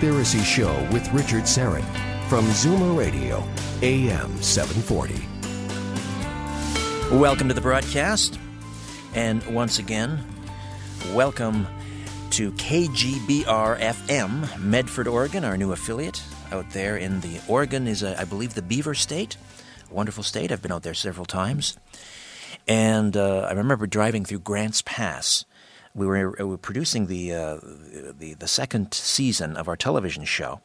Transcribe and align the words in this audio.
Conspiracy 0.00 0.42
Show 0.42 0.88
with 0.92 1.06
Richard 1.12 1.42
Syrett 1.42 1.84
from 2.30 2.46
Zoomer 2.46 2.96
Radio, 2.96 3.44
AM 3.82 4.34
740. 4.40 5.14
Welcome 7.18 7.48
to 7.48 7.54
the 7.54 7.60
broadcast. 7.60 8.38
And 9.14 9.44
once 9.54 9.78
again, 9.78 10.24
welcome 11.12 11.66
to 12.30 12.50
KGBR 12.52 13.78
FM, 13.78 14.58
Medford, 14.58 15.06
Oregon, 15.06 15.44
our 15.44 15.58
new 15.58 15.72
affiliate 15.72 16.22
out 16.50 16.70
there 16.70 16.96
in 16.96 17.20
the 17.20 17.38
Oregon 17.46 17.86
is, 17.86 18.02
uh, 18.02 18.16
I 18.18 18.24
believe, 18.24 18.54
the 18.54 18.62
Beaver 18.62 18.94
State. 18.94 19.36
Wonderful 19.90 20.24
state. 20.24 20.50
I've 20.50 20.62
been 20.62 20.72
out 20.72 20.82
there 20.82 20.94
several 20.94 21.26
times. 21.26 21.76
And 22.66 23.18
uh, 23.18 23.40
I 23.40 23.52
remember 23.52 23.86
driving 23.86 24.24
through 24.24 24.40
Grants 24.40 24.80
Pass. 24.80 25.44
We 25.94 26.06
were, 26.06 26.34
we 26.38 26.44
were 26.44 26.58
producing 26.58 27.06
the, 27.06 27.34
uh, 27.34 27.58
the, 28.18 28.34
the 28.38 28.48
second 28.48 28.94
season 28.94 29.56
of 29.56 29.68
our 29.68 29.76
television 29.76 30.24
show. 30.24 30.60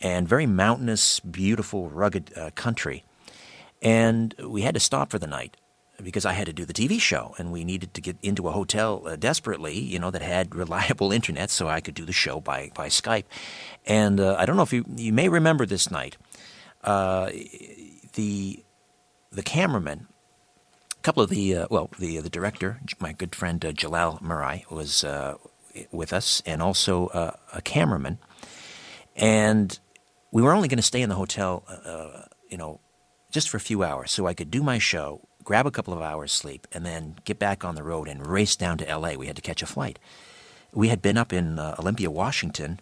And 0.00 0.26
very 0.28 0.46
mountainous, 0.46 1.20
beautiful, 1.20 1.88
rugged 1.88 2.32
uh, 2.36 2.50
country. 2.54 3.04
And 3.80 4.34
we 4.44 4.62
had 4.62 4.74
to 4.74 4.80
stop 4.80 5.10
for 5.10 5.18
the 5.18 5.26
night 5.26 5.56
because 6.02 6.24
I 6.24 6.32
had 6.32 6.46
to 6.46 6.52
do 6.52 6.64
the 6.64 6.72
TV 6.72 7.00
show, 7.00 7.34
and 7.38 7.52
we 7.52 7.64
needed 7.64 7.94
to 7.94 8.00
get 8.00 8.16
into 8.22 8.48
a 8.48 8.52
hotel 8.52 9.02
uh, 9.06 9.16
desperately, 9.16 9.78
you 9.78 9.98
know, 9.98 10.10
that 10.10 10.22
had 10.22 10.54
reliable 10.54 11.12
internet, 11.12 11.50
so 11.50 11.68
I 11.68 11.80
could 11.80 11.94
do 11.94 12.04
the 12.04 12.12
show 12.12 12.40
by 12.40 12.70
by 12.74 12.88
Skype. 12.88 13.24
And 13.86 14.20
uh, 14.20 14.36
I 14.38 14.46
don't 14.46 14.56
know 14.56 14.62
if 14.62 14.72
you 14.72 14.84
you 14.96 15.12
may 15.12 15.28
remember 15.28 15.66
this 15.66 15.90
night, 15.90 16.16
uh, 16.84 17.30
the 18.14 18.64
the 19.30 19.42
cameraman, 19.42 20.08
couple 21.02 21.22
of 21.22 21.30
the 21.30 21.56
uh, 21.56 21.66
well, 21.70 21.90
the 21.98 22.18
the 22.18 22.30
director, 22.30 22.80
my 22.98 23.12
good 23.12 23.34
friend 23.34 23.64
uh, 23.64 23.72
Jalal 23.72 24.18
Marai 24.22 24.64
was 24.70 25.04
uh, 25.04 25.36
with 25.90 26.12
us, 26.12 26.42
and 26.46 26.62
also 26.62 27.08
uh, 27.08 27.32
a 27.52 27.62
cameraman, 27.62 28.18
and 29.16 29.78
we 30.30 30.42
were 30.42 30.52
only 30.52 30.68
going 30.68 30.78
to 30.78 30.82
stay 30.82 31.02
in 31.02 31.08
the 31.08 31.14
hotel, 31.14 31.64
uh, 31.68 32.24
you 32.48 32.56
know, 32.56 32.80
just 33.30 33.48
for 33.50 33.56
a 33.56 33.60
few 33.60 33.82
hours, 33.82 34.10
so 34.10 34.26
I 34.26 34.34
could 34.34 34.50
do 34.50 34.62
my 34.62 34.78
show, 34.78 35.26
grab 35.44 35.66
a 35.66 35.70
couple 35.70 35.92
of 35.92 36.00
hours 36.00 36.32
sleep, 36.32 36.66
and 36.72 36.86
then 36.86 37.16
get 37.24 37.38
back 37.38 37.64
on 37.64 37.74
the 37.74 37.82
road 37.82 38.08
and 38.08 38.26
race 38.26 38.56
down 38.56 38.78
to 38.78 38.88
L.A. 38.88 39.16
We 39.16 39.26
had 39.26 39.36
to 39.36 39.42
catch 39.42 39.62
a 39.62 39.66
flight. 39.66 39.98
We 40.72 40.88
had 40.88 41.02
been 41.02 41.18
up 41.18 41.32
in 41.32 41.58
uh, 41.58 41.76
Olympia, 41.78 42.10
Washington, 42.10 42.80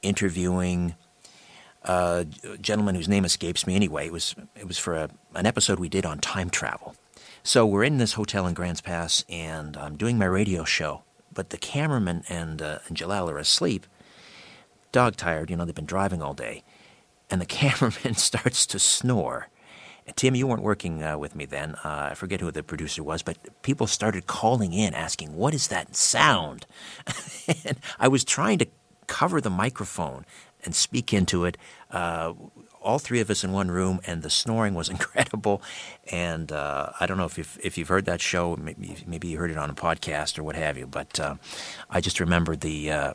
interviewing 0.00 0.94
a 1.84 2.26
gentleman 2.60 2.94
whose 2.94 3.08
name 3.08 3.24
escapes 3.24 3.66
me. 3.66 3.74
Anyway, 3.74 4.06
it 4.06 4.12
was 4.12 4.34
it 4.56 4.66
was 4.66 4.78
for 4.78 4.94
a, 4.94 5.10
an 5.34 5.46
episode 5.46 5.78
we 5.78 5.88
did 5.88 6.06
on 6.06 6.18
time 6.18 6.48
travel. 6.48 6.94
So 7.44 7.66
we're 7.66 7.82
in 7.82 7.98
this 7.98 8.12
hotel 8.12 8.46
in 8.46 8.54
Grants 8.54 8.80
Pass, 8.80 9.24
and 9.28 9.76
I'm 9.76 9.96
doing 9.96 10.16
my 10.16 10.26
radio 10.26 10.62
show. 10.62 11.02
But 11.34 11.50
the 11.50 11.56
cameraman 11.56 12.22
and, 12.28 12.62
uh, 12.62 12.78
and 12.86 12.96
Jalal 12.96 13.28
are 13.28 13.38
asleep, 13.38 13.84
dog 14.92 15.16
tired. 15.16 15.50
You 15.50 15.56
know, 15.56 15.64
they've 15.64 15.74
been 15.74 15.84
driving 15.84 16.22
all 16.22 16.34
day, 16.34 16.62
and 17.28 17.40
the 17.40 17.46
cameraman 17.60 18.14
starts 18.14 18.64
to 18.66 18.78
snore. 18.78 19.48
Tim, 20.14 20.36
you 20.36 20.46
weren't 20.46 20.62
working 20.62 21.02
uh, 21.02 21.18
with 21.18 21.34
me 21.34 21.44
then. 21.44 21.74
Uh, 21.84 22.10
I 22.12 22.14
forget 22.14 22.40
who 22.40 22.50
the 22.52 22.62
producer 22.62 23.02
was, 23.02 23.22
but 23.22 23.38
people 23.62 23.88
started 23.88 24.28
calling 24.28 24.72
in 24.72 24.94
asking, 24.94 25.34
"What 25.34 25.52
is 25.52 25.66
that 25.66 25.96
sound?" 25.96 26.66
and 27.64 27.78
I 27.98 28.06
was 28.06 28.22
trying 28.22 28.58
to 28.58 28.66
cover 29.08 29.40
the 29.40 29.50
microphone 29.50 30.26
and 30.64 30.76
speak 30.76 31.12
into 31.12 31.44
it. 31.44 31.56
Uh, 31.90 32.34
all 32.82 32.98
three 32.98 33.20
of 33.20 33.30
us 33.30 33.44
in 33.44 33.52
one 33.52 33.70
room, 33.70 34.00
and 34.06 34.22
the 34.22 34.30
snoring 34.30 34.74
was 34.74 34.88
incredible. 34.96 35.62
And 36.10 36.52
uh, 36.52 36.90
I 37.00 37.06
don't 37.06 37.16
know 37.16 37.24
if 37.24 37.38
you've, 37.38 37.58
if 37.62 37.78
you've 37.78 37.88
heard 37.88 38.04
that 38.06 38.20
show, 38.20 38.56
maybe, 38.56 38.96
maybe 39.06 39.28
you 39.28 39.38
heard 39.38 39.50
it 39.50 39.58
on 39.58 39.70
a 39.70 39.74
podcast 39.74 40.38
or 40.38 40.42
what 40.42 40.56
have 40.56 40.76
you. 40.76 40.86
But 40.86 41.18
uh, 41.18 41.36
I 41.90 42.00
just 42.00 42.20
remembered 42.20 42.60
the 42.60 42.90
uh, 42.90 43.14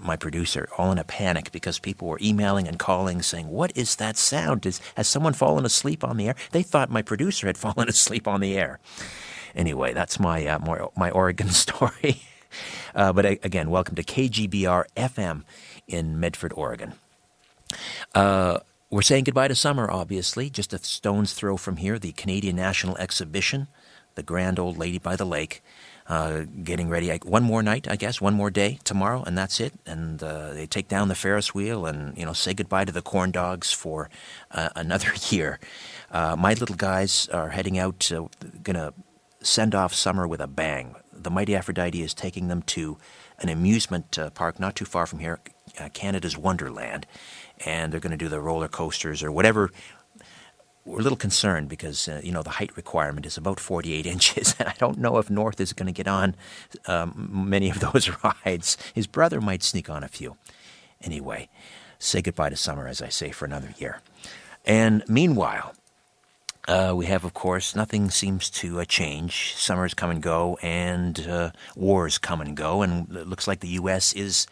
my 0.00 0.16
producer 0.16 0.68
all 0.78 0.92
in 0.92 0.98
a 0.98 1.04
panic 1.04 1.52
because 1.52 1.78
people 1.78 2.08
were 2.08 2.18
emailing 2.20 2.68
and 2.68 2.78
calling 2.78 3.22
saying, 3.22 3.48
"What 3.48 3.76
is 3.76 3.96
that 3.96 4.16
sound? 4.16 4.66
Is, 4.66 4.80
has 4.96 5.08
someone 5.08 5.32
fallen 5.32 5.64
asleep 5.64 6.04
on 6.04 6.16
the 6.16 6.28
air?" 6.28 6.34
They 6.52 6.62
thought 6.62 6.90
my 6.90 7.02
producer 7.02 7.46
had 7.46 7.58
fallen 7.66 7.88
asleep 7.88 8.28
on 8.28 8.40
the 8.40 8.56
air. 8.56 8.78
Anyway, 9.54 9.92
that's 9.92 10.20
my 10.20 10.46
uh, 10.46 10.58
my, 10.58 10.86
my 10.96 11.10
Oregon 11.10 11.48
story. 11.64 12.22
Uh, 12.94 13.12
but 13.12 13.26
again, 13.26 13.70
welcome 13.70 13.94
to 13.96 14.02
KGBR 14.02 14.84
FM 14.96 15.42
in 15.86 16.18
Medford, 16.18 16.52
Oregon. 16.56 16.94
Uh, 18.14 18.60
we're 18.90 19.02
saying 19.02 19.24
goodbye 19.24 19.48
to 19.48 19.54
summer, 19.54 19.90
obviously. 19.90 20.48
Just 20.48 20.72
a 20.72 20.78
stone's 20.78 21.32
throw 21.32 21.56
from 21.56 21.76
here, 21.78 21.98
the 21.98 22.12
Canadian 22.12 22.56
National 22.56 22.96
Exhibition, 22.98 23.66
the 24.14 24.22
Grand 24.22 24.60
Old 24.60 24.78
Lady 24.78 24.98
by 24.98 25.16
the 25.16 25.24
Lake, 25.24 25.60
uh, 26.08 26.42
getting 26.62 26.88
ready. 26.88 27.10
One 27.24 27.42
more 27.42 27.64
night, 27.64 27.88
I 27.90 27.96
guess, 27.96 28.20
one 28.20 28.34
more 28.34 28.50
day 28.50 28.78
tomorrow, 28.84 29.24
and 29.24 29.36
that's 29.36 29.58
it. 29.58 29.72
And 29.86 30.22
uh, 30.22 30.52
they 30.52 30.66
take 30.66 30.86
down 30.86 31.08
the 31.08 31.16
Ferris 31.16 31.52
wheel 31.52 31.84
and 31.84 32.16
you 32.16 32.24
know 32.24 32.32
say 32.32 32.54
goodbye 32.54 32.84
to 32.84 32.92
the 32.92 33.02
corn 33.02 33.32
dogs 33.32 33.72
for 33.72 34.08
uh, 34.52 34.68
another 34.76 35.12
year. 35.30 35.58
Uh, 36.12 36.36
my 36.36 36.54
little 36.54 36.76
guys 36.76 37.28
are 37.30 37.48
heading 37.48 37.78
out, 37.78 38.10
uh, 38.12 38.28
gonna 38.62 38.94
send 39.40 39.74
off 39.74 39.94
summer 39.94 40.28
with 40.28 40.40
a 40.40 40.46
bang. 40.46 40.94
The 41.12 41.30
Mighty 41.30 41.56
Aphrodite 41.56 42.02
is 42.02 42.14
taking 42.14 42.46
them 42.46 42.62
to 42.62 42.98
an 43.40 43.48
amusement 43.48 44.16
uh, 44.16 44.30
park 44.30 44.60
not 44.60 44.76
too 44.76 44.84
far 44.84 45.06
from 45.06 45.18
here, 45.18 45.40
Canada's 45.92 46.38
Wonderland 46.38 47.06
and 47.64 47.92
they're 47.92 48.00
going 48.00 48.10
to 48.18 48.24
do 48.24 48.28
the 48.28 48.40
roller 48.40 48.68
coasters 48.68 49.22
or 49.22 49.30
whatever. 49.32 49.70
We're 50.84 51.00
a 51.00 51.02
little 51.02 51.16
concerned 51.16 51.68
because 51.68 52.08
uh, 52.08 52.20
you 52.22 52.30
know 52.30 52.42
the 52.42 52.50
height 52.50 52.76
requirement 52.76 53.26
is 53.26 53.36
about 53.36 53.58
48 53.58 54.06
inches, 54.14 54.54
and 54.58 54.68
I 54.68 54.74
don't 54.78 54.98
know 54.98 55.18
if 55.18 55.28
North 55.30 55.60
is 55.60 55.72
going 55.72 55.86
to 55.86 55.92
get 55.92 56.06
on 56.08 56.36
um, 56.86 57.30
many 57.48 57.70
of 57.70 57.80
those 57.92 58.10
rides. 58.22 58.76
His 58.94 59.06
brother 59.06 59.40
might 59.40 59.62
sneak 59.62 59.90
on 59.90 60.04
a 60.04 60.08
few. 60.08 60.36
Anyway, 61.02 61.48
say 61.98 62.22
goodbye 62.22 62.50
to 62.50 62.56
summer, 62.56 62.86
as 62.88 63.02
I 63.02 63.08
say, 63.08 63.30
for 63.32 63.44
another 63.46 63.74
year. 63.78 64.00
And 64.64 65.02
meanwhile, 65.08 65.72
Uh, 66.68 66.92
we 66.96 67.06
have, 67.06 67.24
of 67.24 67.32
course, 67.32 67.76
nothing 67.76 68.10
seems 68.10 68.50
to 68.50 68.80
uh, 68.80 68.84
change. 68.84 69.54
Summers 69.54 69.94
come 69.94 70.10
and 70.10 70.20
go, 70.20 70.58
and 70.62 71.14
uh, 71.28 71.50
wars 71.76 72.18
come 72.18 72.40
and 72.42 72.56
go, 72.56 72.82
and 72.82 73.06
it 73.16 73.28
looks 73.28 73.46
like 73.46 73.60
the 73.60 73.78
U.S. 73.80 74.12
is 74.14 74.48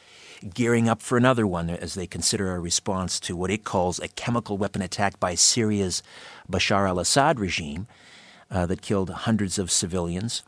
gearing 0.53 0.89
up 0.89 1.01
for 1.01 1.17
another 1.17 1.47
one 1.47 1.71
as 1.71 1.95
they 1.95 2.07
consider 2.07 2.55
a 2.55 2.61
response 2.61 3.19
to 3.21 3.37
what 3.37 3.51
it 3.51 3.65
calls 3.65 3.99
a 3.99 4.09
chemical 4.09 4.59
weapon 4.59 4.83
attack 4.83 5.19
by 5.21 5.35
Syria's 5.35 6.03
Bashar 6.51 6.89
al 6.89 6.99
Assad 6.99 7.41
regime 7.41 7.87
uh, 8.51 8.67
that 8.67 8.83
killed 8.83 9.11
hundreds 9.11 9.59
of 9.59 9.71
civilians. 9.71 10.43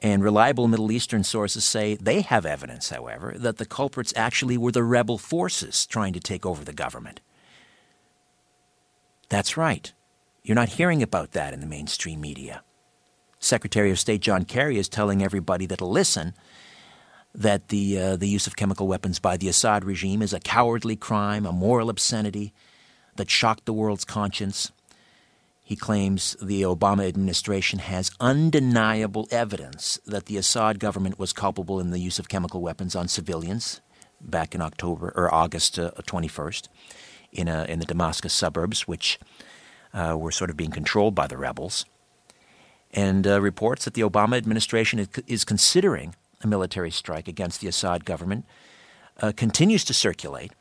And 0.00 0.22
reliable 0.22 0.68
Middle 0.68 0.92
Eastern 0.92 1.24
sources 1.24 1.64
say 1.64 1.94
they 1.94 2.20
have 2.20 2.44
evidence, 2.44 2.90
however, 2.90 3.34
that 3.36 3.56
the 3.56 3.66
culprits 3.66 4.12
actually 4.14 4.58
were 4.58 4.72
the 4.72 4.82
rebel 4.82 5.18
forces 5.18 5.86
trying 5.86 6.12
to 6.12 6.20
take 6.20 6.44
over 6.44 6.64
the 6.64 6.72
government. 6.72 7.20
That's 9.28 9.56
right. 9.56 9.92
You're 10.42 10.54
not 10.54 10.70
hearing 10.70 11.02
about 11.02 11.32
that 11.32 11.52
in 11.52 11.60
the 11.60 11.66
mainstream 11.66 12.20
media. 12.20 12.62
Secretary 13.38 13.90
of 13.90 13.98
State 13.98 14.20
John 14.20 14.44
Kerry 14.44 14.78
is 14.78 14.88
telling 14.88 15.22
everybody 15.22 15.66
that'll 15.66 15.90
listen 15.90 16.34
that 17.36 17.68
the, 17.68 17.98
uh, 17.98 18.16
the 18.16 18.28
use 18.28 18.46
of 18.46 18.56
chemical 18.56 18.88
weapons 18.88 19.18
by 19.18 19.36
the 19.36 19.48
Assad 19.48 19.84
regime 19.84 20.22
is 20.22 20.32
a 20.32 20.40
cowardly 20.40 20.96
crime, 20.96 21.44
a 21.44 21.52
moral 21.52 21.90
obscenity 21.90 22.54
that 23.16 23.30
shocked 23.30 23.66
the 23.66 23.74
world's 23.74 24.06
conscience. 24.06 24.72
He 25.62 25.76
claims 25.76 26.34
the 26.40 26.62
Obama 26.62 27.06
administration 27.06 27.80
has 27.80 28.10
undeniable 28.20 29.28
evidence 29.30 29.98
that 30.06 30.26
the 30.26 30.38
Assad 30.38 30.78
government 30.80 31.18
was 31.18 31.34
culpable 31.34 31.78
in 31.78 31.90
the 31.90 31.98
use 31.98 32.18
of 32.18 32.28
chemical 32.28 32.62
weapons 32.62 32.96
on 32.96 33.06
civilians 33.06 33.82
back 34.20 34.54
in 34.54 34.62
October 34.62 35.12
or 35.14 35.32
August 35.32 35.78
uh, 35.78 35.90
21st 36.02 36.68
in, 37.32 37.48
a, 37.48 37.64
in 37.64 37.80
the 37.80 37.84
Damascus 37.84 38.32
suburbs, 38.32 38.88
which 38.88 39.18
uh, 39.92 40.16
were 40.18 40.32
sort 40.32 40.48
of 40.48 40.56
being 40.56 40.70
controlled 40.70 41.14
by 41.14 41.26
the 41.26 41.36
rebels. 41.36 41.84
And 42.92 43.26
uh, 43.26 43.42
reports 43.42 43.84
that 43.84 43.92
the 43.92 44.02
Obama 44.02 44.38
administration 44.38 45.06
is 45.26 45.44
considering 45.44 46.14
a 46.46 46.48
military 46.48 46.90
strike 46.90 47.28
against 47.28 47.60
the 47.60 47.68
Assad 47.68 48.04
government 48.04 48.46
uh, 49.20 49.32
continues 49.36 49.84
to 49.84 49.94
circulate. 49.94 50.52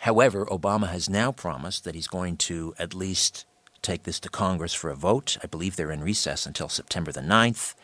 However, 0.00 0.46
Obama 0.46 0.88
has 0.88 1.08
now 1.08 1.32
promised 1.32 1.84
that 1.84 1.94
he's 1.94 2.08
going 2.08 2.36
to 2.38 2.74
at 2.78 2.94
least 2.94 3.44
take 3.82 4.04
this 4.04 4.20
to 4.20 4.28
Congress 4.28 4.74
for 4.74 4.90
a 4.90 4.96
vote. 4.96 5.36
I 5.42 5.46
believe 5.46 5.76
they're 5.76 5.90
in 5.92 6.02
recess 6.02 6.46
until 6.46 6.68
September 6.68 7.12
the 7.12 7.20
9th. 7.20 7.74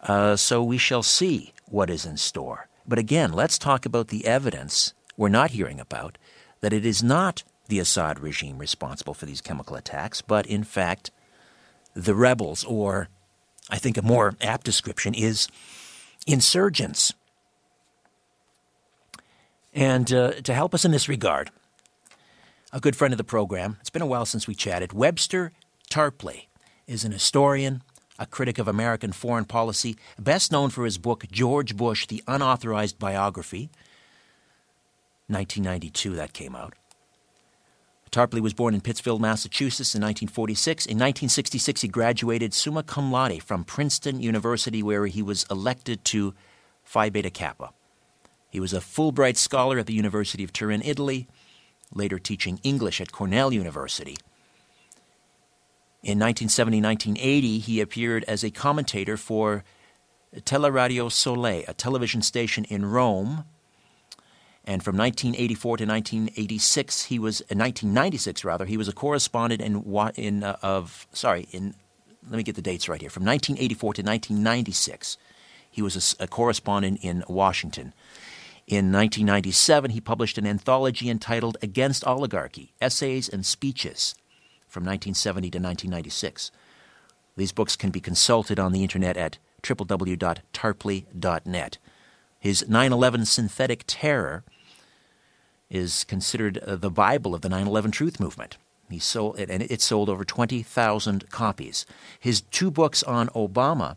Uh, 0.00 0.36
so 0.36 0.62
we 0.62 0.78
shall 0.78 1.02
see 1.02 1.52
what 1.66 1.90
is 1.90 2.04
in 2.04 2.16
store. 2.16 2.68
But 2.86 2.98
again, 2.98 3.32
let's 3.32 3.58
talk 3.58 3.86
about 3.86 4.08
the 4.08 4.26
evidence 4.26 4.94
we're 5.16 5.28
not 5.28 5.52
hearing 5.52 5.80
about 5.80 6.18
that 6.60 6.72
it 6.72 6.84
is 6.84 7.02
not 7.02 7.44
the 7.68 7.78
Assad 7.78 8.20
regime 8.20 8.58
responsible 8.58 9.14
for 9.14 9.26
these 9.26 9.40
chemical 9.40 9.76
attacks, 9.76 10.20
but 10.20 10.46
in 10.46 10.64
fact, 10.64 11.10
the 11.94 12.14
rebels, 12.14 12.64
or 12.64 13.08
I 13.70 13.78
think 13.78 13.96
a 13.96 14.02
more 14.02 14.34
apt 14.42 14.64
description 14.64 15.14
is 15.14 15.48
insurgents. 16.26 17.12
And 19.72 20.12
uh, 20.12 20.32
to 20.42 20.54
help 20.54 20.74
us 20.74 20.84
in 20.84 20.92
this 20.92 21.08
regard, 21.08 21.50
a 22.72 22.80
good 22.80 22.96
friend 22.96 23.12
of 23.12 23.18
the 23.18 23.24
program, 23.24 23.76
it's 23.80 23.90
been 23.90 24.02
a 24.02 24.06
while 24.06 24.26
since 24.26 24.46
we 24.46 24.54
chatted, 24.54 24.92
Webster 24.92 25.52
Tarpley 25.90 26.46
is 26.86 27.04
an 27.04 27.12
historian, 27.12 27.82
a 28.18 28.26
critic 28.26 28.58
of 28.58 28.68
American 28.68 29.12
foreign 29.12 29.44
policy, 29.44 29.96
best 30.18 30.52
known 30.52 30.70
for 30.70 30.84
his 30.84 30.98
book 30.98 31.24
George 31.30 31.76
Bush, 31.76 32.06
The 32.06 32.22
Unauthorized 32.28 32.98
Biography. 32.98 33.70
1992, 35.28 36.16
that 36.16 36.32
came 36.32 36.54
out. 36.54 36.74
Tarpley 38.14 38.40
was 38.40 38.54
born 38.54 38.74
in 38.74 38.80
Pittsfield, 38.80 39.20
Massachusetts 39.20 39.92
in 39.92 40.00
1946. 40.00 40.86
In 40.86 40.96
1966, 40.98 41.80
he 41.80 41.88
graduated 41.88 42.54
summa 42.54 42.84
cum 42.84 43.10
laude 43.10 43.42
from 43.42 43.64
Princeton 43.64 44.20
University, 44.20 44.84
where 44.84 45.06
he 45.06 45.20
was 45.20 45.44
elected 45.50 46.04
to 46.04 46.32
Phi 46.84 47.10
Beta 47.10 47.30
Kappa. 47.30 47.70
He 48.48 48.60
was 48.60 48.72
a 48.72 48.78
Fulbright 48.78 49.36
Scholar 49.36 49.80
at 49.80 49.86
the 49.86 49.94
University 49.94 50.44
of 50.44 50.52
Turin, 50.52 50.80
Italy, 50.84 51.26
later 51.92 52.20
teaching 52.20 52.60
English 52.62 53.00
at 53.00 53.10
Cornell 53.10 53.52
University. 53.52 54.16
In 56.04 56.20
1970 56.20 56.80
1980, 56.80 57.58
he 57.58 57.80
appeared 57.80 58.22
as 58.28 58.44
a 58.44 58.50
commentator 58.52 59.16
for 59.16 59.64
Teleradio 60.36 61.10
Sole, 61.10 61.46
a 61.66 61.74
television 61.76 62.22
station 62.22 62.64
in 62.66 62.86
Rome 62.86 63.44
and 64.66 64.82
from 64.82 64.96
1984 64.96 65.76
to 65.78 65.84
1986, 65.84 67.04
he 67.04 67.18
was 67.18 67.40
in 67.42 67.58
1996 67.58 68.44
rather. 68.44 68.64
He 68.64 68.78
was 68.78 68.88
a 68.88 68.92
correspondent 68.92 69.60
in 69.60 69.82
in 70.16 70.42
uh, 70.42 70.56
of 70.62 71.06
sorry 71.12 71.46
in 71.52 71.74
let 72.30 72.38
me 72.38 72.42
get 72.42 72.56
the 72.56 72.62
dates 72.62 72.88
right 72.88 73.00
here. 73.00 73.10
From 73.10 73.24
1984 73.24 73.94
to 73.94 74.02
1996, 74.02 75.16
he 75.70 75.82
was 75.82 76.16
a, 76.18 76.24
a 76.24 76.26
correspondent 76.26 76.98
in 77.02 77.22
Washington. 77.28 77.92
In 78.66 78.90
1997, 78.90 79.90
he 79.90 80.00
published 80.00 80.38
an 80.38 80.46
anthology 80.46 81.10
entitled 81.10 81.58
Against 81.60 82.06
Oligarchy 82.06 82.72
Essays 82.80 83.28
and 83.28 83.44
Speeches 83.44 84.14
from 84.66 84.84
1970 84.84 85.50
to 85.50 85.58
1996. 85.58 86.50
These 87.36 87.52
books 87.52 87.76
can 87.76 87.90
be 87.90 88.00
consulted 88.00 88.58
on 88.58 88.72
the 88.72 88.82
internet 88.82 89.18
at 89.18 89.36
www.tarpley.net. 89.62 91.78
His 92.40 92.68
9 92.68 92.92
11 92.92 93.24
Synthetic 93.26 93.84
Terror 93.86 94.44
is 95.70 96.04
considered 96.04 96.58
uh, 96.58 96.76
the 96.76 96.90
Bible 96.90 97.34
of 97.34 97.40
the 97.40 97.48
9 97.48 97.66
11 97.66 97.90
Truth 97.90 98.20
Movement. 98.20 98.56
He 98.90 98.98
sold, 98.98 99.38
and 99.38 99.62
it 99.62 99.80
sold 99.80 100.08
over 100.08 100.24
20,000 100.24 101.30
copies. 101.30 101.86
His 102.20 102.42
two 102.42 102.70
books 102.70 103.02
on 103.02 103.28
Obama 103.28 103.96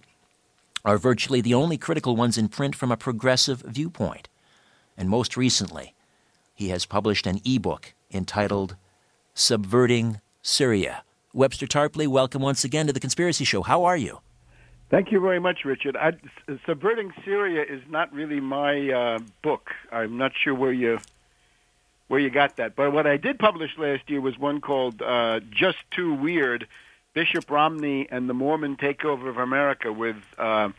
are 0.85 0.97
virtually 0.97 1.41
the 1.41 1.53
only 1.53 1.77
critical 1.77 2.15
ones 2.15 2.37
in 2.37 2.47
print 2.47 2.75
from 2.75 2.91
a 2.91 2.97
progressive 2.97 3.59
viewpoint. 3.59 4.29
And 4.97 5.09
most 5.09 5.35
recently, 5.35 5.93
he 6.55 6.69
has 6.69 6.85
published 6.85 7.27
an 7.27 7.41
e-book 7.43 7.93
entitled 8.11 8.75
Subverting 9.33 10.21
Syria. 10.41 11.03
Webster 11.33 11.67
Tarpley, 11.67 12.07
welcome 12.07 12.41
once 12.41 12.63
again 12.63 12.87
to 12.87 12.93
the 12.93 12.99
Conspiracy 12.99 13.43
Show. 13.43 13.61
How 13.61 13.83
are 13.83 13.97
you? 13.97 14.21
Thank 14.89 15.11
you 15.11 15.19
very 15.19 15.39
much, 15.39 15.65
Richard. 15.65 15.97
I, 15.97 16.13
Subverting 16.65 17.11
Syria 17.25 17.63
is 17.69 17.81
not 17.89 18.11
really 18.13 18.39
my 18.39 18.89
uh, 18.89 19.19
book. 19.43 19.69
I'm 19.91 20.17
not 20.17 20.31
sure 20.41 20.55
where 20.55 20.71
you 20.71 20.99
where 22.07 22.19
you 22.19 22.29
got 22.29 22.57
that. 22.57 22.75
But 22.75 22.91
what 22.91 23.05
I 23.05 23.17
did 23.17 23.39
publish 23.39 23.71
last 23.77 24.09
year 24.09 24.21
was 24.21 24.37
one 24.37 24.61
called 24.61 25.01
uh, 25.01 25.39
"Just 25.49 25.79
Too 25.91 26.13
Weird: 26.13 26.67
Bishop 27.13 27.49
Romney 27.49 28.07
and 28.09 28.29
the 28.29 28.33
Mormon 28.33 28.77
Takeover 28.77 29.29
of 29.29 29.37
America" 29.37 29.91
with 29.91 30.17
uh, 30.37 30.69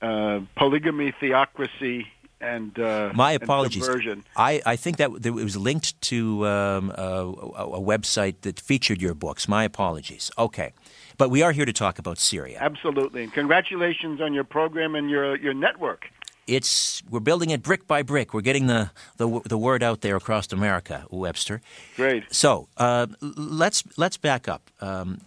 uh, 0.00 0.40
polygamy, 0.56 1.12
theocracy, 1.12 2.06
and 2.40 2.78
uh, 2.78 3.10
my 3.14 3.32
apologies. 3.32 3.86
And 3.86 4.24
I, 4.36 4.62
I 4.64 4.76
think 4.76 4.96
that 4.98 5.10
it 5.24 5.30
was 5.30 5.56
linked 5.56 6.00
to 6.02 6.46
um, 6.46 6.90
a, 6.90 7.24
a, 7.56 7.80
website 7.80 8.42
that 8.42 8.60
featured 8.60 9.02
your 9.02 9.14
books. 9.14 9.48
My 9.48 9.64
apologies. 9.64 10.30
Okay, 10.38 10.72
but 11.16 11.30
we 11.30 11.42
are 11.42 11.52
here 11.52 11.64
to 11.64 11.72
talk 11.72 11.98
about 11.98 12.18
Syria. 12.18 12.58
Absolutely, 12.60 13.24
and 13.24 13.32
congratulations 13.32 14.20
on 14.20 14.32
your 14.32 14.44
program 14.44 14.94
and 14.94 15.10
your 15.10 15.36
your 15.36 15.54
network 15.54 16.10
it's 16.48 17.02
we're 17.08 17.20
building 17.20 17.50
it 17.50 17.62
brick 17.62 17.86
by 17.86 18.02
brick. 18.02 18.34
We're 18.34 18.40
getting 18.40 18.66
the 18.66 18.90
the, 19.18 19.40
the 19.44 19.58
word 19.58 19.82
out 19.82 20.00
there 20.00 20.16
across 20.16 20.52
America, 20.52 21.06
Webster. 21.10 21.60
Great. 21.96 22.24
So 22.34 22.68
uh, 22.78 23.06
let's 23.20 23.84
let's 23.96 24.16
back 24.16 24.48
up. 24.48 24.70
Um, 24.80 25.20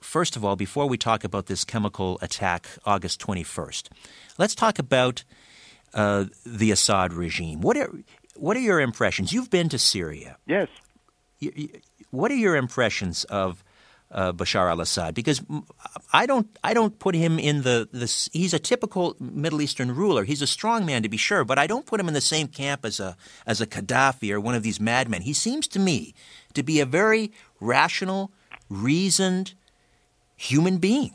first 0.00 0.36
of 0.36 0.44
all, 0.44 0.54
before 0.54 0.86
we 0.86 0.96
talk 0.98 1.24
about 1.24 1.46
this 1.46 1.64
chemical 1.64 2.18
attack, 2.20 2.68
August 2.84 3.18
twenty 3.18 3.42
first, 3.42 3.90
let's 4.38 4.54
talk 4.54 4.78
about 4.78 5.24
uh, 5.94 6.26
the 6.44 6.70
Assad 6.70 7.12
regime. 7.12 7.62
What 7.62 7.76
are 7.76 7.90
what 8.36 8.56
are 8.56 8.60
your 8.60 8.80
impressions? 8.80 9.32
You've 9.32 9.50
been 9.50 9.68
to 9.70 9.78
Syria. 9.78 10.36
Yes. 10.46 10.68
what 12.10 12.30
are 12.30 12.36
your 12.36 12.56
impressions 12.56 13.24
of 13.24 13.64
uh, 14.12 14.32
Bashar 14.32 14.70
al-Assad 14.70 15.14
because 15.14 15.42
I 16.12 16.26
don't 16.26 16.46
I 16.62 16.74
don't 16.74 16.98
put 16.98 17.14
him 17.14 17.38
in 17.38 17.62
the 17.62 17.88
this 17.92 18.28
he's 18.32 18.54
a 18.54 18.58
typical 18.58 19.16
Middle 19.18 19.62
Eastern 19.62 19.94
ruler. 19.94 20.24
He's 20.24 20.42
a 20.42 20.46
strong 20.46 20.84
man 20.86 21.02
to 21.02 21.08
be 21.08 21.16
sure 21.16 21.44
but 21.44 21.58
I 21.58 21.66
don't 21.66 21.86
put 21.86 21.98
him 21.98 22.08
in 22.08 22.14
the 22.14 22.20
same 22.20 22.48
camp 22.48 22.84
as 22.84 23.00
a 23.00 23.16
as 23.46 23.60
a 23.60 23.66
Gaddafi 23.66 24.30
or 24.32 24.40
one 24.40 24.54
of 24.54 24.62
these 24.62 24.80
madmen. 24.80 25.22
He 25.22 25.32
seems 25.32 25.66
to 25.68 25.78
me 25.78 26.14
to 26.54 26.62
be 26.62 26.80
a 26.80 26.86
very 26.86 27.32
rational 27.60 28.30
reasoned 28.68 29.54
human 30.36 30.78
being. 30.78 31.14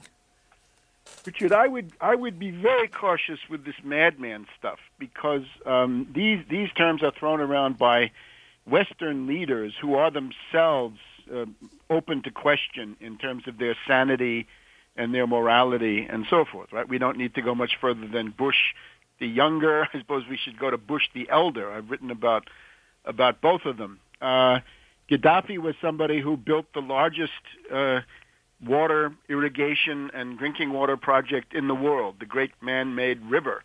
Richard 1.25 1.51
I 1.51 1.67
would 1.67 1.91
I 1.99 2.15
would 2.15 2.39
be 2.39 2.51
very 2.51 2.87
cautious 2.87 3.39
with 3.49 3.65
this 3.65 3.75
madman 3.83 4.47
stuff 4.57 4.79
because 4.97 5.43
um, 5.65 6.07
these 6.15 6.43
these 6.49 6.71
terms 6.71 7.03
are 7.03 7.11
thrown 7.11 7.41
around 7.41 7.77
by 7.77 8.11
Western 8.65 9.27
leaders 9.27 9.73
who 9.79 9.95
are 9.95 10.11
themselves 10.11 10.99
uh, 11.33 11.45
open 11.89 12.23
to 12.23 12.31
question 12.31 12.95
in 12.99 13.17
terms 13.17 13.43
of 13.47 13.57
their 13.57 13.75
sanity 13.87 14.47
and 14.95 15.13
their 15.13 15.27
morality 15.27 16.07
and 16.09 16.25
so 16.29 16.45
forth. 16.45 16.71
Right? 16.71 16.87
We 16.87 16.97
don't 16.97 17.17
need 17.17 17.35
to 17.35 17.41
go 17.41 17.55
much 17.55 17.77
further 17.79 18.07
than 18.07 18.31
Bush 18.31 18.57
the 19.19 19.27
younger. 19.27 19.87
I 19.93 19.99
suppose 19.99 20.23
we 20.29 20.37
should 20.37 20.59
go 20.59 20.69
to 20.69 20.77
Bush 20.77 21.03
the 21.13 21.29
elder. 21.29 21.71
I've 21.71 21.89
written 21.89 22.11
about 22.11 22.49
about 23.05 23.41
both 23.41 23.61
of 23.65 23.77
them. 23.77 23.99
Uh, 24.21 24.59
Gaddafi 25.09 25.57
was 25.57 25.75
somebody 25.81 26.19
who 26.19 26.35
built 26.35 26.65
the 26.73 26.81
largest 26.81 27.31
uh, 27.73 28.01
water 28.65 29.13
irrigation 29.29 30.11
and 30.13 30.37
drinking 30.37 30.73
water 30.73 30.97
project 30.97 31.53
in 31.53 31.67
the 31.67 31.75
world, 31.75 32.15
the 32.19 32.25
Great 32.25 32.51
Man-Made 32.61 33.21
River. 33.21 33.63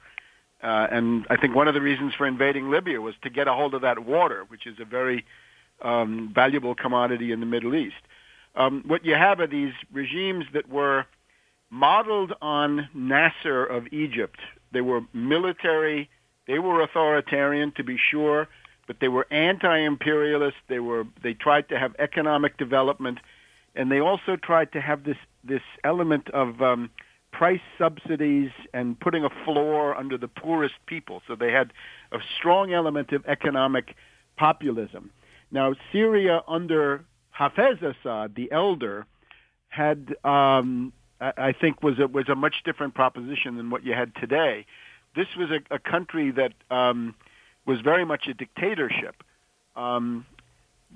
Uh, 0.63 0.87
and 0.93 1.27
I 1.29 1.37
think 1.37 1.57
one 1.57 1.67
of 1.67 1.75
the 1.75 1.81
reasons 1.81 2.15
for 2.15 2.27
invading 2.27 2.71
Libya 2.71 3.01
was 3.01 3.15
to 3.23 3.31
get 3.31 3.49
a 3.49 3.53
hold 3.53 3.75
of 3.75 3.83
that 3.83 4.05
water, 4.05 4.45
which 4.47 4.67
is 4.67 4.79
a 4.79 4.85
very 4.85 5.25
um, 5.81 6.31
valuable 6.35 6.75
commodity 6.75 7.33
in 7.33 7.41
the 7.41 7.47
Middle 7.47 7.75
East. 7.75 8.03
Um, 8.55 8.85
what 8.87 9.05
you 9.05 9.15
have 9.15 9.41
are 9.41 9.47
these 9.47 9.73
regimes 9.93 10.45
that 10.53 10.69
were 10.69 11.07
modeled 11.71 12.35
on 12.43 12.89
Nasser 12.95 13.65
of 13.65 13.87
Egypt. 13.93 14.39
They 14.73 14.83
were 14.83 15.01
military, 15.15 16.11
they 16.47 16.59
were 16.59 16.83
authoritarian 16.83 17.73
to 17.77 17.85
be 17.85 17.97
sure, 18.11 18.49
but 18.87 18.97
they 19.01 19.09
were 19.09 19.27
anti-imperialist. 19.31 20.57
They 20.69 20.81
were 20.81 21.05
they 21.23 21.35
tried 21.35 21.69
to 21.71 21.79
have 21.79 21.95
economic 21.99 22.59
development, 22.59 23.19
and 23.75 23.91
they 23.91 24.01
also 24.01 24.37
tried 24.37 24.73
to 24.73 24.81
have 24.81 25.05
this 25.05 25.17
this 25.45 25.63
element 25.85 26.29
of 26.31 26.61
um, 26.61 26.91
price 27.33 27.61
subsidies 27.79 28.51
and 28.75 28.99
putting 29.01 29.25
a 29.25 29.31
floor 29.45 29.97
under 29.97 30.19
the 30.19 30.29
poorest 30.29 30.75
people. 30.87 31.23
So 31.27 31.35
they 31.35 31.53
had 31.53 31.73
a 32.13 32.19
strong 32.39 32.73
element 32.73 33.13
of 33.13 33.25
economic 33.27 33.95
populism. 34.37 35.11
Now 35.53 35.75
Syria 35.93 36.43
under 36.49 37.05
Hafez 37.39 37.81
Assad, 37.83 38.35
the 38.35 38.51
elder, 38.51 39.07
had 39.69 40.17
um, 40.25 40.93
I 41.21 41.53
think 41.53 41.83
was 41.83 41.99
a, 42.01 42.09
was 42.09 42.29
a 42.29 42.35
much 42.35 42.57
different 42.65 42.95
proposition 42.95 43.57
than 43.57 43.71
what 43.71 43.85
you 43.85 43.93
had 43.93 44.15
today. 44.17 44.67
This 45.15 45.29
was 45.37 45.51
a, 45.51 45.75
a 45.75 45.79
country 45.79 46.33
that 46.33 46.53
um, 46.71 47.15
was 47.67 47.81
very 47.81 48.05
much 48.05 48.27
a 48.27 48.35
dictatorship. 48.35 49.23
Um, 49.77 50.27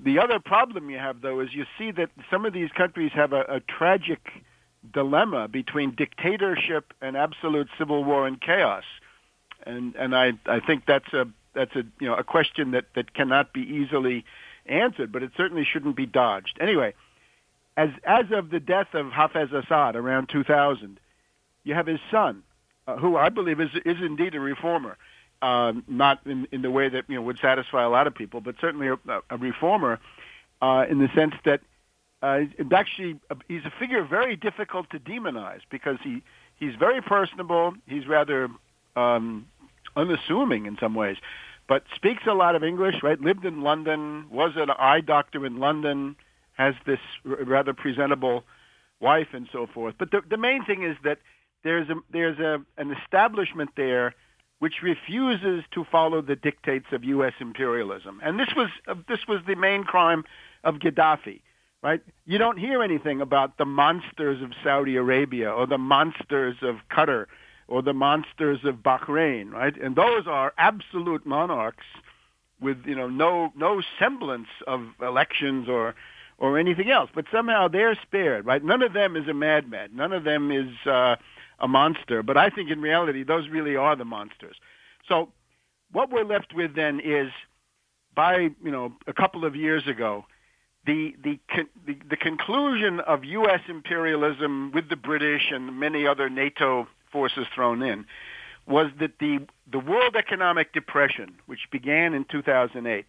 the 0.03 0.19
other 0.19 0.39
problem 0.39 0.89
you 0.89 0.97
have, 0.97 1.21
though, 1.21 1.39
is 1.39 1.49
you 1.53 1.65
see 1.77 1.91
that 1.91 2.09
some 2.29 2.45
of 2.45 2.53
these 2.53 2.69
countries 2.71 3.11
have 3.13 3.33
a, 3.33 3.41
a 3.41 3.59
tragic 3.61 4.19
dilemma 4.93 5.47
between 5.47 5.95
dictatorship 5.95 6.93
and 7.01 7.15
absolute 7.15 7.67
civil 7.77 8.03
war 8.03 8.27
and 8.27 8.39
chaos, 8.41 8.83
and 9.65 9.95
and 9.95 10.15
I 10.15 10.33
I 10.45 10.59
think 10.59 10.85
that's 10.85 11.11
a 11.13 11.27
that's 11.53 11.75
a 11.75 11.83
you 11.99 12.07
know 12.07 12.15
a 12.15 12.23
question 12.23 12.71
that 12.71 12.85
that 12.95 13.13
cannot 13.13 13.53
be 13.53 13.61
easily 13.61 14.25
answered, 14.67 15.11
but 15.11 15.23
it 15.23 15.31
certainly 15.37 15.65
shouldn't 15.65 15.95
be 15.95 16.05
dodged. 16.05 16.57
Anyway, 16.59 16.93
as 17.75 17.89
as 18.03 18.25
of 18.31 18.49
the 18.49 18.59
death 18.59 18.93
of 18.93 19.07
Hafez 19.07 19.53
Assad 19.53 19.95
around 19.95 20.29
2000, 20.29 20.99
you 21.63 21.73
have 21.73 21.87
his 21.87 21.99
son, 22.11 22.43
uh, 22.87 22.97
who 22.97 23.15
I 23.17 23.29
believe 23.29 23.59
is 23.59 23.69
is 23.85 23.97
indeed 24.01 24.35
a 24.35 24.39
reformer 24.39 24.97
uh, 25.41 25.73
not 25.87 26.19
in, 26.25 26.47
in 26.51 26.61
the 26.61 26.71
way 26.71 26.89
that 26.89 27.05
you 27.07 27.15
know 27.15 27.21
would 27.21 27.39
satisfy 27.39 27.83
a 27.83 27.89
lot 27.89 28.07
of 28.07 28.15
people, 28.15 28.41
but 28.41 28.55
certainly 28.59 28.87
a, 28.87 28.97
a 29.29 29.37
reformer 29.37 29.99
uh, 30.61 30.85
in 30.89 30.99
the 30.99 31.09
sense 31.15 31.33
that 31.45 31.61
uh, 32.21 32.41
actually 32.71 33.19
he's 33.47 33.65
a 33.65 33.71
figure 33.79 34.03
very 34.03 34.35
difficult 34.35 34.89
to 34.89 34.99
demonize 34.99 35.61
because 35.69 35.97
he 36.03 36.23
he's 36.55 36.75
very 36.75 37.01
personable. 37.01 37.73
He's 37.85 38.07
rather 38.07 38.49
um, 38.95 39.47
unassuming 39.95 40.65
in 40.65 40.77
some 40.79 40.95
ways, 40.95 41.17
but 41.67 41.83
speaks 41.95 42.23
a 42.27 42.33
lot 42.33 42.55
of 42.55 42.63
English. 42.63 42.95
Right? 43.03 43.19
Lived 43.19 43.45
in 43.45 43.61
London, 43.61 44.25
was 44.29 44.53
an 44.55 44.69
eye 44.71 45.01
doctor 45.01 45.45
in 45.45 45.57
London, 45.57 46.15
has 46.53 46.75
this 46.85 46.99
rather 47.23 47.73
presentable 47.73 48.43
wife 48.99 49.27
and 49.33 49.47
so 49.51 49.67
forth. 49.67 49.95
But 49.97 50.11
the 50.11 50.21
the 50.27 50.37
main 50.37 50.65
thing 50.65 50.83
is 50.83 50.97
that 51.03 51.19
there's 51.63 51.89
a 51.89 51.95
there's 52.11 52.39
a 52.39 52.61
an 52.77 52.91
establishment 52.91 53.71
there 53.75 54.13
which 54.59 54.81
refuses 54.81 55.63
to 55.71 55.85
follow 55.85 56.21
the 56.21 56.35
dictates 56.35 56.87
of 56.91 57.03
U.S. 57.03 57.33
imperialism. 57.39 58.19
And 58.23 58.39
this 58.39 58.49
was 58.55 58.69
uh, 58.87 58.95
this 59.07 59.27
was 59.27 59.41
the 59.45 59.55
main 59.55 59.83
crime 59.83 60.23
of 60.63 60.75
Gaddafi, 60.75 61.41
right? 61.83 62.01
You 62.25 62.37
don't 62.37 62.57
hear 62.57 62.81
anything 62.81 63.21
about 63.21 63.57
the 63.57 63.65
monsters 63.65 64.41
of 64.41 64.51
Saudi 64.63 64.95
Arabia 64.95 65.51
or 65.51 65.67
the 65.67 65.77
monsters 65.77 66.55
of 66.61 66.77
Qatar 66.91 67.27
or 67.67 67.81
the 67.81 67.93
monsters 67.93 68.59
of 68.63 68.75
Bahrain, 68.77 69.51
right? 69.51 69.75
And 69.81 69.95
those 69.95 70.27
are 70.27 70.53
absolute 70.57 71.25
monarchs 71.25 71.85
with 72.59 72.77
you 72.85 72.95
know 72.95 73.07
no 73.07 73.51
no 73.55 73.81
semblance 73.99 74.47
of 74.65 74.81
elections 75.01 75.67
or 75.69 75.95
or 76.37 76.57
anything 76.57 76.91
else. 76.91 77.09
But 77.13 77.25
somehow 77.31 77.67
they're 77.67 77.95
spared, 78.01 78.45
right? 78.45 78.63
None 78.63 78.81
of 78.81 78.93
them 78.93 79.15
is 79.15 79.27
a 79.27 79.33
madman. 79.33 79.89
None 79.95 80.13
of 80.13 80.23
them 80.23 80.51
is. 80.51 80.69
Uh, 80.85 81.15
a 81.59 81.67
monster. 81.67 82.23
But 82.23 82.37
I 82.37 82.49
think 82.49 82.69
in 82.69 82.81
reality, 82.81 83.23
those 83.23 83.49
really 83.49 83.75
are 83.75 83.95
the 83.95 84.05
monsters. 84.05 84.57
So 85.07 85.29
what 85.91 86.11
we're 86.11 86.25
left 86.25 86.53
with 86.53 86.75
then 86.75 86.99
is, 86.99 87.31
by 88.15 88.49
you 88.63 88.71
know, 88.71 88.93
a 89.07 89.13
couple 89.13 89.45
of 89.45 89.55
years 89.55 89.87
ago, 89.87 90.25
the 90.85 91.15
the 91.23 91.39
the, 91.85 91.97
the 92.09 92.17
conclusion 92.17 92.99
of 93.01 93.23
U.S. 93.23 93.61
imperialism 93.67 94.71
with 94.71 94.89
the 94.89 94.95
British 94.95 95.51
and 95.51 95.79
many 95.79 96.05
other 96.07 96.29
NATO 96.29 96.87
forces 97.17 97.47
thrown 97.55 97.81
in 97.81 98.05
was 98.67 98.91
that 98.99 99.13
the 99.19 99.39
the 99.71 99.79
World 99.79 100.15
Economic 100.15 100.71
Depression, 100.71 101.29
which 101.47 101.63
began 101.71 102.13
in 102.13 102.25
2008, 102.25 103.05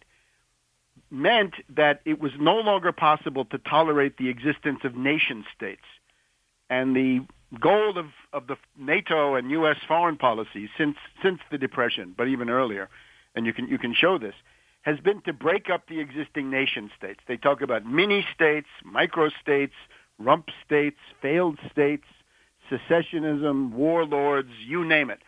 meant 1.11 1.53
that 1.69 2.01
it 2.05 2.19
was 2.19 2.31
no 2.39 2.55
longer 2.55 2.91
possible 2.91 3.45
to 3.45 3.59
tolerate 3.59 4.17
the 4.17 4.29
existence 4.29 4.79
of 4.83 4.95
nation 4.95 5.45
states. 5.55 5.87
And 6.71 6.95
the 6.95 7.23
goal 7.59 7.99
of, 7.99 8.07
of 8.33 8.47
the 8.47 8.57
NATO 8.77 9.35
and 9.35 9.51
U.S. 9.51 9.77
foreign 9.87 10.17
policy 10.17 10.69
since 10.75 10.97
since 11.21 11.39
the 11.51 11.59
Depression, 11.59 12.15
but 12.17 12.27
even 12.27 12.49
earlier, 12.49 12.89
and 13.35 13.45
you 13.45 13.53
can 13.53 13.67
you 13.67 13.77
can 13.77 13.93
show 13.93 14.17
this, 14.17 14.37
has 14.81 14.99
been 14.99 15.21
to 15.21 15.33
break 15.33 15.69
up 15.69 15.83
the 15.87 15.99
existing 15.99 16.49
nation 16.49 16.89
states. 16.97 17.19
They 17.27 17.37
talk 17.37 17.61
about 17.61 17.85
mini 17.85 18.25
states, 18.33 18.69
micro 18.83 19.29
states, 19.39 19.75
rump 20.17 20.49
states, 20.65 20.97
failed 21.21 21.59
states, 21.71 22.07
secessionism, 22.69 23.71
warlords, 23.71 24.51
you 24.65 24.85
name 24.85 25.09
it. 25.09 25.19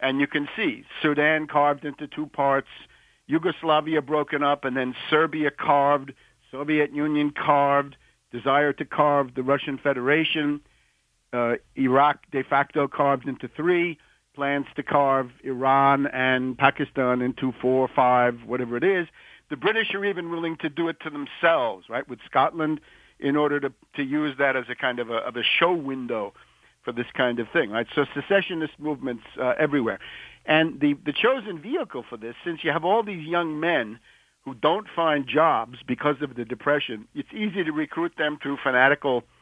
And 0.00 0.20
you 0.20 0.26
can 0.26 0.48
see 0.56 0.84
Sudan 1.02 1.46
carved 1.46 1.84
into 1.84 2.06
two 2.06 2.26
parts, 2.26 2.68
Yugoslavia 3.26 4.00
broken 4.00 4.42
up, 4.42 4.64
and 4.64 4.76
then 4.76 4.94
Serbia 5.10 5.50
carved, 5.50 6.12
Soviet 6.50 6.94
Union 6.94 7.32
carved, 7.32 7.96
desire 8.32 8.72
to 8.74 8.84
carve 8.84 9.34
the 9.34 9.42
Russian 9.42 9.78
Federation, 9.78 10.60
uh, 11.32 11.54
Iraq 11.76 12.18
de 12.30 12.42
facto 12.42 12.88
carved 12.88 13.26
into 13.26 13.48
three, 13.48 13.98
plans 14.34 14.66
to 14.76 14.82
carve 14.82 15.30
Iran 15.42 16.06
and 16.06 16.56
Pakistan 16.56 17.22
into 17.22 17.52
four, 17.60 17.88
five, 17.94 18.38
whatever 18.46 18.76
it 18.76 18.84
is. 18.84 19.08
The 19.50 19.56
British 19.56 19.94
are 19.94 20.04
even 20.04 20.30
willing 20.30 20.56
to 20.58 20.68
do 20.68 20.88
it 20.88 20.98
to 21.00 21.10
themselves, 21.10 21.86
right, 21.88 22.08
with 22.08 22.20
Scotland 22.24 22.80
in 23.18 23.34
order 23.34 23.58
to, 23.58 23.72
to 23.96 24.02
use 24.02 24.36
that 24.38 24.54
as 24.54 24.64
a 24.70 24.74
kind 24.74 25.00
of 25.00 25.10
a, 25.10 25.16
of 25.16 25.36
a 25.36 25.42
show 25.42 25.72
window 25.72 26.34
for 26.84 26.92
this 26.92 27.06
kind 27.16 27.38
of 27.38 27.48
thing, 27.52 27.70
right? 27.70 27.86
So 27.94 28.04
secessionist 28.14 28.74
movements 28.78 29.24
uh, 29.40 29.54
everywhere. 29.58 29.98
And 30.46 30.80
the, 30.80 30.94
the 31.04 31.12
chosen 31.12 31.60
vehicle 31.60 32.04
for 32.08 32.16
this, 32.16 32.34
since 32.44 32.60
you 32.62 32.70
have 32.70 32.84
all 32.84 33.02
these 33.02 33.26
young 33.26 33.60
men 33.60 33.98
who 34.44 34.54
don't 34.54 34.86
find 34.96 35.26
jobs 35.26 35.78
because 35.86 36.16
of 36.22 36.36
the 36.36 36.44
Depression, 36.44 37.06
it's 37.14 37.28
easy 37.32 37.64
to 37.64 37.72
recruit 37.72 38.12
them 38.16 38.38
through 38.42 38.58
fanatical– 38.62 39.24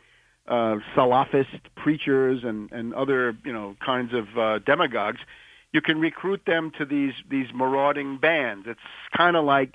uh, 0.49 0.76
Salafist 0.97 1.61
preachers 1.76 2.43
and, 2.45 2.71
and 2.73 2.95
other 2.95 3.37
you 3.45 3.52
know 3.52 3.76
kinds 3.85 4.12
of 4.14 4.38
uh, 4.38 4.59
demagogues, 4.61 5.19
you 5.73 5.81
can 5.81 6.00
recruit 6.00 6.43
them 6.47 6.71
to 6.78 6.85
these 6.85 7.14
these 7.31 7.47
marauding 7.55 8.19
bands. 8.19 8.66
It's 8.69 8.81
kind 9.16 9.37
of 9.37 9.45
like 9.45 9.75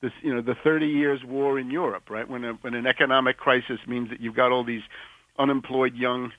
this 0.00 0.12
you 0.22 0.34
know 0.34 0.42
the 0.42 0.56
Thirty 0.64 0.88
Years' 0.88 1.20
War 1.24 1.58
in 1.58 1.70
Europe, 1.70 2.10
right? 2.10 2.28
When 2.28 2.44
a, 2.44 2.52
when 2.54 2.74
an 2.74 2.86
economic 2.86 3.36
crisis 3.36 3.78
means 3.86 4.10
that 4.10 4.20
you've 4.20 4.34
got 4.34 4.50
all 4.50 4.64
these 4.64 4.82
unemployed 5.38 5.94
young 5.94 6.32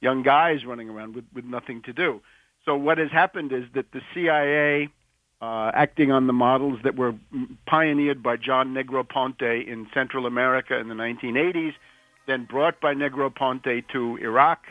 young 0.00 0.22
guys 0.22 0.64
running 0.64 0.88
around 0.88 1.14
with, 1.14 1.24
with 1.34 1.44
nothing 1.44 1.82
to 1.82 1.92
do. 1.92 2.20
So 2.64 2.76
what 2.76 2.98
has 2.98 3.10
happened 3.10 3.52
is 3.52 3.64
that 3.74 3.92
the 3.92 4.00
CIA, 4.14 4.88
uh, 5.40 5.70
acting 5.74 6.12
on 6.12 6.26
the 6.26 6.32
models 6.32 6.80
that 6.84 6.96
were 6.96 7.14
pioneered 7.66 8.22
by 8.22 8.36
John 8.36 8.74
Negroponte 8.74 9.66
in 9.66 9.86
Central 9.94 10.26
America 10.26 10.76
in 10.78 10.88
the 10.88 10.94
1980s 10.94 11.74
then 12.30 12.44
brought 12.44 12.80
by 12.80 12.94
Negroponte 12.94 13.88
to 13.88 14.16
Iraq 14.18 14.64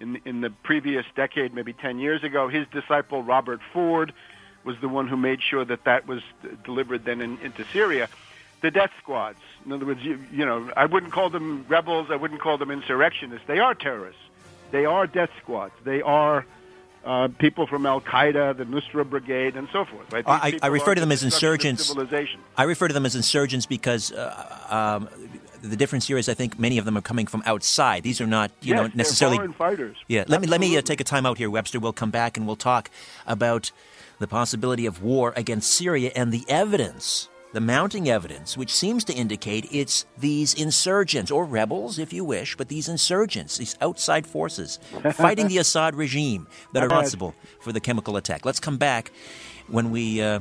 in, 0.00 0.20
in 0.24 0.40
the 0.40 0.50
previous 0.50 1.04
decade, 1.14 1.54
maybe 1.54 1.72
10 1.72 1.98
years 1.98 2.24
ago. 2.24 2.48
His 2.48 2.66
disciple, 2.72 3.22
Robert 3.22 3.60
Ford, 3.72 4.12
was 4.64 4.76
the 4.80 4.88
one 4.88 5.06
who 5.06 5.16
made 5.16 5.40
sure 5.40 5.64
that 5.64 5.84
that 5.84 6.08
was 6.08 6.20
delivered 6.64 7.04
then 7.04 7.20
in, 7.20 7.38
into 7.38 7.64
Syria. 7.72 8.08
The 8.60 8.70
death 8.70 8.90
squads. 9.00 9.38
In 9.64 9.72
other 9.72 9.86
words, 9.86 10.02
you, 10.02 10.18
you 10.32 10.44
know, 10.44 10.70
I 10.76 10.86
wouldn't 10.86 11.12
call 11.12 11.30
them 11.30 11.64
rebels. 11.68 12.08
I 12.10 12.16
wouldn't 12.16 12.40
call 12.40 12.58
them 12.58 12.70
insurrectionists. 12.70 13.46
They 13.46 13.58
are 13.58 13.74
terrorists. 13.74 14.20
They 14.70 14.84
are 14.84 15.06
death 15.06 15.30
squads. 15.42 15.74
They 15.84 16.02
are 16.02 16.46
uh, 17.04 17.28
people 17.38 17.66
from 17.66 17.86
Al 17.86 18.00
Qaeda, 18.00 18.56
the 18.56 18.64
Nusra 18.64 19.08
Brigade, 19.08 19.56
and 19.56 19.68
so 19.72 19.84
forth. 19.84 20.12
Right? 20.12 20.24
I, 20.26 20.58
I, 20.62 20.66
refer 20.66 20.94
to 20.94 21.00
them 21.00 21.12
as 21.12 21.22
insurgents. 21.22 21.94
I 22.56 22.64
refer 22.64 22.88
to 22.88 22.94
them 22.94 23.06
as 23.06 23.16
insurgents 23.16 23.66
because 23.66 24.12
uh, 24.12 24.98
um, 25.00 25.08
the 25.62 25.76
difference 25.76 26.06
here 26.06 26.18
is 26.18 26.28
I 26.28 26.34
think 26.34 26.58
many 26.58 26.78
of 26.78 26.84
them 26.84 26.96
are 26.96 27.02
coming 27.02 27.26
from 27.26 27.42
outside. 27.46 28.02
These 28.02 28.20
are 28.20 28.26
not, 28.26 28.50
you 28.60 28.74
yes, 28.74 28.82
know, 28.82 28.90
necessarily 28.94 29.38
foreign 29.38 29.52
fighters. 29.54 29.96
Yeah, 30.08 30.20
let 30.20 30.42
Absolutely. 30.42 30.46
me 30.46 30.50
let 30.50 30.60
me 30.60 30.76
uh, 30.78 30.82
take 30.82 31.00
a 31.00 31.04
time 31.04 31.26
out 31.26 31.38
here, 31.38 31.50
Webster. 31.50 31.80
We'll 31.80 31.92
come 31.92 32.10
back 32.10 32.36
and 32.36 32.46
we'll 32.46 32.56
talk 32.56 32.90
about 33.26 33.72
the 34.18 34.26
possibility 34.26 34.84
of 34.84 35.02
war 35.02 35.32
against 35.36 35.70
Syria 35.70 36.12
and 36.14 36.32
the 36.32 36.44
evidence 36.48 37.28
the 37.52 37.60
mounting 37.60 38.08
evidence, 38.08 38.56
which 38.56 38.72
seems 38.72 39.04
to 39.04 39.12
indicate 39.12 39.66
it's 39.72 40.06
these 40.16 40.54
insurgents, 40.54 41.30
or 41.30 41.44
rebels, 41.44 41.98
if 41.98 42.12
you 42.12 42.24
wish, 42.24 42.56
but 42.56 42.68
these 42.68 42.88
insurgents, 42.88 43.56
these 43.56 43.76
outside 43.80 44.26
forces 44.26 44.78
fighting 45.14 45.48
the 45.48 45.58
Assad 45.58 45.94
regime 45.94 46.46
that 46.72 46.82
are 46.82 46.86
responsible 46.86 47.34
for 47.60 47.72
the 47.72 47.80
chemical 47.80 48.16
attack. 48.16 48.44
Let's 48.44 48.60
come 48.60 48.76
back 48.76 49.10
when 49.66 49.90
we 49.90 50.20
uh, 50.20 50.40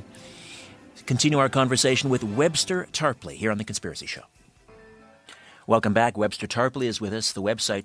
continue 1.05 1.39
our 1.39 1.49
conversation 1.49 2.09
with 2.09 2.23
Webster 2.23 2.87
Tarpley 2.91 3.35
here 3.35 3.51
on 3.51 3.57
The 3.57 3.63
Conspiracy 3.63 4.05
Show. 4.05 4.23
Welcome 5.65 5.93
back. 5.93 6.17
Webster 6.17 6.47
Tarpley 6.47 6.85
is 6.85 6.99
with 6.99 7.13
us. 7.13 7.31
The 7.31 7.43
website 7.43 7.83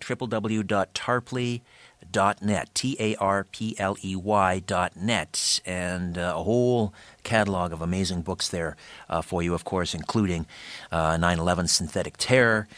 www.tarpley.net, 2.13 2.75
T 2.75 2.97
A 3.01 3.17
R 3.17 3.45
P 3.45 3.77
L 3.79 3.97
E 4.03 4.17
Y.net, 4.17 5.61
and 5.65 6.19
uh, 6.19 6.35
a 6.37 6.43
whole 6.43 6.95
catalog 7.23 7.73
of 7.73 7.83
amazing 7.83 8.23
books 8.23 8.49
there 8.49 8.77
uh, 9.09 9.23
for 9.23 9.43
you, 9.43 9.55
of 9.55 9.65
course, 9.65 9.95
including 9.95 10.47
uh, 10.91 11.17
9 11.17 11.39
11 11.39 11.69
Synthetic 11.69 12.17
Terror, 12.17 12.69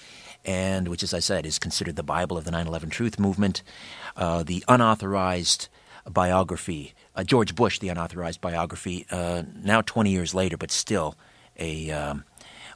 and 0.44 0.88
which, 0.88 1.02
as 1.02 1.12
I 1.12 1.18
said, 1.18 1.46
is 1.46 1.58
considered 1.58 1.96
the 1.96 2.02
Bible 2.02 2.36
of 2.36 2.44
the 2.44 2.50
9 2.50 2.66
11 2.66 2.90
Truth 2.90 3.18
Movement, 3.18 3.62
uh, 4.16 4.42
the 4.42 4.64
unauthorized 4.68 5.68
biography, 6.08 6.94
uh, 7.14 7.24
George 7.24 7.54
Bush, 7.54 7.78
the 7.78 7.88
unauthorized 7.88 8.40
biography, 8.40 9.06
uh, 9.10 9.42
now 9.62 9.80
20 9.80 10.10
years 10.10 10.34
later, 10.34 10.56
but 10.56 10.70
still 10.70 11.16
a 11.58 11.90
um, 11.90 12.24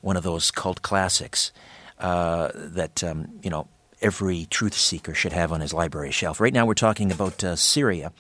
one 0.01 0.17
of 0.17 0.23
those 0.23 0.51
cult 0.51 0.83
classics 0.83 1.53
uh, 1.99 2.51
that 2.55 3.05
um, 3.05 3.29
you 3.43 3.51
know 3.51 3.69
every 4.01 4.47
truth 4.47 4.75
seeker 4.75 5.15
should 5.15 5.33
have 5.33 5.53
on 5.53 5.61
his 5.61 5.73
library 5.73 6.11
shelf. 6.11 6.41
Right 6.41 6.53
now, 6.53 6.67
we're 6.67 6.75
talking 6.75 7.13
about 7.13 7.43
uh, 7.45 7.57
Syria, 7.57 8.13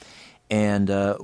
and 0.50 0.90
uh, 0.90 1.16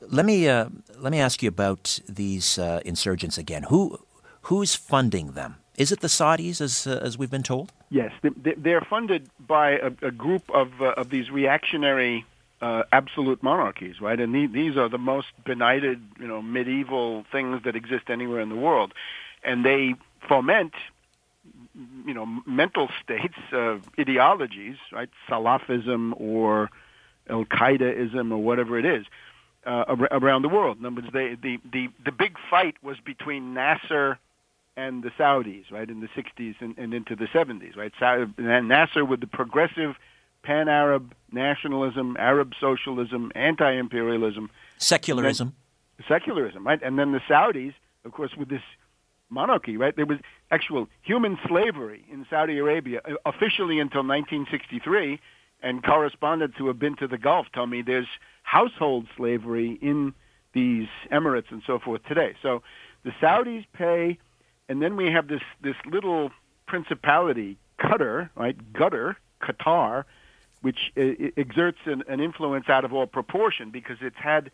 let 0.00 0.26
me 0.26 0.48
uh, 0.48 0.68
let 0.98 1.12
me 1.12 1.20
ask 1.20 1.42
you 1.42 1.48
about 1.48 1.98
these 2.08 2.58
uh, 2.58 2.80
insurgents 2.84 3.38
again. 3.38 3.64
Who 3.64 3.98
who's 4.42 4.74
funding 4.74 5.32
them? 5.32 5.56
Is 5.76 5.90
it 5.92 6.00
the 6.00 6.08
Saudis, 6.08 6.60
as 6.60 6.86
uh, 6.86 7.00
as 7.02 7.16
we've 7.16 7.30
been 7.30 7.42
told? 7.42 7.72
Yes, 7.90 8.12
they're 8.22 8.80
funded 8.80 9.28
by 9.38 9.72
a, 9.72 9.92
a 10.02 10.10
group 10.10 10.50
of 10.50 10.80
of 10.80 11.10
these 11.10 11.30
reactionary. 11.30 12.24
absolute 12.92 13.42
monarchies, 13.42 14.00
right? 14.00 14.20
And 14.20 14.32
these 14.54 14.76
are 14.76 14.88
the 14.88 15.04
most 15.12 15.30
benighted, 15.44 15.98
you 16.20 16.28
know, 16.28 16.40
medieval 16.40 17.24
things 17.32 17.64
that 17.64 17.74
exist 17.74 18.08
anywhere 18.08 18.40
in 18.40 18.50
the 18.50 18.60
world, 18.68 18.94
and 19.42 19.64
they 19.64 19.96
foment 20.28 20.72
you 21.74 22.14
know 22.14 22.26
mental 22.46 22.88
states, 23.02 23.38
uh, 23.52 23.78
ideologies, 23.98 24.76
right? 24.92 25.08
Salafism 25.28 26.12
or 26.20 26.70
Al 27.28 27.44
Qaedaism 27.44 28.30
or 28.30 28.38
whatever 28.38 28.78
it 28.78 28.84
is 28.84 29.06
uh, 29.66 29.96
around 30.10 30.42
the 30.42 30.48
world. 30.48 30.78
In 30.78 30.86
other 30.86 30.96
words, 30.96 31.08
they, 31.12 31.34
the 31.34 31.58
the 31.70 31.88
the 32.04 32.12
big 32.12 32.36
fight 32.50 32.76
was 32.82 32.96
between 33.04 33.54
Nasser 33.54 34.18
and 34.76 35.02
the 35.02 35.10
Saudis, 35.10 35.70
right, 35.70 35.88
in 35.88 36.00
the 36.00 36.08
60s 36.08 36.54
and, 36.60 36.76
and 36.78 36.94
into 36.94 37.14
the 37.14 37.26
70s, 37.26 37.76
right? 37.76 37.92
And 38.38 38.68
Nasser 38.68 39.04
with 39.04 39.20
the 39.20 39.26
progressive 39.26 39.96
pan-Arab 40.42 41.14
nationalism, 41.30 42.16
Arab 42.18 42.52
socialism, 42.58 43.30
anti-imperialism, 43.34 44.50
secularism, 44.78 45.54
secularism, 46.08 46.66
right? 46.66 46.82
And 46.82 46.98
then 46.98 47.12
the 47.12 47.20
Saudis, 47.28 47.74
of 48.04 48.12
course, 48.12 48.34
with 48.36 48.48
this 48.48 48.62
monarchy, 49.28 49.76
right? 49.76 49.94
There 49.94 50.06
was 50.06 50.18
actual 50.52 50.86
human 51.00 51.38
slavery 51.48 52.04
in 52.12 52.26
Saudi 52.30 52.58
Arabia 52.58 53.00
uh, 53.04 53.14
officially 53.24 53.80
until 53.80 54.02
1963, 54.02 55.18
and 55.62 55.82
correspondents 55.82 56.56
who 56.58 56.66
have 56.66 56.78
been 56.78 56.96
to 56.96 57.08
the 57.08 57.18
Gulf 57.18 57.46
tell 57.54 57.66
me 57.66 57.82
there's 57.82 58.08
household 58.42 59.06
slavery 59.16 59.78
in 59.80 60.12
these 60.52 60.88
emirates 61.10 61.50
and 61.50 61.62
so 61.66 61.78
forth 61.78 62.02
today. 62.06 62.34
So 62.42 62.62
the 63.04 63.12
Saudis 63.22 63.64
pay, 63.72 64.18
and 64.68 64.82
then 64.82 64.96
we 64.96 65.10
have 65.10 65.28
this 65.28 65.40
this 65.62 65.76
little 65.90 66.30
principality, 66.66 67.56
Qatar, 67.80 68.28
right? 68.36 68.56
Qatar, 68.74 69.16
Qatar, 69.42 70.04
which 70.60 70.92
exerts 70.96 71.78
an, 71.86 72.04
an 72.08 72.20
influence 72.20 72.68
out 72.68 72.84
of 72.84 72.92
all 72.92 73.06
proportion 73.06 73.70
because 73.70 73.96
it's 74.00 74.16
had 74.16 74.50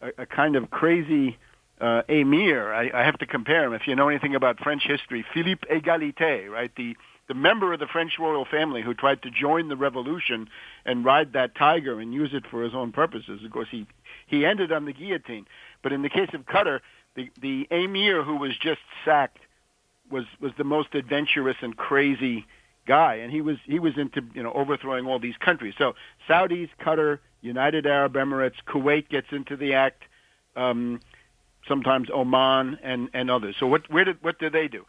a, 0.00 0.22
a 0.22 0.26
kind 0.26 0.56
of 0.56 0.70
crazy 0.70 1.36
uh, 1.84 2.02
emir. 2.08 2.72
I, 2.72 2.90
I 2.94 3.04
have 3.04 3.18
to 3.18 3.26
compare 3.26 3.64
him. 3.64 3.74
If 3.74 3.86
you 3.86 3.94
know 3.94 4.08
anything 4.08 4.34
about 4.34 4.58
French 4.58 4.84
history, 4.86 5.24
Philippe 5.34 5.66
Égalité, 5.70 6.48
right? 6.48 6.72
The 6.76 6.96
the 7.26 7.34
member 7.34 7.72
of 7.72 7.80
the 7.80 7.86
French 7.86 8.18
royal 8.18 8.44
family 8.44 8.82
who 8.82 8.92
tried 8.92 9.22
to 9.22 9.30
join 9.30 9.68
the 9.68 9.76
revolution 9.76 10.46
and 10.84 11.06
ride 11.06 11.32
that 11.32 11.54
tiger 11.54 11.98
and 11.98 12.12
use 12.12 12.30
it 12.34 12.44
for 12.50 12.62
his 12.62 12.74
own 12.74 12.92
purposes. 12.92 13.40
Of 13.44 13.50
course, 13.50 13.68
he 13.70 13.86
he 14.26 14.46
ended 14.46 14.72
on 14.72 14.86
the 14.86 14.92
guillotine. 14.92 15.46
But 15.82 15.92
in 15.92 16.00
the 16.00 16.08
case 16.08 16.30
of 16.32 16.46
Qatar, 16.46 16.80
the 17.16 17.30
the 17.40 17.66
emir 17.70 18.22
who 18.22 18.36
was 18.36 18.52
just 18.56 18.80
sacked 19.04 19.40
was 20.10 20.24
was 20.40 20.52
the 20.56 20.64
most 20.64 20.94
adventurous 20.94 21.56
and 21.60 21.76
crazy 21.76 22.46
guy, 22.86 23.16
and 23.16 23.30
he 23.30 23.42
was 23.42 23.58
he 23.66 23.78
was 23.78 23.92
into 23.98 24.22
you 24.32 24.42
know 24.42 24.52
overthrowing 24.52 25.06
all 25.06 25.18
these 25.18 25.36
countries. 25.36 25.74
So 25.76 25.96
Saudis, 26.28 26.70
Qatar, 26.80 27.18
United 27.42 27.86
Arab 27.86 28.14
Emirates, 28.14 28.62
Kuwait 28.66 29.10
gets 29.10 29.28
into 29.32 29.54
the 29.54 29.74
act. 29.74 30.02
Um, 30.56 31.00
sometimes 31.68 32.08
Oman 32.12 32.78
and 32.82 33.08
and 33.14 33.30
others. 33.30 33.56
So 33.58 33.66
what 33.66 33.90
where 33.90 34.04
did 34.04 34.22
what 34.22 34.38
do 34.38 34.50
they 34.50 34.68
do? 34.68 34.84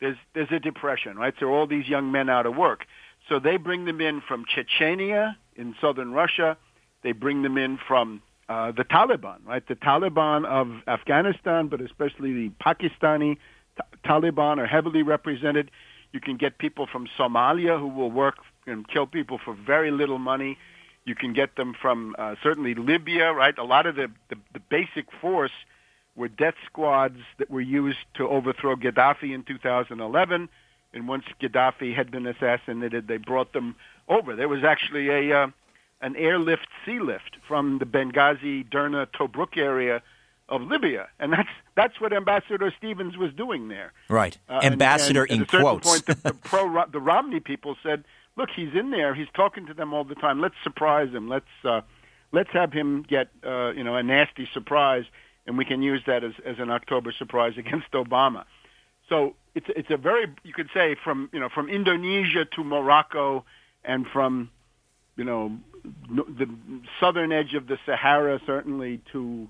There's 0.00 0.16
there's 0.34 0.50
a 0.50 0.58
depression, 0.58 1.16
right? 1.16 1.34
So 1.40 1.46
all 1.46 1.66
these 1.66 1.88
young 1.88 2.12
men 2.12 2.28
out 2.28 2.46
of 2.46 2.56
work. 2.56 2.86
So 3.28 3.38
they 3.38 3.56
bring 3.56 3.84
them 3.86 4.00
in 4.00 4.20
from 4.20 4.44
Chechnya 4.44 5.36
in 5.56 5.74
southern 5.80 6.12
Russia. 6.12 6.56
They 7.02 7.12
bring 7.12 7.42
them 7.42 7.58
in 7.58 7.78
from 7.88 8.22
uh, 8.48 8.72
the 8.72 8.84
Taliban, 8.84 9.38
right? 9.44 9.66
The 9.66 9.74
Taliban 9.74 10.44
of 10.44 10.68
Afghanistan, 10.86 11.68
but 11.68 11.80
especially 11.80 12.32
the 12.32 12.50
Pakistani 12.64 13.36
t- 13.76 13.82
Taliban 14.04 14.58
are 14.58 14.66
heavily 14.66 15.02
represented. 15.02 15.70
You 16.12 16.20
can 16.20 16.36
get 16.36 16.58
people 16.58 16.86
from 16.86 17.08
Somalia 17.18 17.78
who 17.78 17.88
will 17.88 18.10
work 18.10 18.36
and 18.66 18.86
kill 18.88 19.06
people 19.06 19.40
for 19.44 19.54
very 19.54 19.90
little 19.90 20.18
money. 20.18 20.56
You 21.04 21.14
can 21.14 21.32
get 21.32 21.56
them 21.56 21.74
from 21.80 22.14
uh, 22.18 22.36
certainly 22.42 22.74
Libya, 22.74 23.32
right? 23.32 23.56
A 23.58 23.64
lot 23.64 23.86
of 23.86 23.96
the, 23.96 24.08
the, 24.28 24.36
the 24.52 24.60
basic 24.60 25.06
force 25.20 25.52
were 26.16 26.28
death 26.28 26.54
squads 26.64 27.18
that 27.38 27.50
were 27.50 27.60
used 27.60 27.98
to 28.14 28.26
overthrow 28.26 28.74
Gaddafi 28.74 29.34
in 29.34 29.44
2011. 29.44 30.48
And 30.92 31.08
once 31.08 31.24
Gaddafi 31.40 31.94
had 31.94 32.10
been 32.10 32.26
assassinated, 32.26 33.06
they 33.06 33.18
brought 33.18 33.52
them 33.52 33.76
over. 34.08 34.34
There 34.34 34.48
was 34.48 34.64
actually 34.64 35.08
a 35.10 35.38
uh, 35.38 35.46
an 36.00 36.16
airlift, 36.16 36.68
sea 36.84 37.00
lift 37.00 37.36
from 37.46 37.78
the 37.78 37.84
Benghazi, 37.84 38.68
Derna, 38.68 39.06
Tobruk 39.06 39.56
area 39.56 40.02
of 40.48 40.62
Libya, 40.62 41.08
and 41.18 41.32
that's 41.32 41.48
that's 41.74 42.00
what 42.00 42.12
Ambassador 42.12 42.72
Stevens 42.78 43.16
was 43.16 43.32
doing 43.34 43.68
there. 43.68 43.92
Right, 44.08 44.38
uh, 44.48 44.60
ambassador 44.62 45.24
and, 45.24 45.32
and 45.32 45.40
in 45.40 45.46
quotes. 45.60 45.88
Point, 45.88 46.06
the, 46.06 46.14
the 46.14 46.34
pro 46.44 46.84
the 46.86 47.00
Romney 47.00 47.40
people 47.40 47.76
said, 47.82 48.04
"Look, 48.36 48.50
he's 48.54 48.74
in 48.74 48.90
there. 48.90 49.14
He's 49.14 49.28
talking 49.34 49.66
to 49.66 49.74
them 49.74 49.92
all 49.92 50.04
the 50.04 50.14
time. 50.14 50.40
Let's 50.40 50.54
surprise 50.62 51.12
him. 51.12 51.28
Let's 51.28 51.46
uh, 51.64 51.80
let's 52.32 52.50
have 52.52 52.72
him 52.72 53.02
get 53.02 53.28
uh, 53.44 53.72
you 53.72 53.84
know 53.84 53.96
a 53.96 54.02
nasty 54.02 54.48
surprise." 54.52 55.04
And 55.46 55.56
we 55.56 55.64
can 55.64 55.82
use 55.82 56.02
that 56.06 56.24
as, 56.24 56.32
as 56.44 56.56
an 56.58 56.70
October 56.70 57.12
surprise 57.16 57.54
against 57.58 57.90
Obama. 57.92 58.44
So 59.08 59.34
it's 59.54 59.66
it's 59.68 59.90
a 59.90 59.96
very 59.96 60.26
you 60.42 60.52
could 60.52 60.68
say 60.74 60.96
from 61.02 61.30
you 61.32 61.40
know 61.40 61.48
from 61.48 61.68
Indonesia 61.68 62.44
to 62.56 62.64
Morocco 62.64 63.44
and 63.84 64.06
from 64.12 64.50
you 65.16 65.24
know 65.24 65.56
the 66.08 66.48
southern 67.00 67.32
edge 67.32 67.54
of 67.54 67.68
the 67.68 67.78
Sahara 67.86 68.40
certainly 68.46 69.00
to 69.12 69.48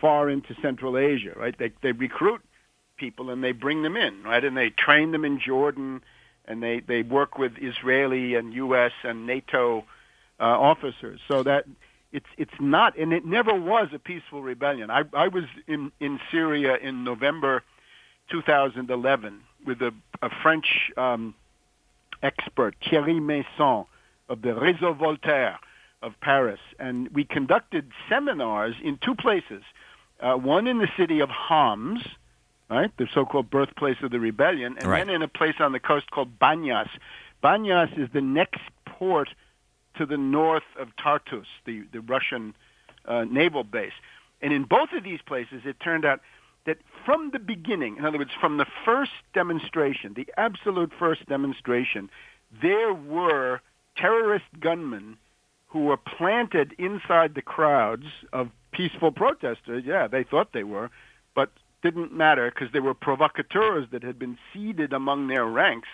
far 0.00 0.30
into 0.30 0.54
Central 0.62 0.96
Asia, 0.96 1.32
right? 1.36 1.56
They 1.58 1.72
they 1.82 1.92
recruit 1.92 2.40
people 2.96 3.30
and 3.30 3.42
they 3.42 3.52
bring 3.52 3.82
them 3.82 3.96
in, 3.96 4.22
right? 4.22 4.44
And 4.44 4.56
they 4.56 4.70
train 4.70 5.10
them 5.10 5.24
in 5.24 5.40
Jordan 5.40 6.02
and 6.46 6.62
they 6.62 6.80
they 6.80 7.02
work 7.02 7.38
with 7.38 7.52
Israeli 7.60 8.34
and 8.34 8.52
U.S. 8.54 8.92
and 9.02 9.26
NATO 9.26 9.84
uh, 10.38 10.44
officers. 10.44 11.20
So 11.28 11.42
that 11.42 11.64
it's 12.14 12.26
it's 12.38 12.54
not, 12.60 12.96
and 12.96 13.12
it 13.12 13.26
never 13.26 13.52
was 13.52 13.88
a 13.92 13.98
peaceful 13.98 14.40
rebellion. 14.40 14.88
I 14.88 15.02
I 15.12 15.28
was 15.28 15.44
in 15.66 15.90
in 15.98 16.20
Syria 16.30 16.76
in 16.80 17.02
November 17.02 17.64
2011 18.30 19.40
with 19.66 19.82
a, 19.82 19.92
a 20.22 20.30
French 20.42 20.92
um, 20.96 21.34
expert, 22.22 22.76
Thierry 22.88 23.14
Meyssan 23.14 23.86
of 24.28 24.42
the 24.42 24.50
Réseau 24.50 24.96
Voltaire 24.96 25.58
of 26.02 26.12
Paris, 26.20 26.60
and 26.78 27.08
we 27.08 27.24
conducted 27.24 27.90
seminars 28.08 28.76
in 28.82 28.96
two 29.04 29.16
places. 29.16 29.62
Uh, 30.20 30.34
one 30.34 30.68
in 30.68 30.78
the 30.78 30.88
city 30.96 31.18
of 31.20 31.28
Homs, 31.28 32.00
right, 32.70 32.96
the 32.96 33.08
so-called 33.12 33.50
birthplace 33.50 33.96
of 34.02 34.12
the 34.12 34.20
rebellion, 34.20 34.76
and 34.78 34.86
right. 34.86 35.04
then 35.04 35.14
in 35.14 35.22
a 35.22 35.28
place 35.28 35.56
on 35.58 35.72
the 35.72 35.80
coast 35.80 36.10
called 36.12 36.38
Banyas. 36.38 36.88
Banyas 37.42 37.98
is 37.98 38.08
the 38.12 38.20
next 38.20 38.60
port 38.86 39.28
to 39.96 40.06
the 40.06 40.16
north 40.16 40.64
of 40.78 40.88
Tartus, 40.96 41.46
the, 41.64 41.84
the 41.92 42.00
Russian 42.00 42.54
uh, 43.06 43.24
naval 43.24 43.64
base. 43.64 43.92
And 44.42 44.52
in 44.52 44.64
both 44.64 44.92
of 44.92 45.04
these 45.04 45.20
places, 45.26 45.62
it 45.64 45.80
turned 45.80 46.04
out 46.04 46.20
that 46.66 46.78
from 47.04 47.30
the 47.32 47.38
beginning, 47.38 47.96
in 47.98 48.04
other 48.04 48.18
words, 48.18 48.30
from 48.40 48.56
the 48.56 48.66
first 48.84 49.12
demonstration, 49.34 50.14
the 50.14 50.28
absolute 50.36 50.92
first 50.98 51.26
demonstration, 51.26 52.10
there 52.62 52.94
were 52.94 53.60
terrorist 53.96 54.46
gunmen 54.60 55.16
who 55.68 55.84
were 55.84 55.96
planted 55.96 56.74
inside 56.78 57.34
the 57.34 57.42
crowds 57.42 58.06
of 58.32 58.48
peaceful 58.72 59.12
protesters. 59.12 59.84
Yeah, 59.86 60.06
they 60.06 60.24
thought 60.24 60.52
they 60.52 60.64
were, 60.64 60.90
but 61.34 61.50
didn't 61.82 62.12
matter 62.12 62.50
because 62.50 62.72
there 62.72 62.82
were 62.82 62.94
provocateurs 62.94 63.86
that 63.92 64.02
had 64.02 64.18
been 64.18 64.38
seeded 64.52 64.92
among 64.92 65.26
their 65.26 65.44
ranks 65.44 65.88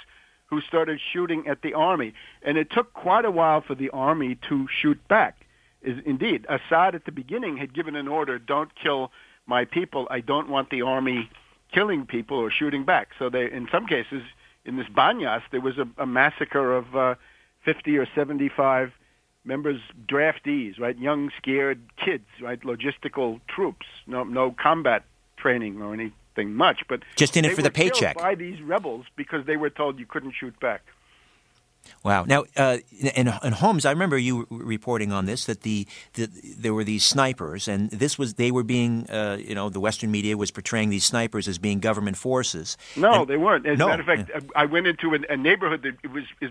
who 0.51 0.61
started 0.61 1.01
shooting 1.13 1.47
at 1.47 1.63
the 1.63 1.75
army. 1.75 2.13
And 2.43 2.59
it 2.59 2.71
took 2.71 2.93
quite 2.93 3.25
a 3.25 3.31
while 3.31 3.61
for 3.61 3.75
the 3.75 3.91
army 3.91 4.37
to 4.49 4.67
shoot 4.69 4.99
back. 5.09 5.47
Is 5.83 5.99
indeed, 6.05 6.45
Assad 6.49 6.95
at 6.95 7.07
the 7.07 7.13
beginning 7.13 7.57
had 7.57 7.73
given 7.73 7.97
an 7.97 8.09
order, 8.09 8.39
don't 8.39 8.71
kill 8.75 9.13
my 9.47 9.65
people. 9.65 10.07
I 10.11 10.21
don't 10.21 10.51
want 10.51 10.69
the 10.71 10.83
army 10.83 11.31
killing 11.73 12.05
people 12.05 12.37
or 12.37 12.51
shooting 12.51 12.85
back. 12.85 13.09
So 13.19 13.31
they, 13.31 13.51
in 13.51 13.69
some 13.73 13.87
cases, 13.87 14.23
in 14.67 14.77
this 14.77 14.89
Banyas, 14.89 15.43
there 15.53 15.61
was 15.61 15.79
a, 15.79 15.87
a 16.03 16.07
massacre 16.07 16.77
of 16.77 16.95
uh, 16.95 17.15
50 17.65 17.97
or 17.97 18.07
75 18.15 18.93
members, 19.45 19.81
draftees, 20.07 20.79
right? 20.79 20.99
Young, 20.99 21.31
scared 21.39 21.81
kids, 22.05 22.27
right? 22.43 22.61
Logistical 22.61 23.41
troops, 23.49 23.87
no, 24.07 24.25
no 24.25 24.55
combat 24.61 25.05
training 25.39 25.81
or 25.81 25.95
much, 26.37 26.83
but 26.89 27.01
just 27.17 27.37
in 27.37 27.45
it 27.45 27.55
for 27.55 27.63
the 27.63 27.71
paycheck. 27.71 28.17
By 28.17 28.35
these 28.35 28.61
rebels 28.63 29.07
because 29.17 29.47
they 29.47 29.57
were 29.57 29.71
told 29.71 29.99
you 29.99 30.07
couldn't 30.07 30.35
shoot 30.39 30.59
back. 30.61 30.83
Wow. 32.03 32.25
Now, 32.25 32.45
uh, 32.57 32.79
in, 32.99 33.29
in 33.43 33.53
Homs, 33.53 33.85
I 33.85 33.91
remember 33.91 34.19
you 34.19 34.47
reporting 34.51 35.13
on 35.13 35.27
this 35.27 35.47
that 35.47 35.63
the, 35.63 35.87
the 36.15 36.29
there 36.59 36.75
were 36.75 36.85
these 36.85 37.05
snipers, 37.05 37.69
and 37.69 37.91
this 37.91 38.19
was 38.19 38.35
they 38.35 38.51
were 38.51 38.63
being, 38.63 39.09
uh, 39.11 39.39
you 39.41 39.55
know, 39.55 39.69
the 39.69 39.81
Western 39.81 40.11
media 40.11 40.37
was 40.37 40.51
portraying 40.51 40.91
these 40.91 41.05
snipers 41.05 41.49
as 41.49 41.59
being 41.59 41.81
government 41.81 42.17
forces. 42.17 42.77
No, 42.97 43.23
and, 43.23 43.29
they 43.29 43.37
weren't. 43.37 43.67
As 43.67 43.79
no. 43.79 43.87
a 43.87 43.89
matter 43.89 44.03
of 44.03 44.29
fact, 44.29 44.47
I 44.55 44.67
went 44.67 44.87
into 44.87 45.15
a, 45.15 45.33
a 45.33 45.37
neighborhood 45.37 45.83
that 45.83 45.97
it 46.03 46.11
was 46.11 46.25
is 46.41 46.51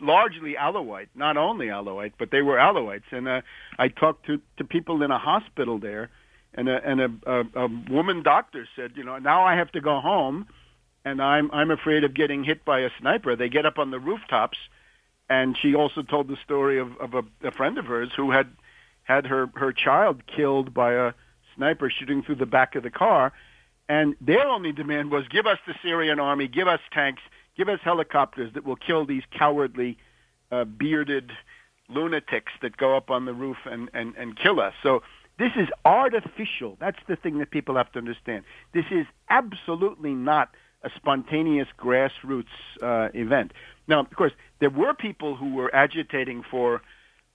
largely 0.00 0.54
Alawite, 0.54 1.08
not 1.14 1.36
only 1.36 1.66
Alawite, 1.66 2.12
but 2.18 2.30
they 2.30 2.42
were 2.42 2.56
Alawites, 2.56 3.12
and 3.12 3.28
uh, 3.28 3.42
I 3.78 3.88
talked 3.88 4.26
to 4.26 4.40
to 4.56 4.64
people 4.64 5.02
in 5.02 5.10
a 5.10 5.18
hospital 5.18 5.78
there, 5.78 6.10
and 6.54 6.68
a 6.68 6.84
and 6.84 7.00
a, 7.00 7.10
a, 7.26 7.64
a 7.64 7.68
woman 7.90 8.22
doctor 8.22 8.66
said, 8.76 8.92
you 8.96 9.04
know, 9.04 9.18
now 9.18 9.44
I 9.44 9.56
have 9.56 9.72
to 9.72 9.80
go 9.80 10.00
home 10.00 10.46
and 11.04 11.22
I'm 11.22 11.50
I'm 11.52 11.70
afraid 11.70 12.04
of 12.04 12.14
getting 12.14 12.44
hit 12.44 12.64
by 12.64 12.80
a 12.80 12.90
sniper. 13.00 13.36
They 13.36 13.48
get 13.48 13.66
up 13.66 13.78
on 13.78 13.90
the 13.90 13.98
rooftops, 13.98 14.58
and 15.28 15.56
she 15.60 15.74
also 15.74 16.02
told 16.02 16.28
the 16.28 16.36
story 16.44 16.78
of, 16.78 16.96
of 16.98 17.14
a, 17.14 17.22
a 17.46 17.50
friend 17.52 17.78
of 17.78 17.86
hers 17.86 18.10
who 18.16 18.30
had 18.30 18.48
had 19.04 19.26
her 19.26 19.48
her 19.54 19.72
child 19.72 20.22
killed 20.26 20.74
by 20.74 20.92
a 20.92 21.12
sniper 21.56 21.90
shooting 21.90 22.22
through 22.22 22.36
the 22.36 22.46
back 22.46 22.74
of 22.74 22.82
the 22.82 22.90
car, 22.90 23.32
and 23.88 24.14
their 24.20 24.46
only 24.46 24.72
demand 24.72 25.10
was 25.10 25.26
give 25.28 25.46
us 25.46 25.58
the 25.66 25.74
Syrian 25.82 26.20
army, 26.20 26.48
give 26.48 26.68
us 26.68 26.80
tanks, 26.92 27.22
give 27.56 27.68
us 27.68 27.80
helicopters 27.82 28.52
that 28.54 28.64
will 28.64 28.76
kill 28.76 29.06
these 29.06 29.22
cowardly, 29.30 29.96
uh, 30.52 30.64
bearded 30.64 31.32
lunatics 31.88 32.52
that 32.62 32.76
go 32.76 32.96
up 32.96 33.10
on 33.10 33.24
the 33.24 33.34
roof 33.34 33.56
and, 33.64 33.90
and, 33.94 34.14
and 34.16 34.38
kill 34.38 34.60
us. 34.60 34.74
So 34.82 35.02
this 35.40 35.52
is 35.56 35.68
artificial. 35.84 36.76
That's 36.78 36.98
the 37.08 37.16
thing 37.16 37.38
that 37.38 37.50
people 37.50 37.76
have 37.76 37.90
to 37.92 37.98
understand. 37.98 38.44
This 38.74 38.84
is 38.90 39.06
absolutely 39.30 40.12
not 40.12 40.50
a 40.82 40.90
spontaneous 40.96 41.68
grassroots 41.78 42.44
uh, 42.82 43.08
event. 43.14 43.52
Now, 43.88 44.00
of 44.00 44.10
course, 44.14 44.32
there 44.60 44.70
were 44.70 44.94
people 44.94 45.36
who 45.36 45.54
were 45.54 45.74
agitating 45.74 46.44
for 46.50 46.82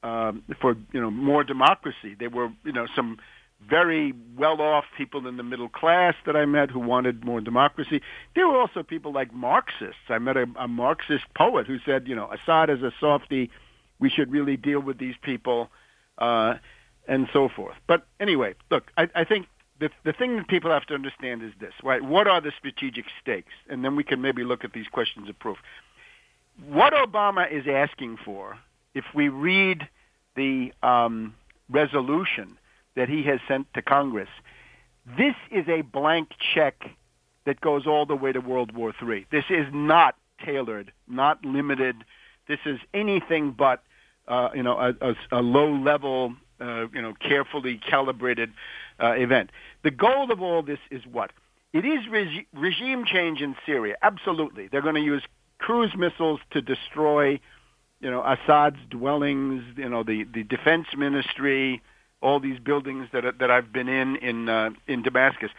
um, 0.04 0.44
for 0.62 0.78
you 0.94 1.02
know 1.02 1.10
more 1.10 1.44
democracy. 1.44 2.16
There 2.18 2.30
were 2.30 2.50
you 2.64 2.72
know 2.72 2.86
some 2.96 3.18
very 3.68 4.14
well-off 4.38 4.86
people 4.96 5.26
in 5.28 5.38
the 5.38 5.44
middle 5.44 5.70
class 5.70 6.14
that 6.26 6.36
I 6.36 6.46
met 6.46 6.70
who 6.70 6.80
wanted 6.80 7.26
more 7.26 7.42
democracy. 7.42 8.02
There 8.36 8.48
were 8.48 8.60
also 8.60 8.84
people 8.84 9.12
like 9.12 9.34
Marxists. 9.34 10.10
I 10.10 10.20
met 10.20 10.38
a, 10.38 10.46
a 10.60 10.68
Marxist 10.68 11.24
poet 11.36 11.66
who 11.66 11.80
said, 11.80 12.08
you 12.08 12.16
know, 12.16 12.30
Assad 12.32 12.70
is 12.70 12.84
a 12.84 12.92
softy. 13.00 13.50
We 13.98 14.10
should 14.10 14.32
really 14.32 14.58
deal 14.58 14.82
with 14.82 15.00
these 15.00 15.16
people, 15.22 15.70
uh, 16.18 16.56
and 17.08 17.28
so 17.34 17.50
forth. 17.50 17.76
But 17.88 18.06
anyway, 18.20 18.56
look, 18.72 18.92
I, 18.98 19.08
I 19.16 19.24
think 19.24 19.48
the 19.80 19.90
the 20.04 20.14
thing 20.14 20.38
that 20.38 20.48
people 20.48 20.72
have 20.72 20.86
to 20.88 20.94
understand 20.94 21.44
is 21.44 21.52
this, 21.60 21.74
right? 21.84 22.02
What 22.02 22.28
are 22.28 22.42
the 22.42 22.52
strategic 22.58 23.06
stakes? 23.22 23.54
And 23.70 23.84
then 23.84 23.96
we 23.96 24.04
can 24.04 24.22
maybe 24.22 24.44
look 24.44 24.64
at 24.64 24.74
these 24.74 24.88
questions 24.92 25.30
of 25.30 25.38
proof. 25.40 25.58
What 26.68 26.94
Obama 26.94 27.52
is 27.52 27.66
asking 27.68 28.18
for, 28.24 28.58
if 28.94 29.04
we 29.14 29.28
read 29.28 29.88
the 30.36 30.72
um, 30.84 31.36
resolution 31.70 32.58
that 32.96 33.10
he 33.10 33.24
has 33.24 33.40
sent 33.48 33.68
to 33.74 33.82
Congress, 33.82 34.30
this 35.18 35.36
is 35.52 35.68
a 35.68 35.82
blank 35.82 36.30
check 36.54 36.90
that 37.46 37.62
goes 37.62 37.86
all 37.86 38.06
the 38.06 38.16
way 38.16 38.32
to 38.32 38.40
World 38.40 38.74
War 38.74 38.94
III. 39.02 39.28
This 39.32 39.44
is 39.50 39.68
not 39.72 40.16
tailored, 40.44 40.92
not 41.08 41.44
limited. 41.46 41.96
This 42.48 42.60
is 42.66 42.80
anything 42.94 43.52
but, 43.52 43.84
uh, 44.28 44.50
you 44.56 44.64
know, 44.64 44.78
a, 44.80 45.10
a, 45.10 45.16
a 45.32 45.42
low-level, 45.42 46.36
uh, 46.60 46.88
you 46.94 47.02
know, 47.02 47.14
carefully 47.20 47.78
calibrated 47.78 48.52
uh, 49.02 49.12
event. 49.12 49.52
The 49.84 49.92
goal 49.92 50.32
of 50.32 50.42
all 50.42 50.62
this 50.62 50.80
is 50.92 51.02
what? 51.06 51.32
It 51.74 51.86
is 51.86 52.08
regi- 52.10 52.48
regime 52.54 53.06
change 53.06 53.42
in 53.42 53.56
Syria. 53.66 53.96
Absolutely, 54.02 54.68
they're 54.68 54.82
going 54.82 54.96
to 54.96 55.02
use 55.02 55.24
cruise 55.58 55.96
missiles 55.98 56.40
to 56.52 56.62
destroy, 56.62 57.40
you 58.00 58.10
know, 58.12 58.24
Assad's 58.24 58.80
dwellings. 58.90 59.64
You 59.76 59.90
know, 59.90 60.04
the 60.04 60.24
the 60.24 60.44
defense 60.44 60.88
ministry, 60.98 61.82
all 62.22 62.40
these 62.40 62.60
buildings 62.60 63.10
that 63.12 63.40
that 63.40 63.52
I've 63.52 63.74
been 63.74 63.90
in 63.90 64.16
in 64.18 64.50
uh, 64.50 64.70
in 64.88 65.02
Damascus. 65.02 65.52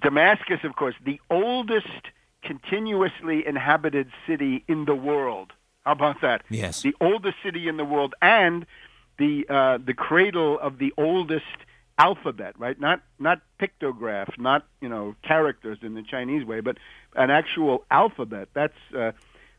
Damascus, 0.00 0.60
of 0.62 0.76
course, 0.76 0.94
the 1.04 1.20
oldest 1.28 1.88
continuously 2.42 3.44
inhabited 3.46 4.08
city 4.26 4.64
in 4.68 4.84
the 4.84 4.94
world. 4.94 5.52
How 5.84 5.92
about 5.92 6.20
that? 6.22 6.42
Yes. 6.50 6.82
The 6.82 6.94
oldest 7.00 7.36
city 7.42 7.68
in 7.68 7.76
the 7.76 7.84
world 7.84 8.14
and 8.22 8.66
the 9.18 9.46
uh, 9.48 9.78
the 9.84 9.94
cradle 9.94 10.58
of 10.58 10.78
the 10.78 10.92
oldest 10.96 11.44
alphabet, 11.98 12.54
right? 12.58 12.78
Not 12.78 13.02
not 13.18 13.40
pictograph, 13.60 14.38
not 14.38 14.66
you 14.80 14.88
know 14.88 15.14
characters 15.22 15.78
in 15.82 15.94
the 15.94 16.02
Chinese 16.02 16.44
way, 16.44 16.60
but 16.60 16.78
an 17.14 17.30
actual 17.30 17.84
alphabet. 17.90 18.48
That's 18.54 18.76
uh, 18.96 19.12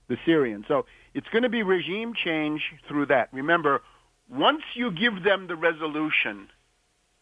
the 0.08 0.18
Syrian. 0.26 0.66
So 0.68 0.86
it's 1.14 1.28
going 1.30 1.44
to 1.44 1.50
be 1.50 1.64
regime 1.64 2.14
change 2.14 2.62
through 2.88 3.08
that. 3.08 3.30
Remember, 3.32 3.82
once 4.30 4.62
you 4.76 4.92
give 4.92 5.24
them 5.24 5.48
the 5.48 5.56
resolution, 5.56 6.50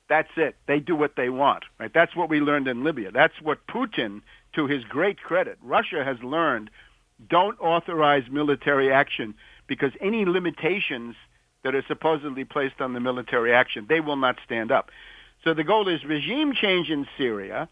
that's 0.07 0.31
it. 0.35 0.55
They 0.67 0.79
do 0.79 0.95
what 0.95 1.15
they 1.15 1.29
want, 1.29 1.63
right? 1.79 1.91
That's 1.93 2.15
what 2.15 2.29
we 2.29 2.39
learned 2.39 2.67
in 2.67 2.83
Libya. 2.83 3.11
That's 3.11 3.41
what 3.41 3.65
Putin, 3.67 4.21
to 4.53 4.67
his 4.67 4.83
great 4.83 5.21
credit, 5.21 5.57
Russia 5.61 6.03
has 6.03 6.21
learned. 6.21 6.69
Don't 7.29 7.59
authorize 7.59 8.23
military 8.29 8.91
action 8.91 9.35
because 9.67 9.91
any 10.01 10.25
limitations 10.25 11.15
that 11.65 11.73
are 11.73 11.83
supposedly 11.87 12.45
placed 12.45 12.79
on 12.79 12.93
the 12.93 12.99
military 12.99 13.51
action, 13.51 13.87
they 13.89 13.99
will 13.99 14.15
not 14.15 14.37
stand 14.45 14.71
up. 14.71 14.91
So 15.43 15.55
the 15.55 15.63
goal 15.63 15.87
is 15.87 16.05
regime 16.05 16.53
change 16.53 16.91
in 16.91 17.07
Syria, 17.17 17.67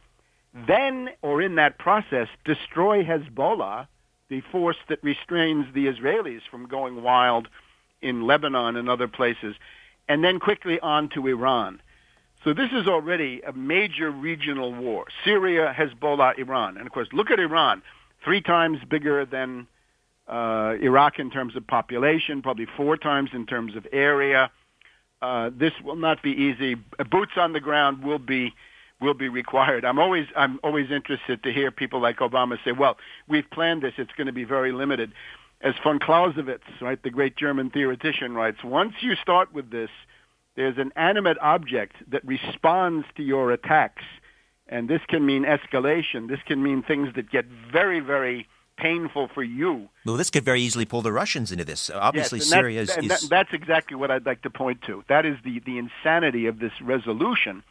mm-hmm. 0.56 0.66
then, 0.66 1.10
or 1.22 1.44
in 1.44 1.56
that 1.56 1.78
process, 1.78 2.28
destroy 2.44 3.04
Hezbollah, 3.04 3.88
the 4.30 4.42
force 4.52 4.78
that 4.90 5.04
restrains 5.04 5.68
the 5.76 5.86
Israelis 5.86 6.42
from 6.50 6.68
going 6.68 7.04
wild 7.04 7.48
in 8.02 8.26
Lebanon 8.26 8.76
and 8.76 8.90
other 8.90 9.08
places, 9.08 9.56
and 10.10 10.24
then 10.24 10.40
quickly 10.40 10.80
on 10.80 11.08
to 11.10 11.28
Iran. 11.28 11.80
So 12.44 12.52
this 12.52 12.72
is 12.72 12.88
already 12.88 13.42
a 13.46 13.54
major 13.54 14.10
regional 14.10 14.74
war. 14.74 15.06
Syria, 15.24 15.72
Hezbollah, 15.78 16.40
Iran. 16.40 16.78
And 16.78 16.88
of 16.88 16.92
course, 16.92 17.10
look 17.14 17.30
at 17.30 17.40
Iran. 17.40 17.84
Three 18.26 18.42
times 18.42 18.80
bigger 18.90 19.24
than 19.24 19.68
uh, 20.28 20.76
Iraq 20.82 21.20
in 21.20 21.30
terms 21.30 21.56
of 21.56 21.66
population, 21.68 22.42
probably 22.42 22.68
four 22.78 22.98
times 22.98 23.32
in 23.34 23.46
terms 23.46 23.76
of 23.76 23.86
area. 23.92 24.52
Uh, 25.22 25.50
this 25.58 25.74
will 25.84 25.96
not 25.96 26.22
be 26.22 26.32
easy. 26.32 26.76
Boots 27.10 27.34
on 27.38 27.54
the 27.54 27.60
ground 27.60 28.04
will 28.04 28.20
be 28.20 28.54
will 29.02 29.14
be 29.14 29.28
required. 29.28 29.84
I'm 29.84 30.00
always 30.00 30.28
I'm 30.36 30.60
always 30.64 30.92
interested 30.92 31.44
to 31.44 31.52
hear 31.52 31.72
people 31.72 32.02
like 32.02 32.18
Obama 32.18 32.58
say, 32.64 32.72
"Well, 32.72 32.98
we've 33.28 33.50
planned 33.52 33.84
this. 33.84 33.94
It's 33.98 34.12
going 34.18 34.28
to 34.28 34.34
be 34.34 34.44
very 34.44 34.72
limited." 34.72 35.12
As 35.62 35.76
von 35.82 35.98
Clausewitz, 35.98 36.64
right, 36.82 37.02
the 37.02 37.10
great 37.10 37.38
German 37.38 37.70
theoretician, 37.70 38.34
writes, 38.34 38.66
once 38.66 38.96
you 39.00 39.16
start 39.16 39.54
with 39.54 39.72
this, 39.72 39.90
there's 40.58 40.78
an 40.78 40.92
animate 40.98 41.38
object 41.40 41.96
that 42.12 42.26
responds 42.26 43.06
to 43.16 43.24
your 43.24 43.50
attacks, 43.52 44.04
and 44.68 44.90
this 44.90 45.00
can 45.08 45.26
mean 45.26 45.46
escalation. 45.46 46.28
This 46.28 46.42
can 46.46 46.62
mean 46.62 46.84
things 46.84 47.16
that 47.16 47.32
get 47.32 47.46
very, 47.72 48.02
very 48.02 48.48
painful 48.84 49.30
for 49.34 49.44
you. 49.44 49.88
Well, 50.06 50.18
this 50.18 50.30
could 50.30 50.44
very 50.44 50.62
easily 50.62 50.84
pull 50.84 51.02
the 51.02 51.14
Russians 51.14 51.54
into 51.54 51.64
this. 51.64 51.90
Obviously, 51.90 52.40
yes, 52.40 52.50
Syria 52.50 52.82
is, 52.82 52.90
is, 52.98 53.08
that, 53.08 53.26
That's 53.30 53.54
exactly 53.54 53.96
what 53.96 54.12
I'd 54.12 54.26
like 54.26 54.42
to 54.42 54.50
point 54.50 54.82
to. 54.88 55.06
That 55.08 55.26
is 55.26 55.38
the, 55.46 55.62
the 55.66 55.78
insanity 55.78 56.48
of 56.48 56.60
this 56.60 56.74
resolution. 56.82 57.64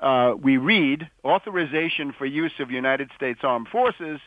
Uh, 0.00 0.34
we 0.36 0.56
read 0.56 1.08
authorization 1.24 2.12
for 2.16 2.26
use 2.26 2.54
of 2.58 2.72
United 2.72 3.10
States 3.14 3.40
armed 3.44 3.68
forces, 3.68 4.18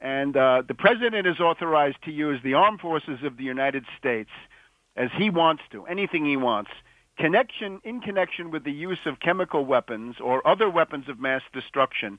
and 0.00 0.36
uh, 0.36 0.62
the 0.66 0.74
president 0.74 1.26
is 1.28 1.38
authorized 1.38 1.98
to 2.04 2.10
use 2.10 2.40
the 2.42 2.54
armed 2.54 2.80
forces 2.80 3.20
of 3.22 3.36
the 3.36 3.44
United 3.44 3.84
States 3.96 4.30
as 4.96 5.10
he 5.16 5.30
wants 5.30 5.62
to, 5.70 5.86
anything 5.86 6.24
he 6.24 6.36
wants, 6.36 6.70
connection 7.16 7.80
in 7.84 8.00
connection 8.00 8.50
with 8.50 8.64
the 8.64 8.72
use 8.72 9.06
of 9.06 9.20
chemical 9.20 9.64
weapons 9.64 10.16
or 10.20 10.44
other 10.44 10.68
weapons 10.68 11.08
of 11.08 11.20
mass 11.20 11.42
destruction 11.52 12.18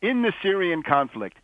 in 0.00 0.22
the 0.22 0.32
Syrian 0.42 0.82
conflict 0.82 1.36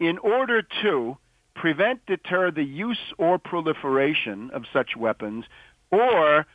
in 0.00 0.18
order 0.18 0.62
to 0.82 1.16
prevent, 1.54 2.04
deter 2.06 2.50
the 2.50 2.64
use 2.64 3.12
or 3.18 3.38
proliferation 3.38 4.50
of 4.52 4.64
such 4.72 4.96
weapons 4.96 5.44
or 5.90 6.46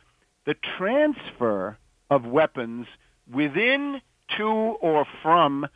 the 0.46 0.54
transfer 0.78 1.76
of 2.10 2.24
weapons 2.24 2.86
within, 3.32 4.00
to, 4.36 4.44
or 4.44 5.06
from 5.22 5.66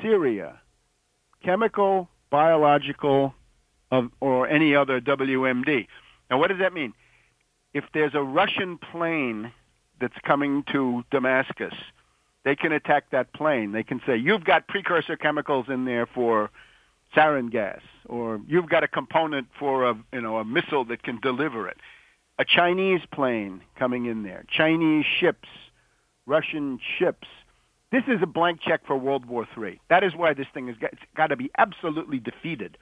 Syria, 0.00 0.60
chemical, 1.44 2.08
biological, 2.30 3.34
or 4.20 4.48
any 4.48 4.74
other 4.74 5.00
WMD. 5.00 5.86
Now, 6.30 6.38
what 6.38 6.48
does 6.48 6.60
that 6.60 6.72
mean? 6.72 6.94
If 7.74 7.84
there's 7.92 8.14
a 8.14 8.22
Russian 8.22 8.78
plane 8.78 9.52
that's 10.00 10.16
coming 10.24 10.64
to 10.72 11.04
Damascus, 11.10 11.74
they 12.44 12.56
can 12.56 12.72
attack 12.72 13.10
that 13.12 13.32
plane. 13.34 13.72
They 13.72 13.82
can 13.82 14.00
say, 14.06 14.16
you've 14.16 14.44
got 14.44 14.66
precursor 14.66 15.16
chemicals 15.16 15.66
in 15.68 15.84
there 15.84 16.06
for 16.06 16.50
sarin 17.14 17.50
gas, 17.50 17.80
or 18.06 18.40
you've 18.46 18.68
got 18.68 18.82
a 18.82 18.88
component 18.88 19.48
for 19.58 19.88
a, 19.88 19.94
you 20.12 20.20
know, 20.20 20.38
a 20.38 20.44
missile 20.44 20.84
that 20.86 21.02
can 21.02 21.20
deliver 21.20 21.68
it. 21.68 21.76
A 22.38 22.44
Chinese 22.44 23.00
plane 23.12 23.60
coming 23.78 24.06
in 24.06 24.22
there, 24.22 24.44
Chinese 24.50 25.04
ships, 25.20 25.48
Russian 26.26 26.78
ships. 26.98 27.28
This 27.90 28.04
is 28.08 28.22
a 28.22 28.26
blank 28.26 28.60
check 28.62 28.86
for 28.86 28.96
World 28.96 29.26
War 29.26 29.46
III. 29.56 29.80
That 29.90 30.02
is 30.02 30.14
why 30.16 30.32
this 30.32 30.46
thing 30.54 30.66
has 30.68 30.76
got, 30.76 30.94
got 31.14 31.26
to 31.28 31.36
be 31.36 31.50
absolutely 31.58 32.18
defeated. 32.18 32.78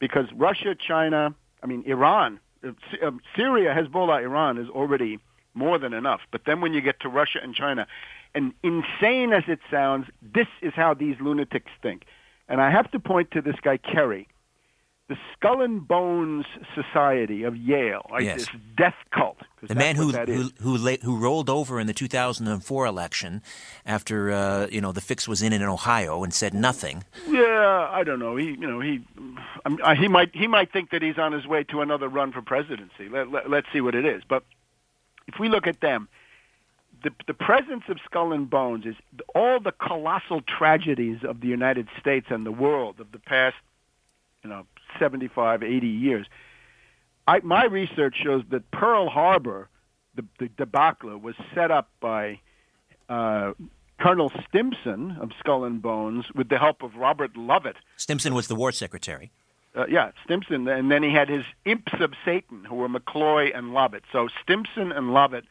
Because 0.00 0.26
Russia, 0.34 0.74
China, 0.74 1.34
I 1.62 1.66
mean, 1.66 1.84
Iran, 1.86 2.40
uh, 2.64 2.72
um, 3.06 3.20
Syria, 3.36 3.72
Hezbollah, 3.72 4.22
Iran 4.22 4.58
is 4.58 4.68
already 4.68 5.20
more 5.54 5.78
than 5.78 5.92
enough. 5.92 6.20
But 6.32 6.42
then 6.44 6.60
when 6.60 6.72
you 6.72 6.80
get 6.80 6.98
to 7.00 7.08
Russia 7.08 7.38
and 7.42 7.54
China, 7.54 7.86
and 8.34 8.52
insane 8.62 9.32
as 9.32 9.44
it 9.46 9.60
sounds, 9.70 10.06
this 10.22 10.48
is 10.60 10.72
how 10.74 10.94
these 10.94 11.16
lunatics 11.20 11.70
think. 11.82 12.04
And 12.48 12.60
I 12.60 12.70
have 12.70 12.90
to 12.92 12.98
point 12.98 13.30
to 13.32 13.40
this 13.40 13.56
guy, 13.62 13.76
Kerry, 13.78 14.28
the 15.08 15.16
Skull 15.34 15.60
and 15.60 15.86
Bones 15.86 16.46
Society 16.74 17.42
of 17.42 17.56
Yale, 17.56 18.06
like 18.10 18.24
yes. 18.24 18.38
this 18.38 18.48
death 18.76 18.94
cult. 19.12 19.36
The 19.60 19.74
man 19.74 19.96
who 19.96 20.10
who 20.10 20.50
who, 20.60 20.76
la- 20.78 20.96
who, 21.02 21.18
rolled 21.18 21.50
over 21.50 21.78
in 21.78 21.86
the 21.86 21.92
2004 21.92 22.86
election 22.86 23.42
after 23.84 24.30
uh, 24.30 24.68
you 24.70 24.80
know 24.80 24.92
the 24.92 25.00
fix 25.00 25.28
was 25.28 25.42
in 25.42 25.52
in 25.52 25.62
Ohio 25.62 26.22
and 26.24 26.32
said 26.32 26.54
nothing. 26.54 27.04
Yeah, 27.28 27.88
I 27.90 28.04
don't 28.04 28.18
know. 28.18 28.36
He 28.36 28.46
you 28.46 28.66
know 28.66 28.80
he 28.80 29.04
um, 29.66 29.78
he 29.96 30.08
might 30.08 30.34
he 30.34 30.46
might 30.46 30.72
think 30.72 30.90
that 30.90 31.02
he's 31.02 31.18
on 31.18 31.32
his 31.32 31.46
way 31.46 31.64
to 31.64 31.80
another 31.82 32.08
run 32.08 32.32
for 32.32 32.40
presidency. 32.40 33.08
Let, 33.10 33.30
let, 33.30 33.50
let's 33.50 33.66
see 33.72 33.80
what 33.80 33.94
it 33.94 34.06
is. 34.06 34.22
But 34.26 34.44
if 35.26 35.38
we 35.38 35.48
look 35.48 35.66
at 35.66 35.80
them, 35.80 36.08
the, 37.02 37.10
the 37.26 37.34
presence 37.34 37.84
of 37.88 37.98
skull 38.04 38.32
and 38.32 38.48
bones 38.48 38.86
is 38.86 38.94
all 39.34 39.60
the 39.60 39.72
colossal 39.72 40.40
tragedies 40.40 41.18
of 41.24 41.40
the 41.40 41.48
United 41.48 41.88
States 42.00 42.26
and 42.30 42.46
the 42.46 42.52
world 42.52 43.00
of 43.00 43.12
the 43.12 43.18
past, 43.18 43.56
you 44.42 44.50
know, 44.50 44.66
75, 44.98 45.62
80 45.62 45.86
years. 45.86 46.26
I, 47.26 47.40
my 47.40 47.64
research 47.64 48.16
shows 48.22 48.42
that 48.50 48.70
Pearl 48.70 49.08
Harbor, 49.08 49.68
the, 50.14 50.24
the 50.38 50.48
debacle, 50.48 51.16
was 51.18 51.34
set 51.54 51.70
up 51.70 51.90
by 52.00 52.40
uh, 53.08 53.52
Colonel 54.00 54.32
Stimson 54.48 55.16
of 55.20 55.30
Skull 55.38 55.64
and 55.64 55.80
Bones 55.80 56.26
with 56.34 56.48
the 56.48 56.58
help 56.58 56.82
of 56.82 56.96
Robert 56.96 57.36
Lovett. 57.36 57.76
Stimson 57.96 58.34
was 58.34 58.48
the 58.48 58.56
war 58.56 58.72
secretary. 58.72 59.30
Uh, 59.74 59.86
yeah, 59.88 60.10
Stimson, 60.24 60.68
and 60.68 60.90
then 60.90 61.02
he 61.02 61.10
had 61.10 61.28
his 61.30 61.44
imps 61.64 61.94
of 62.00 62.12
Satan, 62.24 62.64
who 62.64 62.74
were 62.74 62.88
McCloy 62.88 63.56
and 63.56 63.72
Lovett. 63.72 64.02
So 64.12 64.28
Stimson 64.42 64.92
and 64.92 65.14
Lovett 65.14 65.44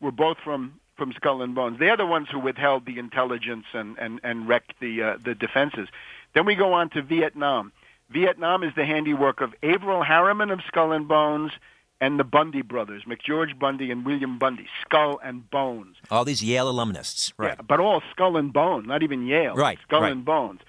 were 0.00 0.10
both 0.10 0.38
from 0.42 0.80
from 0.96 1.12
Skull 1.12 1.42
and 1.42 1.54
Bones. 1.54 1.78
They're 1.78 1.96
the 1.96 2.06
ones 2.06 2.28
who 2.30 2.38
withheld 2.38 2.86
the 2.86 2.98
intelligence 2.98 3.66
and 3.72 3.96
and 3.98 4.20
and 4.22 4.48
wrecked 4.48 4.74
the 4.80 5.02
uh, 5.02 5.16
the 5.22 5.34
defenses. 5.34 5.88
Then 6.34 6.46
we 6.46 6.54
go 6.54 6.72
on 6.72 6.90
to 6.90 7.02
Vietnam. 7.02 7.72
Vietnam 8.10 8.62
is 8.62 8.74
the 8.74 8.84
handiwork 8.84 9.40
of 9.40 9.54
Averell 9.62 10.04
Harriman 10.04 10.50
of 10.50 10.60
Skull 10.68 10.92
and 10.92 11.08
Bones 11.08 11.52
and 12.02 12.18
the 12.18 12.24
Bundy 12.24 12.62
brothers, 12.62 13.04
McGeorge 13.04 13.56
Bundy 13.58 13.90
and 13.90 14.04
William 14.04 14.36
Bundy, 14.36 14.66
Skull 14.84 15.20
and 15.22 15.48
Bones. 15.50 15.96
All 16.10 16.24
these 16.24 16.42
Yale 16.42 16.68
alumnists, 16.68 17.32
right? 17.36 17.54
Yeah, 17.56 17.62
but 17.66 17.78
all 17.78 18.02
Skull 18.10 18.36
and 18.36 18.52
Bones, 18.52 18.88
not 18.88 19.04
even 19.04 19.26
Yale. 19.26 19.54
Right. 19.54 19.78
Skull 19.86 20.02
right. 20.02 20.12
and 20.12 20.24
Bones. 20.24 20.60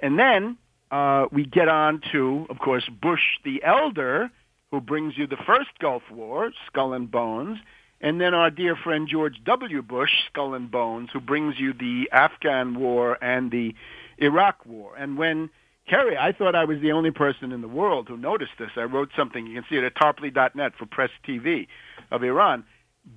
And 0.00 0.18
then 0.18 0.58
uh, 0.90 1.26
we 1.30 1.44
get 1.44 1.68
on 1.68 2.02
to, 2.10 2.46
of 2.50 2.58
course, 2.58 2.88
Bush 2.88 3.38
the 3.44 3.62
Elder, 3.62 4.30
who 4.72 4.80
brings 4.80 5.16
you 5.16 5.28
the 5.28 5.36
first 5.36 5.70
Gulf 5.78 6.02
War, 6.10 6.50
Skull 6.66 6.92
and 6.92 7.08
Bones, 7.08 7.58
and 8.00 8.20
then 8.20 8.34
our 8.34 8.50
dear 8.50 8.76
friend 8.76 9.08
George 9.10 9.36
W. 9.44 9.82
Bush, 9.82 10.10
Skull 10.30 10.54
and 10.54 10.70
Bones, 10.70 11.10
who 11.12 11.20
brings 11.20 11.56
you 11.58 11.72
the 11.72 12.08
Afghan 12.12 12.78
War 12.78 13.22
and 13.22 13.50
the 13.50 13.74
Iraq 14.18 14.64
War. 14.64 14.96
And 14.96 15.18
when 15.18 15.50
Kerry, 15.88 16.16
I 16.16 16.32
thought 16.32 16.54
I 16.54 16.64
was 16.64 16.78
the 16.80 16.92
only 16.92 17.10
person 17.10 17.52
in 17.52 17.60
the 17.60 17.68
world 17.68 18.08
who 18.08 18.16
noticed 18.16 18.52
this. 18.58 18.70
I 18.76 18.82
wrote 18.82 19.10
something. 19.16 19.46
You 19.46 19.54
can 19.54 19.64
see 19.68 19.76
it 19.76 19.84
at 19.84 19.94
tarpley.net 19.96 20.72
for 20.78 20.86
Press 20.86 21.10
TV 21.28 21.66
of 22.10 22.22
Iran. 22.22 22.64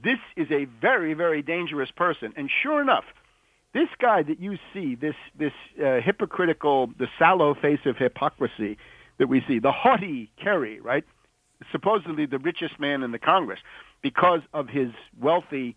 This 0.03 0.19
is 0.35 0.47
a 0.51 0.65
very, 0.81 1.13
very 1.13 1.41
dangerous 1.41 1.91
person. 1.91 2.33
And 2.35 2.49
sure 2.61 2.81
enough, 2.81 3.05
this 3.73 3.89
guy 4.01 4.23
that 4.23 4.39
you 4.39 4.57
see, 4.73 4.95
this 4.95 5.15
this 5.37 5.51
uh, 5.79 5.99
hypocritical, 6.01 6.87
the 6.97 7.07
sallow 7.17 7.55
face 7.55 7.79
of 7.85 7.97
hypocrisy 7.97 8.77
that 9.17 9.27
we 9.27 9.43
see, 9.47 9.59
the 9.59 9.71
haughty 9.71 10.31
Kerry, 10.41 10.79
right? 10.79 11.03
Supposedly 11.71 12.25
the 12.25 12.39
richest 12.39 12.79
man 12.79 13.03
in 13.03 13.11
the 13.11 13.19
Congress 13.19 13.59
because 14.03 14.41
of 14.53 14.69
his 14.69 14.91
wealthy 15.19 15.75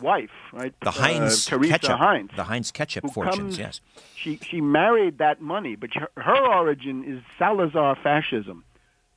wife, 0.00 0.30
right? 0.52 0.72
The 0.80 0.92
Heinz 0.92 1.46
uh, 1.48 1.56
Teresa 1.56 1.72
ketchup. 1.72 1.98
Heinz. 1.98 2.30
The 2.36 2.44
Heinz 2.44 2.70
ketchup 2.70 3.10
fortunes, 3.12 3.56
comes- 3.56 3.58
yes. 3.58 3.80
She 4.14 4.36
she 4.36 4.60
married 4.60 5.18
that 5.18 5.40
money, 5.40 5.74
but 5.74 5.90
her, 5.94 6.08
her 6.16 6.46
origin 6.54 7.02
is 7.04 7.20
Salazar 7.38 7.96
fascism, 8.00 8.62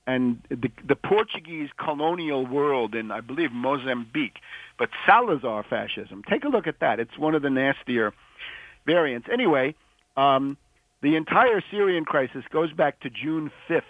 and 0.07 0.41
the 0.49 0.71
the 0.83 0.95
Portuguese 0.95 1.69
colonial 1.77 2.45
world 2.47 2.95
in 2.95 3.11
I 3.11 3.21
believe 3.21 3.51
Mozambique, 3.51 4.39
but 4.79 4.89
Salazar 5.05 5.63
fascism. 5.69 6.23
Take 6.27 6.43
a 6.43 6.49
look 6.49 6.65
at 6.65 6.79
that. 6.79 6.99
It's 6.99 7.17
one 7.17 7.35
of 7.35 7.41
the 7.43 7.49
nastier 7.51 8.13
variants. 8.85 9.27
Anyway, 9.31 9.75
um, 10.17 10.57
the 11.01 11.15
entire 11.15 11.61
Syrian 11.71 12.03
crisis 12.05 12.43
goes 12.51 12.71
back 12.73 12.99
to 13.01 13.09
June 13.09 13.51
fifth. 13.67 13.83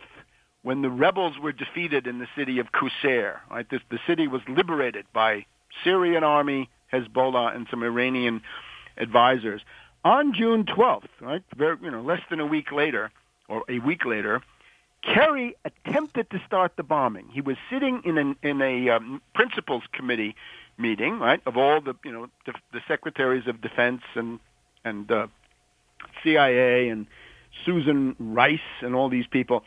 When 0.66 0.82
the 0.82 0.90
rebels 0.90 1.38
were 1.38 1.52
defeated 1.52 2.08
in 2.08 2.18
the 2.18 2.28
city 2.36 2.58
of 2.58 2.72
Qusair, 2.72 3.38
right? 3.52 3.70
The 3.70 4.00
city 4.08 4.28
was 4.28 4.42
liberated 4.48 5.06
by 5.14 5.46
Syrian 5.84 6.24
army, 6.24 6.72
Hezbollah, 6.92 7.56
and 7.56 7.68
some 7.70 7.84
Iranian 7.84 8.42
advisors. 8.98 9.62
On 10.04 10.34
June 10.34 10.66
12th, 10.66 11.08
right, 11.22 11.44
very, 11.56 11.78
you 11.84 11.92
know, 11.92 12.02
less 12.02 12.22
than 12.32 12.40
a 12.40 12.48
week 12.48 12.72
later, 12.72 13.12
or 13.48 13.64
a 13.70 13.78
week 13.78 14.06
later, 14.06 14.42
Kerry 15.04 15.56
attempted 15.66 16.32
to 16.32 16.42
start 16.48 16.72
the 16.78 16.84
bombing. 16.84 17.28
He 17.32 17.42
was 17.42 17.58
sitting 17.70 18.02
in 18.04 18.18
an 18.18 18.36
in 18.42 18.60
a 18.64 18.90
um, 18.90 19.22
principals 19.36 19.84
committee 19.94 20.36
meeting, 20.80 21.20
right, 21.20 21.42
of 21.46 21.58
all 21.58 21.80
the 21.80 21.94
you 22.04 22.12
know 22.12 22.28
the, 22.48 22.54
the 22.74 22.82
secretaries 22.88 23.46
of 23.46 23.62
defense 23.62 24.02
and 24.16 24.40
and 24.84 25.12
uh, 25.12 25.28
CIA 26.24 26.90
and 26.90 27.06
Susan 27.64 28.16
Rice 28.18 28.72
and 28.82 28.96
all 28.96 29.10
these 29.10 29.28
people. 29.28 29.64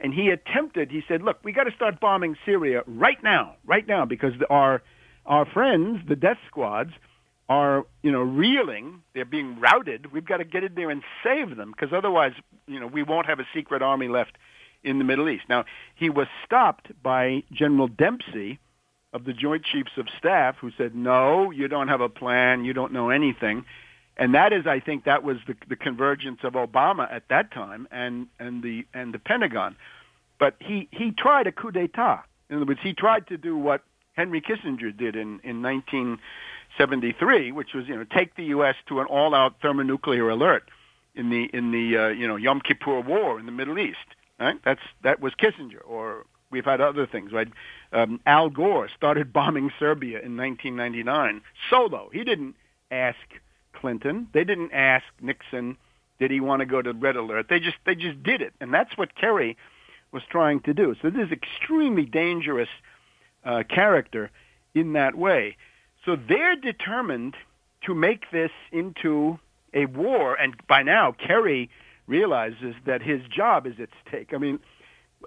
And 0.00 0.14
he 0.14 0.30
attempted. 0.30 0.90
He 0.90 1.02
said, 1.06 1.22
"Look, 1.22 1.38
we 1.44 1.52
got 1.52 1.64
to 1.64 1.72
start 1.72 2.00
bombing 2.00 2.36
Syria 2.46 2.82
right 2.86 3.22
now, 3.22 3.56
right 3.66 3.86
now, 3.86 4.04
because 4.04 4.32
our 4.48 4.82
our 5.26 5.44
friends, 5.44 6.00
the 6.08 6.16
death 6.16 6.38
squads, 6.46 6.92
are 7.48 7.84
you 8.02 8.10
know 8.10 8.22
reeling. 8.22 9.02
They're 9.14 9.26
being 9.26 9.60
routed. 9.60 10.12
We've 10.12 10.24
got 10.24 10.38
to 10.38 10.44
get 10.44 10.64
in 10.64 10.74
there 10.74 10.90
and 10.90 11.02
save 11.22 11.56
them, 11.56 11.72
because 11.72 11.92
otherwise, 11.92 12.32
you 12.66 12.80
know, 12.80 12.86
we 12.86 13.02
won't 13.02 13.26
have 13.26 13.40
a 13.40 13.46
secret 13.54 13.82
army 13.82 14.08
left 14.08 14.38
in 14.82 14.98
the 14.98 15.04
Middle 15.04 15.28
East." 15.28 15.44
Now, 15.48 15.66
he 15.94 16.08
was 16.08 16.28
stopped 16.46 16.90
by 17.02 17.42
General 17.52 17.88
Dempsey 17.88 18.58
of 19.12 19.24
the 19.24 19.34
Joint 19.34 19.64
Chiefs 19.64 19.92
of 19.98 20.06
Staff, 20.18 20.56
who 20.60 20.70
said, 20.78 20.94
"No, 20.94 21.50
you 21.50 21.68
don't 21.68 21.88
have 21.88 22.00
a 22.00 22.08
plan. 22.08 22.64
You 22.64 22.72
don't 22.72 22.92
know 22.92 23.10
anything." 23.10 23.66
And 24.20 24.34
that 24.34 24.52
is, 24.52 24.66
I 24.66 24.80
think, 24.80 25.04
that 25.04 25.24
was 25.24 25.38
the, 25.46 25.56
the 25.66 25.76
convergence 25.76 26.40
of 26.44 26.52
Obama 26.52 27.10
at 27.10 27.28
that 27.30 27.50
time 27.50 27.88
and, 27.90 28.26
and 28.38 28.62
the 28.62 28.86
and 28.92 29.14
the 29.14 29.18
Pentagon. 29.18 29.76
But 30.38 30.56
he 30.60 30.88
he 30.92 31.10
tried 31.10 31.46
a 31.46 31.52
coup 31.52 31.72
d'état. 31.72 32.20
In 32.50 32.56
other 32.56 32.66
words, 32.66 32.80
he 32.82 32.92
tried 32.92 33.26
to 33.28 33.38
do 33.38 33.56
what 33.56 33.82
Henry 34.12 34.42
Kissinger 34.42 34.94
did 34.94 35.16
in 35.16 35.40
in 35.42 35.62
1973, 35.62 37.50
which 37.52 37.72
was 37.74 37.88
you 37.88 37.96
know 37.96 38.04
take 38.04 38.36
the 38.36 38.44
U.S. 38.56 38.74
to 38.88 39.00
an 39.00 39.06
all-out 39.06 39.54
thermonuclear 39.62 40.28
alert 40.28 40.64
in 41.14 41.30
the 41.30 41.48
in 41.54 41.72
the 41.72 41.96
uh, 41.96 42.08
you 42.08 42.28
know 42.28 42.36
Yom 42.36 42.60
Kippur 42.60 43.00
War 43.00 43.40
in 43.40 43.46
the 43.46 43.52
Middle 43.52 43.78
East. 43.78 43.98
Right? 44.38 44.60
That's 44.62 44.82
that 45.02 45.20
was 45.20 45.32
Kissinger. 45.32 45.80
Or 45.88 46.26
we've 46.50 46.66
had 46.66 46.82
other 46.82 47.06
things. 47.06 47.32
Right? 47.32 47.48
Um, 47.90 48.20
Al 48.26 48.50
Gore 48.50 48.90
started 48.94 49.32
bombing 49.40 49.70
Serbia 49.78 50.20
in 50.20 50.36
1999 50.36 51.40
solo. 51.70 52.10
He 52.12 52.22
didn't 52.22 52.54
ask 52.90 53.16
Clinton. 53.80 54.28
They 54.32 54.44
didn't 54.44 54.72
ask 54.72 55.04
Nixon. 55.20 55.76
Did 56.18 56.30
he 56.30 56.40
want 56.40 56.60
to 56.60 56.66
go 56.66 56.82
to 56.82 56.92
red 56.92 57.16
alert? 57.16 57.46
They 57.48 57.60
just 57.60 57.76
they 57.86 57.94
just 57.94 58.22
did 58.22 58.42
it, 58.42 58.52
and 58.60 58.72
that's 58.72 58.96
what 58.96 59.14
Kerry 59.14 59.56
was 60.12 60.22
trying 60.30 60.60
to 60.60 60.74
do. 60.74 60.94
So 61.00 61.10
this 61.10 61.26
is 61.26 61.32
extremely 61.32 62.04
dangerous 62.04 62.68
uh, 63.44 63.62
character 63.68 64.30
in 64.74 64.92
that 64.94 65.14
way. 65.14 65.56
So 66.04 66.16
they're 66.16 66.56
determined 66.56 67.36
to 67.86 67.94
make 67.94 68.30
this 68.30 68.50
into 68.72 69.38
a 69.72 69.86
war, 69.86 70.34
and 70.34 70.54
by 70.68 70.82
now 70.82 71.12
Kerry 71.12 71.70
realizes 72.06 72.74
that 72.86 73.02
his 73.02 73.22
job 73.34 73.66
is 73.66 73.74
at 73.80 73.88
stake. 74.06 74.32
I 74.34 74.38
mean, 74.38 74.58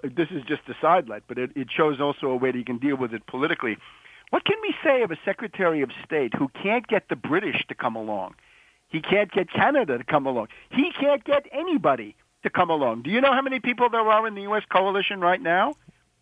this 0.02 0.28
is 0.30 0.42
just 0.44 0.62
a 0.68 0.74
sidelight, 0.80 1.24
but 1.26 1.38
it, 1.38 1.50
it 1.56 1.68
shows 1.74 2.00
also 2.00 2.26
a 2.28 2.36
way 2.36 2.52
that 2.52 2.58
he 2.58 2.64
can 2.64 2.78
deal 2.78 2.96
with 2.96 3.14
it 3.14 3.26
politically. 3.26 3.78
What 4.34 4.44
can 4.44 4.56
we 4.62 4.74
say 4.82 5.02
of 5.02 5.12
a 5.12 5.16
Secretary 5.24 5.80
of 5.82 5.90
State 6.04 6.34
who 6.34 6.48
can't 6.60 6.84
get 6.88 7.08
the 7.08 7.14
British 7.14 7.64
to 7.68 7.74
come 7.76 7.94
along? 7.94 8.34
He 8.88 9.00
can't 9.00 9.30
get 9.30 9.48
Canada 9.48 9.96
to 9.96 10.02
come 10.02 10.26
along. 10.26 10.48
He 10.70 10.90
can't 10.90 11.22
get 11.22 11.46
anybody 11.52 12.16
to 12.42 12.50
come 12.50 12.68
along. 12.68 13.02
Do 13.02 13.10
you 13.10 13.20
know 13.20 13.32
how 13.32 13.42
many 13.42 13.60
people 13.60 13.88
there 13.90 14.00
are 14.00 14.26
in 14.26 14.34
the 14.34 14.42
U.S. 14.42 14.64
coalition 14.68 15.20
right 15.20 15.40
now? 15.40 15.74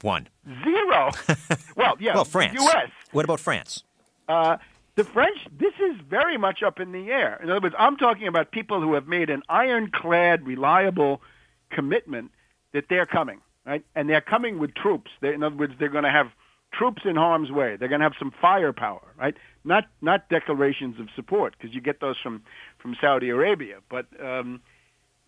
One. 0.02 0.28
Zero. 0.62 1.10
well, 1.74 1.96
yeah. 2.00 2.12
Well, 2.12 2.26
France. 2.26 2.52
U.S. 2.52 2.90
What 3.12 3.24
about 3.24 3.40
France? 3.40 3.82
Uh, 4.28 4.58
the 4.94 5.04
French, 5.04 5.38
this 5.58 5.72
is 5.80 5.98
very 6.06 6.36
much 6.36 6.62
up 6.62 6.80
in 6.80 6.92
the 6.92 7.10
air. 7.10 7.40
In 7.42 7.48
other 7.48 7.62
words, 7.62 7.74
I'm 7.78 7.96
talking 7.96 8.28
about 8.28 8.50
people 8.50 8.82
who 8.82 8.92
have 8.92 9.08
made 9.08 9.30
an 9.30 9.42
ironclad, 9.48 10.46
reliable 10.46 11.22
commitment 11.70 12.30
that 12.74 12.90
they're 12.90 13.06
coming, 13.06 13.40
right? 13.64 13.82
And 13.94 14.06
they're 14.06 14.20
coming 14.20 14.58
with 14.58 14.74
troops. 14.74 15.10
They, 15.22 15.32
in 15.32 15.42
other 15.42 15.56
words, 15.56 15.72
they're 15.78 15.88
going 15.88 16.04
to 16.04 16.10
have 16.10 16.26
troops 16.72 17.02
in 17.04 17.16
harm's 17.16 17.50
way. 17.50 17.76
They're 17.76 17.88
going 17.88 18.00
to 18.00 18.04
have 18.04 18.16
some 18.18 18.32
firepower, 18.40 19.02
right? 19.18 19.36
Not 19.64 19.84
not 20.00 20.28
declarations 20.28 20.98
of 20.98 21.08
support 21.14 21.54
because 21.56 21.74
you 21.74 21.80
get 21.80 22.00
those 22.00 22.16
from 22.22 22.42
from 22.78 22.96
Saudi 23.00 23.28
Arabia, 23.28 23.78
but 23.88 24.06
um, 24.20 24.60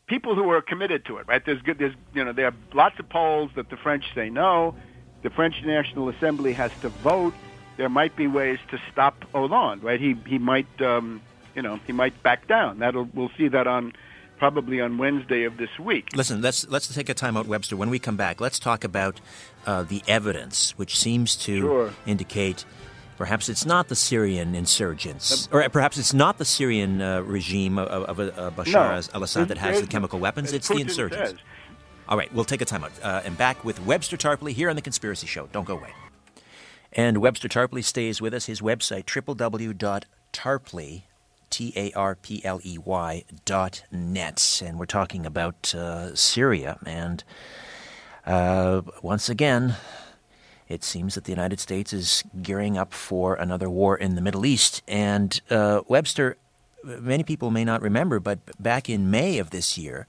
people 0.06 0.34
who 0.34 0.50
are 0.50 0.60
committed 0.60 1.04
to 1.06 1.18
it, 1.18 1.26
right? 1.28 1.44
There's 1.44 1.62
good. 1.62 1.78
There's 1.78 1.94
you 2.14 2.24
know 2.24 2.32
there 2.32 2.46
are 2.46 2.54
lots 2.72 2.98
of 2.98 3.08
polls 3.08 3.50
that 3.56 3.70
the 3.70 3.76
French 3.76 4.04
say 4.14 4.30
no. 4.30 4.74
The 5.22 5.30
French 5.30 5.54
National 5.64 6.08
Assembly 6.10 6.52
has 6.52 6.70
to 6.82 6.88
vote 6.88 7.34
there 7.76 7.88
might 7.88 8.14
be 8.16 8.26
ways 8.26 8.58
to 8.70 8.78
stop 8.92 9.24
Hollande, 9.32 9.82
right? 9.82 10.00
He 10.00 10.16
he 10.26 10.38
might 10.38 10.80
um, 10.80 11.20
you 11.54 11.62
know 11.62 11.78
he 11.86 11.92
might 11.92 12.22
back 12.22 12.46
down. 12.46 12.78
That'll 12.78 13.08
we'll 13.12 13.30
see 13.36 13.48
that 13.48 13.66
on 13.66 13.92
probably 14.38 14.80
on 14.80 14.98
Wednesday 14.98 15.44
of 15.44 15.56
this 15.56 15.70
week. 15.78 16.08
Listen, 16.14 16.40
let's 16.42 16.66
let's 16.68 16.92
take 16.92 17.08
a 17.08 17.14
time 17.14 17.36
out, 17.36 17.46
Webster. 17.46 17.76
When 17.76 17.90
we 17.90 17.98
come 17.98 18.16
back, 18.16 18.40
let's 18.40 18.58
talk 18.58 18.84
about 18.84 19.20
uh, 19.66 19.82
the 19.82 20.02
evidence, 20.08 20.72
which 20.78 20.98
seems 20.98 21.36
to 21.36 21.60
Sure. 21.60 21.90
indicate 22.06 22.64
perhaps 23.16 23.48
it's 23.48 23.64
not 23.64 23.88
the 23.88 23.94
Syrian 23.94 24.54
insurgents, 24.54 25.48
or 25.52 25.68
perhaps 25.68 25.98
it's 25.98 26.12
not 26.12 26.38
the 26.38 26.44
Syrian 26.44 27.00
uh, 27.00 27.20
regime 27.22 27.78
of, 27.78 28.18
of 28.18 28.20
uh, 28.20 28.50
Bashar 28.50 28.72
No. 28.72 29.14
al-Assad 29.14 29.48
that 29.48 29.58
has 29.58 29.80
the 29.80 29.86
chemical 29.86 30.18
weapons. 30.18 30.52
It's 30.52 30.68
the 30.68 30.78
insurgents. 30.80 31.30
says. 31.30 31.38
All 32.08 32.18
right, 32.18 32.30
we'll 32.34 32.44
take 32.44 32.60
a 32.60 32.64
time 32.66 32.84
out 32.84 32.92
uh, 33.02 33.22
and 33.24 33.38
back 33.38 33.64
with 33.64 33.84
Webster 33.86 34.16
Tarpley 34.16 34.52
here 34.52 34.68
on 34.68 34.76
The 34.76 34.82
Conspiracy 34.82 35.26
Show. 35.26 35.46
Don't 35.52 35.64
go 35.64 35.78
away. 35.78 35.92
And 36.92 37.18
Webster 37.18 37.48
Tarpley 37.48 37.82
stays 37.82 38.20
with 38.20 38.34
us. 38.34 38.46
His 38.46 38.60
website, 38.60 39.06
www.tarpley, 41.50 41.92
T-A-R-P-L-E-Y 41.94 43.24
dot 43.44 43.82
net. 43.90 44.62
And 44.64 44.78
we're 44.78 44.86
talking 44.86 45.26
about 45.26 45.74
uh, 45.74 46.14
Syria. 46.14 46.78
And 46.84 47.24
uh, 48.26 48.82
once 49.02 49.28
again, 49.28 49.76
it 50.68 50.82
seems 50.84 51.14
that 51.14 51.24
the 51.24 51.32
United 51.32 51.60
States 51.60 51.92
is 51.92 52.24
gearing 52.42 52.78
up 52.78 52.92
for 52.92 53.34
another 53.34 53.68
war 53.68 53.96
in 53.96 54.14
the 54.14 54.20
Middle 54.20 54.46
East. 54.46 54.82
And 54.88 55.40
uh, 55.50 55.82
Webster, 55.88 56.36
many 56.84 57.22
people 57.22 57.50
may 57.50 57.64
not 57.64 57.82
remember, 57.82 58.20
but 58.20 58.38
back 58.60 58.88
in 58.88 59.10
May 59.10 59.38
of 59.38 59.50
this 59.50 59.76
year, 59.76 60.06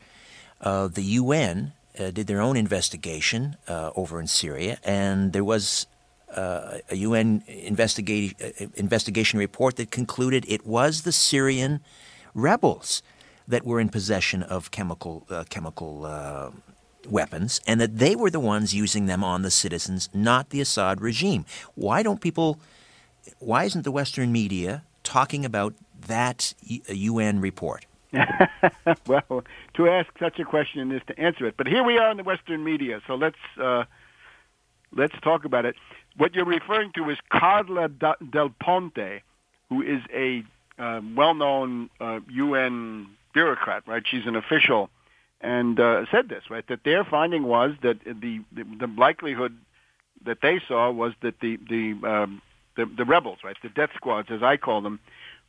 uh, 0.62 0.88
the 0.88 1.04
UN 1.04 1.74
uh, 2.00 2.12
did 2.12 2.28
their 2.28 2.42
own 2.42 2.58
investigation 2.58 3.58
uh, 3.68 3.92
over 3.96 4.20
in 4.20 4.28
Syria, 4.28 4.80
and 4.84 5.34
there 5.34 5.44
was 5.44 5.88
uh, 6.36 6.80
a 6.90 6.96
UN 6.96 7.44
uh, 7.48 8.66
investigation 8.76 9.40
report 9.40 9.78
that 9.78 9.92
concluded 9.92 10.46
it 10.48 10.66
was 10.66 11.04
the 11.04 11.12
Syrian 11.12 11.80
rebels 12.34 13.02
that 13.48 13.66
were 13.66 13.80
in 13.80 13.90
possession 13.90 14.44
of 14.44 14.72
chemical 14.72 15.26
uh, 15.30 15.44
chemical 15.50 16.06
uh, 16.06 16.52
weapons, 17.10 17.62
and 17.68 17.80
that 17.80 17.98
they 17.98 18.16
were 18.16 18.30
the 18.30 18.40
ones 18.40 18.74
using 18.74 19.06
them 19.06 19.24
on 19.24 19.44
the 19.44 19.52
citizens, 19.52 20.10
not 20.14 20.50
the 20.50 20.62
Assad 20.62 21.02
regime. 21.02 21.46
Why 21.76 22.04
don't 22.04 22.22
people? 22.22 22.60
Why 23.40 23.64
isn't 23.64 23.84
the 23.84 23.92
Western 23.92 24.32
media 24.32 24.84
talking 25.04 25.46
about 25.46 25.74
that 26.08 26.54
UN 26.62 27.40
report? 27.40 27.86
well, 29.08 29.44
to 29.74 29.88
ask 29.88 30.10
such 30.20 30.40
a 30.40 30.46
question 30.46 30.92
is 30.92 31.02
to 31.08 31.20
answer 31.20 31.46
it. 31.46 31.56
But 31.58 31.68
here 31.68 31.84
we 31.84 31.98
are 31.98 32.12
in 32.12 32.18
the 32.18 32.24
Western 32.24 32.64
media, 32.64 33.02
so 33.08 33.16
let's 33.16 33.38
uh, 33.62 33.86
let's 34.96 35.16
talk 35.22 35.46
about 35.46 35.66
it. 35.66 35.76
What 36.18 36.34
you're 36.34 36.46
referring 36.46 36.92
to 36.94 37.10
is 37.10 37.18
Carla 37.30 37.90
Del 37.90 38.50
Ponte, 38.62 39.22
who 39.70 39.82
is 39.82 40.02
a 40.14 40.44
uh, 40.80 41.02
well-known 41.16 41.90
uh, 42.00 42.20
UN 42.30 43.08
bureaucrat, 43.34 43.84
right? 43.88 44.04
She's 44.06 44.26
an 44.26 44.36
official, 44.36 44.90
and 45.42 45.80
uh, 45.80 46.06
said 46.12 46.30
this, 46.30 46.44
right? 46.50 46.66
That 46.68 46.84
their 46.84 47.04
finding 47.04 47.44
was 47.44 47.74
that 47.84 48.04
the 48.04 48.42
the, 48.52 48.64
the 48.80 48.88
likelihood 48.98 49.58
that 50.26 50.40
they 50.42 50.60
saw 50.68 50.92
was 50.92 51.14
that 51.22 51.40
the 51.42 51.58
the, 51.70 52.08
um, 52.08 52.42
the 52.76 52.86
the 52.86 53.06
rebels, 53.06 53.40
right, 53.44 53.56
the 53.62 53.70
death 53.70 53.92
squads, 53.96 54.30
as 54.32 54.42
I 54.42 54.58
call 54.58 54.82
them, 54.82 55.00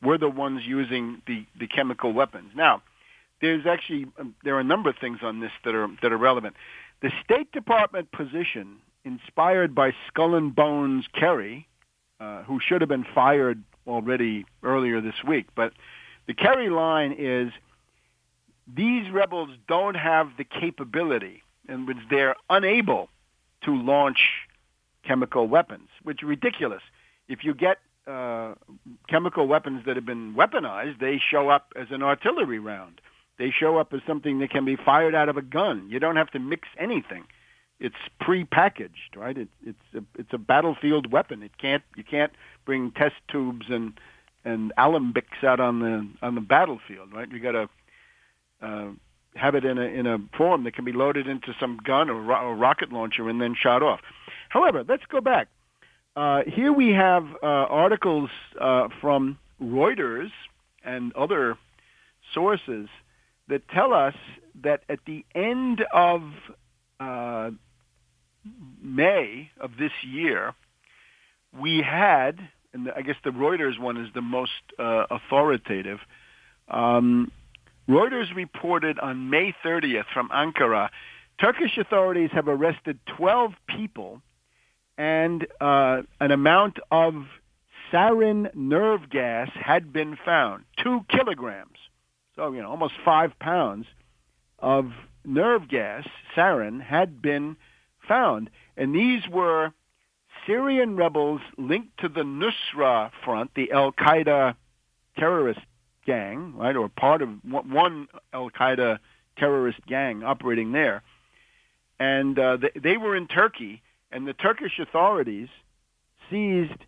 were 0.03 0.19
the 0.19 0.29
ones 0.29 0.63
using 0.65 1.23
the, 1.27 1.45
the 1.59 1.67
chemical 1.67 2.13
weapons. 2.13 2.51
Now, 2.55 2.83
there's 3.41 3.67
actually 3.67 4.07
um, 4.19 4.35
there 4.45 4.57
are 4.57 4.61
a 4.61 4.65
number 4.65 4.91
of 4.91 4.97
things 4.99 5.19
on 5.23 5.41
this 5.41 5.53
that 5.65 5.75
are 5.75 5.89
that 6.03 6.13
are 6.13 6.19
relevant. 6.19 6.57
The 7.03 7.11
State 7.25 7.53
Department 7.53 8.11
position, 8.13 8.77
inspired 9.07 9.75
by 9.75 9.95
Skull 10.09 10.35
and 10.35 10.55
Bones 10.55 11.07
Kerry, 11.15 11.67
uh, 12.21 12.43
who 12.43 12.59
should 12.61 12.83
have 12.83 12.89
been 12.89 13.07
fired 13.15 13.63
already 13.87 14.45
earlier 14.63 15.01
this 15.01 15.15
week, 15.27 15.47
but 15.55 15.73
the 16.27 16.35
Kerry 16.35 16.69
line 16.69 17.15
is 17.17 17.53
these 18.67 19.09
rebels 19.13 19.51
don't 19.69 19.95
have 19.95 20.31
the 20.37 20.45
capability, 20.45 21.45
which 21.69 21.99
they're 22.11 22.35
unable 22.51 23.09
to 23.65 23.71
launch 23.71 24.19
chemical 25.07 25.47
weapons, 25.47 25.89
which 26.03 26.23
is 26.23 26.29
ridiculous. 26.29 26.83
If 27.29 27.45
you 27.45 27.55
get 27.55 27.79
uh, 28.09 28.55
chemical 29.09 29.47
weapons 29.47 29.83
that 29.87 29.95
have 29.95 30.07
been 30.07 30.35
weaponized, 30.35 30.99
they 30.99 31.21
show 31.31 31.49
up 31.49 31.73
as 31.77 31.87
an 31.91 32.03
artillery 32.03 32.59
round. 32.59 33.01
They 33.39 33.51
show 33.51 33.79
up 33.79 33.93
as 33.93 34.01
something 34.07 34.41
that 34.41 34.51
can 34.51 34.65
be 34.65 34.77
fired 34.77 35.15
out 35.15 35.29
of 35.29 35.37
a 35.37 35.43
gun. 35.43 35.87
You 35.91 36.01
don't 36.01 36.17
have 36.17 36.31
to 36.33 36.41
mix 36.41 36.67
anything. 36.79 37.25
It's 37.79 37.97
pre-packaged, 38.21 39.17
right? 39.17 39.37
It, 39.37 39.49
it's 39.65 39.79
a, 39.95 40.03
it's 40.19 40.33
a 40.33 40.39
battlefield 40.39 41.13
weapon. 41.13 41.43
It 41.43 41.59
can't 41.59 41.83
you 41.97 42.05
can't 42.05 42.33
bring 42.65 42.91
test 42.93 43.17
tubes 43.29 43.67
and 43.69 43.93
and 44.45 44.73
alembics 44.79 45.45
out 45.45 45.61
on 45.61 45.81
the 45.81 46.09
on 46.23 46.35
the 46.35 46.41
battlefield, 46.41 47.13
right? 47.13 47.31
You 47.31 47.41
got 47.41 47.53
to 47.53 47.69
uh, 48.63 48.89
have 49.35 49.55
it 49.55 49.65
in 49.65 49.77
a 49.77 49.83
in 49.83 50.07
a 50.07 50.19
form 50.37 50.65
that 50.65 50.75
can 50.75 50.85
be 50.85 50.93
loaded 50.93 51.27
into 51.27 51.55
some 51.61 51.79
gun 51.85 52.09
or, 52.09 52.23
ro- 52.23 52.49
or 52.49 52.57
rocket 52.57 52.93
launcher 52.93 53.29
and 53.29 53.41
then 53.41 53.55
shot 53.55 53.83
off. 53.83 54.01
However, 54.49 54.85
let's 54.89 55.05
go 55.07 55.21
back. 55.21 55.49
Uh, 56.15 56.43
here 56.47 56.73
we 56.73 56.93
have 56.93 57.25
uh, 57.43 57.47
articles 57.47 58.31
uh, 58.59 58.89
from 59.03 59.39
Reuters 59.61 60.31
and 60.83 61.13
other 61.15 61.59
sources 62.33 62.89
that 63.49 63.69
tell 63.69 63.93
us 63.93 64.15
that 64.63 64.83
at 64.89 65.01
the 65.07 65.25
end 65.35 65.85
of 65.93 66.23
uh, 67.01 67.51
May 68.83 69.51
of 69.61 69.73
this 69.79 69.93
year, 70.03 70.55
we 71.59 71.83
had, 71.83 72.39
and 72.73 72.91
I 72.95 73.03
guess 73.03 73.17
the 73.25 73.31
Reuters 73.31 73.79
one 73.79 73.97
is 73.97 74.09
the 74.15 74.23
most 74.23 74.53
uh, 74.79 75.07
authoritative. 75.11 75.99
Um, 76.69 77.31
Reuters 77.89 78.35
reported 78.35 78.99
on 78.99 79.31
May 79.31 79.55
30th 79.65 80.07
from 80.13 80.29
Ankara, 80.31 80.89
Turkish 81.41 81.77
authorities 81.79 82.31
have 82.33 82.49
arrested 82.49 82.99
12 83.17 83.53
people 83.69 84.23
and 84.99 85.47
uh, 85.61 86.03
an 86.21 86.31
amount 86.31 86.79
of 86.91 87.15
sarin 87.93 88.55
nerve 88.55 89.11
gas 89.11 89.51
had 89.55 89.93
been 89.93 90.17
found, 90.25 90.65
two 90.83 91.01
kilograms, 91.09 91.77
so 92.35 92.53
you 92.53 92.63
know 92.63 92.71
almost 92.71 92.95
five 93.05 93.39
pounds 93.39 93.87
of 94.59 94.91
nerve 95.25 95.69
gas, 95.69 96.07
sarin, 96.35 96.81
had 96.81 97.21
been 97.21 97.57
found, 98.07 98.51
and 98.77 98.95
these 98.95 99.23
were 99.29 99.73
Syrian 100.47 100.97
rebels 100.97 101.41
linked 101.59 101.99
to 102.01 102.09
the 102.09 102.23
Nusra 102.23 103.11
Front, 103.25 103.53
the 103.55 103.73
Al 103.73 103.93
Qaeda 103.93 104.55
terrorist 105.19 105.61
gang, 106.05 106.55
right, 106.57 106.77
or 106.77 106.89
part 106.89 107.23
of 107.23 107.29
one- 107.45 108.09
Al 108.33 108.51
Qaeda 108.51 108.99
terrorist 109.37 109.79
gang 109.87 110.23
operating 110.23 110.73
there, 110.73 111.03
and 111.99 112.39
uh, 112.39 112.57
they, 112.57 112.81
they 112.81 112.97
were 112.97 113.17
in 113.17 113.27
Turkey 113.27 113.83
and 114.13 114.27
the 114.27 114.33
Turkish 114.33 114.79
authorities 114.79 115.49
seized 116.31 116.85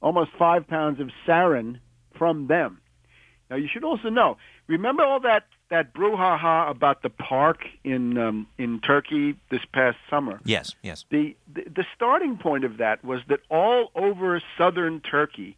almost 0.00 0.30
five 0.38 0.66
pounds 0.66 1.00
of 1.00 1.10
sarin 1.26 1.78
from 2.18 2.46
them. 2.46 2.80
Now, 3.50 3.56
you 3.56 3.68
should 3.72 3.84
also 3.84 4.08
know. 4.08 4.36
Remember 4.66 5.04
all 5.04 5.20
that 5.20 5.44
that 5.72 5.94
brouhaha 5.94 6.70
about 6.70 7.02
the 7.02 7.08
park 7.08 7.64
in 7.82 8.18
um, 8.18 8.46
in 8.58 8.78
Turkey 8.80 9.34
this 9.50 9.62
past 9.72 9.96
summer? 10.08 10.38
Yes, 10.44 10.74
yes. 10.82 11.06
The, 11.10 11.34
the 11.52 11.64
the 11.64 11.86
starting 11.96 12.36
point 12.36 12.64
of 12.64 12.76
that 12.76 13.02
was 13.02 13.20
that 13.28 13.40
all 13.50 13.90
over 13.94 14.40
southern 14.58 15.00
Turkey, 15.00 15.56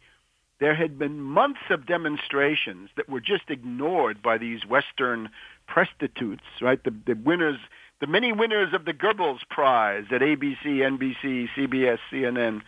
there 0.59 0.73
had 0.73 0.97
been 0.97 1.19
months 1.19 1.59
of 1.69 1.85
demonstrations 1.85 2.89
that 2.95 3.09
were 3.09 3.19
just 3.19 3.49
ignored 3.49 4.21
by 4.21 4.37
these 4.37 4.65
Western 4.65 5.29
prostitutes, 5.67 6.45
right? 6.61 6.81
The 6.81 6.93
the 7.05 7.15
winners, 7.15 7.59
the 7.99 8.07
many 8.07 8.31
winners 8.31 8.73
of 8.73 8.85
the 8.85 8.93
Goebbels 8.93 9.41
Prize 9.49 10.05
at 10.11 10.21
ABC, 10.21 10.63
NBC, 10.65 11.49
CBS, 11.57 11.99
CNN, 12.09 12.61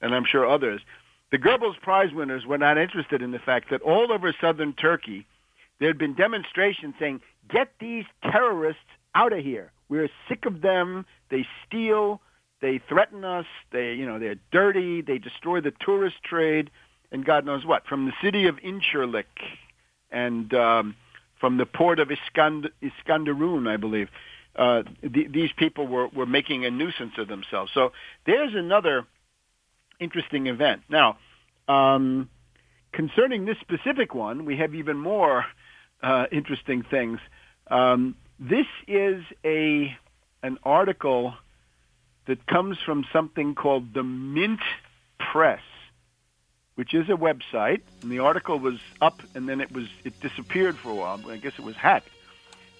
and 0.00 0.14
I'm 0.14 0.24
sure 0.24 0.48
others. 0.48 0.80
The 1.30 1.38
Goebbels 1.38 1.78
Prize 1.78 2.14
winners 2.14 2.46
were 2.46 2.56
not 2.56 2.78
interested 2.78 3.20
in 3.20 3.32
the 3.32 3.38
fact 3.38 3.68
that 3.68 3.82
all 3.82 4.10
over 4.12 4.34
southern 4.40 4.72
Turkey, 4.72 5.26
there 5.78 5.88
had 5.88 5.98
been 5.98 6.14
demonstrations 6.14 6.94
saying, 6.98 7.20
"Get 7.48 7.68
these 7.78 8.04
terrorists 8.22 8.82
out 9.14 9.32
of 9.32 9.44
here. 9.44 9.72
We're 9.88 10.08
sick 10.28 10.46
of 10.46 10.60
them. 10.60 11.06
They 11.28 11.46
steal, 11.66 12.20
they 12.60 12.78
threaten 12.78 13.24
us. 13.24 13.46
They, 13.70 13.94
you 13.94 14.06
know, 14.06 14.18
they're 14.18 14.40
dirty. 14.50 15.00
They 15.02 15.18
destroy 15.18 15.60
the 15.60 15.72
tourist 15.80 16.22
trade, 16.22 16.70
and 17.12 17.24
God 17.24 17.44
knows 17.44 17.64
what." 17.64 17.86
From 17.86 18.06
the 18.06 18.12
city 18.22 18.46
of 18.46 18.56
Incirlik, 18.56 19.24
and 20.10 20.52
um, 20.54 20.96
from 21.40 21.56
the 21.58 21.66
port 21.66 21.98
of 21.98 22.08
Iskand- 22.08 22.70
Iskandarun, 22.82 23.68
I 23.68 23.76
believe, 23.76 24.08
uh, 24.56 24.82
th- 25.02 25.30
these 25.30 25.52
people 25.52 25.86
were 25.86 26.08
were 26.08 26.26
making 26.26 26.64
a 26.64 26.70
nuisance 26.70 27.18
of 27.18 27.28
themselves. 27.28 27.70
So 27.74 27.92
there's 28.24 28.54
another 28.54 29.06
interesting 30.00 30.46
event. 30.46 30.82
Now, 30.88 31.18
um, 31.68 32.30
concerning 32.92 33.44
this 33.44 33.58
specific 33.60 34.14
one, 34.14 34.44
we 34.44 34.56
have 34.56 34.74
even 34.74 34.96
more 34.96 35.44
uh, 36.02 36.26
interesting 36.30 36.82
things. 36.82 37.20
Um, 37.68 38.16
this 38.38 38.66
is 38.86 39.24
a 39.44 39.96
an 40.42 40.58
article 40.62 41.34
that 42.26 42.46
comes 42.46 42.78
from 42.78 43.04
something 43.12 43.54
called 43.54 43.94
the 43.94 44.02
Mint 44.02 44.60
Press, 45.18 45.62
which 46.74 46.92
is 46.94 47.08
a 47.08 47.12
website. 47.12 47.80
And 48.02 48.10
the 48.10 48.18
article 48.20 48.58
was 48.58 48.78
up, 49.00 49.22
and 49.34 49.48
then 49.48 49.60
it 49.60 49.72
was 49.72 49.86
it 50.04 50.18
disappeared 50.20 50.76
for 50.76 50.90
a 50.90 50.94
while. 50.94 51.20
I 51.28 51.36
guess 51.36 51.52
it 51.58 51.64
was 51.64 51.76
hacked. 51.76 52.10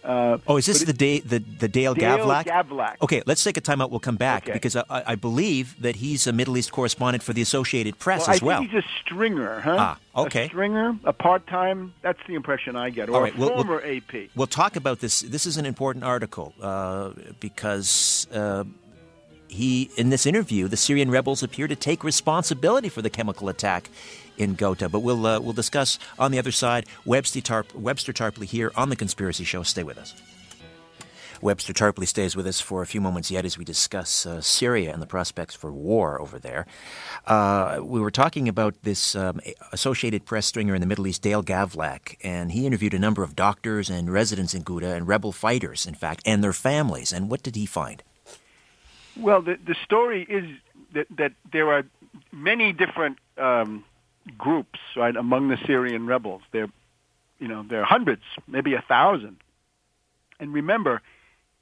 Uh, 0.07 0.39
oh, 0.47 0.57
is 0.57 0.67
this 0.67 0.85
the, 0.85 0.93
day, 0.93 1.19
the 1.19 1.41
the 1.41 1.67
Dale, 1.67 1.93
Dale 1.93 2.19
Gavlak? 2.19 2.45
Gavlak. 2.47 2.95
Okay, 3.03 3.23
let's 3.27 3.43
take 3.43 3.57
a 3.57 3.61
time 3.61 3.81
out. 3.81 3.91
We'll 3.91 3.99
come 3.99 4.17
back 4.17 4.45
Okay. 4.45 4.53
because 4.53 4.77
I, 4.77 4.85
I 4.89 5.15
believe 5.17 5.75
that 5.83 5.97
he's 5.97 6.27
a 6.29 6.33
Middle 6.33 6.57
East 6.57 6.71
correspondent 6.71 7.25
for 7.25 7.33
the 7.33 7.43
Associated 7.43 7.99
Press 7.99 8.27
Well, 8.29 8.37
as 8.37 8.43
I 8.43 8.45
well. 8.47 8.59
think 8.61 8.71
he's 8.71 8.85
a 8.85 8.87
stringer, 9.05 9.61
huh? 9.61 9.77
Ah, 9.79 9.99
okay. 10.23 10.45
A 10.45 10.49
stringer, 10.49 10.97
a 11.05 11.13
part-time. 11.13 11.93
That's 12.03 12.21
the 12.29 12.35
impression 12.35 12.77
I 12.77 12.91
get, 12.91 13.09
or 13.09 13.17
All 13.17 13.21
right, 13.21 13.37
we'll- 13.37 13.49
we'll- 13.49 13.65
former 13.65 13.83
AP. 13.85 14.31
We'll 14.37 14.47
talk 14.47 14.77
about 14.77 15.01
this. 15.01 15.21
This 15.23 15.45
is 15.45 15.57
an 15.57 15.67
important 15.67 16.05
article 16.05 16.55
uh, 16.63 17.11
because 17.41 18.29
uh, 18.33 18.63
he, 19.57 19.91
in 19.97 20.11
this 20.11 20.27
interview, 20.27 20.69
the 20.69 20.77
Syrian 20.77 21.11
rebels 21.11 21.43
appear 21.43 21.67
to 21.67 21.77
take 21.77 22.05
responsibility 22.05 22.89
for 22.89 23.03
the 23.03 23.11
chemical 23.11 23.49
attack 23.49 23.91
in 24.39 24.55
Ghouta. 24.55 24.91
But 24.91 25.01
we'll 25.01 25.27
uh, 25.27 25.41
we'll 25.41 25.53
discuss 25.53 25.99
on 26.19 26.31
the 26.31 26.39
other 26.39 26.53
side. 26.53 26.87
Webster, 27.05 27.41
Tarp, 27.41 27.75
Webster 27.75 28.13
Tarpley 28.13 28.47
here 28.47 28.71
on 28.77 28.91
the 28.91 28.97
Conspiracy 28.97 29.45
Show. 29.45 29.63
Stay 29.63 29.83
with 29.83 29.99
us. 29.99 30.15
Webster 31.43 31.73
Tarpley 31.73 32.07
stays 32.07 32.35
with 32.35 32.47
us 32.47 32.61
for 32.61 32.83
a 32.83 32.87
few 32.87 33.01
moments 33.01 33.31
yet 33.31 33.45
as 33.45 33.59
we 33.59 33.65
discuss 33.65 34.25
uh, 34.25 34.41
Syria 34.41 34.93
and 34.93 35.03
the 35.03 35.07
prospects 35.07 35.55
for 35.55 35.71
war 35.71 36.21
over 36.21 36.39
there. 36.39 36.67
Uh, 37.27 37.81
we 37.83 38.01
were 38.01 38.11
talking 38.11 38.49
about 38.49 38.75
this 38.83 39.15
um, 39.15 39.41
Associated 39.73 40.25
Press 40.25 40.47
stringer 40.47 40.75
in 40.75 40.81
the 40.81 40.87
Middle 40.87 41.07
East, 41.07 41.23
Dale 41.23 41.43
Gavlak, 41.43 42.17
and 42.25 42.53
he 42.53 42.67
interviewed 42.67 42.95
a 42.95 42.99
number 42.99 43.23
of 43.23 43.37
doctors 43.37 43.91
and 43.91 44.11
residents 44.11 44.55
in 44.55 44.63
Ghouta 44.65 44.95
and 44.95 45.07
rebel 45.07 45.33
fighters, 45.33 45.87
in 45.87 45.95
fact, 45.95 46.23
and 46.25 46.43
their 46.43 46.55
families. 46.55 47.13
And 47.13 47.31
what 47.31 47.43
did 47.43 47.55
he 47.55 47.67
find? 47.67 48.03
Well, 49.19 49.43
the 49.43 49.59
the 49.65 49.75
story 49.85 50.27
is 50.29 50.45
that 50.93 51.07
that 51.17 51.33
there 51.53 51.73
are 51.73 51.85
many 52.33 52.73
different 52.73 53.19
um, 53.39 53.85
groups 54.37 54.79
right 54.97 55.17
among 55.17 55.49
the 55.49 55.59
Syrian 55.67 56.07
rebels. 56.07 56.43
There, 56.53 56.69
you 57.39 57.49
know, 57.49 57.65
there 57.69 57.81
are 57.81 57.85
hundreds, 57.85 58.23
maybe 58.47 58.75
a 58.75 58.85
thousand. 58.87 59.37
And 60.39 60.53
remember, 60.53 61.01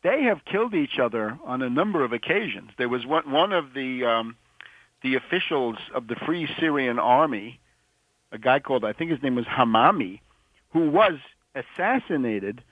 they 0.02 0.24
have 0.24 0.44
killed 0.44 0.74
each 0.74 0.98
other 0.98 1.38
on 1.44 1.62
a 1.62 1.70
number 1.70 2.04
of 2.04 2.12
occasions. 2.12 2.70
There 2.76 2.88
was 2.88 3.06
one 3.06 3.30
one 3.30 3.52
of 3.52 3.74
the 3.74 4.04
um, 4.04 4.36
the 5.02 5.14
officials 5.14 5.76
of 5.94 6.08
the 6.08 6.16
Free 6.16 6.48
Syrian 6.58 6.98
Army, 6.98 7.60
a 8.32 8.38
guy 8.38 8.58
called 8.58 8.84
I 8.84 8.92
think 8.92 9.10
his 9.10 9.22
name 9.22 9.34
was 9.36 9.46
Hamami, 9.46 10.20
who 10.72 10.90
was 10.90 11.14
assassinated 11.54 12.62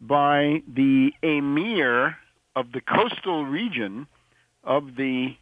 by 0.00 0.62
the 0.66 1.12
emir 1.22 2.16
of 2.56 2.72
the 2.72 2.80
coastal 2.80 3.44
region 3.46 4.06
of 4.64 4.96
the 4.96 5.36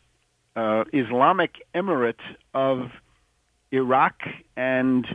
uh, 0.57 0.85
Islamic 0.93 1.67
Emirate 1.75 2.21
of 2.55 2.91
Iraq 3.73 4.23
and 4.57 5.07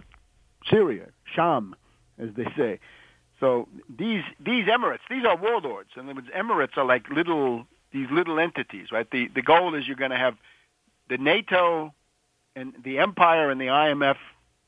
Syria, 0.69 1.07
Sham, 1.33 1.75
as 2.17 2.29
they 2.35 2.47
say. 2.57 2.79
So 3.39 3.67
these 3.89 4.23
these 4.39 4.65
emirates, 4.65 4.99
these 5.09 5.25
are 5.25 5.35
warlords, 5.35 5.89
and 5.95 6.07
the 6.07 6.13
emirates 6.35 6.77
are 6.77 6.85
like 6.85 7.09
little 7.09 7.67
these 7.91 8.07
little 8.09 8.39
entities, 8.39 8.91
right? 8.91 9.09
The 9.09 9.27
the 9.27 9.41
goal 9.41 9.75
is 9.75 9.87
you're 9.87 9.97
going 9.97 10.11
to 10.11 10.17
have 10.17 10.35
the 11.09 11.17
NATO 11.17 11.93
and 12.55 12.73
the 12.83 12.99
empire 12.99 13.49
and 13.49 13.59
the 13.59 13.67
IMF 13.67 14.17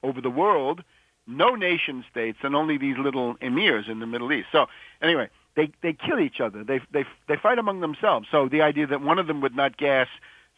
over 0.04 0.20
the 0.20 0.30
world, 0.30 0.84
no 1.26 1.56
nation 1.56 2.04
states, 2.12 2.40
and 2.44 2.56
only 2.56 2.78
these 2.78 2.98
little 2.98 3.36
emirs 3.36 3.90
in 3.90 4.00
the 4.00 4.06
Middle 4.06 4.32
East. 4.34 4.50
So 4.52 4.68
anyway, 5.02 5.30
they 5.58 5.72
they 5.82 5.92
kill 5.92 6.20
each 6.20 6.40
other. 6.40 6.64
They 6.64 6.80
they 6.94 7.04
they 7.28 7.36
fight 7.36 7.60
among 7.60 7.82
themselves. 7.82 8.28
So 8.32 8.48
the 8.48 8.62
idea 8.62 8.88
that 8.88 9.02
one 9.02 9.20
of 9.20 9.28
them 9.28 9.42
would 9.42 9.56
not 9.56 9.76
gas 9.76 10.08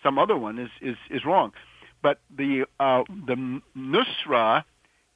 some 0.04 0.20
other 0.20 0.38
one 0.38 0.60
is 0.60 0.70
is 0.82 0.98
is 1.10 1.26
wrong. 1.26 1.54
But 2.04 2.20
the 2.30 2.66
uh, 2.80 3.04
the 3.26 3.62
Nusra 3.76 4.64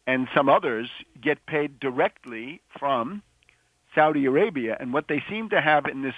and 0.07 0.27
some 0.35 0.49
others 0.49 0.89
get 1.21 1.45
paid 1.45 1.79
directly 1.79 2.61
from 2.79 3.21
Saudi 3.93 4.25
Arabia, 4.25 4.75
and 4.79 4.91
what 4.91 5.07
they 5.07 5.23
seem 5.29 5.49
to 5.49 5.61
have 5.61 5.85
in 5.85 6.01
this 6.01 6.15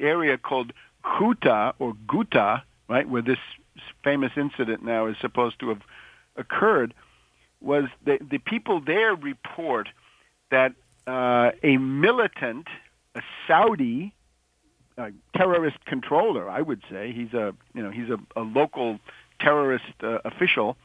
area 0.00 0.36
called 0.36 0.72
Ghouta 1.04 1.74
or 1.78 1.94
Ghouta, 2.06 2.62
right, 2.88 3.08
where 3.08 3.22
this 3.22 3.38
famous 4.02 4.32
incident 4.36 4.84
now 4.84 5.06
is 5.06 5.16
supposed 5.20 5.60
to 5.60 5.68
have 5.68 5.82
occurred, 6.36 6.94
was 7.60 7.84
the 8.04 8.18
the 8.30 8.38
people 8.38 8.80
there 8.80 9.14
report 9.14 9.88
that 10.50 10.72
uh, 11.08 11.52
a 11.62 11.78
militant, 11.78 12.66
a 13.14 13.22
Saudi 13.46 14.12
uh, 14.98 15.08
terrorist 15.34 15.78
controller, 15.86 16.50
I 16.50 16.60
would 16.60 16.82
say, 16.90 17.12
he's 17.12 17.32
a 17.32 17.54
you 17.72 17.82
know 17.82 17.90
he's 17.90 18.10
a, 18.10 18.18
a 18.38 18.42
local 18.42 18.98
terrorist 19.40 19.84
uh, 20.02 20.18
official, 20.24 20.76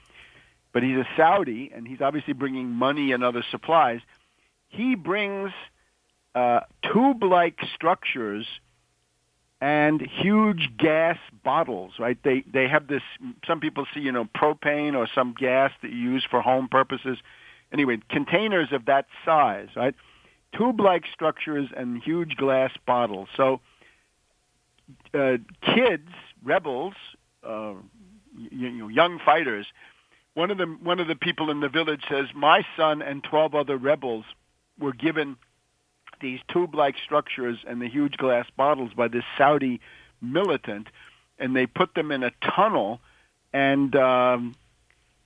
but 0.72 0.82
he's 0.82 0.96
a 0.96 1.08
Saudi, 1.18 1.72
and 1.76 1.88
he's 1.88 2.00
obviously 2.00 2.34
bringing 2.34 2.70
money 2.70 3.12
and 3.12 3.24
other 3.24 3.44
supplies. 3.52 4.00
He 4.70 4.96
brings 4.96 5.52
uh, 6.36 6.62
tube-like 6.94 7.60
structures 7.76 8.46
and 9.60 10.02
huge 10.02 10.70
gas 10.78 11.18
bottles. 11.44 11.94
Right? 12.00 12.18
They 12.24 12.44
they 12.52 12.70
have 12.70 12.88
this. 12.88 13.04
Some 13.46 13.60
people 13.60 13.86
see 13.94 14.00
you 14.00 14.14
know 14.14 14.26
propane 14.26 14.96
or 14.96 15.08
some 15.14 15.36
gas 15.38 15.72
that 15.82 15.92
you 15.92 15.98
use 15.98 16.26
for 16.30 16.42
home 16.42 16.70
purposes. 16.70 17.18
Anyway, 17.74 17.98
containers 18.10 18.72
of 18.72 18.86
that 18.86 19.08
size. 19.26 19.70
Right? 19.76 19.96
Tube-like 20.58 21.06
structures 21.12 21.70
and 21.76 22.02
huge 22.02 22.36
glass 22.36 22.72
bottles. 22.86 23.28
So 23.36 23.60
uh, 25.14 25.38
kids, 25.62 26.10
rebels, 26.44 26.94
uh, 27.44 27.74
you, 28.38 28.50
you 28.50 28.72
know, 28.72 28.88
young 28.88 29.20
fighters. 29.20 29.66
One 30.34 30.52
of 30.52 30.58
them, 30.58 30.80
one 30.84 31.00
of 31.00 31.08
the 31.08 31.16
people 31.16 31.52
in 31.52 31.60
the 31.60 31.70
village 31.70 32.04
says, 32.10 32.28
"My 32.34 32.66
son 32.76 33.02
and 33.02 33.24
twelve 33.24 33.54
other 33.56 33.78
rebels 33.78 34.26
were 34.80 34.94
given 34.94 35.38
these 36.22 36.40
tube-like 36.52 36.96
structures 36.98 37.60
and 37.68 37.82
the 37.82 37.90
huge 37.90 38.18
glass 38.18 38.48
bottles 38.56 38.94
by 38.94 39.08
this 39.08 39.26
Saudi 39.38 39.82
militant, 40.22 40.88
and 41.38 41.56
they 41.56 41.68
put 41.68 41.94
them 41.94 42.12
in 42.12 42.24
a 42.24 42.32
tunnel, 42.42 43.00
and 43.52 43.96
um, 43.96 44.56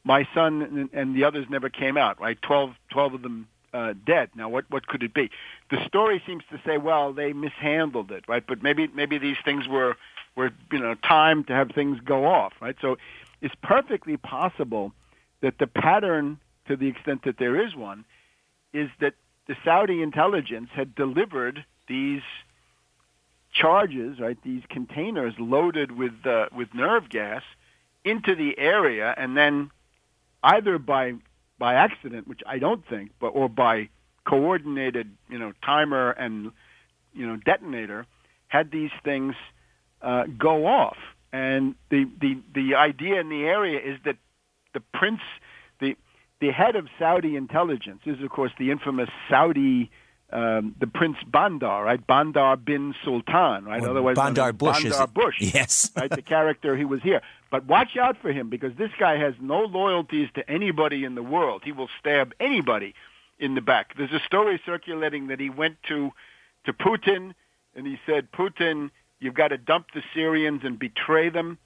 my 0.04 0.28
son 0.34 0.62
and, 0.62 0.90
and 0.94 1.16
the 1.16 1.24
others 1.24 1.46
never 1.50 1.70
came 1.70 1.98
out. 1.98 2.20
Right, 2.20 2.42
12, 2.42 2.74
12 2.92 3.14
of 3.14 3.22
them 3.22 3.48
uh, 3.74 3.93
dead. 4.05 4.30
Now, 4.36 4.49
what 4.49 4.65
what 4.70 4.88
could 4.88 5.03
it 5.03 5.13
be? 5.13 5.30
The 5.70 5.86
story 5.86 6.22
seems 6.26 6.43
to 6.51 6.59
say, 6.65 6.78
well, 6.78 7.13
they 7.13 7.34
mishandled 7.34 8.11
it, 8.11 8.26
right? 8.28 8.43
But 8.45 8.63
maybe 8.63 8.88
maybe 8.88 9.18
these 9.18 9.38
things 9.43 9.68
were 9.68 9.95
were 10.36 10.51
you 10.72 10.80
know 10.80 10.95
timed 10.95 11.47
to 11.47 11.53
have 11.53 11.72
things 11.72 11.99
go 12.03 12.26
off, 12.26 12.53
right? 12.61 12.76
So 12.82 12.97
it's 13.41 13.55
perfectly 13.61 14.18
possible 14.18 14.93
that 15.41 15.57
the 15.59 15.68
pattern, 15.68 16.39
to 16.68 16.76
the 16.76 16.88
extent 16.88 17.24
that 17.24 17.38
there 17.38 17.59
is 17.61 17.76
one, 17.76 18.05
is 18.74 18.89
that 18.99 19.13
the 19.47 19.55
Saudi 19.63 20.01
intelligence 20.01 20.70
had 20.74 20.95
delivered 20.95 21.65
these 21.88 22.22
charges, 23.53 24.20
right? 24.20 24.38
These 24.43 24.63
containers 24.70 25.34
loaded 25.39 25.91
with 25.91 26.26
uh, 26.26 26.47
with 26.55 26.74
nerve 26.74 27.09
gas 27.09 27.43
into 28.03 28.36
the 28.36 28.57
area, 28.57 29.13
and 29.18 29.36
then 29.36 29.72
either 30.43 30.78
by 30.78 31.15
by 31.60 31.74
accident, 31.76 32.28
which 32.28 32.41
I 32.45 32.60
don't 32.60 32.86
think, 32.88 33.12
but 33.20 33.28
or 33.30 33.49
by 33.49 33.89
coordinated, 34.26 35.10
you 35.30 35.39
know, 35.39 35.53
timer 35.66 36.12
and 36.12 36.51
you 37.14 37.26
know 37.28 37.38
detonator, 37.38 38.05
had 38.47 38.72
these 38.72 38.91
things 39.03 39.36
uh, 40.01 40.24
go 40.38 40.66
off. 40.68 40.97
And 41.34 41.76
the, 41.89 42.05
the 42.22 42.38
the 42.53 42.76
idea 42.76 43.20
in 43.20 43.30
the 43.30 43.43
area 43.45 43.80
is 43.80 43.99
that 44.05 44.16
the 44.74 44.82
prince, 44.93 45.22
the 45.80 45.95
the 46.39 46.51
head 46.51 46.76
of 46.76 46.88
Saudi 46.99 47.36
intelligence, 47.36 48.01
is 48.05 48.22
of 48.24 48.30
course 48.30 48.51
the 48.60 48.72
infamous 48.72 49.10
Saudi. 49.30 49.89
Um, 50.30 50.76
the 50.78 50.88
Prince 50.88 51.16
Bandar, 51.26 51.86
right? 51.86 52.05
Bandar 52.05 52.58
bin 52.58 52.93
Sultan, 53.05 53.64
right? 53.64 53.82
Or 53.82 53.91
Otherwise, 53.91 54.18
Bandar 54.18 54.51
Bush, 54.51 54.84
Bandar? 54.84 55.08
Bush, 55.08 55.36
Yes. 55.39 55.89
right? 55.95 56.10
The 56.20 56.22
character 56.22 56.76
he 56.76 56.84
was 56.84 57.01
here. 57.01 57.22
But 57.50 57.66
watch 57.66 57.95
out 57.98 58.18
for 58.22 58.32
him 58.32 58.50
because 58.50 58.76
this 58.78 58.91
guy 59.00 59.18
has 59.18 59.34
no 59.39 59.62
loyalties 59.62 60.30
to 60.36 60.50
anybody 60.50 61.04
in 61.06 61.16
the 61.16 61.24
world. 61.24 61.62
He 61.64 61.72
will 61.72 61.89
stab 62.00 62.34
anybody 62.39 62.93
in 63.39 63.56
the 63.56 63.62
back. 63.62 63.95
There's 63.98 64.12
a 64.12 64.26
story 64.26 64.60
circulating 64.66 65.28
that 65.28 65.39
he 65.39 65.50
went 65.50 65.78
to 65.88 66.12
to 66.66 66.74
Putin 66.74 67.34
and 67.76 67.88
he 67.88 67.98
said, 68.06 68.32
Putin, 68.32 68.89
you've 69.20 69.36
got 69.36 69.50
to 69.50 69.58
dump 69.58 69.88
the 69.93 70.02
Syrians 70.14 70.62
and 70.64 70.78
betray 70.78 71.30
them. 71.30 71.58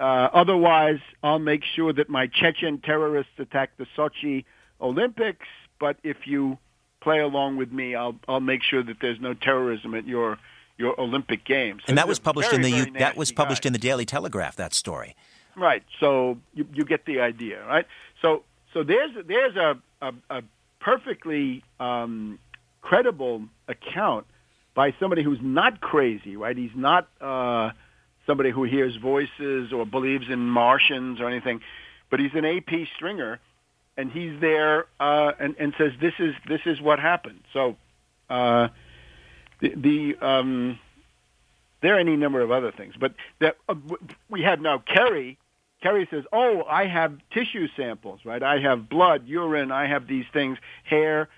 Uh, 0.00 0.28
otherwise, 0.32 1.00
I'll 1.22 1.40
make 1.40 1.62
sure 1.74 1.92
that 1.92 2.08
my 2.08 2.28
Chechen 2.28 2.78
terrorists 2.78 3.32
attack 3.38 3.72
the 3.76 3.86
Sochi 3.98 4.44
Olympics. 4.80 5.46
But 5.78 5.96
if 6.02 6.26
you 6.26 6.56
play 7.02 7.18
along 7.18 7.56
with 7.56 7.72
me, 7.72 7.94
I'll 7.94 8.16
I'll 8.28 8.40
make 8.40 8.62
sure 8.62 8.82
that 8.82 8.96
there's 9.00 9.20
no 9.20 9.34
terrorism 9.34 9.94
at 9.94 10.06
your 10.06 10.38
your 10.80 10.98
Olympic 11.00 11.44
Games. 11.44 11.82
and 11.86 11.96
that 11.98 12.08
was 12.08 12.18
published 12.18 12.50
very, 12.50 12.64
in 12.64 12.70
the 12.70 12.80
very 12.80 12.98
that 12.98 13.16
was 13.16 13.30
published 13.30 13.62
guy. 13.62 13.68
in 13.68 13.72
the 13.72 13.78
Daily 13.78 14.04
Telegraph. 14.04 14.56
That 14.56 14.74
story. 14.74 15.14
Right. 15.56 15.82
So 16.00 16.38
you, 16.54 16.66
you 16.72 16.84
get 16.84 17.04
the 17.04 17.20
idea, 17.20 17.64
right? 17.66 17.86
So 18.22 18.42
so 18.72 18.82
there's 18.82 19.12
there's 19.26 19.56
a 19.56 19.78
a, 20.00 20.14
a 20.30 20.42
perfectly 20.80 21.62
um, 21.78 22.38
credible 22.80 23.44
account 23.68 24.26
by 24.74 24.94
somebody 24.98 25.22
who's 25.22 25.40
not 25.42 25.80
crazy, 25.80 26.36
right? 26.36 26.56
He's 26.56 26.74
not 26.74 27.08
uh, 27.20 27.72
somebody 28.26 28.50
who 28.50 28.64
hears 28.64 28.96
voices 28.96 29.72
or 29.72 29.84
believes 29.84 30.30
in 30.30 30.38
Martians 30.38 31.20
or 31.20 31.28
anything, 31.28 31.60
but 32.10 32.20
he's 32.20 32.34
an 32.34 32.44
AP 32.44 32.88
stringer, 32.96 33.38
and 33.96 34.10
he's 34.10 34.40
there 34.40 34.86
uh, 34.98 35.32
and, 35.38 35.54
and 35.58 35.74
says 35.76 35.92
this 36.00 36.14
is 36.18 36.34
this 36.48 36.62
is 36.64 36.80
what 36.80 36.98
happened. 36.98 37.40
So 37.52 37.76
uh, 38.30 38.68
the, 39.60 39.74
the 39.76 40.26
um, 40.26 40.78
there 41.82 41.96
are 41.96 41.98
any 41.98 42.16
number 42.16 42.40
of 42.40 42.50
other 42.50 42.72
things, 42.72 42.94
but 42.98 43.14
that 43.40 43.56
uh, 43.68 43.74
we 44.28 44.42
have 44.42 44.60
now 44.60 44.78
Kerry. 44.78 45.38
Kerry 45.82 46.06
says, 46.10 46.24
"Oh, 46.32 46.64
I 46.68 46.86
have 46.86 47.14
tissue 47.32 47.66
samples, 47.76 48.20
right? 48.24 48.42
I 48.42 48.60
have 48.60 48.88
blood, 48.88 49.26
urine, 49.26 49.72
I 49.72 49.86
have 49.86 50.06
these 50.06 50.26
things, 50.32 50.58
hair." 50.84 51.28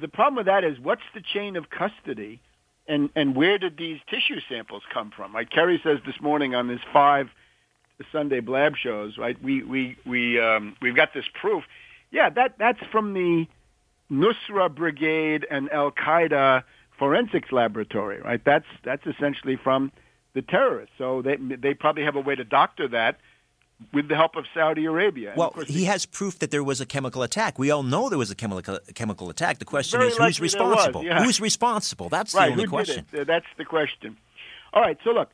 The 0.00 0.08
problem 0.08 0.36
with 0.36 0.46
that 0.46 0.64
is, 0.64 0.78
what's 0.80 1.02
the 1.14 1.20
chain 1.20 1.56
of 1.56 1.70
custody, 1.70 2.40
and 2.86 3.10
and 3.16 3.34
where 3.34 3.58
did 3.58 3.76
these 3.76 3.98
tissue 4.08 4.40
samples 4.48 4.82
come 4.92 5.10
from? 5.14 5.34
Right? 5.34 5.50
Kerry 5.50 5.80
says 5.82 5.98
this 6.06 6.20
morning 6.20 6.54
on 6.54 6.68
his 6.68 6.80
five 6.92 7.28
Sunday 8.12 8.40
blab 8.40 8.76
shows, 8.76 9.18
right? 9.18 9.40
We 9.42 9.62
we 9.62 9.96
we 10.06 10.40
um, 10.40 10.76
we've 10.80 10.96
got 10.96 11.14
this 11.14 11.26
proof. 11.40 11.64
Yeah, 12.10 12.30
that 12.30 12.54
that's 12.58 12.80
from 12.92 13.14
the 13.14 13.46
Nusra 14.10 14.72
Brigade 14.72 15.46
and 15.50 15.70
Al 15.70 15.90
Qaeda 15.90 16.64
forensics 16.98 17.52
laboratory, 17.52 18.20
right? 18.20 18.40
That's 18.44 18.66
that's 18.84 19.06
essentially 19.06 19.56
from 19.56 19.92
the 20.34 20.42
terrorists. 20.42 20.94
So 20.98 21.22
they 21.22 21.36
they 21.36 21.74
probably 21.74 22.04
have 22.04 22.16
a 22.16 22.20
way 22.20 22.34
to 22.34 22.44
doctor 22.44 22.88
that 22.88 23.18
with 23.92 24.08
the 24.08 24.14
help 24.14 24.36
of 24.36 24.44
Saudi 24.54 24.84
Arabia. 24.84 25.30
And 25.30 25.38
Well, 25.38 25.48
of 25.48 25.54
course, 25.54 25.68
he 25.68 25.84
has 25.84 26.06
proof 26.06 26.38
that 26.38 26.50
there 26.50 26.62
was 26.62 26.80
a 26.80 26.86
chemical 26.86 27.22
attack. 27.22 27.58
We 27.58 27.70
all 27.70 27.82
know 27.82 28.08
there 28.08 28.18
was 28.18 28.30
a 28.30 28.34
chemical 28.34 28.78
chemical 28.94 29.30
attack. 29.30 29.58
The 29.58 29.64
question 29.64 30.00
is 30.02 30.16
who's 30.16 30.16
there 30.16 30.26
was, 30.26 30.40
responsible? 30.40 31.04
yeah. 31.04 31.22
Who's 31.22 31.40
responsible? 31.40 32.08
That's 32.08 32.32
the 32.32 32.46
only 32.46 32.66
question. 32.66 33.06
Uh, 33.16 33.24
That's 33.24 33.46
the 33.58 33.64
question. 33.64 34.16
All 34.72 34.82
right, 34.82 34.98
so 35.04 35.10
look, 35.10 35.30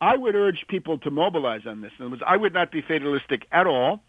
I 0.00 0.16
would 0.16 0.34
urge 0.34 0.64
people 0.68 0.98
to 0.98 1.10
mobilize 1.10 1.66
on 1.66 1.82
this. 1.82 1.92
In 1.98 2.06
other 2.06 2.10
words, 2.12 2.22
I 2.26 2.36
would 2.36 2.54
not 2.54 2.72
be 2.72 2.80
fatalistic 2.80 3.46
at 3.52 3.66
all. 3.66 4.02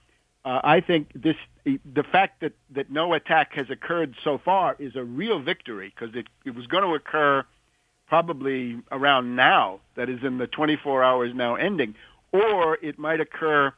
Uh, 0.43 0.59
I 0.63 0.81
think 0.81 1.11
this 1.13 1.35
the 1.65 2.03
fact 2.03 2.41
that, 2.41 2.53
that 2.71 2.91
no 2.91 3.13
attack 3.13 3.53
has 3.53 3.69
occurred 3.69 4.15
so 4.23 4.39
far 4.43 4.75
is 4.79 4.95
a 4.95 5.03
real 5.03 5.39
victory 5.39 5.93
because 5.95 6.15
it, 6.15 6.27
it 6.43 6.55
was 6.55 6.65
going 6.65 6.83
to 6.83 6.95
occur 6.95 7.45
probably 8.07 8.77
around 8.91 9.35
now, 9.35 9.79
that 9.95 10.09
is 10.09 10.23
in 10.23 10.37
the 10.37 10.47
24 10.47 11.03
hours 11.03 11.31
now 11.35 11.55
ending, 11.55 11.95
or 12.31 12.77
it 12.81 12.97
might 12.97 13.21
occur 13.21 13.71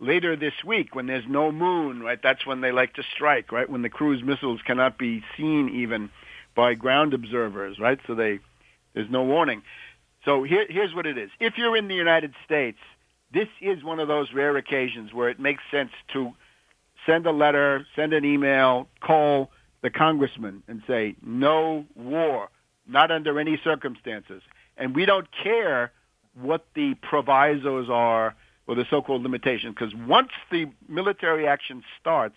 later 0.00 0.34
this 0.34 0.54
week 0.64 0.94
when 0.94 1.06
there's 1.06 1.26
no 1.28 1.52
moon, 1.52 2.02
right? 2.02 2.18
That's 2.22 2.46
when 2.46 2.62
they 2.62 2.72
like 2.72 2.94
to 2.94 3.02
strike, 3.14 3.52
right? 3.52 3.68
When 3.68 3.82
the 3.82 3.88
cruise 3.88 4.22
missiles 4.24 4.60
cannot 4.66 4.98
be 4.98 5.22
seen 5.36 5.68
even 5.68 6.10
by 6.54 6.74
ground 6.74 7.14
observers, 7.14 7.78
right? 7.78 7.98
So 8.06 8.14
they 8.14 8.40
there's 8.94 9.10
no 9.10 9.22
warning. 9.22 9.62
So 10.24 10.42
here, 10.42 10.66
here's 10.68 10.94
what 10.94 11.06
it 11.06 11.18
is. 11.18 11.30
If 11.38 11.58
you're 11.58 11.76
in 11.76 11.88
the 11.88 11.94
United 11.94 12.34
States, 12.44 12.78
this 13.32 13.48
is 13.60 13.82
one 13.82 14.00
of 14.00 14.08
those 14.08 14.32
rare 14.32 14.56
occasions 14.56 15.12
where 15.12 15.28
it 15.28 15.38
makes 15.38 15.62
sense 15.70 15.90
to 16.12 16.32
send 17.04 17.26
a 17.26 17.32
letter, 17.32 17.86
send 17.94 18.12
an 18.12 18.24
email, 18.24 18.88
call 19.00 19.50
the 19.82 19.90
congressman 19.90 20.62
and 20.68 20.82
say, 20.86 21.14
no 21.22 21.86
war, 21.94 22.48
not 22.86 23.10
under 23.10 23.38
any 23.38 23.60
circumstances. 23.62 24.42
And 24.76 24.94
we 24.94 25.06
don't 25.06 25.26
care 25.42 25.92
what 26.40 26.66
the 26.74 26.94
provisos 26.94 27.88
are 27.90 28.34
or 28.66 28.74
the 28.74 28.84
so-called 28.90 29.22
limitations, 29.22 29.74
because 29.78 29.94
once 29.94 30.30
the 30.50 30.66
military 30.88 31.46
action 31.46 31.84
starts, 32.00 32.34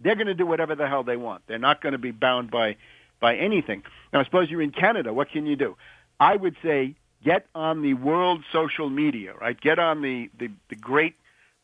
they're 0.00 0.14
going 0.14 0.28
to 0.28 0.34
do 0.34 0.46
whatever 0.46 0.74
the 0.74 0.86
hell 0.86 1.02
they 1.02 1.16
want. 1.16 1.42
They're 1.46 1.58
not 1.58 1.82
going 1.82 1.92
to 1.92 1.98
be 1.98 2.12
bound 2.12 2.50
by 2.50 2.76
by 3.20 3.36
anything. 3.36 3.84
Now, 4.12 4.20
I 4.20 4.24
suppose 4.24 4.50
you're 4.50 4.62
in 4.62 4.72
Canada. 4.72 5.12
What 5.12 5.30
can 5.30 5.46
you 5.46 5.54
do? 5.54 5.76
I 6.18 6.34
would 6.34 6.56
say 6.62 6.96
get 7.24 7.46
on 7.54 7.82
the 7.82 7.94
world 7.94 8.42
social 8.52 8.90
media, 8.90 9.34
right? 9.40 9.58
Get 9.60 9.78
on 9.78 10.02
the 10.02 10.30
the, 10.38 10.50
the 10.68 10.76
great 10.76 11.14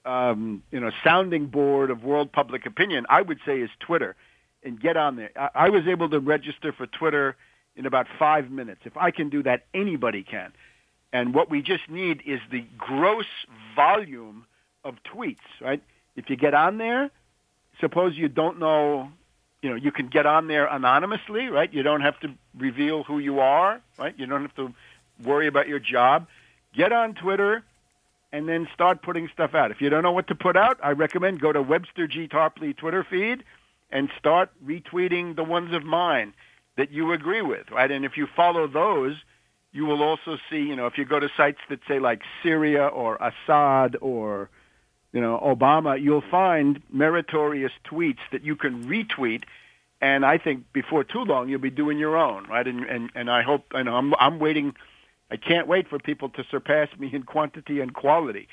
um, 0.05 0.63
you 0.71 0.81
know 0.81 0.91
sounding 1.05 1.47
board 1.47 1.91
of 1.91 2.05
world 2.05 2.33
public 2.33 2.67
opinion. 2.67 3.07
I 3.09 3.23
would 3.23 3.39
say 3.45 3.61
is 3.61 3.71
Twitter, 3.81 4.17
and 4.63 4.81
get 4.81 4.97
on 4.97 5.17
there. 5.17 5.31
I, 5.37 5.67
I 5.67 5.69
was 5.71 5.87
able 5.87 6.09
to 6.11 6.21
register 6.21 6.73
for 6.73 6.87
Twitter 6.87 7.37
in 7.77 7.87
about 7.87 8.07
five 8.19 8.51
minutes. 8.51 8.81
If 8.85 8.97
I 8.97 9.11
can 9.11 9.29
do 9.29 9.43
that, 9.45 9.67
anybody 9.73 10.23
can. 10.23 10.53
And 11.13 11.35
what 11.35 11.51
we 11.51 11.63
just 11.63 11.89
need 11.89 12.23
is 12.27 12.41
the 12.51 12.65
gross 12.77 13.27
volume 13.75 14.45
of 14.85 14.97
tweets, 15.05 15.37
right? 15.61 15.83
If 16.17 16.29
you 16.29 16.37
get 16.37 16.55
on 16.55 16.79
there, 16.79 17.11
suppose 17.81 18.17
you 18.17 18.29
don't 18.29 18.59
know, 18.59 19.11
you 19.63 19.71
know, 19.71 19.77
you 19.77 19.93
can 19.93 20.09
get 20.09 20.27
on 20.27 20.49
there 20.49 20.67
anonymously, 20.67 21.47
right? 21.47 21.73
You 21.73 21.83
don't 21.83 22.01
have 22.03 22.19
to 22.21 22.35
reveal 22.59 23.05
who 23.05 23.19
you 23.21 23.41
are, 23.41 23.81
right? 23.99 24.15
You 24.19 24.27
don't 24.27 24.43
have 24.43 24.55
to 24.57 24.75
worry 25.25 25.47
about 25.47 25.69
your 25.69 25.79
job. 25.79 26.27
Get 26.75 26.93
on 26.93 27.15
Twitter 27.15 27.65
and 28.33 28.49
then 28.49 28.69
start 28.75 29.03
putting 29.03 29.29
stuff 29.33 29.55
out. 29.55 29.71
If 29.71 29.81
you 29.81 29.89
don't 29.89 30.03
know 30.03 30.13
what 30.13 30.29
to 30.29 30.35
put 30.35 30.57
out, 30.57 30.79
I 30.83 30.91
recommend 30.91 31.41
go 31.41 31.53
to 31.53 31.63
Webster 31.63 32.07
G. 32.07 32.29
Tarpley 32.29 32.77
Twitter 32.77 33.07
feed 33.09 33.43
and 33.91 34.11
start 34.19 34.51
retweeting 34.65 35.35
the 35.35 35.45
ones 35.45 35.75
of 35.75 35.85
mine 35.85 36.35
that 36.77 36.93
you 36.93 37.13
agree 37.13 37.43
with, 37.43 37.71
right? 37.71 37.91
And 37.91 38.05
if 38.05 38.17
you 38.17 38.27
follow 38.37 38.67
those, 38.67 39.17
you 39.73 39.87
will 39.87 40.03
also 40.03 40.39
see, 40.51 40.59
you 40.59 40.77
know, 40.77 40.87
if 40.87 40.99
you 40.99 41.05
go 41.05 41.19
to 41.19 41.29
sites 41.37 41.59
that 41.69 41.81
say 41.89 41.99
like 41.99 42.23
Syria 42.43 42.87
or 42.87 43.17
Assad 43.17 43.97
or, 44.01 44.51
you 45.13 45.21
know, 45.21 45.39
Obama, 45.43 46.01
you'll 46.01 46.25
find 46.31 46.83
meritorious 46.91 47.73
tweets 47.91 48.19
that 48.33 48.45
you 48.45 48.57
can 48.57 48.87
retweet. 48.87 49.45
And 50.01 50.25
I 50.25 50.39
think 50.39 50.73
before 50.73 51.03
too 51.03 51.25
long, 51.25 51.49
you'll 51.49 51.61
be 51.61 51.71
doing 51.71 51.99
your 51.99 52.17
own, 52.17 52.47
right? 52.47 52.67
And 52.67 52.85
and, 52.85 53.11
and 53.15 53.31
I 53.31 53.43
hope, 53.43 53.65
know, 53.83 53.97
I'm 53.97 54.15
I'm 54.19 54.39
waiting. 54.39 54.75
I 55.31 55.37
can't 55.37 55.67
wait 55.67 55.89
for 55.89 55.99
people 55.99 56.31
to 56.31 56.45
surpass 56.51 56.89
me 56.99 57.11
in 57.13 57.23
quantity 57.25 57.81
and 57.81 57.95
quality. 57.95 58.49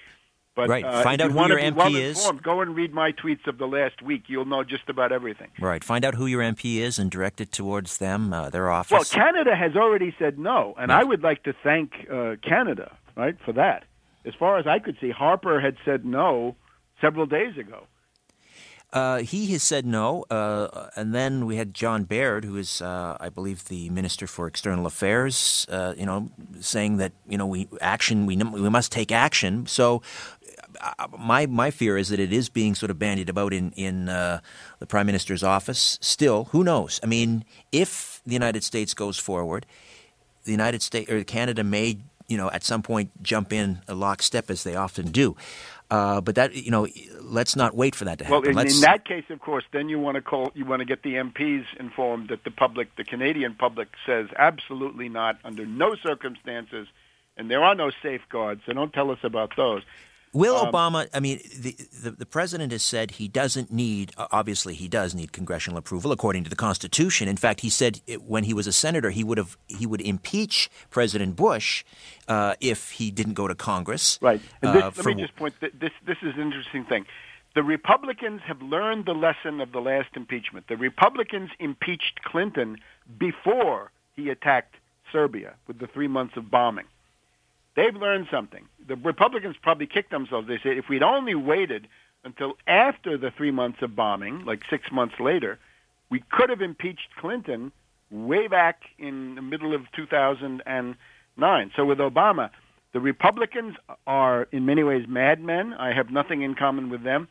But 0.56 0.70
Right. 0.70 0.86
uh, 0.86 1.04
Find 1.04 1.22
out 1.22 1.32
you 1.32 1.38
who 1.38 1.48
your 1.50 1.60
MP 1.60 1.76
well 1.76 1.96
is. 1.96 2.32
Go 2.42 2.62
and 2.62 2.76
read 2.76 2.94
my 2.94 3.12
tweets 3.12 3.46
of 3.46 3.58
the 3.58 3.68
last 3.68 4.02
week. 4.02 4.24
You'll 4.28 4.46
know 4.46 4.64
just 4.64 4.88
about 4.90 5.12
everything. 5.12 5.50
Right. 5.60 5.84
Find 5.84 6.06
out 6.06 6.16
who 6.16 6.26
your 6.28 6.42
MP 6.42 6.78
is 6.80 6.98
and 6.98 7.12
direct 7.12 7.42
it 7.42 7.52
towards 7.52 7.98
them, 7.98 8.32
uh, 8.32 8.50
their 8.50 8.70
office. 8.70 8.92
Well, 8.92 9.04
Canada 9.04 9.54
has 9.56 9.76
already 9.76 10.16
said 10.18 10.40
no, 10.40 10.74
and 10.78 10.92
I 10.94 11.04
would 11.04 11.24
like 11.24 11.44
to 11.44 11.54
thank 11.62 12.08
uh, 12.10 12.36
Canada, 12.42 12.96
right, 13.18 13.36
for 13.46 13.52
that. 13.54 13.84
As 14.26 14.34
far 14.34 14.58
as 14.58 14.66
I 14.66 14.80
could 14.80 14.98
see, 15.02 15.12
Harper 15.12 15.60
had 15.60 15.76
said 15.84 16.06
no 16.06 16.56
several 17.02 17.26
days 17.26 17.58
ago. 17.58 17.84
Uh, 18.94 19.20
he 19.20 19.48
has 19.48 19.62
said 19.62 19.86
no, 19.86 20.24
uh, 20.30 20.90
and 20.96 21.14
then 21.14 21.46
we 21.46 21.58
had 21.58 21.74
John 21.74 22.04
Baird, 22.04 22.46
who 22.46 22.56
is, 22.56 22.82
uh, 22.82 23.18
I 23.20 23.30
believe, 23.30 23.66
the 23.66 23.90
Minister 23.90 24.26
for 24.26 24.48
External 24.48 24.86
Affairs. 24.86 25.66
Uh, 25.70 25.94
you 25.98 26.06
know, 26.06 26.30
saying 26.62 26.98
that 26.98 27.12
you 27.28 27.38
know 27.38 27.46
we 27.46 27.68
action 27.82 28.26
we 28.26 28.38
we 28.38 28.70
must 28.70 28.92
take 28.92 29.12
action. 29.12 29.66
So. 29.68 30.02
Uh, 30.82 31.08
my 31.18 31.46
my 31.46 31.72
fear 31.72 31.98
is 31.98 32.10
that 32.10 32.20
it 32.20 32.34
is 32.34 32.50
being 32.50 32.76
sort 32.76 32.92
of 32.92 33.00
bandied 33.00 33.30
about 33.30 33.54
in 33.54 33.72
in 33.78 34.10
uh, 34.10 34.42
the 34.80 34.86
prime 34.86 35.06
minister's 35.06 35.42
office. 35.42 35.98
Still, 36.02 36.46
who 36.52 36.66
knows? 36.66 37.00
I 37.02 37.06
mean, 37.06 37.46
if 37.72 38.22
the 38.26 38.34
United 38.34 38.62
States 38.62 38.94
goes 38.94 39.18
forward, 39.18 39.66
the 40.44 40.52
United 40.52 40.82
States 40.82 41.10
or 41.10 41.24
Canada 41.24 41.64
may, 41.64 41.98
you 42.28 42.38
know, 42.38 42.50
at 42.52 42.64
some 42.64 42.82
point 42.82 43.12
jump 43.24 43.54
in 43.54 43.80
a 43.88 43.96
lockstep 43.96 44.50
as 44.50 44.64
they 44.64 44.76
often 44.76 45.12
do. 45.12 45.36
Uh, 45.96 46.20
but 46.20 46.36
that, 46.36 46.54
you 46.56 46.72
know, 46.72 46.88
let's 47.22 47.56
not 47.56 47.74
wait 47.74 47.96
for 47.96 48.06
that 48.06 48.20
to 48.20 48.26
happen. 48.26 48.54
Well, 48.54 48.66
in, 48.66 48.68
in 48.68 48.82
that 48.82 49.06
case, 49.06 49.24
of 49.30 49.40
course, 49.40 49.64
then 49.72 49.88
you 49.88 49.98
want 49.98 50.16
to 50.16 50.22
call, 50.22 50.52
you 50.54 50.66
want 50.66 50.82
to 50.82 50.86
get 50.86 51.04
the 51.04 51.14
MPs 51.14 51.66
informed 51.80 52.30
that 52.30 52.44
the 52.44 52.52
public, 52.52 52.94
the 52.98 53.06
Canadian 53.06 53.56
public, 53.56 53.88
says 54.06 54.28
absolutely 54.38 55.08
not, 55.08 55.38
under 55.46 55.66
no 55.66 55.96
circumstances, 55.96 56.88
and 57.38 57.50
there 57.50 57.64
are 57.64 57.76
no 57.76 57.92
safeguards. 58.04 58.62
So 58.66 58.74
don't 58.74 58.92
tell 58.92 59.10
us 59.10 59.20
about 59.24 59.56
those. 59.56 59.84
Will 60.36 60.58
Um, 60.58 60.72
Obama? 60.72 61.08
I 61.14 61.20
mean, 61.22 61.40
the, 61.58 61.76
the 62.04 62.12
the 62.12 62.26
president 62.26 62.74
has 62.74 62.84
said 62.84 63.12
he 63.12 63.28
doesn't 63.30 63.72
need. 63.72 64.12
Obviously, 64.18 64.74
he 64.76 64.88
does 64.90 65.16
need 65.16 65.32
congressional 65.32 65.78
approval 65.78 66.12
according 66.12 66.44
to 66.44 66.50
the 66.50 66.58
Constitution. 66.68 67.30
In 67.30 67.38
fact, 67.38 67.62
he 67.62 67.70
said 67.70 68.02
it, 68.06 68.22
when 68.24 68.44
he 68.44 68.54
was 68.54 68.68
a 68.68 68.74
senator, 68.74 69.10
he 69.12 69.24
would 69.24 69.38
have 69.38 69.58
he 69.68 69.86
would 69.86 70.02
impeach 70.02 70.70
President 70.90 71.38
Bush 71.38 71.86
uh, 72.28 72.56
if 72.60 72.80
he 72.92 73.12
didn't 73.12 73.36
go 73.36 73.48
to 73.48 73.56
Congress. 73.56 74.20
Right. 74.22 74.42
And 74.62 74.76
this, 74.76 74.84
uh, 74.84 74.92
let 74.98 75.06
me 75.06 75.16
just 75.16 75.36
point. 75.38 75.54
Th- 75.62 75.74
this 75.80 75.94
this 76.06 76.18
is 76.22 76.36
an 76.36 76.42
interesting 76.42 76.84
thing. 76.86 77.06
The 77.56 77.64
Republicans 77.64 78.42
have 78.46 78.62
learned 78.62 79.06
the 79.06 79.14
lesson 79.14 79.62
of 79.62 79.72
the 79.72 79.80
last 79.80 80.10
impeachment. 80.18 80.68
The 80.68 80.76
Republicans 80.76 81.52
impeached 81.60 82.22
Clinton 82.24 82.80
before 83.18 83.92
he 84.18 84.30
attacked 84.30 84.76
Serbia 85.14 85.54
with 85.66 85.80
the 85.80 85.88
three 85.88 86.10
months 86.10 86.36
of 86.36 86.52
bombing. 86.52 86.86
They've 87.76 87.96
learned 87.96 88.28
something. 88.32 88.66
The 88.88 88.96
Republicans 88.96 89.56
probably 89.62 89.88
kicked 89.88 90.12
themselves. 90.12 90.48
They 90.48 90.60
said, 90.64 90.78
if 90.78 90.88
we'd 90.90 91.04
only 91.04 91.36
waited 91.36 91.88
until 92.24 92.54
after 92.68 93.18
the 93.18 93.32
three 93.32 93.52
months 93.52 93.82
of 93.82 93.96
bombing, 93.96 94.46
like 94.46 94.62
six 94.70 94.92
months 94.92 95.16
later, 95.20 95.60
we 96.10 96.24
could 96.32 96.50
have 96.50 96.62
impeached 96.62 97.10
Clinton 97.20 97.72
way 98.10 98.48
back 98.48 98.84
in 98.98 99.36
the 99.36 99.42
middle 99.42 99.74
of 99.74 99.92
2009. 99.92 101.72
So 101.76 101.86
with 101.86 101.98
Obama, 101.98 102.50
the 102.94 103.00
Republicans 103.02 103.76
are 104.08 104.48
in 104.52 104.66
many 104.66 104.84
ways 104.84 105.06
madmen. 105.08 105.74
I 105.74 105.94
have 105.94 106.10
nothing 106.10 106.44
in 106.44 106.56
common 106.56 106.90
with 106.90 107.04
them. 107.04 107.28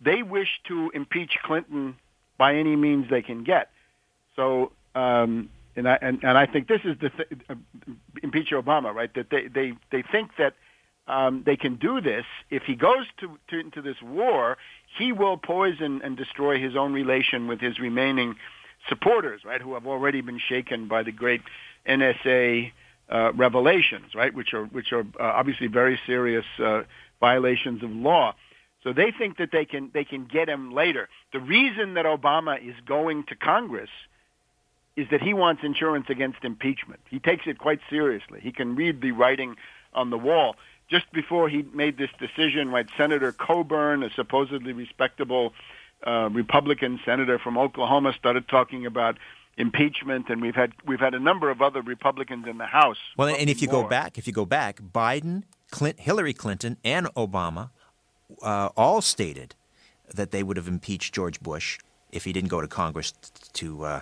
They 0.00 0.22
wish 0.22 0.60
to 0.68 0.90
impeach 0.94 1.38
Clinton 1.42 1.96
by 2.36 2.56
any 2.56 2.76
means 2.76 3.08
they 3.08 3.22
can 3.22 3.44
get. 3.44 3.70
So 4.36 4.72
um, 4.94 5.48
and 5.76 5.88
I 5.88 5.98
and, 6.00 6.22
and 6.22 6.36
I 6.36 6.46
think 6.46 6.68
this 6.68 6.80
is 6.84 6.96
the 7.00 7.10
th- 7.10 7.28
uh, 7.48 7.54
impeach 8.22 8.50
Obama, 8.50 8.94
right? 8.94 9.12
That 9.14 9.30
they 9.30 9.48
they 9.48 9.72
they 9.90 10.02
think 10.02 10.30
that 10.38 10.54
um, 11.06 11.42
they 11.44 11.56
can 11.56 11.76
do 11.76 12.00
this 12.00 12.24
if 12.50 12.62
he 12.62 12.74
goes 12.74 13.06
to, 13.18 13.38
to 13.48 13.58
into 13.58 13.82
this 13.82 13.96
war, 14.02 14.58
he 14.98 15.12
will 15.12 15.36
poison 15.36 16.00
and 16.04 16.16
destroy 16.16 16.60
his 16.60 16.76
own 16.76 16.92
relation 16.92 17.48
with 17.48 17.60
his 17.60 17.78
remaining 17.80 18.36
supporters, 18.88 19.42
right? 19.44 19.60
Who 19.60 19.74
have 19.74 19.86
already 19.86 20.20
been 20.20 20.38
shaken 20.38 20.88
by 20.88 21.02
the 21.02 21.12
great 21.12 21.42
NSA 21.88 22.72
uh, 23.10 23.32
revelations, 23.32 24.14
right? 24.14 24.32
Which 24.32 24.54
are 24.54 24.64
which 24.66 24.92
are 24.92 25.00
uh, 25.00 25.22
obviously 25.22 25.66
very 25.66 25.98
serious 26.06 26.44
uh, 26.62 26.82
violations 27.18 27.82
of 27.82 27.90
law. 27.90 28.34
So 28.82 28.92
they 28.92 29.12
think 29.16 29.38
that 29.38 29.50
they 29.52 29.64
can 29.64 29.90
they 29.92 30.04
can 30.04 30.26
get 30.26 30.48
him 30.48 30.72
later. 30.72 31.08
The 31.32 31.40
reason 31.40 31.94
that 31.94 32.06
Obama 32.06 32.56
is 32.56 32.74
going 32.86 33.24
to 33.24 33.34
Congress 33.34 33.90
is 34.96 35.08
that 35.10 35.22
he 35.22 35.34
wants 35.34 35.62
insurance 35.62 36.06
against 36.08 36.44
impeachment. 36.44 37.00
He 37.08 37.18
takes 37.18 37.46
it 37.46 37.58
quite 37.58 37.80
seriously. 37.88 38.40
He 38.42 38.52
can 38.52 38.74
read 38.74 39.00
the 39.00 39.12
writing 39.12 39.56
on 39.94 40.10
the 40.10 40.18
wall. 40.18 40.56
Just 40.88 41.10
before 41.12 41.48
he 41.48 41.62
made 41.72 41.96
this 41.96 42.10
decision, 42.18 42.70
right, 42.70 42.86
Senator 42.96 43.32
Coburn, 43.32 44.02
a 44.02 44.10
supposedly 44.10 44.72
respectable 44.72 45.52
uh, 46.04 46.28
Republican 46.32 46.98
senator 47.04 47.38
from 47.38 47.56
Oklahoma, 47.56 48.12
started 48.12 48.48
talking 48.48 48.86
about 48.86 49.16
impeachment, 49.56 50.28
and 50.28 50.42
we've 50.42 50.54
had 50.54 50.72
we've 50.86 51.00
had 51.00 51.14
a 51.14 51.20
number 51.20 51.50
of 51.50 51.62
other 51.62 51.82
Republicans 51.82 52.46
in 52.48 52.58
the 52.58 52.66
House. 52.66 52.98
Well, 53.16 53.28
and 53.28 53.48
if 53.48 53.62
you 53.62 53.68
more. 53.68 53.82
go 53.82 53.88
back, 53.88 54.18
if 54.18 54.26
you 54.26 54.32
go 54.32 54.46
back, 54.46 54.80
Biden, 54.80 55.44
Clint, 55.70 56.00
Hillary 56.00 56.34
Clinton, 56.34 56.76
and 56.82 57.06
Obama 57.14 57.70
uh, 58.42 58.70
all 58.76 59.00
stated 59.00 59.54
that 60.12 60.32
they 60.32 60.42
would 60.42 60.56
have 60.56 60.68
impeached 60.68 61.14
George 61.14 61.40
Bush 61.40 61.78
if 62.10 62.24
he 62.24 62.32
didn't 62.32 62.50
go 62.50 62.60
to 62.60 62.68
Congress 62.68 63.12
to 63.52 63.84
uh, 63.84 64.00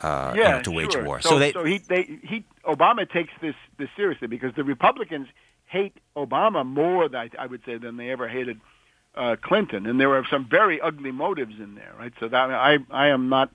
uh, 0.00 0.32
yeah, 0.36 0.42
you 0.42 0.52
know, 0.56 0.62
to 0.62 0.70
wage 0.70 0.92
sure. 0.92 1.04
war. 1.04 1.20
So, 1.20 1.30
so, 1.30 1.38
they, 1.38 1.52
so 1.52 1.64
he, 1.64 1.78
they, 1.78 2.18
he, 2.22 2.44
Obama 2.64 3.10
takes 3.10 3.32
this 3.40 3.54
this 3.78 3.88
seriously 3.96 4.28
because 4.28 4.54
the 4.54 4.64
Republicans 4.64 5.28
hate 5.66 5.94
Obama 6.16 6.64
more, 6.64 7.08
than, 7.08 7.30
I 7.38 7.46
would 7.46 7.62
say, 7.66 7.78
than 7.78 7.96
they 7.96 8.10
ever 8.10 8.28
hated 8.28 8.60
uh, 9.14 9.36
Clinton, 9.40 9.86
and 9.86 10.00
there 10.00 10.08
were 10.08 10.24
some 10.30 10.48
very 10.48 10.80
ugly 10.80 11.10
motives 11.10 11.54
in 11.58 11.74
there, 11.74 11.92
right? 11.98 12.12
So 12.20 12.28
that 12.28 12.50
I 12.50 12.78
I 12.90 13.08
am 13.08 13.28
not 13.28 13.50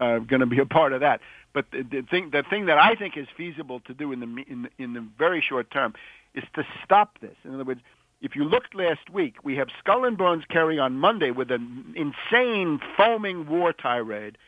uh, 0.00 0.18
going 0.18 0.40
to 0.40 0.46
be 0.46 0.58
a 0.58 0.66
part 0.66 0.92
of 0.92 1.00
that. 1.00 1.20
But 1.52 1.70
the, 1.70 1.82
the 1.82 2.02
thing 2.02 2.30
the 2.30 2.42
thing 2.42 2.66
that 2.66 2.78
I 2.78 2.94
think 2.94 3.16
is 3.16 3.26
feasible 3.36 3.80
to 3.80 3.94
do 3.94 4.12
in 4.12 4.20
the 4.20 4.44
in 4.48 4.62
the, 4.62 4.70
in 4.78 4.92
the 4.94 5.06
very 5.18 5.42
short 5.42 5.70
term 5.70 5.94
is 6.34 6.44
to 6.54 6.66
stop 6.84 7.18
this. 7.20 7.36
In 7.44 7.54
other 7.54 7.64
words. 7.64 7.80
If 8.20 8.34
you 8.34 8.44
looked 8.44 8.74
last 8.74 9.10
week, 9.10 9.44
we 9.44 9.56
have 9.56 9.68
Skull 9.80 10.06
and 10.06 10.16
Bones 10.16 10.44
Kerry 10.48 10.78
on 10.78 10.96
Monday 10.96 11.30
with 11.30 11.50
an 11.50 11.94
insane 11.94 12.80
foaming 12.96 13.46
war 13.46 13.74
tirade 13.74 14.38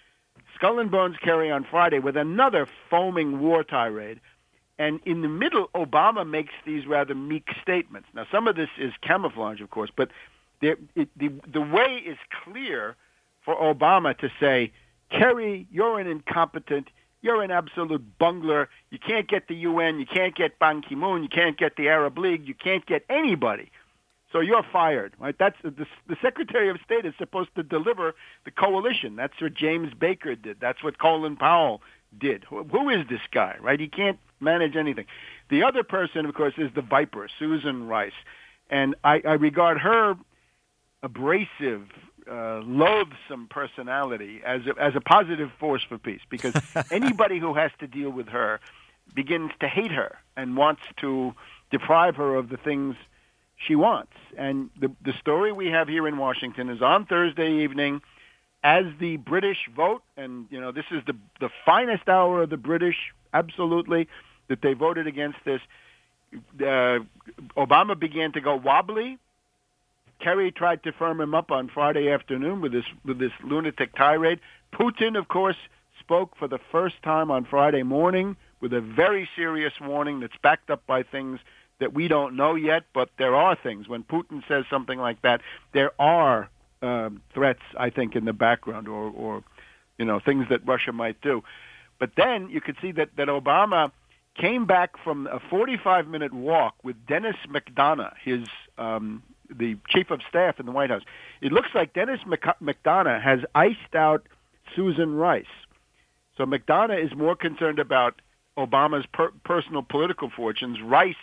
Skull 0.57 0.79
and 0.79 0.91
Bones 0.91 1.17
Kerry 1.23 1.51
on 1.51 1.65
Friday 1.65 1.99
with 1.99 2.17
another 2.17 2.67
foaming 2.91 3.41
war 3.41 3.63
tirade. 3.63 4.21
And 4.79 5.01
in 5.05 5.23
the 5.23 5.29
middle, 5.29 5.69
Obama 5.75 6.29
makes 6.29 6.53
these 6.65 6.87
rather 6.87 7.15
meek 7.15 7.49
statements. 7.63 8.09
Now, 8.15 8.27
some 8.31 8.49
of 8.49 8.57
this 8.57 8.69
is 8.79 8.93
camouflage, 9.03 9.61
of 9.61 9.71
course, 9.71 9.91
but 9.95 10.11
it, 10.61 10.79
the, 11.17 11.31
the 11.51 11.61
way 11.61 12.03
is 12.05 12.19
clear 12.45 12.97
for 13.45 13.55
Obama 13.55 14.17
to 14.19 14.31
say, 14.41 14.73
Kerry, 15.11 15.67
you're 15.71 16.01
an 16.01 16.07
incompetent, 16.07 16.89
you're 17.23 17.43
an 17.43 17.51
absolute 17.51 18.19
bungler. 18.19 18.69
You 18.91 18.99
can't 18.99 19.29
get 19.29 19.49
the 19.49 19.55
UN, 19.55 19.99
you 19.99 20.07
can't 20.07 20.35
get 20.35 20.59
Ban 20.59 20.83
Ki-moon, 20.83 21.23
you 21.23 21.29
can't 21.29 21.57
get 21.57 21.77
the 21.77 21.89
Arab 21.89 22.19
League, 22.19 22.47
you 22.47 22.55
can't 22.55 22.85
get 22.85 23.05
anybody. 23.09 23.71
So 24.37 24.43
you're 24.43 24.67
fired, 24.71 25.15
right? 25.19 25.35
That's 25.39 25.57
the, 25.63 25.87
the 26.09 26.17
Secretary 26.21 26.69
of 26.69 26.77
State 26.85 27.07
is 27.07 27.15
supposed 27.17 27.55
to 27.55 27.63
deliver 27.63 28.15
the 28.45 28.51
coalition. 28.51 29.17
That's 29.17 29.41
what 29.41 29.55
James 29.55 29.95
Baker 29.99 30.35
did. 30.35 30.59
That's 30.61 30.85
what 30.85 30.99
Colin 30.99 31.37
Powell 31.37 31.81
did. 32.19 32.45
Who, 32.45 32.63
who 32.65 32.91
is 32.91 33.07
this 33.09 33.23
guy, 33.33 33.57
right? 33.63 33.81
He 33.81 33.89
can't 33.89 34.19
manage 34.39 34.77
anything. 34.77 35.07
The 35.49 35.63
other 35.63 35.83
person, 35.83 36.27
of 36.27 36.35
course, 36.35 36.53
is 36.59 36.71
the 36.75 36.83
Viper, 36.83 37.29
Susan 37.39 37.87
Rice, 37.89 38.13
and 38.69 38.95
I, 39.03 39.23
I 39.27 39.33
regard 39.35 39.79
her 39.79 40.17
abrasive, 41.03 41.89
uh, 42.31 42.59
loathsome 42.59 43.49
personality 43.49 44.43
as 44.45 44.67
a, 44.67 44.79
as 44.79 44.95
a 44.95 45.01
positive 45.01 45.51
force 45.59 45.83
for 45.83 45.97
peace 45.97 46.21
because 46.29 46.53
anybody 46.91 47.39
who 47.39 47.55
has 47.55 47.71
to 47.79 47.87
deal 47.87 48.11
with 48.11 48.29
her 48.29 48.61
begins 49.15 49.53
to 49.61 49.67
hate 49.67 49.93
her 49.93 50.19
and 50.37 50.59
wants 50.59 50.83
to 50.99 51.35
deprive 51.71 52.17
her 52.17 52.35
of 52.35 52.51
the 52.51 52.59
things 52.59 52.97
she 53.57 53.75
wants. 53.75 54.13
And 54.37 54.71
the 54.81 54.91
the 55.05 55.13
story 55.21 55.53
we 55.53 55.69
have 55.69 55.89
here 55.89 56.07
in 56.07 56.19
Washington 56.19 56.69
is 56.69 56.83
on 56.83 57.07
Thursday 57.07 57.65
evening, 57.65 58.03
as 58.63 58.85
the 59.01 59.17
British 59.17 59.69
vote, 59.75 60.03
and 60.17 60.47
you 60.51 60.61
know 60.61 60.73
this 60.73 60.85
is 60.91 61.03
the 61.07 61.17
the 61.41 61.51
finest 61.65 62.09
hour 62.09 62.43
of 62.43 62.51
the 62.51 62.57
British, 62.57 62.97
absolutely, 63.33 64.09
that 64.49 64.63
they 64.63 64.75
voted 64.75 65.07
against 65.07 65.39
this. 65.45 65.61
Uh, 66.61 66.99
Obama 67.57 67.99
began 67.99 68.33
to 68.33 68.41
go 68.41 68.57
wobbly. 68.57 69.19
Kerry 70.19 70.51
tried 70.51 70.83
to 70.85 70.93
firm 70.93 71.21
him 71.21 71.35
up 71.35 71.51
on 71.51 71.69
Friday 71.69 72.11
afternoon 72.11 72.61
with 72.61 72.73
this 72.73 72.85
with 73.05 73.19
this 73.19 73.33
lunatic 73.43 73.95
tirade. 73.95 74.41
Putin, 74.73 75.19
of 75.19 75.29
course, 75.29 75.57
spoke 76.01 76.37
for 76.37 76.49
the 76.49 76.59
first 76.73 77.03
time 77.03 77.31
on 77.31 77.45
Friday 77.45 77.83
morning 77.83 78.37
with 78.61 78.73
a 78.73 78.81
very 78.81 79.29
serious 79.37 79.73
warning 79.81 80.21
that's 80.21 80.37
backed 80.43 80.71
up 80.71 80.87
by 80.87 81.03
things 81.03 81.39
that 81.79 81.93
we 81.93 82.09
don't 82.09 82.37
know 82.37 82.55
yet, 82.55 82.85
but 82.95 83.11
there 83.19 83.35
are 83.35 83.57
things. 83.57 83.89
When 83.89 84.03
Putin 84.03 84.43
says 84.49 84.65
something 84.71 84.99
like 84.99 85.23
that, 85.23 85.41
there 85.73 85.93
are 86.01 86.49
um, 86.83 87.23
threats, 87.35 87.63
I 87.79 87.91
think, 87.91 88.17
in 88.17 88.25
the 88.25 88.33
background, 88.33 88.89
or, 88.89 89.11
or 89.11 89.45
you 89.99 90.05
know, 90.05 90.21
things 90.21 90.47
that 90.51 90.67
Russia 90.67 90.93
might 90.93 91.21
do. 91.21 91.43
But 91.99 92.11
then 92.17 92.49
you 92.51 92.61
could 92.61 92.77
see 92.81 92.93
that 92.93 93.11
that 93.17 93.29
Obama 93.29 93.91
came 94.35 94.67
back 94.67 95.03
from 95.03 95.27
a 95.27 95.39
45-minute 95.39 96.33
walk 96.33 96.75
with 96.83 96.97
Denis 97.07 97.37
McDonough, 97.49 98.13
his 98.23 98.47
um, 98.77 99.23
the 99.49 99.77
chief 99.89 100.11
of 100.11 100.21
staff 100.29 100.61
in 100.61 100.67
the 100.67 100.73
White 100.73 100.91
House. 100.91 101.03
It 101.41 101.53
looks 101.53 101.69
like 101.75 101.95
Denis 101.95 102.21
McDonough 102.27 103.23
has 103.23 103.41
iced 103.55 103.95
out 103.95 104.27
Susan 104.75 105.15
Rice. 105.15 105.45
So 106.37 106.45
McDonough 106.45 107.03
is 107.03 107.17
more 107.17 107.37
concerned 107.37 107.79
about 107.79 108.21
Obama's 108.59 109.07
per- 109.07 109.33
personal 109.45 109.83
political 109.83 110.31
fortunes. 110.31 110.81
Rice 110.83 111.15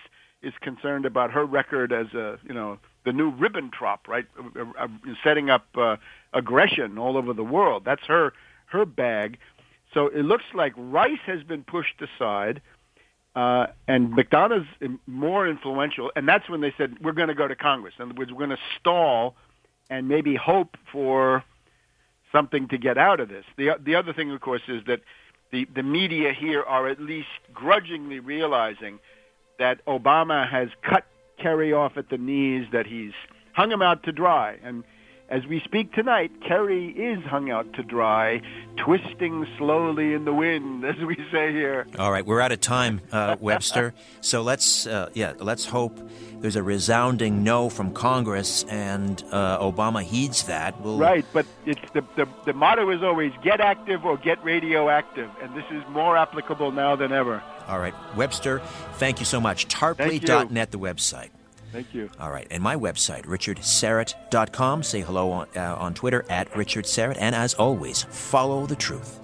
is 0.43 0.53
concerned 0.61 1.05
about 1.05 1.31
her 1.31 1.45
record 1.45 1.91
as 1.91 2.07
a 2.13 2.37
you 2.43 2.53
know 2.53 2.77
the 3.05 3.13
new 3.13 3.31
Ribbentrop, 3.31 4.07
right? 4.07 4.25
Uh, 4.37 4.65
uh, 4.79 4.87
setting 5.23 5.49
up 5.49 5.65
uh, 5.75 5.97
aggression 6.33 6.97
all 6.97 7.17
over 7.17 7.33
the 7.33 7.43
world. 7.43 7.83
That's 7.85 8.05
her 8.07 8.33
her 8.67 8.85
bag. 8.85 9.37
So 9.93 10.07
it 10.07 10.23
looks 10.23 10.45
like 10.53 10.73
Rice 10.75 11.19
has 11.25 11.43
been 11.43 11.63
pushed 11.63 12.01
aside, 12.01 12.61
uh, 13.35 13.67
and 13.87 14.13
McDonough's 14.15 14.67
more 15.05 15.47
influential. 15.47 16.11
And 16.15 16.27
that's 16.27 16.49
when 16.49 16.61
they 16.61 16.73
said 16.77 16.97
we're 17.01 17.11
going 17.13 17.27
to 17.27 17.35
go 17.35 17.47
to 17.47 17.55
Congress. 17.55 17.93
In 17.99 18.05
other 18.05 18.15
words, 18.15 18.31
we're 18.31 18.45
going 18.45 18.49
to 18.57 18.63
stall 18.79 19.35
and 19.89 20.07
maybe 20.07 20.35
hope 20.35 20.77
for 20.91 21.43
something 22.31 22.67
to 22.69 22.77
get 22.77 22.97
out 22.97 23.19
of 23.19 23.29
this. 23.29 23.45
The 23.57 23.71
the 23.79 23.95
other 23.95 24.13
thing, 24.13 24.31
of 24.31 24.41
course, 24.41 24.63
is 24.67 24.81
that 24.87 25.01
the 25.51 25.67
the 25.73 25.83
media 25.83 26.33
here 26.33 26.63
are 26.63 26.87
at 26.87 26.99
least 26.99 27.27
grudgingly 27.53 28.19
realizing 28.19 28.99
that 29.59 29.85
Obama 29.85 30.49
has 30.49 30.69
cut 30.81 31.05
Kerry 31.37 31.73
off 31.73 31.97
at 31.97 32.09
the 32.09 32.17
knees, 32.17 32.67
that 32.71 32.85
he's 32.85 33.13
hung 33.53 33.71
him 33.71 33.81
out 33.81 34.03
to 34.03 34.11
dry. 34.11 34.57
And 34.63 34.83
as 35.29 35.45
we 35.47 35.61
speak 35.61 35.93
tonight, 35.93 36.31
Kerry 36.45 36.89
is 36.89 37.23
hung 37.23 37.49
out 37.49 37.73
to 37.73 37.83
dry, 37.83 38.41
twisting 38.77 39.47
slowly 39.57 40.13
in 40.13 40.25
the 40.25 40.33
wind, 40.33 40.83
as 40.85 40.97
we 40.97 41.15
say 41.31 41.51
here. 41.51 41.87
All 41.97 42.11
right, 42.11 42.25
we're 42.25 42.41
out 42.41 42.51
of 42.51 42.61
time, 42.61 43.01
uh, 43.11 43.37
Webster. 43.41 43.93
so 44.21 44.41
let's, 44.41 44.85
uh, 44.85 45.09
yeah, 45.13 45.33
let's 45.39 45.65
hope 45.65 45.99
there's 46.39 46.57
a 46.57 46.63
resounding 46.63 47.43
no 47.43 47.69
from 47.69 47.93
Congress, 47.93 48.63
and 48.65 49.23
uh, 49.31 49.59
Obama 49.59 50.03
heeds 50.03 50.43
that. 50.43 50.79
We'll... 50.81 50.97
Right, 50.97 51.25
but 51.31 51.45
it's 51.65 51.81
the, 51.93 52.03
the 52.17 52.27
the 52.45 52.53
motto 52.53 52.89
is 52.89 53.01
always 53.01 53.31
get 53.41 53.61
active 53.61 54.03
or 54.03 54.17
get 54.17 54.43
radioactive, 54.43 55.29
and 55.41 55.55
this 55.55 55.63
is 55.71 55.81
more 55.89 56.17
applicable 56.17 56.73
now 56.73 56.97
than 56.97 57.13
ever. 57.13 57.41
All 57.67 57.79
right. 57.79 57.93
Webster, 58.15 58.59
thank 58.93 59.19
you 59.19 59.25
so 59.25 59.39
much. 59.39 59.67
Tarpley.net, 59.67 60.71
the 60.71 60.79
website. 60.79 61.29
Thank 61.71 61.93
you. 61.93 62.09
All 62.19 62.29
right. 62.29 62.47
And 62.51 62.61
my 62.61 62.75
website, 62.75 63.25
richardsyrett.com. 63.25 64.83
Say 64.83 65.01
hello 65.01 65.31
on, 65.31 65.47
uh, 65.55 65.75
on 65.79 65.95
Twitter 65.95 66.23
at 66.29 66.51
richardsyrett. 66.51 67.17
And 67.19 67.33
as 67.33 67.55
always, 67.55 68.03
follow 68.03 68.67
the 68.67 68.75
truth. 68.75 69.19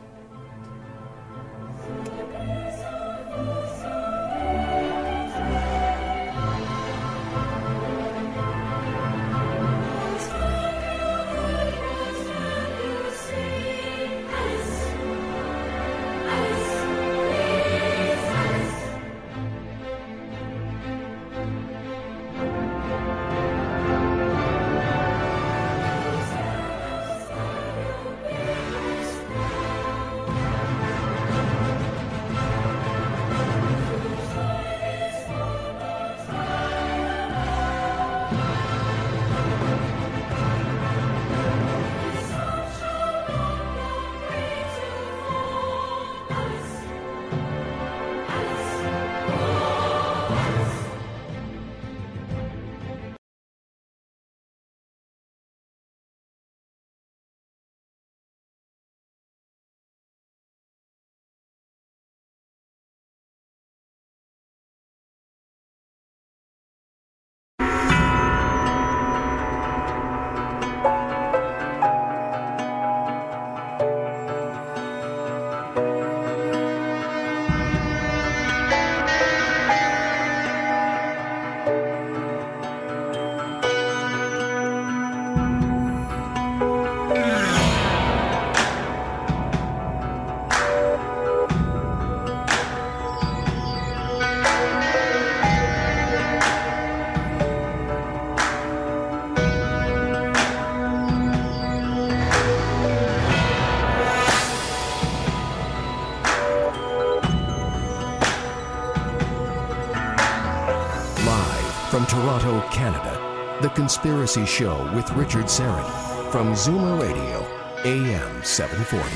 The 113.70 113.76
Conspiracy 113.76 114.47
Show 114.47 114.91
with 114.95 115.11
Richard 115.11 115.45
Syrett 115.45 116.32
from 116.32 116.53
Zoomer 116.53 116.99
Radio, 116.99 117.45
AM 117.86 118.43
740. 118.43 119.07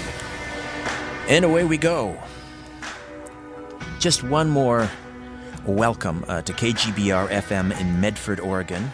And 1.28 1.44
away 1.44 1.64
we 1.64 1.76
go. 1.76 2.16
Just 3.98 4.22
one 4.22 4.52
more 4.52 4.88
welcome 5.66 6.24
uh, 6.28 6.44
to 6.44 6.54
KGBR 6.54 7.30
FM 7.30 7.80
in 7.82 8.00
Medford, 8.00 8.40
Oregon, 8.40 8.92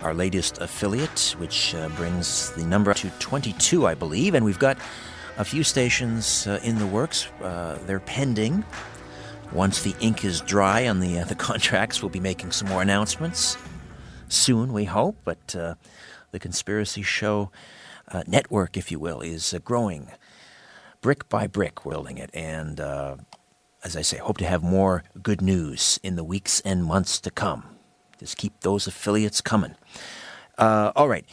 our 0.00 0.14
latest 0.14 0.58
affiliate, 0.60 1.36
which 1.38 1.76
uh, 1.76 1.88
brings 1.90 2.50
the 2.50 2.64
number 2.64 2.92
to 2.92 3.08
22, 3.20 3.86
I 3.86 3.94
believe. 3.94 4.34
And 4.34 4.44
we've 4.44 4.58
got 4.58 4.78
a 5.38 5.44
few 5.44 5.62
stations 5.62 6.48
uh, 6.48 6.58
in 6.64 6.80
the 6.80 6.88
works. 6.88 7.28
Uh, 7.40 7.78
they're 7.86 8.00
pending. 8.00 8.64
Once 9.52 9.84
the 9.84 9.94
ink 10.00 10.24
is 10.24 10.40
dry 10.40 10.88
on 10.88 10.98
the 10.98 11.20
uh, 11.20 11.24
the 11.26 11.36
contracts, 11.36 12.02
we'll 12.02 12.10
be 12.10 12.18
making 12.18 12.50
some 12.50 12.68
more 12.68 12.82
announcements 12.82 13.56
soon, 14.32 14.72
we 14.72 14.84
hope. 14.84 15.16
But 15.24 15.54
uh, 15.54 15.74
the 16.30 16.38
Conspiracy 16.38 17.02
Show 17.02 17.50
uh, 18.08 18.22
network, 18.26 18.76
if 18.76 18.90
you 18.90 18.98
will, 18.98 19.20
is 19.20 19.54
uh, 19.54 19.58
growing 19.58 20.08
brick 21.00 21.28
by 21.28 21.46
brick. 21.46 21.82
Building 21.82 22.18
it, 22.18 22.30
and 22.34 22.80
uh, 22.80 23.16
as 23.84 23.96
I 23.96 24.02
say, 24.02 24.18
hope 24.18 24.38
to 24.38 24.46
have 24.46 24.62
more 24.62 25.04
good 25.22 25.40
news 25.40 25.98
in 26.02 26.16
the 26.16 26.24
weeks 26.24 26.60
and 26.60 26.84
months 26.84 27.20
to 27.20 27.30
come. 27.30 27.64
Just 28.18 28.36
keep 28.36 28.60
those 28.60 28.86
affiliates 28.86 29.40
coming. 29.40 29.74
Uh, 30.58 30.92
all 30.94 31.08
right. 31.08 31.24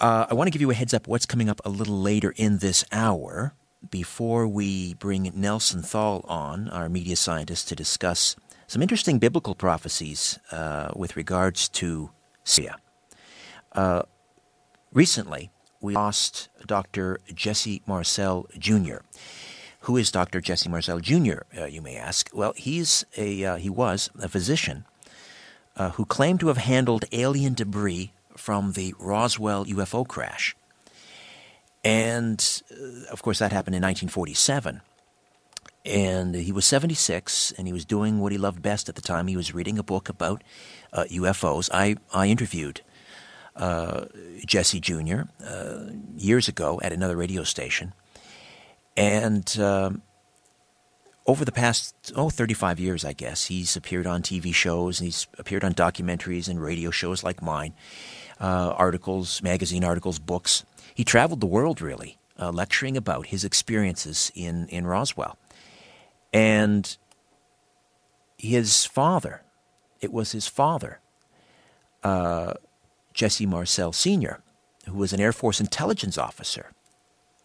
I 0.00 0.32
want 0.32 0.46
to 0.46 0.52
give 0.52 0.60
you 0.60 0.70
a 0.70 0.74
heads 0.74 0.94
up 0.94 1.08
what's 1.08 1.26
coming 1.26 1.48
up 1.48 1.60
a 1.64 1.68
little 1.68 2.00
later 2.00 2.32
in 2.36 2.58
this 2.58 2.84
hour 2.92 3.52
before 3.90 4.46
we 4.46 4.94
bring 4.94 5.30
Nelson 5.34 5.82
Thall 5.82 6.24
on, 6.28 6.68
our 6.68 6.88
media 6.88 7.16
scientist, 7.16 7.68
to 7.68 7.76
discuss 7.76 8.36
some 8.66 8.82
interesting 8.82 9.18
biblical 9.18 9.54
prophecies 9.54 10.38
uh, 10.52 10.90
with 10.94 11.16
regards 11.16 11.68
to 11.70 12.10
Syria. 12.48 12.76
Uh, 13.72 14.02
recently, 14.92 15.50
we 15.80 15.94
lost 15.94 16.48
Dr. 16.66 17.20
Jesse 17.32 17.82
Marcel 17.86 18.46
Jr. 18.58 18.98
Who 19.80 19.96
is 19.96 20.10
Dr. 20.10 20.40
Jesse 20.40 20.68
Marcel 20.68 20.98
Jr., 20.98 21.40
uh, 21.56 21.66
you 21.66 21.80
may 21.80 21.96
ask? 21.96 22.30
Well, 22.32 22.52
he's 22.56 23.04
a, 23.16 23.44
uh, 23.44 23.56
he 23.56 23.70
was 23.70 24.10
a 24.20 24.28
physician 24.28 24.84
uh, 25.76 25.90
who 25.90 26.04
claimed 26.04 26.40
to 26.40 26.48
have 26.48 26.56
handled 26.56 27.04
alien 27.12 27.54
debris 27.54 28.12
from 28.36 28.72
the 28.72 28.94
Roswell 28.98 29.64
UFO 29.66 30.06
crash. 30.06 30.56
And 31.84 32.62
uh, 32.72 33.12
of 33.12 33.22
course, 33.22 33.38
that 33.38 33.52
happened 33.52 33.76
in 33.76 33.82
1947. 33.82 34.80
And 35.84 36.34
he 36.34 36.52
was 36.52 36.66
76, 36.66 37.52
and 37.56 37.66
he 37.66 37.72
was 37.72 37.84
doing 37.84 38.20
what 38.20 38.32
he 38.32 38.36
loved 38.36 38.60
best 38.60 38.88
at 38.88 38.94
the 38.94 39.00
time. 39.00 39.26
He 39.26 39.36
was 39.36 39.54
reading 39.54 39.78
a 39.78 39.82
book 39.82 40.08
about 40.08 40.42
uh, 40.92 41.04
UFOs. 41.04 41.68
I, 41.72 41.96
I 42.12 42.26
interviewed 42.26 42.82
uh, 43.56 44.06
Jesse 44.46 44.80
Jr. 44.80 45.22
Uh, 45.44 45.86
years 46.16 46.48
ago 46.48 46.80
at 46.82 46.92
another 46.92 47.16
radio 47.16 47.42
station. 47.42 47.92
And 48.96 49.58
um, 49.60 50.02
over 51.26 51.44
the 51.44 51.52
past, 51.52 51.94
oh, 52.16 52.30
35 52.30 52.80
years, 52.80 53.04
I 53.04 53.12
guess, 53.12 53.46
he's 53.46 53.76
appeared 53.76 54.06
on 54.06 54.22
TV 54.22 54.54
shows 54.54 54.98
and 54.98 55.06
he's 55.06 55.26
appeared 55.38 55.62
on 55.62 55.74
documentaries 55.74 56.48
and 56.48 56.60
radio 56.60 56.90
shows 56.90 57.22
like 57.22 57.42
mine, 57.42 57.74
uh, 58.40 58.72
articles, 58.76 59.42
magazine 59.42 59.84
articles, 59.84 60.18
books. 60.18 60.64
He 60.94 61.04
traveled 61.04 61.40
the 61.40 61.46
world, 61.46 61.80
really, 61.80 62.18
uh, 62.40 62.50
lecturing 62.50 62.96
about 62.96 63.26
his 63.26 63.44
experiences 63.44 64.32
in, 64.34 64.68
in 64.68 64.86
Roswell. 64.86 65.36
And 66.32 66.96
his 68.38 68.84
father, 68.84 69.42
it 70.00 70.12
was 70.12 70.32
his 70.32 70.46
father, 70.46 71.00
uh, 72.02 72.54
Jesse 73.14 73.46
Marcel 73.46 73.92
Sr., 73.92 74.40
who 74.86 74.96
was 74.96 75.12
an 75.12 75.20
Air 75.20 75.32
Force 75.32 75.60
intelligence 75.60 76.16
officer 76.16 76.72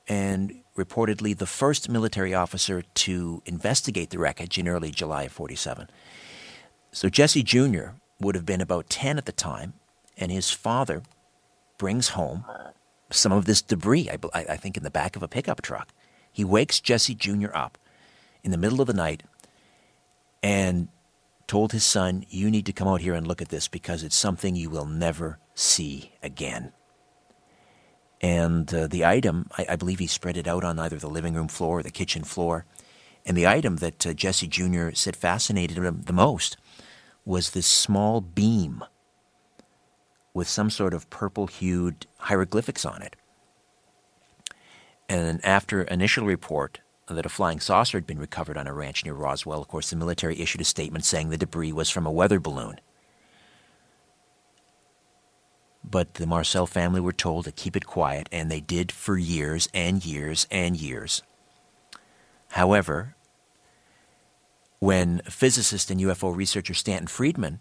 and 0.07 0.61
reportedly 0.77 1.37
the 1.37 1.45
first 1.45 1.89
military 1.89 2.33
officer 2.33 2.83
to 2.93 3.41
investigate 3.45 4.09
the 4.09 4.19
wreckage 4.19 4.57
in 4.57 4.67
early 4.67 4.91
July 4.91 5.23
of 5.23 5.31
47. 5.31 5.89
So 6.91 7.09
Jesse 7.09 7.43
Jr. 7.43 7.89
would 8.19 8.35
have 8.35 8.45
been 8.45 8.61
about 8.61 8.89
10 8.89 9.17
at 9.17 9.25
the 9.25 9.31
time, 9.31 9.73
and 10.17 10.31
his 10.31 10.51
father 10.51 11.03
brings 11.77 12.09
home 12.09 12.45
some 13.09 13.31
of 13.31 13.45
this 13.45 13.61
debris, 13.61 14.09
I, 14.09 14.45
I 14.49 14.57
think, 14.57 14.77
in 14.77 14.83
the 14.83 14.91
back 14.91 15.15
of 15.15 15.23
a 15.23 15.27
pickup 15.27 15.61
truck. 15.61 15.89
He 16.31 16.43
wakes 16.43 16.79
Jesse 16.79 17.15
Jr. 17.15 17.49
up 17.53 17.77
in 18.43 18.51
the 18.51 18.57
middle 18.57 18.81
of 18.81 18.87
the 18.87 18.93
night 18.93 19.23
and 20.41 20.89
told 21.47 21.71
his 21.71 21.83
son, 21.83 22.25
You 22.29 22.49
need 22.49 22.65
to 22.65 22.73
come 22.73 22.87
out 22.87 23.01
here 23.01 23.13
and 23.13 23.27
look 23.27 23.41
at 23.41 23.49
this 23.49 23.67
because 23.67 24.03
it's 24.03 24.15
something 24.15 24.55
you 24.55 24.69
will 24.69 24.85
never 24.85 25.39
see 25.53 26.13
again. 26.21 26.71
And 28.21 28.73
uh, 28.73 28.87
the 28.87 29.05
item, 29.05 29.47
I, 29.57 29.65
I, 29.71 29.75
believe 29.75 29.99
he 29.99 30.07
spread 30.07 30.37
it 30.37 30.47
out 30.47 30.63
on 30.63 30.79
either 30.79 30.95
the 30.95 31.09
living 31.09 31.33
room 31.33 31.49
floor 31.49 31.79
or 31.79 31.83
the 31.83 31.91
kitchen 31.91 32.23
floor. 32.23 32.65
And 33.25 33.35
the 33.35 33.47
item 33.47 33.77
that 33.77 34.07
uh, 34.07 34.13
Jesse 34.13 34.47
Jr. 34.47 34.91
said 34.93 35.17
fascinated 35.17 35.77
him 35.77 36.03
the 36.03 36.13
most 36.13 36.55
was 37.25 37.49
this 37.49 37.67
small 37.67 38.21
beam 38.21 38.83
with 40.33 40.47
some 40.47 40.69
sort 40.69 40.93
of 40.93 41.09
purple 41.09 41.47
hued 41.47 42.07
hieroglyphics 42.17 42.85
on 42.85 43.01
it. 43.01 43.15
And 45.09 45.43
after 45.43 45.83
initial 45.83 46.25
report 46.25 46.79
that 47.07 47.25
a 47.25 47.29
flying 47.29 47.59
saucer 47.59 47.97
had 47.97 48.07
been 48.07 48.19
recovered 48.19 48.57
on 48.57 48.67
a 48.67 48.73
ranch 48.73 49.03
near 49.03 49.13
Roswell, 49.13 49.61
of 49.61 49.67
course, 49.67 49.89
the 49.89 49.95
military 49.95 50.39
issued 50.39 50.61
a 50.61 50.65
statement 50.65 51.03
saying 51.03 51.29
the 51.29 51.37
debris 51.37 51.73
was 51.73 51.89
from 51.89 52.05
a 52.05 52.11
weather 52.11 52.39
balloon. 52.39 52.79
But 55.83 56.13
the 56.13 56.25
Marcel 56.25 56.65
family 56.65 57.01
were 57.01 57.11
told 57.11 57.45
to 57.45 57.51
keep 57.51 57.75
it 57.75 57.85
quiet, 57.85 58.29
and 58.31 58.49
they 58.49 58.61
did 58.61 58.91
for 58.91 59.17
years 59.17 59.67
and 59.73 60.03
years 60.05 60.47
and 60.49 60.77
years. 60.77 61.23
However, 62.51 63.15
when 64.79 65.19
physicist 65.29 65.91
and 65.91 65.99
UFO 65.99 66.35
researcher 66.35 66.73
Stanton 66.73 67.07
Friedman 67.07 67.59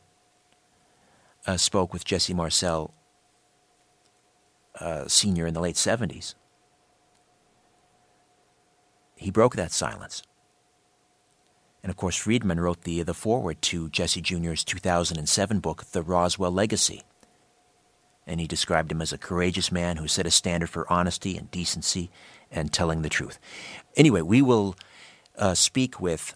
uh, 1.47 1.57
spoke 1.57 1.93
with 1.93 2.05
Jesse 2.05 2.35
Marcel 2.35 2.95
uh, 4.79 5.09
Sr. 5.09 5.47
in 5.47 5.55
the 5.55 5.61
late 5.61 5.77
70s, 5.77 6.35
he 9.23 9.31
broke 9.31 9.57
that 9.57 9.73
silence. 9.73 10.23
And 11.83 11.91
of 11.91 11.97
course, 11.97 12.17
Friedman 12.17 12.61
wrote 12.61 12.83
the, 12.83 13.03
the 13.03 13.15
foreword 13.15 13.61
to 13.63 13.89
Jesse 13.89 14.21
Jr.'s 14.21 14.63
2007 14.65 15.59
book, 15.59 15.85
The 15.91 16.03
Roswell 16.03 16.53
Legacy. 16.53 17.03
And 18.25 18.39
he 18.39 18.47
described 18.47 18.93
him 18.93 19.03
as 19.03 19.13
a 19.13 19.19
courageous 19.19 19.73
man 19.73 19.97
who 19.97 20.07
set 20.07 20.27
a 20.27 20.31
standard 20.31 20.71
for 20.71 20.91
honesty 20.93 21.37
and 21.37 21.51
decency 21.51 22.09
and 22.53 22.73
telling 22.73 23.03
the 23.03 23.09
truth. 23.09 23.41
Anyway, 23.97 24.21
we 24.21 24.43
will 24.43 24.77
uh, 25.37 25.55
speak 25.55 26.01
with 26.01 26.35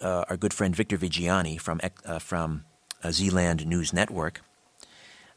uh, 0.00 0.24
our 0.28 0.36
good 0.36 0.52
friend 0.52 0.74
Victor 0.74 0.98
Viggiani 0.98 1.60
from, 1.60 1.80
uh, 2.04 2.18
from 2.18 2.64
uh, 3.04 3.12
Zealand 3.12 3.66
News 3.66 3.92
Network 3.92 4.40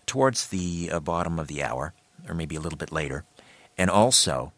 towards 0.08 0.48
the 0.48 0.90
uh, 0.92 1.00
bottom 1.00 1.38
of 1.38 1.48
the 1.48 1.64
hour, 1.64 1.94
or 2.28 2.34
maybe 2.34 2.56
a 2.56 2.60
little 2.60 2.78
bit 2.78 2.92
later, 2.92 3.24
and 3.78 3.90
also 3.90 4.52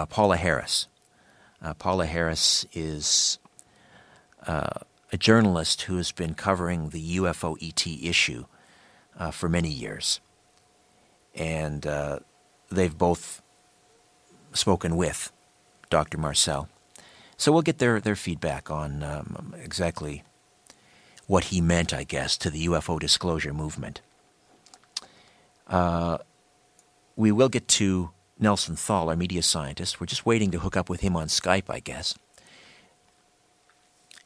uh, 0.00 0.06
Paola 0.06 0.36
Harris. 0.38 0.88
Uh, 1.62 1.74
Paola 1.74 2.06
Harris 2.06 2.64
is 2.72 3.38
uh, 4.46 4.80
a 5.12 5.18
journalist 5.18 5.82
who 5.82 5.98
has 5.98 6.10
been 6.10 6.32
covering 6.32 6.88
the 6.88 7.18
UFO 7.18 7.56
ET 7.60 7.86
issue 7.86 8.46
uh, 9.18 9.30
for 9.30 9.48
many 9.48 9.68
years. 9.68 10.20
And 11.34 11.86
uh, 11.86 12.20
they've 12.70 12.96
both 12.96 13.42
spoken 14.54 14.96
with 14.96 15.32
Dr. 15.90 16.16
Marcel. 16.16 16.68
So 17.36 17.52
we'll 17.52 17.62
get 17.62 17.78
their, 17.78 18.00
their 18.00 18.16
feedback 18.16 18.70
on 18.70 19.02
um, 19.02 19.54
exactly 19.62 20.22
what 21.26 21.44
he 21.44 21.60
meant, 21.60 21.92
I 21.92 22.04
guess, 22.04 22.38
to 22.38 22.50
the 22.50 22.66
UFO 22.66 22.98
disclosure 22.98 23.52
movement. 23.52 24.00
Uh, 25.66 26.18
we 27.16 27.30
will 27.30 27.50
get 27.50 27.68
to 27.68 28.10
Nelson 28.40 28.76
Thall, 28.76 29.10
our 29.10 29.16
media 29.16 29.42
scientist. 29.42 30.00
We're 30.00 30.06
just 30.06 30.26
waiting 30.26 30.50
to 30.52 30.60
hook 30.60 30.76
up 30.76 30.88
with 30.88 31.00
him 31.00 31.16
on 31.16 31.28
Skype, 31.28 31.64
I 31.68 31.80
guess. 31.80 32.14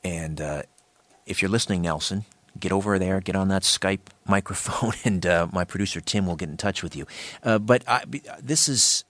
And 0.03 0.41
uh, 0.41 0.63
if 1.27 1.43
you're 1.43 1.51
listening, 1.51 1.83
Nelson, 1.83 2.25
get 2.59 2.73
over 2.73 2.99
there, 2.99 3.21
get 3.21 3.37
on 3.37 3.49
that 3.49 3.63
Skype 3.63 4.01
microphone, 4.27 4.93
and 5.05 5.25
uh, 5.27 5.49
my 5.53 5.65
producer 5.65 6.01
Tim 6.01 6.27
will 6.27 6.37
get 6.37 6.49
in 6.49 6.57
touch 6.57 6.83
with 6.83 6.95
you. 6.95 7.07
Uh, 7.43 7.59
but 7.59 7.83
I, 7.89 8.05
this 8.41 8.69
is 8.69 9.05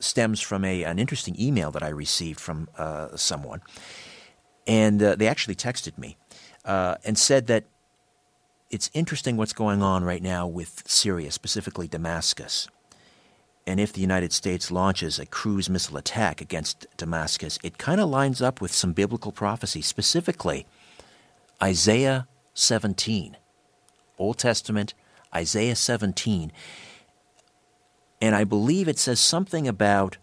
stems 0.00 0.40
from 0.40 0.64
a 0.64 0.84
an 0.84 0.98
interesting 0.98 1.34
email 1.40 1.72
that 1.72 1.82
I 1.82 1.88
received 1.88 2.38
from 2.38 2.68
uh, 2.78 3.16
someone, 3.16 3.60
and 4.66 5.02
uh, 5.02 5.16
they 5.16 5.26
actually 5.26 5.56
texted 5.56 5.98
me 5.98 6.16
uh, 6.64 6.96
and 7.04 7.18
said 7.18 7.48
that 7.48 7.64
it's 8.70 8.90
interesting 8.94 9.36
what's 9.36 9.52
going 9.52 9.82
on 9.82 10.04
right 10.04 10.22
now 10.22 10.46
with 10.46 10.82
Syria, 10.86 11.32
specifically 11.32 11.88
Damascus 11.88 12.68
and 13.68 13.78
if 13.78 13.92
the 13.92 14.00
United 14.00 14.32
States 14.32 14.70
launches 14.70 15.18
a 15.18 15.26
cruise 15.26 15.68
missile 15.68 15.98
attack 15.98 16.40
against 16.40 16.86
Damascus, 16.96 17.58
it 17.62 17.76
kind 17.76 18.00
of 18.00 18.08
lines 18.08 18.40
up 18.40 18.62
with 18.62 18.72
some 18.72 18.94
biblical 18.94 19.30
prophecy, 19.30 19.82
specifically 19.82 20.66
Isaiah 21.62 22.26
17, 22.54 23.36
Old 24.16 24.38
Testament, 24.38 24.94
Isaiah 25.34 25.76
17. 25.76 26.50
And 28.22 28.34
I 28.34 28.44
believe 28.44 28.88
it 28.88 28.98
says 28.98 29.20
something 29.20 29.68
about 29.68 30.16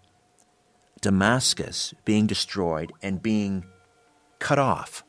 Damascus 1.01 1.93
being 2.03 2.25
destroyed 2.25 2.93
and 3.03 3.21
being 3.21 3.63
cut 4.39 4.57
off 4.57 5.03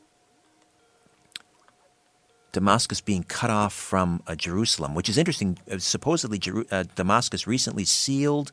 Damascus 2.57 3.01
being 3.01 3.21
cut 3.21 3.51
off 3.51 3.71
from 3.71 4.23
uh, 4.25 4.33
Jerusalem, 4.33 4.95
which 4.95 5.09
is 5.09 5.15
interesting. 5.15 5.59
Uh, 5.71 5.77
supposedly, 5.77 6.39
Jeru- 6.39 6.65
uh, 6.71 6.85
Damascus 6.95 7.45
recently 7.45 7.85
sealed 7.85 8.51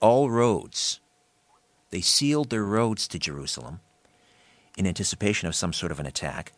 all 0.00 0.30
roads. 0.30 0.98
They 1.90 2.00
sealed 2.00 2.50
their 2.50 2.64
roads 2.64 3.06
to 3.06 3.20
Jerusalem 3.20 3.78
in 4.76 4.84
anticipation 4.84 5.46
of 5.46 5.54
some 5.54 5.72
sort 5.72 5.92
of 5.92 6.00
an 6.00 6.06
attack. 6.06 6.54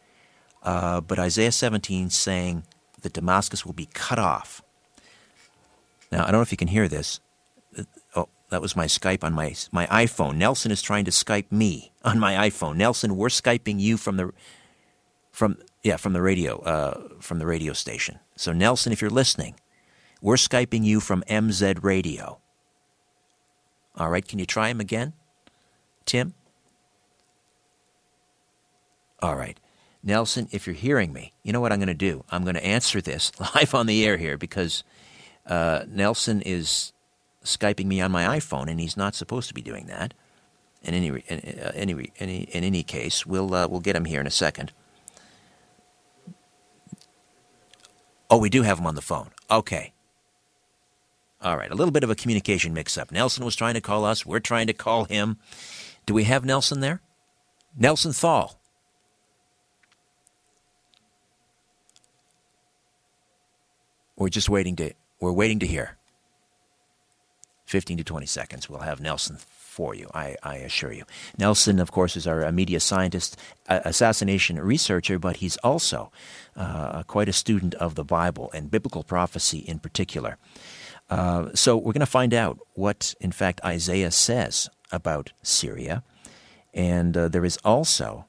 Uh, 0.63 1.03
but 1.03 1.19
Isaiah 1.19 1.53
17 1.53 2.09
saying 2.09 2.63
that 3.03 3.13
Damascus 3.13 3.67
will 3.67 3.75
be 3.75 3.91
cut 3.93 4.19
off. 4.19 4.63
Now, 6.11 6.23
I 6.23 6.31
don't 6.31 6.39
know 6.39 6.41
if 6.41 6.53
you 6.53 6.57
can 6.57 6.69
hear 6.69 6.89
this. 6.89 7.21
Uh, 7.79 7.83
oh, 8.15 8.29
that 8.49 8.63
was 8.63 8.75
my 8.75 8.87
Skype 8.87 9.23
on 9.23 9.35
my 9.35 9.55
my 9.73 9.87
iPhone. 9.89 10.37
Nelson 10.37 10.73
is 10.73 10.81
trying 10.81 11.05
to 11.05 11.11
Skype 11.11 11.53
me 11.53 11.93
on 12.03 12.19
my 12.19 12.49
iPhone. 12.49 12.77
Nelson, 12.77 13.15
we're 13.15 13.29
Skyping 13.29 13.79
you 13.79 13.99
from 13.99 14.17
the 14.17 14.33
from 15.31 15.59
yeah, 15.87 15.97
from 15.97 16.14
the 16.14 16.20
radio, 16.20 16.59
uh, 16.62 17.09
from 17.20 17.39
the 17.39 17.47
radio 17.47 17.72
station. 17.72 18.18
So 18.34 18.53
Nelson, 18.53 18.93
if 18.93 19.01
you're 19.01 19.09
listening, 19.09 19.55
we're 20.20 20.34
skyping 20.34 20.82
you 20.82 20.99
from 20.99 21.22
MZ 21.28 21.84
Radio. 21.84 22.41
All 23.95 24.11
right, 24.11 24.26
can 24.26 24.41
you 24.41 24.47
try 24.47 24.68
him 24.68 24.80
again, 24.80 25.12
Tim? 26.05 26.34
All 29.22 29.37
right. 29.37 29.61
Nelson, 30.03 30.49
if 30.51 30.66
you're 30.66 30.74
hearing 30.74 31.12
me, 31.12 31.32
you 31.45 31.53
know 31.53 31.61
what 31.61 31.70
I'm 31.70 31.78
going 31.78 31.87
to 31.87 31.95
do? 31.95 32.24
I'm 32.30 32.43
going 32.43 32.57
to 32.57 32.66
answer 32.66 33.01
this 33.01 33.30
live 33.55 33.72
on 33.72 33.87
the 33.87 34.05
air 34.05 34.16
here 34.16 34.37
because 34.37 34.82
uh, 35.47 35.84
Nelson 35.89 36.43
is 36.43 36.93
Skyping 37.45 37.87
me 37.87 38.01
on 38.01 38.11
my 38.11 38.24
iPhone, 38.39 38.68
and 38.68 38.80
he's 38.80 38.97
not 38.97 39.14
supposed 39.14 39.47
to 39.47 39.55
be 39.55 39.62
doing 39.62 39.87
that. 39.87 40.14
In 40.82 40.95
any, 40.95 41.07
in, 41.07 41.61
uh, 41.61 41.70
any, 41.76 41.93
in, 41.93 42.28
in 42.28 42.64
any 42.64 42.82
case, 42.82 43.24
we'll, 43.24 43.55
uh, 43.55 43.68
we'll 43.68 43.78
get 43.78 43.95
him 43.95 44.05
here 44.05 44.20
in 44.20 44.26
a 44.26 44.32
second. 44.32 44.72
Oh, 48.31 48.39
we 48.39 48.51
do 48.51 48.62
have 48.62 48.79
him 48.79 48.87
on 48.87 48.95
the 48.95 49.03
phone. 49.03 49.31
Okay. 49.51 49.93
All 51.43 51.57
right, 51.57 51.70
a 51.70 51.74
little 51.74 51.93
bit 51.93 52.03
of 52.03 52.11
a 52.11 52.14
communication 52.14 52.72
mix 52.72 52.97
up. 52.97 53.12
Nelson 53.12 53.45
was 53.45 53.55
trying 53.55 53.74
to 53.74 53.81
call 53.81 54.05
us, 54.05 54.24
we're 54.24 54.41
trying 54.41 54.66
to 54.66 54.72
call 54.72 55.05
him. 55.05 55.37
Do 56.07 56.14
we 56.14 56.24
have 56.24 56.45
Nelson 56.45 56.81
there? 56.81 57.01
Nelson 57.77 58.12
Thall. 58.12 58.59
We're 64.16 64.31
just 64.31 64.49
waiting 64.49 64.77
to 64.77 64.93
we're 65.20 65.33
waiting 65.33 65.59
to 65.59 65.66
hear. 65.66 65.99
15 67.66 67.99
to 67.99 68.05
20 68.05 68.27
seconds. 68.27 68.70
We'll 68.70 68.81
have 68.81 69.01
Nelson 69.01 69.39
for 69.77 69.95
you, 69.95 70.09
I, 70.14 70.37
I 70.43 70.57
assure 70.68 70.93
you. 70.93 71.05
Nelson, 71.37 71.79
of 71.81 71.91
course, 71.93 72.16
is 72.16 72.27
our 72.27 72.51
media 72.51 72.81
scientist, 72.81 73.37
assassination 73.68 74.59
researcher, 74.59 75.18
but 75.18 75.37
he's 75.37 75.59
also 75.59 76.11
uh, 76.57 77.03
quite 77.03 77.29
a 77.29 77.33
student 77.33 77.74
of 77.74 77.95
the 77.95 78.05
Bible 78.05 78.51
and 78.55 78.70
biblical 78.70 79.03
prophecy 79.03 79.59
in 79.59 79.79
particular. 79.79 80.39
Uh, 81.11 81.51
so 81.55 81.77
we're 81.77 81.93
going 81.93 82.01
to 82.01 82.07
find 82.20 82.33
out 82.33 82.59
what, 82.72 83.14
in 83.20 83.33
fact, 83.33 83.61
Isaiah 83.64 84.11
says 84.11 84.70
about 84.91 85.33
Syria. 85.43 86.03
And 86.72 87.14
uh, 87.14 87.29
there 87.29 87.45
is 87.45 87.59
also, 87.62 88.24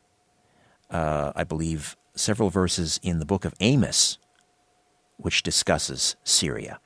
uh, 0.91 1.31
I 1.33 1.45
believe, 1.45 1.95
several 2.13 2.49
verses 2.49 2.99
in 3.01 3.19
the 3.19 3.25
book 3.25 3.45
of 3.45 3.53
Amos 3.61 4.17
which 5.15 5.43
discusses 5.43 6.17
Syria. 6.23 6.79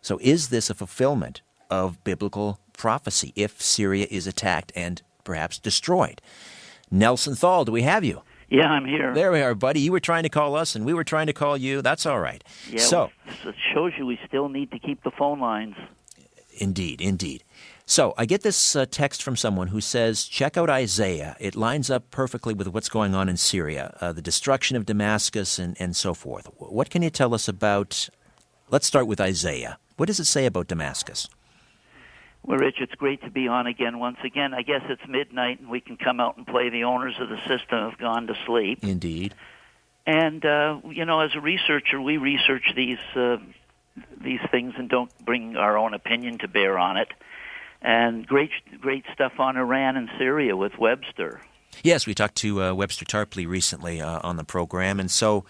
So 0.00 0.18
is 0.22 0.48
this 0.48 0.70
a 0.70 0.74
fulfillment 0.74 1.42
of 1.70 2.02
biblical 2.04 2.60
prophecy 2.72 3.32
if 3.36 3.60
Syria 3.60 4.06
is 4.10 4.26
attacked 4.26 4.72
and 4.76 5.02
perhaps 5.24 5.58
destroyed. 5.58 6.20
Nelson 6.90 7.34
Thall, 7.34 7.64
do 7.64 7.72
we 7.72 7.82
have 7.82 8.04
you? 8.04 8.22
Yeah, 8.48 8.68
I'm 8.68 8.86
here. 8.86 9.12
There 9.12 9.32
we 9.32 9.40
are, 9.40 9.54
buddy. 9.54 9.80
You 9.80 9.92
were 9.92 10.00
trying 10.00 10.22
to 10.22 10.28
call 10.28 10.54
us, 10.54 10.76
and 10.76 10.84
we 10.84 10.94
were 10.94 11.04
trying 11.04 11.26
to 11.26 11.32
call 11.32 11.56
you. 11.56 11.82
That's 11.82 12.06
all 12.06 12.20
right. 12.20 12.44
Yeah, 12.70 12.80
so 12.80 12.98
well, 13.26 13.48
it 13.48 13.54
shows 13.74 13.92
you 13.98 14.06
we 14.06 14.20
still 14.26 14.48
need 14.48 14.70
to 14.70 14.78
keep 14.78 15.02
the 15.02 15.10
phone 15.10 15.40
lines. 15.40 15.74
Indeed, 16.58 17.00
indeed. 17.00 17.42
So 17.86 18.14
I 18.16 18.24
get 18.24 18.42
this 18.42 18.76
uh, 18.76 18.86
text 18.88 19.22
from 19.22 19.36
someone 19.36 19.68
who 19.68 19.80
says, 19.80 20.24
"Check 20.24 20.56
out 20.56 20.70
Isaiah. 20.70 21.36
It 21.40 21.56
lines 21.56 21.90
up 21.90 22.10
perfectly 22.12 22.54
with 22.54 22.68
what's 22.68 22.88
going 22.88 23.16
on 23.16 23.28
in 23.28 23.36
Syria, 23.36 23.96
uh, 24.00 24.12
the 24.12 24.22
destruction 24.22 24.76
of 24.76 24.86
Damascus, 24.86 25.58
and, 25.58 25.76
and 25.80 25.96
so 25.96 26.14
forth." 26.14 26.48
What 26.56 26.88
can 26.88 27.02
you 27.02 27.10
tell 27.10 27.34
us 27.34 27.48
about? 27.48 28.08
Let's 28.70 28.86
start 28.86 29.08
with 29.08 29.20
Isaiah. 29.20 29.78
What 29.96 30.06
does 30.06 30.20
it 30.20 30.24
say 30.24 30.46
about 30.46 30.68
Damascus? 30.68 31.28
Well, 32.46 32.58
Rich, 32.58 32.76
it's 32.78 32.94
great 32.94 33.22
to 33.22 33.30
be 33.30 33.48
on 33.48 33.66
again 33.66 33.98
once 33.98 34.18
again. 34.24 34.54
I 34.54 34.62
guess 34.62 34.82
it's 34.88 35.02
midnight 35.08 35.58
and 35.58 35.68
we 35.68 35.80
can 35.80 35.96
come 35.96 36.20
out 36.20 36.36
and 36.36 36.46
play. 36.46 36.70
The 36.70 36.84
owners 36.84 37.16
of 37.18 37.28
the 37.28 37.38
system 37.38 37.90
have 37.90 37.98
gone 37.98 38.28
to 38.28 38.34
sleep. 38.46 38.84
Indeed. 38.84 39.34
And 40.06 40.44
uh, 40.46 40.78
you 40.88 41.04
know, 41.04 41.20
as 41.20 41.34
a 41.34 41.40
researcher, 41.40 42.00
we 42.00 42.16
research 42.16 42.72
these 42.76 43.00
uh, 43.16 43.38
these 44.22 44.40
things 44.52 44.74
and 44.78 44.88
don't 44.88 45.10
bring 45.24 45.56
our 45.56 45.76
own 45.76 45.92
opinion 45.92 46.38
to 46.38 46.48
bear 46.48 46.78
on 46.78 46.96
it. 46.96 47.08
And 47.82 48.24
great, 48.26 48.50
great 48.80 49.04
stuff 49.12 49.32
on 49.38 49.56
Iran 49.56 49.96
and 49.96 50.08
Syria 50.16 50.56
with 50.56 50.78
Webster. 50.78 51.40
Yes, 51.82 52.06
we 52.06 52.14
talked 52.14 52.36
to 52.36 52.62
uh, 52.62 52.74
Webster 52.74 53.04
Tarpley 53.04 53.46
recently 53.46 54.00
uh, 54.00 54.20
on 54.22 54.36
the 54.36 54.44
program, 54.44 54.98
and 54.98 55.10
so 55.10 55.44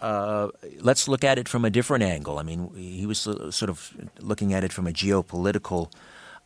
uh, 0.00 0.48
let's 0.80 1.08
look 1.08 1.24
at 1.24 1.38
it 1.38 1.48
from 1.48 1.64
a 1.64 1.70
different 1.70 2.04
angle. 2.04 2.38
I 2.38 2.42
mean, 2.42 2.72
he 2.74 3.04
was 3.04 3.18
sort 3.18 3.62
of 3.68 3.92
looking 4.20 4.54
at 4.54 4.64
it 4.64 4.72
from 4.72 4.86
a 4.86 4.92
geopolitical 4.92 5.92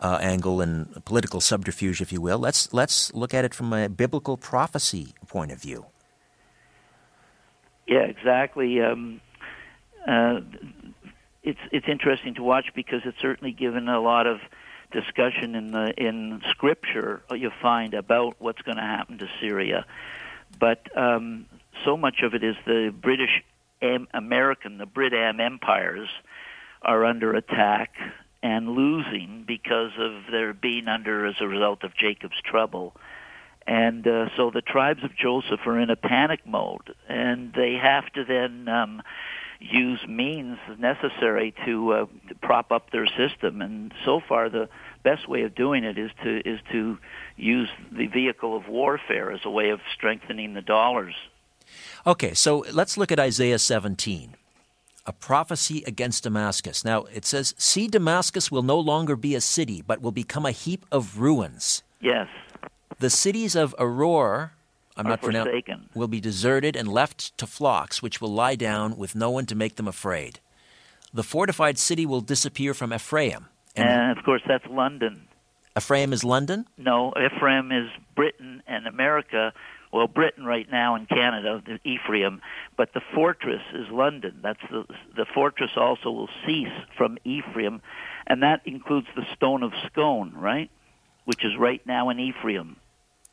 uh, 0.02 0.18
angle 0.20 0.60
and 0.60 1.02
political 1.04 1.40
subterfuge, 1.40 2.02
if 2.02 2.12
you 2.12 2.20
will. 2.20 2.38
Let's 2.38 2.72
let's 2.74 3.14
look 3.14 3.32
at 3.32 3.44
it 3.44 3.54
from 3.54 3.72
a 3.72 3.88
biblical 3.88 4.36
prophecy 4.36 5.14
point 5.28 5.52
of 5.52 5.62
view. 5.62 5.86
Yeah, 7.86 8.00
exactly. 8.00 8.80
Um, 8.80 9.20
uh, 10.06 10.40
it's 11.42 11.60
it's 11.70 11.86
interesting 11.88 12.34
to 12.34 12.42
watch 12.42 12.66
because 12.74 13.02
it's 13.04 13.20
certainly 13.20 13.52
given 13.52 13.88
a 13.88 14.00
lot 14.00 14.26
of 14.26 14.40
discussion 14.90 15.54
in 15.54 15.70
the 15.70 15.94
in 15.96 16.42
Scripture 16.50 17.22
you 17.30 17.50
find 17.62 17.94
about 17.94 18.34
what's 18.40 18.60
going 18.62 18.76
to 18.76 18.82
happen 18.82 19.18
to 19.18 19.28
Syria, 19.40 19.86
but 20.58 20.94
um, 20.96 21.46
so 21.84 21.96
much 21.96 22.22
of 22.22 22.34
it 22.34 22.42
is 22.42 22.56
the 22.66 22.92
British 23.00 23.42
Am- 23.80 24.08
American, 24.12 24.78
the 24.78 24.86
Brit-Am 24.86 25.40
empires 25.40 26.08
are 26.82 27.04
under 27.04 27.34
attack 27.34 27.94
and 28.42 28.70
losing 28.70 29.44
because 29.46 29.92
of 29.98 30.30
their 30.30 30.52
being 30.52 30.88
under 30.88 31.26
as 31.26 31.36
a 31.40 31.46
result 31.46 31.84
of 31.84 31.96
Jacob's 31.96 32.40
trouble. 32.44 32.94
And 33.66 34.06
uh, 34.06 34.28
so 34.36 34.50
the 34.50 34.60
tribes 34.60 35.04
of 35.04 35.16
Joseph 35.16 35.60
are 35.66 35.78
in 35.78 35.90
a 35.90 35.96
panic 35.96 36.40
mode, 36.44 36.94
and 37.08 37.52
they 37.54 37.74
have 37.74 38.12
to 38.14 38.24
then 38.24 38.68
um, 38.68 39.02
use 39.60 40.00
means 40.08 40.58
necessary 40.78 41.54
to, 41.64 41.92
uh, 41.92 42.06
to 42.28 42.34
prop 42.42 42.72
up 42.72 42.90
their 42.90 43.06
system. 43.06 43.62
And 43.62 43.94
so 44.04 44.20
far, 44.28 44.48
the 44.48 44.68
best 45.04 45.28
way 45.28 45.42
of 45.42 45.54
doing 45.54 45.84
it 45.84 45.96
is 45.96 46.10
to 46.24 46.40
is 46.48 46.58
to 46.72 46.98
use 47.36 47.68
the 47.92 48.08
vehicle 48.08 48.56
of 48.56 48.68
warfare 48.68 49.30
as 49.30 49.40
a 49.44 49.50
way 49.50 49.70
of 49.70 49.80
strengthening 49.94 50.54
the 50.54 50.62
dollars. 50.62 51.14
Okay, 52.04 52.34
so 52.34 52.64
let's 52.72 52.96
look 52.96 53.12
at 53.12 53.20
Isaiah 53.20 53.58
17 53.58 54.36
a 55.06 55.12
prophecy 55.12 55.82
against 55.86 56.24
Damascus. 56.24 56.84
Now, 56.84 57.04
it 57.04 57.24
says, 57.24 57.54
See, 57.58 57.88
Damascus 57.88 58.50
will 58.50 58.62
no 58.62 58.78
longer 58.78 59.16
be 59.16 59.34
a 59.34 59.40
city, 59.40 59.82
but 59.84 60.00
will 60.00 60.12
become 60.12 60.46
a 60.46 60.52
heap 60.52 60.86
of 60.92 61.18
ruins. 61.18 61.82
Yes. 62.00 62.28
The 62.98 63.10
cities 63.10 63.56
of 63.56 63.74
Aroer, 63.78 64.50
I'm 64.96 65.06
not 65.06 65.22
pronouncing, 65.22 65.88
will 65.94 66.08
be 66.08 66.20
deserted 66.20 66.76
and 66.76 66.86
left 66.86 67.36
to 67.38 67.46
flocks, 67.46 68.02
which 68.02 68.20
will 68.20 68.32
lie 68.32 68.54
down 68.54 68.96
with 68.96 69.14
no 69.14 69.30
one 69.30 69.46
to 69.46 69.54
make 69.54 69.76
them 69.76 69.88
afraid. 69.88 70.40
The 71.12 71.22
fortified 71.22 71.78
city 71.78 72.06
will 72.06 72.20
disappear 72.20 72.74
from 72.74 72.92
Ephraim. 72.92 73.48
And 73.74 73.88
And 73.88 74.18
of 74.18 74.24
course, 74.24 74.42
that's 74.46 74.64
London. 74.70 75.28
Ephraim 75.76 76.12
is 76.12 76.22
London? 76.22 76.66
No, 76.76 77.12
Ephraim 77.16 77.72
is 77.72 77.88
Britain 78.14 78.62
and 78.66 78.86
America. 78.86 79.52
Well, 79.92 80.08
Britain 80.08 80.44
right 80.44 80.66
now 80.70 80.94
and 80.94 81.06
Canada, 81.06 81.62
the 81.64 81.78
Ephraim, 81.84 82.40
but 82.78 82.94
the 82.94 83.02
fortress 83.14 83.62
is 83.74 83.88
London. 83.90 84.40
That's 84.42 84.62
the 84.70 84.86
the 85.14 85.26
fortress 85.26 85.72
also 85.76 86.10
will 86.10 86.30
cease 86.46 86.72
from 86.96 87.18
Ephraim, 87.24 87.82
and 88.26 88.42
that 88.42 88.62
includes 88.64 89.08
the 89.14 89.26
stone 89.36 89.62
of 89.62 89.72
Scone, 89.86 90.32
right, 90.34 90.70
which 91.26 91.44
is 91.44 91.52
right 91.58 91.86
now 91.86 92.08
in 92.08 92.18
Ephraim. 92.18 92.76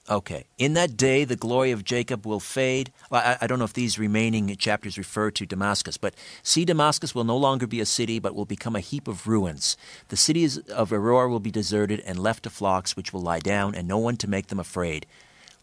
Okay. 0.10 0.46
In 0.58 0.74
that 0.74 0.98
day, 0.98 1.24
the 1.24 1.36
glory 1.36 1.70
of 1.70 1.84
Jacob 1.84 2.26
will 2.26 2.40
fade. 2.40 2.92
Well, 3.12 3.22
I, 3.24 3.38
I 3.42 3.48
don't 3.48 3.60
know 3.60 3.66
if 3.66 3.74
these 3.74 4.00
remaining 4.00 4.54
chapters 4.56 4.98
refer 4.98 5.30
to 5.32 5.46
Damascus, 5.46 5.98
but 5.98 6.16
see, 6.42 6.66
Damascus 6.66 7.14
will 7.14 7.26
no 7.26 7.38
longer 7.38 7.68
be 7.68 7.80
a 7.80 7.86
city, 7.86 8.18
but 8.18 8.34
will 8.34 8.46
become 8.46 8.76
a 8.76 8.80
heap 8.80 9.08
of 9.08 9.28
ruins. 9.28 9.78
The 10.08 10.18
cities 10.18 10.58
of 10.58 10.90
Aroer 10.90 11.30
will 11.30 11.40
be 11.40 11.52
deserted 11.52 12.00
and 12.02 12.18
left 12.18 12.44
to 12.44 12.50
flocks, 12.50 12.96
which 12.96 13.14
will 13.14 13.22
lie 13.22 13.40
down, 13.40 13.76
and 13.76 13.88
no 13.88 14.00
one 14.00 14.18
to 14.18 14.28
make 14.28 14.48
them 14.48 14.60
afraid. 14.60 15.06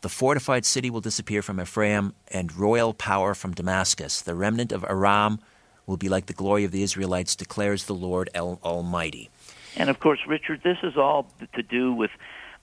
The 0.06 0.10
fortified 0.10 0.64
city 0.64 0.88
will 0.88 1.00
disappear 1.00 1.42
from 1.42 1.60
Ephraim, 1.60 2.12
and 2.28 2.56
royal 2.56 2.94
power 2.94 3.34
from 3.34 3.54
Damascus. 3.54 4.22
The 4.22 4.36
remnant 4.36 4.70
of 4.70 4.84
Aram 4.84 5.40
will 5.84 5.96
be 5.96 6.08
like 6.08 6.26
the 6.26 6.32
glory 6.32 6.62
of 6.62 6.70
the 6.70 6.84
Israelites, 6.84 7.34
declares 7.34 7.86
the 7.86 7.92
Lord 7.92 8.30
Al- 8.32 8.60
Almighty. 8.62 9.30
And 9.74 9.90
of 9.90 9.98
course, 9.98 10.20
Richard, 10.24 10.60
this 10.62 10.78
is 10.84 10.96
all 10.96 11.26
to 11.52 11.60
do 11.60 11.92
with 11.92 12.12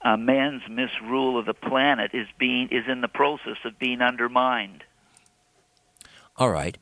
uh, 0.00 0.16
man's 0.16 0.62
misrule 0.70 1.38
of 1.38 1.44
the 1.44 1.52
planet 1.52 2.12
is 2.14 2.26
being 2.38 2.70
is 2.70 2.84
in 2.88 3.02
the 3.02 3.08
process 3.08 3.58
of 3.66 3.78
being 3.78 4.00
undermined. 4.00 4.82
All 6.38 6.48
right. 6.48 6.78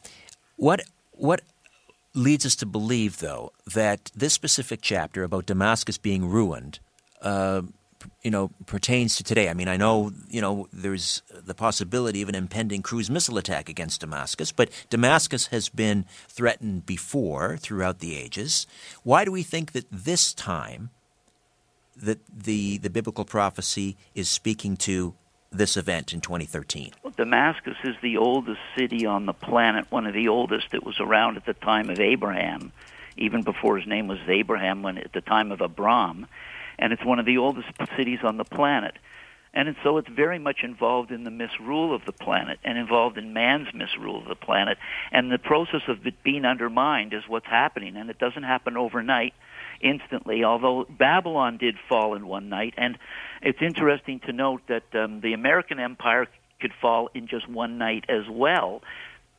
What 0.55 0.83
what 1.11 1.41
leads 2.15 2.47
us 2.47 2.55
to 2.55 2.67
believe, 2.67 3.19
though, 3.19 3.51
that 3.67 4.13
this 4.15 4.33
specific 4.33 4.79
chapter 4.81 5.25
about 5.25 5.47
Damascus 5.47 5.99
being 5.99 6.25
ruined, 6.25 6.79
uh, 7.21 7.63
you 8.23 8.31
know, 8.31 8.51
pertains 8.67 9.17
to 9.17 9.25
today? 9.25 9.49
I 9.49 9.55
mean, 9.55 9.69
I 9.69 9.77
know 9.77 10.13
you 10.29 10.41
know 10.41 10.69
there's 10.73 11.23
the 11.33 11.55
possibility 11.55 12.23
of 12.23 12.29
an 12.29 12.35
impending 12.35 12.83
cruise 12.83 13.11
missile 13.11 13.39
attack 13.39 13.69
against 13.69 14.01
Damascus, 14.01 14.53
but 14.53 14.71
Damascus 14.91 15.47
has 15.49 15.69
been 15.69 16.05
threatened 16.29 16.87
before 16.87 17.57
throughout 17.57 17.99
the 18.01 18.17
ages. 18.17 18.67
Why 19.03 19.25
do 19.25 19.33
we 19.33 19.43
think 19.43 19.73
that 19.73 19.87
this 19.91 20.33
time 20.33 20.91
that 21.97 22.21
the 22.29 22.79
the 22.79 22.91
biblical 22.91 23.25
prophecy 23.25 23.97
is 24.15 24.29
speaking 24.29 24.77
to 24.79 25.15
this 25.51 25.77
event 25.77 26.13
in 26.13 26.21
2013? 26.21 26.93
Well, 27.03 27.13
Damascus 27.17 27.77
is 27.85 27.95
the 28.03 28.17
oldest 28.17 28.61
city 28.77 29.07
on 29.07 29.27
the 29.27 29.33
planet, 29.33 29.87
one 29.91 30.07
of 30.07 30.15
the 30.15 30.29
oldest 30.29 30.71
that 30.73 30.85
was 30.85 30.99
around 31.01 31.37
at 31.37 31.47
the 31.47 31.55
time 31.55 31.91
of 31.91 32.01
Abraham, 32.01 32.73
even 33.17 33.43
before 33.43 33.77
his 33.79 33.87
name 33.87 34.09
was 34.09 34.19
Abraham, 34.27 34.83
when 34.83 34.99
at 34.99 35.13
the 35.13 35.21
time 35.21 35.53
of 35.53 35.61
Abram, 35.61 36.27
and 36.83 36.93
it's 36.93 37.05
one 37.05 37.21
of 37.21 37.27
the 37.27 37.39
oldest 37.39 37.69
cities 37.97 38.19
on 38.25 38.37
the 38.39 38.45
planet. 38.45 38.95
And 39.55 39.77
so 39.85 39.99
it's 39.99 40.09
very 40.09 40.41
much 40.41 40.59
involved 40.65 41.13
in 41.13 41.23
the 41.23 41.31
misrule 41.31 41.95
of 41.95 42.05
the 42.07 42.13
planet 42.13 42.59
and 42.65 42.77
involved 42.77 43.19
in 43.19 43.33
man's 43.33 43.69
misrule 43.73 44.19
of 44.19 44.27
the 44.27 44.35
planet. 44.35 44.79
And 45.13 45.31
the 45.31 45.39
process 45.39 45.83
of 45.87 46.05
it 46.05 46.25
being 46.25 46.45
undermined 46.45 47.13
is 47.13 47.23
what's 47.29 47.47
happening. 47.47 47.97
And 47.97 48.11
it 48.11 48.19
doesn't 48.19 48.43
happen 48.43 48.77
overnight, 48.77 49.33
instantly, 49.81 50.43
although 50.43 50.87
Babylon 50.91 51.57
did 51.57 51.77
fall 51.89 52.15
in 52.17 52.27
one 52.27 52.49
night. 52.49 52.75
And 52.77 52.99
it's 53.43 53.63
interesting 53.63 54.19
to 54.27 54.33
note 54.33 54.63
that 54.69 54.93
um, 54.95 55.21
the 55.21 55.35
American 55.35 55.79
Empire 55.79 56.27
could 56.61 56.73
fall 56.81 57.11
in 57.15 57.29
just 57.29 57.49
one 57.49 57.79
night 57.79 58.07
as 58.09 58.25
well. 58.29 58.83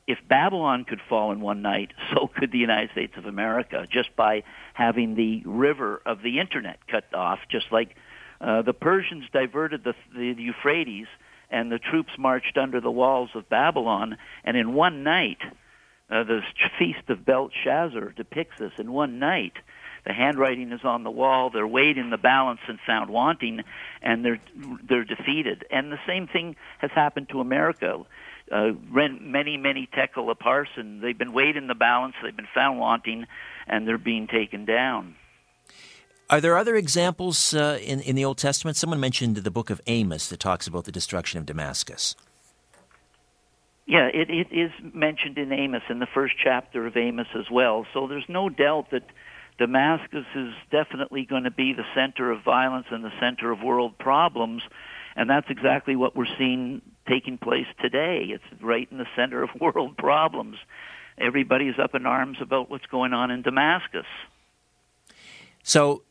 If 0.06 0.20
Babylon 0.28 0.86
could 0.86 1.00
fall 1.08 1.32
in 1.32 1.40
one 1.40 1.62
night, 1.62 1.92
so 2.14 2.28
could 2.28 2.52
the 2.52 2.58
United 2.58 2.92
States 2.92 3.14
of 3.18 3.26
America, 3.26 3.88
just 3.92 4.16
by 4.16 4.44
having 4.74 5.16
the 5.16 5.44
river 5.46 6.02
of 6.06 6.22
the 6.22 6.40
internet 6.40 6.86
cut 6.88 7.14
off, 7.14 7.40
just 7.50 7.72
like 7.72 7.96
uh, 8.42 8.62
the 8.62 8.74
Persians 8.74 9.26
diverted 9.32 9.84
the, 9.84 9.94
the 10.14 10.36
Euphrates 10.38 11.08
and 11.50 11.72
the 11.72 11.80
troops 11.80 12.12
marched 12.18 12.58
under 12.58 12.82
the 12.82 12.92
walls 12.92 13.30
of 13.36 13.48
Babylon, 13.48 14.18
and 14.44 14.58
in 14.58 14.74
one 14.74 15.04
night, 15.04 15.38
uh, 16.10 16.24
the 16.24 16.42
feast 16.80 17.10
of 17.10 17.26
Belshazzar 17.26 18.14
depicts 18.16 18.60
this. 18.60 18.72
In 18.80 18.92
one 18.92 19.20
night, 19.20 19.54
the 20.06 20.14
handwriting 20.14 20.72
is 20.72 20.82
on 20.84 21.04
the 21.04 21.12
wall. 21.12 21.50
They're 21.50 21.68
weighed 21.68 21.98
in 21.98 22.10
the 22.10 22.18
balance 22.18 22.60
and 22.68 22.80
found 22.86 23.10
wanting, 23.10 23.62
and 24.02 24.26
they're 24.26 24.40
they're 24.84 25.06
defeated. 25.06 25.66
And 25.72 25.92
the 25.92 26.00
same 26.06 26.28
thing 26.28 26.56
has 26.80 26.92
happened 26.92 27.30
to 27.30 27.40
America. 27.40 28.00
Uh, 28.54 28.74
ren- 28.92 29.32
many, 29.32 29.58
many 29.58 29.90
tekel 29.92 30.30
a 30.30 30.36
parson. 30.36 31.02
They've 31.02 31.18
been 31.18 31.34
weighed 31.34 31.58
in 31.58 31.66
the 31.66 31.74
balance. 31.74 32.14
They've 32.22 32.36
been 32.36 32.48
found 32.54 32.80
wanting, 32.80 33.26
and 33.66 33.88
they're 33.88 33.98
being 33.98 34.28
taken 34.28 34.66
down. 34.66 35.16
Are 36.30 36.40
there 36.40 36.56
other 36.56 36.76
examples 36.76 37.56
uh, 37.56 37.80
in, 37.82 38.00
in 38.02 38.16
the 38.16 38.24
Old 38.24 38.38
Testament? 38.38 38.78
Someone 38.78 39.00
mentioned 39.00 39.38
the 39.38 39.52
book 39.52 39.72
of 39.72 39.82
Amos 39.88 40.28
that 40.30 40.40
talks 40.40 40.68
about 40.68 40.86
the 40.86 40.92
destruction 40.92 41.40
of 41.40 41.48
Damascus. 41.48 42.16
Yeah, 43.86 44.06
it, 44.14 44.30
it 44.30 44.48
is 44.52 44.72
mentioned 44.94 45.38
in 45.38 45.52
Amos, 45.52 45.82
in 45.90 46.00
the 46.00 46.08
first 46.14 46.36
chapter 46.42 46.86
of 46.86 46.96
Amos 46.96 47.28
as 47.36 47.50
well. 47.52 47.88
So 47.92 48.08
there's 48.08 48.30
no 48.30 48.50
doubt 48.50 48.92
that 48.92 49.04
Damascus 49.58 50.26
is 50.36 50.54
definitely 50.72 51.26
going 51.26 51.44
to 51.44 51.52
be 51.52 51.74
the 51.74 51.86
center 51.94 52.32
of 52.32 52.44
violence 52.44 52.88
and 52.92 53.04
the 53.04 53.12
center 53.20 53.52
of 53.52 53.62
world 53.62 53.98
problems. 53.98 54.64
And 55.16 55.30
that's 55.30 55.50
exactly 55.50 55.96
what 55.96 56.16
we're 56.16 56.34
seeing 56.38 56.82
taking 57.08 57.38
place 57.38 57.68
today. 57.82 58.28
It's 58.30 58.62
right 58.62 58.88
in 58.92 58.98
the 58.98 59.08
center 59.16 59.44
of 59.44 59.50
world 59.60 59.98
problems. 59.98 60.58
Everybody's 61.18 61.78
up 61.78 61.94
in 61.96 62.06
arms 62.06 62.38
about 62.42 62.70
what's 62.70 62.86
going 62.88 63.14
on 63.14 63.30
in 63.30 63.42
Damascus. 63.44 64.06
So, 65.62 66.02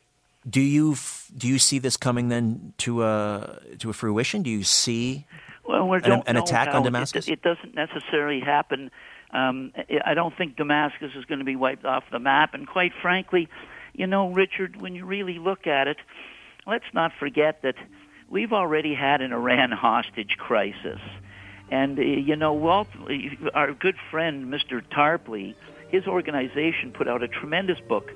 do 0.49 0.61
you 0.61 0.93
f- 0.93 1.29
do 1.37 1.47
you 1.47 1.59
see 1.59 1.79
this 1.79 1.97
coming 1.97 2.29
then 2.29 2.73
to 2.79 3.03
a 3.03 3.59
to 3.79 3.89
a 3.89 3.93
fruition? 3.93 4.43
Do 4.43 4.49
you 4.49 4.63
see 4.63 5.25
Well, 5.67 5.87
we 5.87 5.97
An- 6.03 6.23
an 6.25 6.37
attack 6.37 6.73
on 6.73 6.83
Damascus? 6.83 7.27
It, 7.27 7.33
it 7.33 7.41
doesn't 7.41 7.75
necessarily 7.75 8.39
happen. 8.39 8.91
Um, 9.31 9.73
I 10.05 10.13
don't 10.13 10.35
think 10.37 10.57
Damascus 10.57 11.11
is 11.15 11.25
going 11.25 11.39
to 11.39 11.45
be 11.45 11.55
wiped 11.55 11.85
off 11.85 12.03
the 12.11 12.19
map. 12.19 12.53
And 12.53 12.67
quite 12.67 12.91
frankly, 13.01 13.49
you 13.93 14.05
know, 14.05 14.31
Richard, 14.31 14.79
when 14.79 14.95
you 14.95 15.05
really 15.05 15.39
look 15.39 15.65
at 15.65 15.87
it, 15.87 15.97
let's 16.67 16.85
not 16.93 17.11
forget 17.19 17.61
that 17.63 17.75
we've 18.33 18.51
already 18.51 18.95
had 18.95 19.21
an 19.21 19.31
Iran 19.31 19.71
hostage 19.87 20.35
crisis. 20.37 20.99
And, 21.71 21.97
uh, 21.97 22.01
you 22.01 22.35
know, 22.35 22.53
Walt, 22.53 22.89
our 23.53 23.71
good 23.71 23.95
friend, 24.11 24.51
Mr. 24.51 24.81
Tarpley, 24.81 25.55
his 25.89 26.07
organization 26.07 26.91
put 26.91 27.07
out 27.07 27.23
a 27.23 27.27
tremendous 27.27 27.79
book 27.87 28.11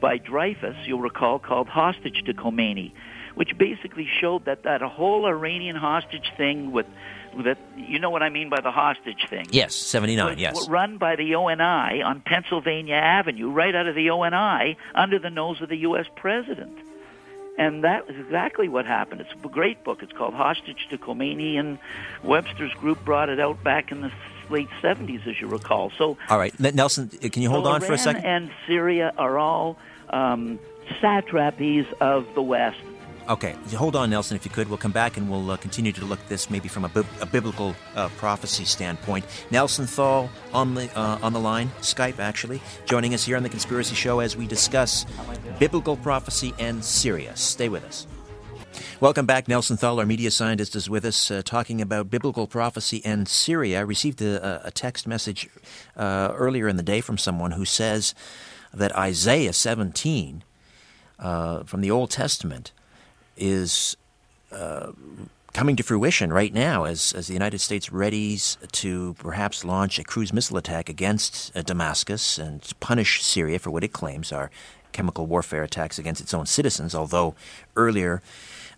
by 0.00 0.18
Dreyfuss, 0.18 0.86
you'll 0.86 1.00
recall, 1.00 1.38
called 1.38 1.66
Hostage 1.66 2.22
to 2.26 2.34
Khomeini, 2.34 2.92
which 3.34 3.56
basically 3.56 4.06
showed 4.20 4.44
that 4.44 4.64
that 4.64 4.82
whole 4.82 5.26
Iranian 5.26 5.76
hostage 5.76 6.30
thing 6.36 6.70
with 6.70 6.86
that 7.44 7.58
you 7.76 7.98
know 7.98 8.10
what 8.10 8.22
I 8.22 8.28
mean 8.28 8.48
by 8.48 8.60
the 8.60 8.70
hostage 8.70 9.26
thing. 9.28 9.46
Yes, 9.50 9.74
79, 9.74 10.38
yes. 10.38 10.68
Run 10.68 10.98
by 10.98 11.16
the 11.16 11.34
ONI 11.34 12.02
on 12.02 12.22
Pennsylvania 12.24 12.94
Avenue, 12.94 13.50
right 13.50 13.74
out 13.74 13.88
of 13.88 13.96
the 13.96 14.10
ONI, 14.10 14.76
under 14.94 15.18
the 15.18 15.30
nose 15.30 15.60
of 15.62 15.68
the 15.68 15.78
U.S. 15.78 16.06
president. 16.14 16.78
And 17.56 17.84
that 17.84 18.08
is 18.10 18.16
exactly 18.18 18.68
what 18.68 18.84
happened. 18.84 19.20
It's 19.20 19.32
a 19.32 19.48
great 19.48 19.84
book. 19.84 20.02
It's 20.02 20.12
called 20.12 20.34
Hostage 20.34 20.88
to 20.90 20.98
Khomeini, 20.98 21.58
and 21.58 21.78
Webster's 22.22 22.72
group 22.74 23.04
brought 23.04 23.28
it 23.28 23.38
out 23.38 23.62
back 23.62 23.92
in 23.92 24.00
the 24.00 24.12
late 24.50 24.68
70s, 24.82 25.26
as 25.26 25.40
you 25.40 25.46
recall. 25.46 25.90
So, 25.96 26.16
all 26.28 26.38
right, 26.38 26.58
Nelson, 26.58 27.08
can 27.08 27.42
you 27.42 27.50
hold 27.50 27.64
so 27.64 27.70
on 27.70 27.80
for 27.80 27.92
a 27.92 27.98
second? 27.98 28.24
and 28.24 28.50
Syria 28.66 29.12
are 29.16 29.38
all 29.38 29.78
um, 30.10 30.58
satrapies 31.00 31.90
of 32.00 32.26
the 32.34 32.42
West. 32.42 32.78
Okay, 33.26 33.56
hold 33.74 33.96
on, 33.96 34.10
Nelson, 34.10 34.36
if 34.36 34.44
you 34.44 34.50
could. 34.50 34.68
We'll 34.68 34.76
come 34.76 34.92
back 34.92 35.16
and 35.16 35.30
we'll 35.30 35.50
uh, 35.50 35.56
continue 35.56 35.92
to 35.92 36.04
look 36.04 36.20
at 36.20 36.28
this 36.28 36.50
maybe 36.50 36.68
from 36.68 36.84
a, 36.84 36.90
bi- 36.90 37.06
a 37.22 37.26
biblical 37.26 37.74
uh, 37.96 38.10
prophecy 38.18 38.66
standpoint. 38.66 39.24
Nelson 39.50 39.86
Thall 39.86 40.28
on 40.52 40.74
the 40.74 40.94
uh, 40.98 41.18
on 41.22 41.32
the 41.32 41.40
line, 41.40 41.70
Skype 41.80 42.18
actually, 42.18 42.60
joining 42.84 43.14
us 43.14 43.24
here 43.24 43.38
on 43.38 43.42
the 43.42 43.48
Conspiracy 43.48 43.94
Show 43.94 44.20
as 44.20 44.36
we 44.36 44.46
discuss 44.46 45.06
biblical 45.58 45.96
prophecy 45.96 46.52
and 46.58 46.84
Syria. 46.84 47.34
Stay 47.34 47.70
with 47.70 47.82
us. 47.84 48.06
Welcome 49.00 49.24
back. 49.24 49.48
Nelson 49.48 49.78
Thall, 49.78 49.98
our 50.00 50.06
media 50.06 50.30
scientist, 50.30 50.76
is 50.76 50.90
with 50.90 51.06
us 51.06 51.30
uh, 51.30 51.40
talking 51.42 51.80
about 51.80 52.10
biblical 52.10 52.46
prophecy 52.46 53.00
and 53.06 53.26
Syria. 53.26 53.78
I 53.78 53.82
received 53.82 54.20
a, 54.20 54.66
a 54.66 54.70
text 54.70 55.06
message 55.06 55.48
uh, 55.96 56.34
earlier 56.34 56.68
in 56.68 56.76
the 56.76 56.82
day 56.82 57.00
from 57.00 57.16
someone 57.16 57.52
who 57.52 57.64
says 57.64 58.14
that 58.74 58.94
Isaiah 58.94 59.54
17 59.54 60.44
uh, 61.18 61.62
from 61.62 61.80
the 61.80 61.90
Old 61.90 62.10
Testament 62.10 62.72
is 63.36 63.96
uh, 64.52 64.92
coming 65.52 65.76
to 65.76 65.82
fruition 65.82 66.32
right 66.32 66.52
now 66.52 66.84
as, 66.84 67.12
as 67.12 67.28
the 67.28 67.32
United 67.32 67.60
States 67.60 67.88
readies 67.88 68.56
to 68.72 69.14
perhaps 69.18 69.64
launch 69.64 69.98
a 69.98 70.04
cruise 70.04 70.32
missile 70.32 70.56
attack 70.56 70.88
against 70.88 71.56
uh, 71.56 71.62
Damascus 71.62 72.38
and 72.38 72.72
punish 72.80 73.22
Syria 73.22 73.58
for 73.58 73.70
what 73.70 73.84
it 73.84 73.92
claims 73.92 74.32
are 74.32 74.50
chemical 74.92 75.26
warfare 75.26 75.62
attacks 75.62 75.98
against 75.98 76.20
its 76.20 76.34
own 76.34 76.46
citizens. 76.46 76.94
Although 76.94 77.34
earlier 77.76 78.22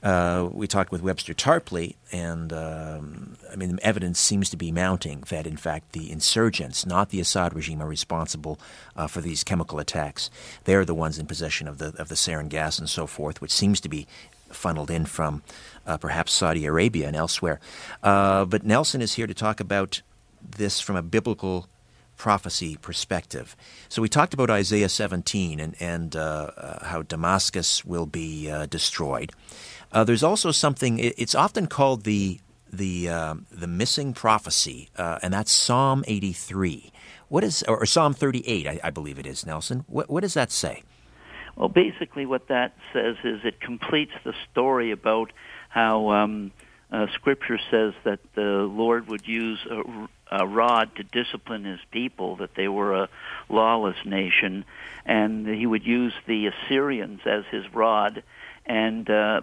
uh, 0.03 0.49
we 0.53 0.67
talked 0.67 0.93
with 0.93 1.03
Webster 1.03 1.35
Tarpley, 1.35 1.97
and 2.13 2.53
um, 2.53 3.37
I 3.51 3.57
mean, 3.57 3.79
evidence 3.83 4.21
seems 4.21 4.51
to 4.51 4.57
be 4.57 4.71
mounting 4.71 5.25
that, 5.31 5.47
in 5.47 5.57
fact, 5.57 5.93
the 5.93 6.11
insurgents, 6.13 6.85
not 6.85 7.09
the 7.09 7.21
Assad 7.21 7.55
regime, 7.55 7.83
are 7.83 7.89
responsible 7.89 8.59
uh, 8.95 9.07
for 9.07 9.21
these 9.21 9.43
chemical 9.43 9.79
attacks. 9.79 10.31
They're 10.65 10.85
the 10.85 10.95
ones 10.95 11.19
in 11.19 11.27
possession 11.27 11.67
of 11.67 11.79
the 11.79 11.95
of 11.99 12.09
the 12.09 12.15
sarin 12.15 12.49
gas 12.49 12.79
and 12.79 12.89
so 12.89 13.07
forth, 13.07 13.41
which 13.41 13.53
seems 13.53 13.81
to 13.81 13.89
be 13.89 14.07
funneled 14.51 14.91
in 14.91 15.05
from 15.07 15.43
uh, 15.87 15.97
perhaps 15.97 16.33
Saudi 16.33 16.67
Arabia 16.67 17.07
and 17.07 17.17
elsewhere. 17.17 17.61
Uh, 18.03 18.45
but 18.45 18.65
Nelson 18.65 19.01
is 19.01 19.15
here 19.15 19.27
to 19.27 19.35
talk 19.35 19.61
about 19.61 20.03
this 20.43 20.81
from 20.81 20.97
a 20.97 21.03
biblical 21.03 21.69
prophecy 22.17 22.77
perspective. 22.77 23.57
So 23.89 24.01
we 24.01 24.09
talked 24.09 24.33
about 24.33 24.49
Isaiah 24.49 24.89
17 24.89 25.61
and, 25.61 25.77
and 25.81 26.17
uh, 26.17 26.51
uh 26.57 26.87
how 26.87 27.03
Damascus 27.03 27.85
will 27.85 28.07
be 28.07 28.51
uh, 28.51 28.67
destroyed. 28.67 29.33
Uh, 29.93 30.03
there's 30.03 30.23
also 30.23 30.51
something, 30.51 30.99
it's 30.99 31.35
often 31.35 31.67
called 31.67 32.05
the, 32.05 32.41
the, 32.73 33.09
um, 33.09 33.47
the 33.51 33.67
missing 33.67 34.13
prophecy, 34.13 34.89
and 34.97 35.33
that's 35.33 35.53
Psalm 35.53 36.05
83. 36.07 36.93
What 37.29 37.45
is, 37.45 37.63
or, 37.65 37.79
or 37.83 37.87
Psalm 37.87 38.13
38, 38.13 38.67
I, 38.67 38.81
I, 38.85 38.91
believe 38.91 39.19
it 39.19 39.27
is, 39.27 39.47
Nelson. 39.47 39.85
What, 39.87 40.11
what 40.11 40.23
does 40.23 40.35
that 40.35 40.51
say? 40.51 40.83
Well, 41.57 41.71
basically, 41.71 42.27
what 42.27 42.49
that 42.49 42.77
says 42.93 43.17
is 43.25 43.41
it 43.45 43.61
completes 43.61 44.13
the 44.25 44.35
story 44.53 44.91
about 44.91 45.33
how 45.71 46.11
um, 46.11 46.53
uh, 46.93 47.07
Scripture 47.15 47.59
says 47.71 47.95
that 48.05 48.21
the 48.35 48.69
Lord 48.71 49.09
would 49.09 49.27
use 49.27 49.59
a, 49.71 50.09
a 50.31 50.47
rod 50.47 50.95
to 50.97 51.03
discipline 51.03 51.65
His 51.65 51.81
people, 51.91 52.37
that 52.37 52.55
they 52.55 52.69
were 52.69 52.95
a 52.95 53.09
lawless 53.49 53.97
nation, 54.05 54.67
and 55.07 55.47
He 55.47 55.67
would 55.67 55.87
use 55.87 56.13
the 56.27 56.49
Assyrians 56.49 57.23
as 57.25 57.45
His 57.51 57.65
rod. 57.73 58.23
And 58.67 59.09
uh, 59.09 59.41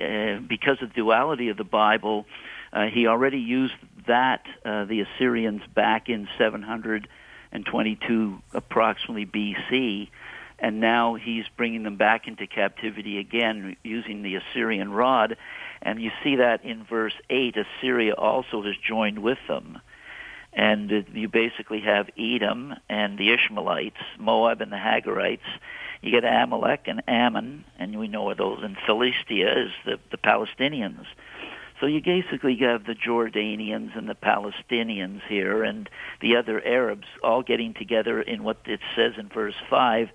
uh, 0.00 0.38
because 0.46 0.80
of 0.82 0.90
the 0.90 0.94
duality 0.94 1.48
of 1.48 1.56
the 1.56 1.64
Bible, 1.64 2.26
uh, 2.72 2.86
He 2.86 3.08
already 3.08 3.40
used 3.40 3.74
that, 4.06 4.46
uh, 4.64 4.84
the 4.84 5.00
Assyrians, 5.00 5.62
back 5.74 6.08
in 6.08 6.28
722 6.38 8.40
approximately 8.54 9.26
BC 9.26 10.10
and 10.58 10.80
now 10.80 11.14
he's 11.14 11.44
bringing 11.56 11.82
them 11.82 11.96
back 11.96 12.26
into 12.26 12.46
captivity 12.46 13.18
again 13.18 13.76
using 13.82 14.22
the 14.22 14.36
Assyrian 14.36 14.90
rod. 14.90 15.36
And 15.82 16.00
you 16.00 16.10
see 16.24 16.36
that 16.36 16.64
in 16.64 16.84
verse 16.84 17.12
8, 17.28 17.56
Assyria 17.56 18.14
also 18.14 18.62
has 18.62 18.74
joined 18.76 19.18
with 19.18 19.38
them. 19.48 19.78
And 20.52 21.04
you 21.12 21.28
basically 21.28 21.80
have 21.80 22.08
Edom 22.18 22.74
and 22.88 23.18
the 23.18 23.32
Ishmaelites, 23.32 24.00
Moab 24.18 24.62
and 24.62 24.72
the 24.72 24.76
Hagarites. 24.76 25.46
You 26.00 26.10
get 26.10 26.24
Amalek 26.24 26.84
and 26.86 27.02
Ammon, 27.06 27.64
and 27.78 27.98
we 27.98 28.08
know 28.08 28.30
of 28.30 28.38
those, 28.38 28.60
and 28.62 28.76
Philistia 28.86 29.66
is 29.66 29.72
the, 29.84 29.98
the 30.10 30.16
Palestinians. 30.16 31.04
So 31.78 31.84
you 31.84 32.00
basically 32.00 32.56
have 32.56 32.86
the 32.86 32.94
Jordanians 32.94 33.96
and 33.96 34.08
the 34.08 34.14
Palestinians 34.14 35.20
here 35.28 35.62
and 35.62 35.90
the 36.22 36.36
other 36.36 36.64
Arabs 36.64 37.06
all 37.22 37.42
getting 37.42 37.74
together 37.74 38.22
in 38.22 38.42
what 38.42 38.56
it 38.64 38.80
says 38.94 39.12
in 39.18 39.28
verse 39.28 39.56
5 39.68 40.08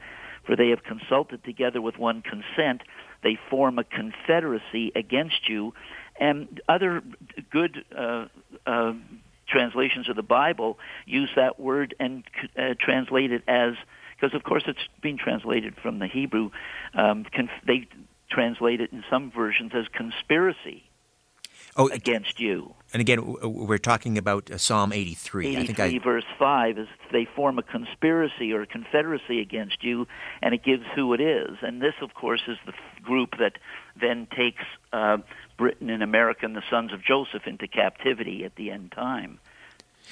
for 0.51 0.57
they 0.57 0.71
have 0.71 0.83
consulted 0.83 1.41
together 1.45 1.81
with 1.81 1.97
one 1.97 2.21
consent. 2.21 2.81
They 3.23 3.39
form 3.49 3.79
a 3.79 3.85
confederacy 3.85 4.91
against 4.97 5.47
you. 5.47 5.73
And 6.19 6.59
other 6.67 7.01
good 7.49 7.85
uh, 7.97 8.25
uh, 8.65 8.91
translations 9.47 10.09
of 10.09 10.17
the 10.17 10.23
Bible 10.23 10.77
use 11.05 11.29
that 11.37 11.57
word 11.57 11.95
and 12.01 12.25
uh, 12.57 12.73
translate 12.77 13.31
it 13.31 13.43
as, 13.47 13.75
because 14.19 14.35
of 14.35 14.43
course 14.43 14.63
it's 14.67 14.81
being 15.01 15.17
translated 15.17 15.75
from 15.81 15.99
the 15.99 16.07
Hebrew. 16.07 16.51
Um, 16.95 17.25
conf- 17.33 17.49
they 17.65 17.87
translate 18.29 18.81
it 18.81 18.91
in 18.91 19.05
some 19.09 19.31
versions 19.31 19.71
as 19.73 19.85
conspiracy 19.93 20.83
oh, 21.75 21.89
against 21.89 22.39
you. 22.39 22.73
And 22.93 22.99
again, 22.99 23.35
we're 23.43 23.77
talking 23.77 24.17
about 24.17 24.51
uh, 24.51 24.57
Psalm 24.57 24.91
83. 24.91 25.47
83, 25.47 25.61
I 25.61 25.65
think 25.65 25.79
I... 25.79 26.03
verse 26.03 26.25
5 26.37 26.77
is 26.77 26.87
they 27.11 27.25
form 27.25 27.57
a 27.57 27.63
conspiracy 27.63 28.51
or 28.53 28.61
a 28.61 28.67
confederacy 28.67 29.39
against 29.39 29.83
you, 29.83 30.07
and 30.41 30.53
it 30.53 30.63
gives 30.63 30.83
who 30.95 31.13
it 31.13 31.21
is. 31.21 31.57
And 31.61 31.81
this, 31.81 31.93
of 32.01 32.13
course, 32.13 32.41
is 32.47 32.57
the 32.65 32.73
group 33.01 33.37
that 33.39 33.53
then 33.99 34.27
takes 34.35 34.63
uh, 34.91 35.17
Britain 35.57 35.89
and 35.89 36.03
America 36.03 36.45
and 36.45 36.55
the 36.55 36.63
sons 36.69 36.91
of 36.91 37.03
Joseph 37.03 37.47
into 37.47 37.67
captivity 37.67 38.43
at 38.43 38.55
the 38.55 38.71
end 38.71 38.91
time. 38.91 39.39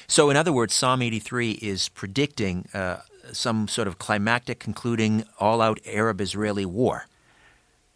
So, 0.07 0.29
in 0.29 0.37
other 0.37 0.53
words, 0.53 0.73
Psalm 0.73 1.01
83 1.01 1.51
is 1.51 1.89
predicting 1.89 2.67
uh, 2.73 2.97
some 3.33 3.67
sort 3.67 3.87
of 3.87 3.97
climactic, 3.97 4.59
concluding, 4.59 5.23
all 5.39 5.61
out 5.61 5.79
Arab 5.85 6.21
Israeli 6.21 6.65
war. 6.65 7.07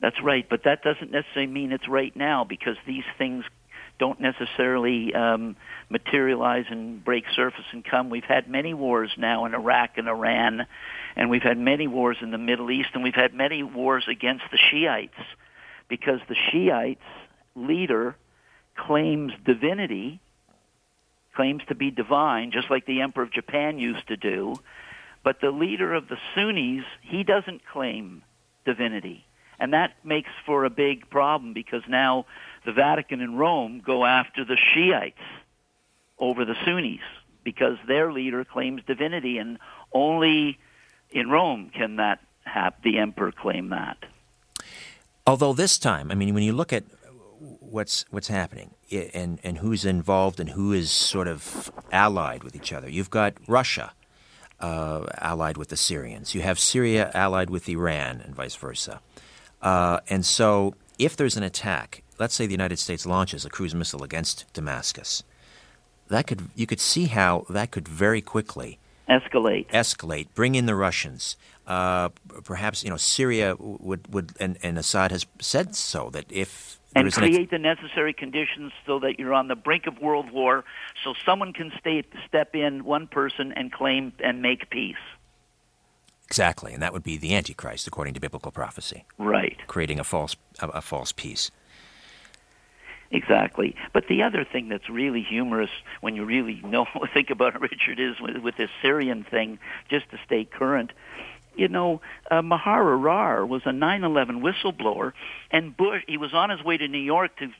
That's 0.03 0.21
right, 0.21 0.45
but 0.49 0.65
that 0.65 0.83
doesn't 0.83 1.11
necessarily 1.11 1.49
mean 1.49 1.71
it's 1.71 1.87
right 1.87 2.13
now 2.13 2.43
because 2.43 2.75
these 2.85 3.05
things 3.17 3.45
don't 3.99 4.19
necessarily 4.19 5.15
um, 5.15 5.55
materialize 5.89 6.65
and 6.69 7.01
break 7.01 7.23
surface 7.33 7.63
and 7.71 7.85
come. 7.85 8.09
We've 8.09 8.25
had 8.25 8.49
many 8.49 8.73
wars 8.73 9.11
now 9.17 9.45
in 9.45 9.53
Iraq 9.53 9.91
and 9.95 10.09
Iran, 10.09 10.67
and 11.15 11.29
we've 11.29 11.41
had 11.41 11.57
many 11.57 11.87
wars 11.87 12.17
in 12.21 12.31
the 12.31 12.37
Middle 12.37 12.69
East, 12.69 12.89
and 12.93 13.01
we've 13.01 13.15
had 13.15 13.33
many 13.33 13.63
wars 13.63 14.03
against 14.09 14.43
the 14.51 14.57
Shiites 14.57 15.15
because 15.87 16.19
the 16.27 16.35
Shiites 16.51 16.99
leader 17.55 18.17
claims 18.75 19.31
divinity, 19.45 20.19
claims 21.33 21.61
to 21.69 21.75
be 21.75 21.91
divine, 21.91 22.51
just 22.51 22.69
like 22.69 22.85
the 22.85 22.99
Emperor 22.99 23.23
of 23.23 23.31
Japan 23.31 23.79
used 23.79 24.05
to 24.09 24.17
do. 24.17 24.55
But 25.23 25.39
the 25.39 25.51
leader 25.51 25.93
of 25.93 26.09
the 26.09 26.17
Sunnis, 26.35 26.83
he 27.03 27.23
doesn't 27.23 27.61
claim 27.71 28.21
divinity. 28.65 29.25
And 29.59 29.73
that 29.73 29.93
makes 30.03 30.29
for 30.45 30.65
a 30.65 30.69
big 30.69 31.09
problem 31.09 31.53
because 31.53 31.83
now 31.87 32.25
the 32.65 32.73
Vatican 32.73 33.21
and 33.21 33.37
Rome 33.37 33.81
go 33.85 34.05
after 34.05 34.43
the 34.45 34.57
Shiites 34.57 35.17
over 36.19 36.45
the 36.45 36.55
Sunnis 36.65 37.01
because 37.43 37.77
their 37.87 38.11
leader 38.11 38.45
claims 38.45 38.81
divinity, 38.87 39.37
and 39.37 39.59
only 39.91 40.57
in 41.11 41.29
Rome 41.29 41.71
can 41.73 41.97
that 41.97 42.19
have 42.45 42.73
the 42.83 42.99
emperor 42.99 43.31
claim 43.31 43.69
that. 43.69 43.97
Although 45.27 45.53
this 45.53 45.77
time, 45.77 46.11
I 46.11 46.15
mean, 46.15 46.33
when 46.33 46.43
you 46.43 46.53
look 46.53 46.73
at 46.73 46.83
what's 47.59 48.05
what's 48.09 48.27
happening 48.27 48.71
and 49.13 49.39
and 49.43 49.57
who's 49.57 49.85
involved 49.85 50.39
and 50.39 50.49
who 50.49 50.71
is 50.71 50.91
sort 50.91 51.27
of 51.27 51.71
allied 51.91 52.43
with 52.43 52.55
each 52.55 52.71
other, 52.71 52.89
you've 52.89 53.09
got 53.09 53.33
Russia 53.47 53.93
uh, 54.59 55.05
allied 55.19 55.57
with 55.57 55.69
the 55.69 55.77
Syrians, 55.77 56.33
you 56.33 56.41
have 56.41 56.59
Syria 56.59 57.11
allied 57.13 57.49
with 57.49 57.67
Iran, 57.67 58.21
and 58.21 58.33
vice 58.33 58.55
versa. 58.55 59.01
Uh, 59.63 59.99
and 60.09 60.23
so, 60.23 60.75
if 60.99 61.15
there's 61.17 61.37
an 61.37 61.43
attack, 61.43 62.03
let's 62.19 62.35
say 62.35 62.45
the 62.45 62.51
United 62.51 62.77
States 62.77 63.05
launches 63.05 63.45
a 63.45 63.49
cruise 63.49 63.73
missile 63.73 64.03
against 64.03 64.45
Damascus, 64.53 65.23
that 66.09 66.27
could 66.27 66.49
you 66.53 66.67
could 66.67 66.79
see 66.79 67.05
how 67.05 67.45
that 67.49 67.71
could 67.71 67.87
very 67.87 68.21
quickly 68.21 68.77
Escalate. 69.09 69.67
Escalate. 69.69 70.27
Bring 70.33 70.55
in 70.55 70.65
the 70.65 70.75
Russians. 70.75 71.35
Uh, 71.67 72.09
perhaps 72.43 72.83
you 72.83 72.89
know 72.89 72.97
Syria 72.97 73.55
would 73.59 74.13
would 74.13 74.33
and, 74.39 74.57
and 74.63 74.77
Assad 74.77 75.11
has 75.11 75.25
said 75.39 75.75
so 75.75 76.09
that 76.11 76.25
if 76.29 76.79
and 76.95 77.11
create 77.11 77.49
the 77.49 77.57
necessary 77.57 78.13
conditions 78.13 78.71
so 78.85 78.99
that 78.99 79.17
you're 79.17 79.33
on 79.33 79.47
the 79.47 79.55
brink 79.55 79.87
of 79.87 79.99
world 79.99 80.31
war, 80.31 80.63
so 81.03 81.13
someone 81.25 81.51
can 81.51 81.71
stay, 81.79 82.03
step 82.27 82.55
in, 82.55 82.83
one 82.83 83.07
person, 83.07 83.51
and 83.53 83.71
claim 83.71 84.13
and 84.19 84.41
make 84.41 84.69
peace. 84.69 84.95
Exactly, 86.27 86.73
and 86.73 86.81
that 86.81 86.93
would 86.93 87.03
be 87.03 87.17
the 87.17 87.35
Antichrist, 87.35 87.87
according 87.87 88.13
to 88.15 88.19
biblical 88.19 88.51
prophecy. 88.51 89.05
Right. 89.17 89.57
Creating 89.67 89.99
a 89.99 90.03
false 90.03 90.35
a, 90.59 90.67
a 90.69 90.81
false 90.81 91.11
peace. 91.11 91.51
Exactly. 93.11 93.75
But 93.93 94.07
the 94.07 94.23
other 94.23 94.43
thing 94.43 94.69
that's 94.69 94.89
really 94.89 95.21
humorous 95.21 95.69
when 96.01 96.15
you 96.15 96.25
really 96.25 96.59
know 96.63 96.87
think 97.13 97.29
about 97.29 97.55
it, 97.55 97.61
Richard, 97.61 97.99
is 97.99 98.19
with, 98.19 98.37
with 98.37 98.57
this 98.57 98.71
Syrian 98.81 99.23
thing, 99.23 99.59
just 99.89 100.09
to 100.09 100.17
stay 100.25 100.45
current. 100.45 100.91
You 101.55 101.67
know, 101.67 102.01
uh, 102.31 102.41
was 102.41 103.61
a 103.65 103.71
9/11 103.71 104.41
whistleblower, 104.41 105.13
and 105.51 105.77
Bush. 105.77 106.01
He 106.07 106.17
was 106.17 106.33
on 106.33 106.49
his 106.49 106.63
way 106.63 106.77
to 106.77 106.87
New 106.87 106.97
York 106.97 107.37
to 107.37 107.51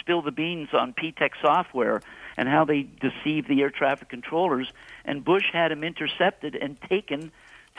spill 0.00 0.22
the 0.22 0.32
beans 0.32 0.70
on 0.72 0.92
Ptech 0.92 1.30
software 1.40 2.02
and 2.36 2.48
how 2.48 2.64
they 2.64 2.82
deceived 2.82 3.48
the 3.48 3.62
air 3.62 3.70
traffic 3.70 4.08
controllers. 4.08 4.72
And 5.04 5.24
Bush 5.24 5.52
had 5.52 5.70
him 5.70 5.84
intercepted 5.84 6.56
and 6.56 6.80
taken 6.80 7.30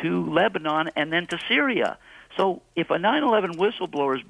to 0.02 0.30
Lebanon 0.32 0.90
and 0.96 1.12
then 1.12 1.28
to 1.28 1.40
Syria. 1.48 1.98
So 2.38 2.62
if 2.76 2.90
a 2.90 2.98
9/11 2.98 3.58
whistleblower 3.58 4.18
is 4.18 4.24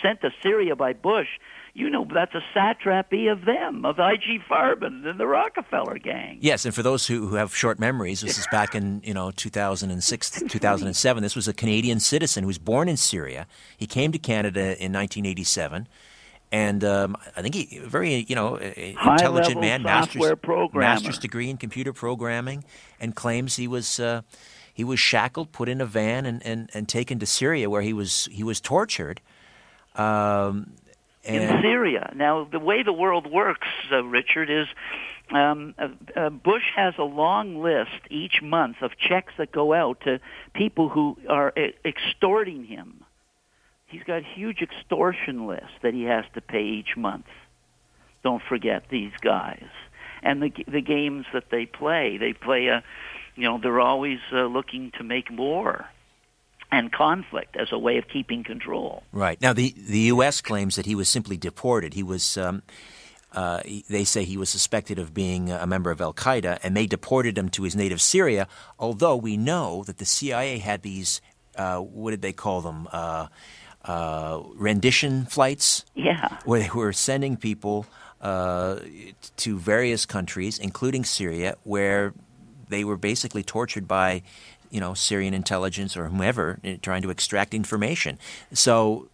sent 0.00 0.20
to 0.22 0.30
Syria 0.42 0.76
by 0.76 0.92
Bush, 0.92 1.28
you 1.74 1.88
know 1.88 2.06
that's 2.12 2.34
a 2.34 2.42
satrapy 2.52 3.28
of 3.28 3.44
them, 3.44 3.84
of 3.84 3.98
I.G. 3.98 4.40
Farben 4.48 5.06
and 5.06 5.18
the 5.18 5.26
Rockefeller 5.26 5.98
gang. 5.98 6.38
Yes, 6.40 6.66
and 6.66 6.74
for 6.74 6.82
those 6.82 7.06
who, 7.06 7.28
who 7.28 7.36
have 7.36 7.54
short 7.56 7.78
memories, 7.78 8.20
this 8.20 8.38
is 8.38 8.46
back 8.52 8.74
in 8.74 9.00
you 9.04 9.14
know 9.14 9.30
2006, 9.30 10.30
2007. 10.48 11.22
This 11.22 11.36
was 11.36 11.48
a 11.48 11.54
Canadian 11.54 12.00
citizen 12.00 12.44
who 12.44 12.48
was 12.48 12.58
born 12.58 12.88
in 12.88 12.96
Syria. 12.96 13.46
He 13.76 13.86
came 13.86 14.12
to 14.12 14.18
Canada 14.18 14.60
in 14.60 14.92
1987. 14.92 15.88
And 16.54 16.84
um, 16.84 17.16
I 17.34 17.40
think 17.40 17.54
he 17.54 17.78
very 17.78 18.26
you 18.28 18.36
know 18.36 18.56
intelligent 18.56 19.58
man, 19.58 19.82
master's, 19.82 20.34
master's 20.74 21.18
degree 21.18 21.48
in 21.48 21.56
computer 21.56 21.94
programming, 21.94 22.64
and 23.00 23.16
claims 23.16 23.56
he 23.56 23.66
was 23.66 23.98
uh, 23.98 24.20
he 24.72 24.84
was 24.84 24.98
shackled, 24.98 25.52
put 25.52 25.68
in 25.68 25.80
a 25.80 25.86
van, 25.86 26.26
and, 26.26 26.44
and, 26.46 26.70
and 26.72 26.88
taken 26.88 27.18
to 27.18 27.26
Syria 27.26 27.68
where 27.68 27.82
he 27.82 27.92
was 27.92 28.28
he 28.32 28.42
was 28.42 28.60
tortured. 28.60 29.20
Um, 29.96 30.72
in 31.24 31.62
Syria. 31.62 32.12
Now, 32.16 32.48
the 32.50 32.58
way 32.58 32.82
the 32.82 32.92
world 32.92 33.30
works, 33.30 33.68
uh, 33.92 34.02
Richard, 34.02 34.50
is 34.50 34.66
um, 35.30 35.74
uh, 35.78 35.88
uh, 36.16 36.30
Bush 36.30 36.64
has 36.74 36.94
a 36.98 37.04
long 37.04 37.62
list 37.62 37.90
each 38.10 38.42
month 38.42 38.76
of 38.82 38.92
checks 38.98 39.32
that 39.38 39.52
go 39.52 39.72
out 39.72 40.00
to 40.00 40.20
people 40.54 40.88
who 40.88 41.16
are 41.28 41.52
e- 41.56 41.74
extorting 41.84 42.64
him. 42.64 43.04
He's 43.86 44.02
got 44.02 44.22
huge 44.24 44.62
extortion 44.62 45.46
lists 45.46 45.70
that 45.82 45.94
he 45.94 46.04
has 46.04 46.24
to 46.34 46.40
pay 46.40 46.64
each 46.64 46.96
month. 46.96 47.26
Don't 48.24 48.42
forget 48.42 48.84
these 48.90 49.12
guys 49.20 49.68
and 50.22 50.42
the 50.42 50.52
the 50.68 50.80
games 50.80 51.26
that 51.32 51.50
they 51.50 51.66
play. 51.66 52.16
They 52.16 52.32
play 52.32 52.68
a, 52.68 52.82
you 53.34 53.44
know, 53.44 53.58
they're 53.58 53.80
always 53.80 54.18
uh, 54.32 54.44
looking 54.44 54.92
to 54.98 55.04
make 55.04 55.30
more 55.30 55.88
and 56.70 56.90
conflict 56.90 57.56
as 57.56 57.70
a 57.70 57.78
way 57.78 57.98
of 57.98 58.08
keeping 58.08 58.42
control. 58.42 59.02
Right. 59.12 59.40
Now, 59.40 59.52
the, 59.52 59.74
the 59.76 59.98
U.S. 59.98 60.40
claims 60.40 60.76
that 60.76 60.86
he 60.86 60.94
was 60.94 61.08
simply 61.08 61.36
deported. 61.36 61.92
He 61.92 62.02
was, 62.02 62.38
um, 62.38 62.62
uh, 63.32 63.60
they 63.88 64.04
say 64.04 64.24
he 64.24 64.38
was 64.38 64.48
suspected 64.48 64.98
of 64.98 65.12
being 65.12 65.50
a 65.50 65.66
member 65.66 65.90
of 65.90 66.00
Al 66.00 66.14
Qaeda, 66.14 66.58
and 66.62 66.74
they 66.74 66.86
deported 66.86 67.36
him 67.36 67.50
to 67.50 67.64
his 67.64 67.76
native 67.76 68.00
Syria, 68.00 68.48
although 68.78 69.16
we 69.16 69.36
know 69.36 69.84
that 69.84 69.98
the 69.98 70.06
CIA 70.06 70.58
had 70.58 70.82
these, 70.82 71.20
uh, 71.56 71.78
what 71.78 72.12
did 72.12 72.22
they 72.22 72.32
call 72.32 72.60
them? 72.60 72.88
Uh, 72.90 73.28
uh 73.84 74.40
rendition 74.54 75.26
flights? 75.26 75.84
Yeah. 75.94 76.38
Where 76.44 76.60
they 76.60 76.70
were 76.70 76.92
sending 76.92 77.36
people 77.36 77.84
uh, 78.22 78.76
to 79.38 79.58
various 79.58 80.06
countries, 80.06 80.58
including 80.58 81.04
Syria, 81.04 81.56
where 81.64 82.14
they 82.72 82.84
were 82.84 82.96
basically 82.96 83.42
tortured 83.42 83.86
by 83.86 84.22
you 84.70 84.80
know 84.80 84.94
Syrian 84.94 85.34
intelligence 85.34 85.96
or 85.96 86.08
whomever 86.08 86.58
eh, 86.64 86.78
trying 86.82 87.02
to 87.02 87.10
extract 87.10 87.54
information. 87.54 88.18
So 88.52 89.08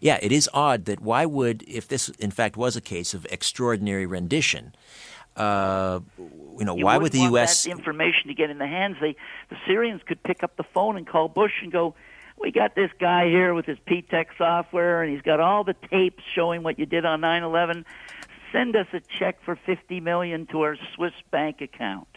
yeah, 0.00 0.18
it 0.22 0.32
is 0.32 0.48
odd 0.54 0.86
that 0.86 1.00
why 1.00 1.26
would 1.26 1.62
if 1.68 1.86
this 1.88 2.08
in 2.08 2.30
fact 2.30 2.56
was 2.56 2.76
a 2.76 2.80
case 2.80 3.12
of 3.14 3.26
extraordinary 3.30 4.06
rendition, 4.06 4.74
uh, 5.36 6.00
you 6.58 6.64
know, 6.64 6.76
you 6.76 6.84
why 6.84 6.98
would 6.98 7.12
the 7.12 7.20
U.S. 7.20 7.66
information 7.66 8.28
to 8.28 8.34
get 8.34 8.50
in 8.50 8.58
the 8.58 8.66
hands? 8.66 8.96
They 9.00 9.16
the 9.48 9.56
Syrians 9.66 10.02
could 10.06 10.22
pick 10.22 10.42
up 10.42 10.56
the 10.56 10.64
phone 10.64 10.96
and 10.96 11.06
call 11.06 11.28
Bush 11.28 11.62
and 11.62 11.72
go. 11.72 11.94
We 12.38 12.50
got 12.50 12.74
this 12.74 12.90
guy 12.98 13.26
here 13.28 13.54
with 13.54 13.66
his 13.66 13.78
Ptech 13.86 14.26
software, 14.36 15.02
and 15.02 15.12
he's 15.12 15.22
got 15.22 15.38
all 15.38 15.62
the 15.62 15.76
tapes 15.90 16.24
showing 16.34 16.62
what 16.64 16.78
you 16.78 16.86
did 16.86 17.04
on 17.04 17.20
9/11. 17.20 17.84
Send 18.50 18.74
us 18.76 18.88
a 18.92 19.00
check 19.00 19.42
for 19.44 19.56
50 19.56 20.00
million 20.00 20.46
to 20.46 20.62
our 20.62 20.76
Swiss 20.94 21.14
bank 21.30 21.60
account. 21.60 22.11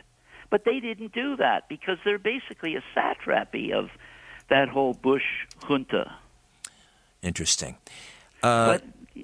But 0.55 0.63
they 0.63 0.79
didn't 0.79 1.11
do 1.11 1.35
that 1.35 1.67
because 1.67 1.97
they're 2.05 2.17
basically 2.17 2.77
a 2.77 2.83
satrapy 2.93 3.73
of 3.73 3.89
that 4.47 4.69
whole 4.69 4.93
Bush 4.93 5.25
junta. 5.67 6.15
Interesting. 7.21 7.75
Uh, 8.41 8.77
but 8.77 8.83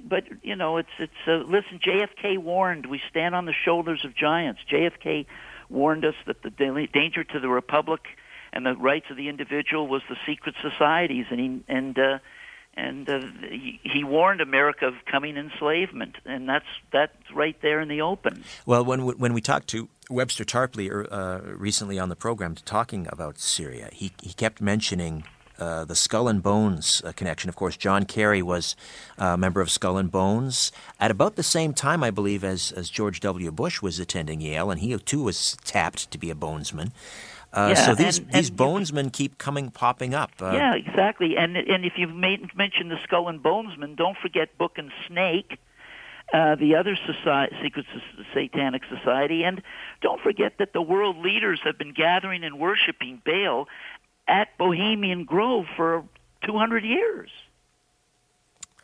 but 0.09 0.23
you 0.43 0.57
know 0.57 0.75
it's 0.75 0.89
it's 0.99 1.13
uh, 1.25 1.37
listen. 1.47 1.79
JFK 1.79 2.37
warned 2.37 2.85
we 2.85 2.99
stand 3.09 3.33
on 3.33 3.45
the 3.45 3.53
shoulders 3.53 4.03
of 4.03 4.13
giants. 4.13 4.59
JFK 4.69 5.25
warned 5.69 6.03
us 6.03 6.15
that 6.27 6.43
the 6.43 6.49
danger 6.49 7.23
to 7.23 7.39
the 7.39 7.47
republic 7.47 8.01
and 8.51 8.65
the 8.65 8.75
rights 8.75 9.05
of 9.09 9.15
the 9.15 9.29
individual 9.29 9.87
was 9.87 10.01
the 10.09 10.17
secret 10.25 10.55
societies, 10.61 11.27
and 11.31 11.39
he 11.39 11.63
and 11.69 11.97
uh, 11.97 12.19
and 12.75 13.09
uh, 13.09 13.21
he 13.83 14.03
warned 14.03 14.41
America 14.41 14.87
of 14.87 14.93
coming 15.05 15.37
enslavement, 15.37 16.15
and 16.25 16.47
that's 16.47 16.65
that's 16.91 17.31
right 17.33 17.57
there 17.61 17.81
in 17.81 17.89
the 17.89 18.01
open. 18.01 18.43
Well, 18.65 18.85
when 18.85 19.01
when 19.01 19.33
we 19.33 19.41
talked 19.41 19.67
to 19.69 19.89
Webster 20.09 20.45
Tarpley 20.45 20.89
uh, 21.11 21.55
recently 21.55 21.99
on 21.99 22.09
the 22.09 22.15
program 22.15 22.55
talking 22.55 23.07
about 23.11 23.39
Syria, 23.39 23.89
he 23.91 24.11
he 24.21 24.33
kept 24.33 24.61
mentioning. 24.61 25.23
Uh, 25.59 25.85
the 25.85 25.95
Skull 25.95 26.27
and 26.27 26.41
Bones 26.41 27.03
uh, 27.05 27.11
connection. 27.11 27.47
Of 27.47 27.55
course, 27.55 27.77
John 27.77 28.05
Kerry 28.05 28.41
was 28.41 28.75
a 29.19 29.37
member 29.37 29.61
of 29.61 29.69
Skull 29.69 29.99
and 29.99 30.09
Bones 30.09 30.71
at 30.99 31.11
about 31.11 31.35
the 31.35 31.43
same 31.43 31.75
time, 31.75 32.03
I 32.03 32.09
believe, 32.09 32.43
as, 32.43 32.71
as 32.71 32.89
George 32.89 33.19
W. 33.19 33.51
Bush 33.51 33.79
was 33.79 33.99
attending 33.99 34.41
Yale, 34.41 34.71
and 34.71 34.79
he 34.79 34.97
too 34.97 35.21
was 35.21 35.57
tapped 35.63 36.09
to 36.09 36.17
be 36.17 36.31
a 36.31 36.35
bonesman. 36.35 36.91
Uh, 37.53 37.73
yeah, 37.75 37.85
so 37.85 37.95
these 37.95 38.19
and, 38.19 38.31
these 38.31 38.49
and 38.49 38.57
bonesmen 38.57 39.11
keep 39.11 39.37
coming 39.37 39.69
popping 39.69 40.13
up. 40.13 40.31
Uh, 40.41 40.51
yeah, 40.53 40.73
exactly. 40.73 41.35
And 41.37 41.57
and 41.57 41.83
if 41.85 41.93
you've 41.97 42.15
made, 42.15 42.55
mentioned 42.55 42.91
the 42.91 42.99
Skull 43.03 43.27
and 43.27 43.43
Bonesmen, 43.43 43.95
don't 43.97 44.17
forget 44.17 44.57
Book 44.57 44.77
and 44.77 44.91
Snake. 45.07 45.59
Uh, 46.33 46.55
the 46.55 46.75
other 46.75 46.97
society, 47.05 47.53
secret 47.61 47.85
satanic 48.33 48.83
society, 48.87 49.43
and 49.43 49.61
don't 50.01 50.21
forget 50.21 50.53
that 50.59 50.71
the 50.71 50.81
world 50.81 51.17
leaders 51.17 51.59
have 51.65 51.77
been 51.77 51.91
gathering 51.91 52.45
and 52.45 52.57
worshiping 52.57 53.21
Baal 53.25 53.67
at 54.29 54.57
Bohemian 54.57 55.25
Grove 55.25 55.65
for 55.75 56.05
200 56.45 56.85
years. 56.85 57.29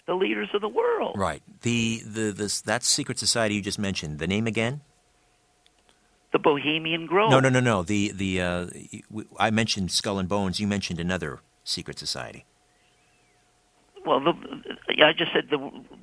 The 0.07 0.13
leaders 0.13 0.49
of 0.53 0.59
the 0.59 0.67
world. 0.67 1.15
Right. 1.17 1.41
The 1.61 2.01
the 2.05 2.31
this 2.31 2.61
that 2.61 2.83
secret 2.83 3.17
society 3.17 3.55
you 3.55 3.61
just 3.61 3.79
mentioned. 3.79 4.19
The 4.19 4.27
name 4.27 4.47
again? 4.47 4.81
The 6.33 6.39
Bohemian 6.39 7.05
Grove. 7.05 7.31
No, 7.31 7.39
no, 7.39 7.49
no, 7.49 7.59
no. 7.59 7.83
The 7.83 8.11
the 8.11 8.41
uh, 8.41 8.67
I 9.39 9.49
mentioned 9.49 9.91
Skull 9.91 10.19
and 10.19 10.27
Bones. 10.27 10.59
You 10.59 10.67
mentioned 10.67 10.99
another 10.99 11.39
secret 11.63 11.97
society. 11.99 12.45
Well, 14.05 14.21
the, 14.21 14.33
yeah, 14.95 15.07
I 15.07 15.13
just 15.13 15.33
said 15.33 15.49
the, 15.49 15.57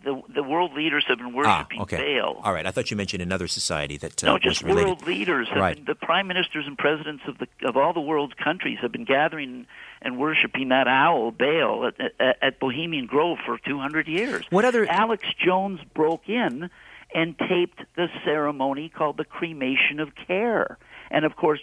the 0.05 0.23
the 0.35 0.43
world 0.43 0.75
leaders 0.75 1.05
have 1.09 1.19
been 1.19 1.33
worshiping 1.33 1.79
ah, 1.81 1.83
okay. 1.85 2.19
Baal. 2.21 2.41
All 2.45 2.53
right, 2.53 2.67
I 2.67 2.71
thought 2.71 2.91
you 2.91 2.97
mentioned 2.97 3.23
another 3.23 3.49
society 3.49 3.97
that 3.97 4.23
uh, 4.23 4.27
no, 4.27 4.39
just 4.39 4.63
world 4.63 5.07
leaders. 5.07 5.49
Have 5.49 5.59
right. 5.59 5.77
been, 5.77 5.87
the 5.87 5.95
prime 5.95 6.27
ministers 6.27 6.67
and 6.67 6.77
presidents 6.77 7.23
of 7.27 7.39
the 7.39 7.49
of 7.67 7.77
all 7.79 7.95
the 7.95 8.03
world's 8.03 8.35
countries 8.35 8.79
have 8.83 8.93
been 8.93 9.07
gathering 9.07 9.67
and 10.03 10.19
worshiping 10.19 10.69
that 10.69 10.87
owl 10.87 11.31
Baal 11.31 11.87
at, 11.87 12.13
at, 12.21 12.37
at 12.43 12.61
Bohemian 12.61 13.07
Grove 13.07 13.39
for 13.45 13.59
200 13.59 14.07
years. 14.07 14.45
What 14.51 14.67
other 14.67 14.87
Alex 14.87 15.25
Jones 15.43 15.81
broke 15.95 16.29
in 16.29 16.71
and 17.15 17.39
taped 17.39 17.81
the 17.97 18.09
ceremony 18.25 18.89
called 18.89 19.17
the 19.17 19.25
cremation 19.25 20.01
of 20.01 20.11
care, 20.27 20.79
and 21.11 21.25
of 21.25 21.37
course. 21.37 21.61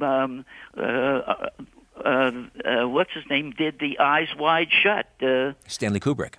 Um, 0.00 0.46
uh, 0.78 0.80
uh, 0.82 2.32
uh, 2.64 2.88
what's 2.88 3.12
his 3.12 3.24
name 3.28 3.50
did 3.50 3.78
the 3.80 3.98
Eyes 3.98 4.28
Wide 4.38 4.68
Shut. 4.70 5.06
Uh, 5.20 5.52
Stanley 5.66 6.00
Kubrick. 6.00 6.34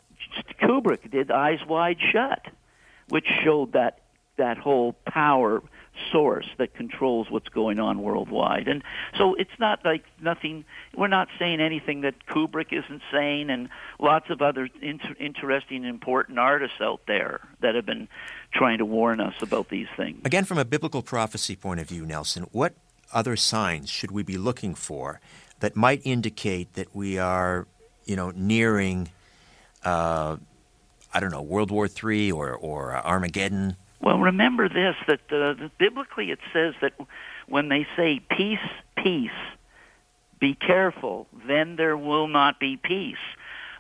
Kubrick 0.62 1.12
did 1.12 1.30
Eyes 1.30 1.60
Wide 1.68 2.00
Shut, 2.12 2.48
which 3.10 3.28
showed 3.44 3.74
that 3.74 4.00
that 4.38 4.58
whole 4.58 4.94
power 5.06 5.62
source 6.12 6.48
that 6.58 6.74
controls 6.74 7.30
what's 7.30 7.50
going 7.50 7.80
on 7.80 8.02
worldwide. 8.02 8.68
And 8.68 8.84
so 9.18 9.36
it's 9.36 9.58
not 9.60 9.84
like 9.86 10.04
nothing, 10.22 10.66
we're 10.96 11.08
not 11.08 11.28
saying 11.38 11.60
anything 11.60 12.02
that 12.02 12.26
Kubrick 12.28 12.72
isn't 12.72 13.02
saying 13.12 13.50
and 13.50 13.70
lots 14.00 14.30
of 14.30 14.42
other 14.42 14.70
inter- 14.82 15.16
interesting, 15.20 15.84
important 15.84 16.40
artists 16.40 16.82
out 16.82 17.02
there 17.08 17.42
that 17.62 17.76
have 17.76 17.86
been 17.86 18.08
trying 18.54 18.80
to 18.80 18.86
warn 18.86 19.20
us 19.20 19.36
about 19.42 19.70
these 19.70 19.88
things. 19.96 20.22
Again, 20.26 20.46
from 20.46 20.58
a 20.58 20.66
biblical 20.66 21.02
prophecy 21.02 21.56
point 21.56 21.80
of 21.80 21.88
view, 21.88 22.06
Nelson, 22.06 22.44
what 22.52 22.74
other 23.14 23.36
signs 23.36 23.90
should 23.90 24.12
we 24.12 24.24
be 24.24 24.38
looking 24.38 24.76
for 24.76 25.20
that 25.60 25.76
might 25.76 26.02
indicate 26.04 26.74
that 26.74 26.96
we 26.96 27.18
are, 27.18 27.68
you 28.06 28.16
know, 28.16 28.32
nearing, 28.36 29.10
uh, 29.84 30.38
I 31.14 31.20
don't 31.20 31.32
know, 31.32 31.42
World 31.42 31.72
War 31.72 31.88
III 31.88 32.32
or, 32.32 32.54
or 32.56 32.96
Armageddon? 32.96 33.76
Well, 34.02 34.20
remember 34.20 34.70
this 34.70 34.96
that 35.08 35.32
uh, 35.32 35.68
biblically 35.78 36.32
it 36.32 36.40
says 36.54 36.74
that 36.82 36.94
when 37.48 37.70
they 37.70 37.86
say 37.98 38.22
peace, 38.30 38.60
peace, 38.96 39.32
be 40.40 40.56
careful, 40.56 41.28
then 41.48 41.76
there 41.76 41.98
will 41.98 42.28
not 42.28 42.60
be 42.60 42.78
peace. 42.78 43.18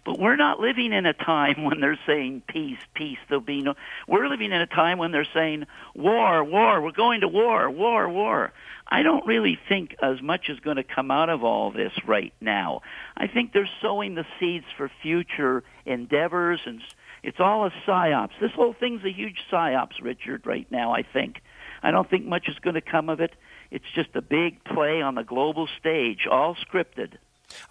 But 0.05 0.19
we're 0.19 0.37
not 0.37 0.59
living 0.59 0.91
in 0.91 1.05
a 1.05 1.13
time 1.13 1.63
when 1.63 1.79
they're 1.79 1.99
saying 2.05 2.43
peace, 2.47 2.79
peace, 2.93 3.19
there'll 3.27 3.41
be 3.41 3.61
no. 3.61 3.75
We're 4.07 4.27
living 4.27 4.51
in 4.51 4.61
a 4.61 4.67
time 4.67 4.97
when 4.97 5.11
they're 5.11 5.27
saying 5.33 5.67
war, 5.95 6.43
war, 6.43 6.81
we're 6.81 6.91
going 6.91 7.21
to 7.21 7.27
war, 7.27 7.69
war, 7.69 8.09
war. 8.09 8.51
I 8.91 9.03
don't 9.03 9.25
really 9.27 9.57
think 9.69 9.95
as 10.01 10.19
much 10.21 10.49
is 10.49 10.59
going 10.61 10.77
to 10.77 10.83
come 10.83 11.11
out 11.11 11.29
of 11.29 11.43
all 11.43 11.71
this 11.71 11.93
right 12.07 12.33
now. 12.41 12.81
I 13.15 13.27
think 13.27 13.53
they're 13.53 13.69
sowing 13.81 14.15
the 14.15 14.25
seeds 14.39 14.65
for 14.75 14.89
future 15.01 15.63
endeavors 15.85 16.59
and 16.65 16.81
it's 17.23 17.39
all 17.39 17.65
a 17.65 17.71
psyops. 17.87 18.31
This 18.39 18.51
whole 18.51 18.73
thing's 18.73 19.03
a 19.03 19.11
huge 19.11 19.39
psyops, 19.51 20.01
Richard, 20.01 20.45
right 20.45 20.69
now, 20.71 20.93
I 20.93 21.03
think. 21.03 21.41
I 21.81 21.91
don't 21.91 22.09
think 22.09 22.25
much 22.25 22.47
is 22.47 22.57
going 22.59 22.75
to 22.75 22.81
come 22.81 23.09
of 23.09 23.19
it. 23.19 23.35
It's 23.71 23.85
just 23.93 24.09
a 24.15 24.21
big 24.21 24.63
play 24.63 25.01
on 25.01 25.15
the 25.15 25.23
global 25.23 25.67
stage, 25.79 26.27
all 26.29 26.55
scripted. 26.55 27.17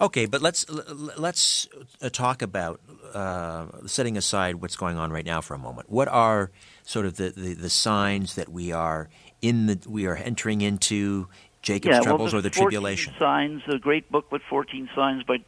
Okay, 0.00 0.26
but 0.26 0.42
let's 0.42 0.66
let's 0.68 1.68
uh, 2.02 2.08
talk 2.08 2.42
about 2.42 2.80
uh, 3.14 3.66
setting 3.86 4.16
aside 4.16 4.56
what's 4.56 4.76
going 4.76 4.96
on 4.96 5.12
right 5.12 5.24
now 5.24 5.40
for 5.40 5.54
a 5.54 5.58
moment. 5.58 5.88
What 5.88 6.08
are 6.08 6.50
sort 6.82 7.06
of 7.06 7.16
the, 7.16 7.30
the, 7.30 7.54
the 7.54 7.70
signs 7.70 8.34
that 8.34 8.48
we 8.48 8.72
are 8.72 9.08
in 9.40 9.66
the 9.66 9.78
we 9.86 10.06
are 10.06 10.16
entering 10.16 10.62
into 10.62 11.28
Jacob's 11.62 11.96
yeah, 11.96 12.00
troubles 12.00 12.32
well, 12.32 12.40
or 12.40 12.42
the 12.42 12.50
tribulation? 12.50 13.14
Signs, 13.20 13.62
a 13.72 13.78
great 13.78 14.10
booklet, 14.10 14.42
Fourteen 14.48 14.88
Signs 14.96 15.22
by 15.22 15.38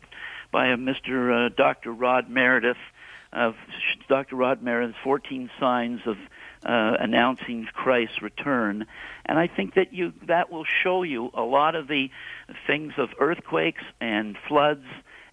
by 0.53 0.69
a 0.69 0.77
Mr. 0.77 1.47
Uh, 1.47 1.49
Dr. 1.57 1.93
Rod 1.93 2.29
Meredith 2.29 2.77
of 3.33 3.55
Dr. 4.09 4.37
Rod 4.37 4.63
Meredith's 4.63 4.99
14 5.05 5.51
Signs 5.59 6.01
of 6.07 6.17
uh, 6.65 6.97
Announcing 7.01 7.67
Christ's 7.73 8.23
Return. 8.23 8.87
And 9.25 9.39
I 9.39 9.47
think 9.47 9.75
that 9.75 9.93
you 9.93 10.13
that 10.27 10.51
will 10.51 10.65
show 10.65 11.03
you 11.03 11.31
a 11.35 11.43
lot 11.43 11.75
of 11.75 11.89
the 11.89 12.11
things 12.67 12.95
of 12.99 13.11
earthquakes 13.19 13.83
and 14.01 14.37
floods 14.49 14.85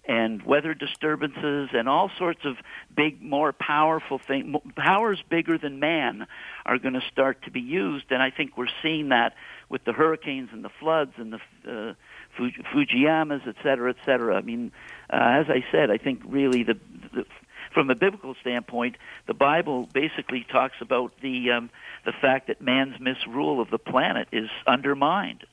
and 0.08 0.42
weather 0.42 0.72
disturbances 0.72 1.68
and 1.74 1.86
all 1.86 2.10
sorts 2.16 2.40
of 2.44 2.56
big, 2.96 3.20
more 3.20 3.52
powerful 3.52 4.18
things, 4.18 4.56
powers 4.74 5.22
bigger 5.28 5.58
than 5.58 5.80
man 5.80 6.26
are 6.64 6.78
going 6.78 6.94
to 6.94 7.02
start 7.12 7.42
to 7.42 7.50
be 7.50 7.60
used. 7.60 8.06
And 8.10 8.22
I 8.22 8.30
think 8.30 8.56
we're 8.56 8.72
seeing 8.82 9.10
that 9.10 9.34
with 9.68 9.84
the 9.84 9.92
hurricanes 9.92 10.48
and 10.50 10.64
the 10.64 10.70
floods 10.80 11.12
and 11.18 11.34
the 11.34 11.40
uh, 11.70 11.94
Fujiyamas, 12.38 13.46
et 13.46 13.56
cetera, 13.62 13.90
et 13.90 13.96
cetera. 14.06 14.36
I 14.36 14.40
mean, 14.40 14.72
uh, 15.12 15.40
as 15.40 15.46
I 15.50 15.62
said, 15.70 15.90
I 15.90 15.98
think 15.98 16.22
really 16.24 16.62
the, 16.62 16.78
the 17.12 17.26
from 17.72 17.90
a 17.90 17.94
biblical 17.94 18.34
standpoint, 18.40 18.96
the 19.26 19.34
Bible 19.34 19.88
basically 19.92 20.46
talks 20.50 20.76
about 20.80 21.12
the 21.20 21.50
um, 21.50 21.70
the 22.04 22.12
fact 22.12 22.46
that 22.48 22.60
man's 22.60 22.98
misrule 23.00 23.60
of 23.60 23.70
the 23.70 23.78
planet 23.78 24.28
is 24.32 24.48
undermined. 24.66 25.44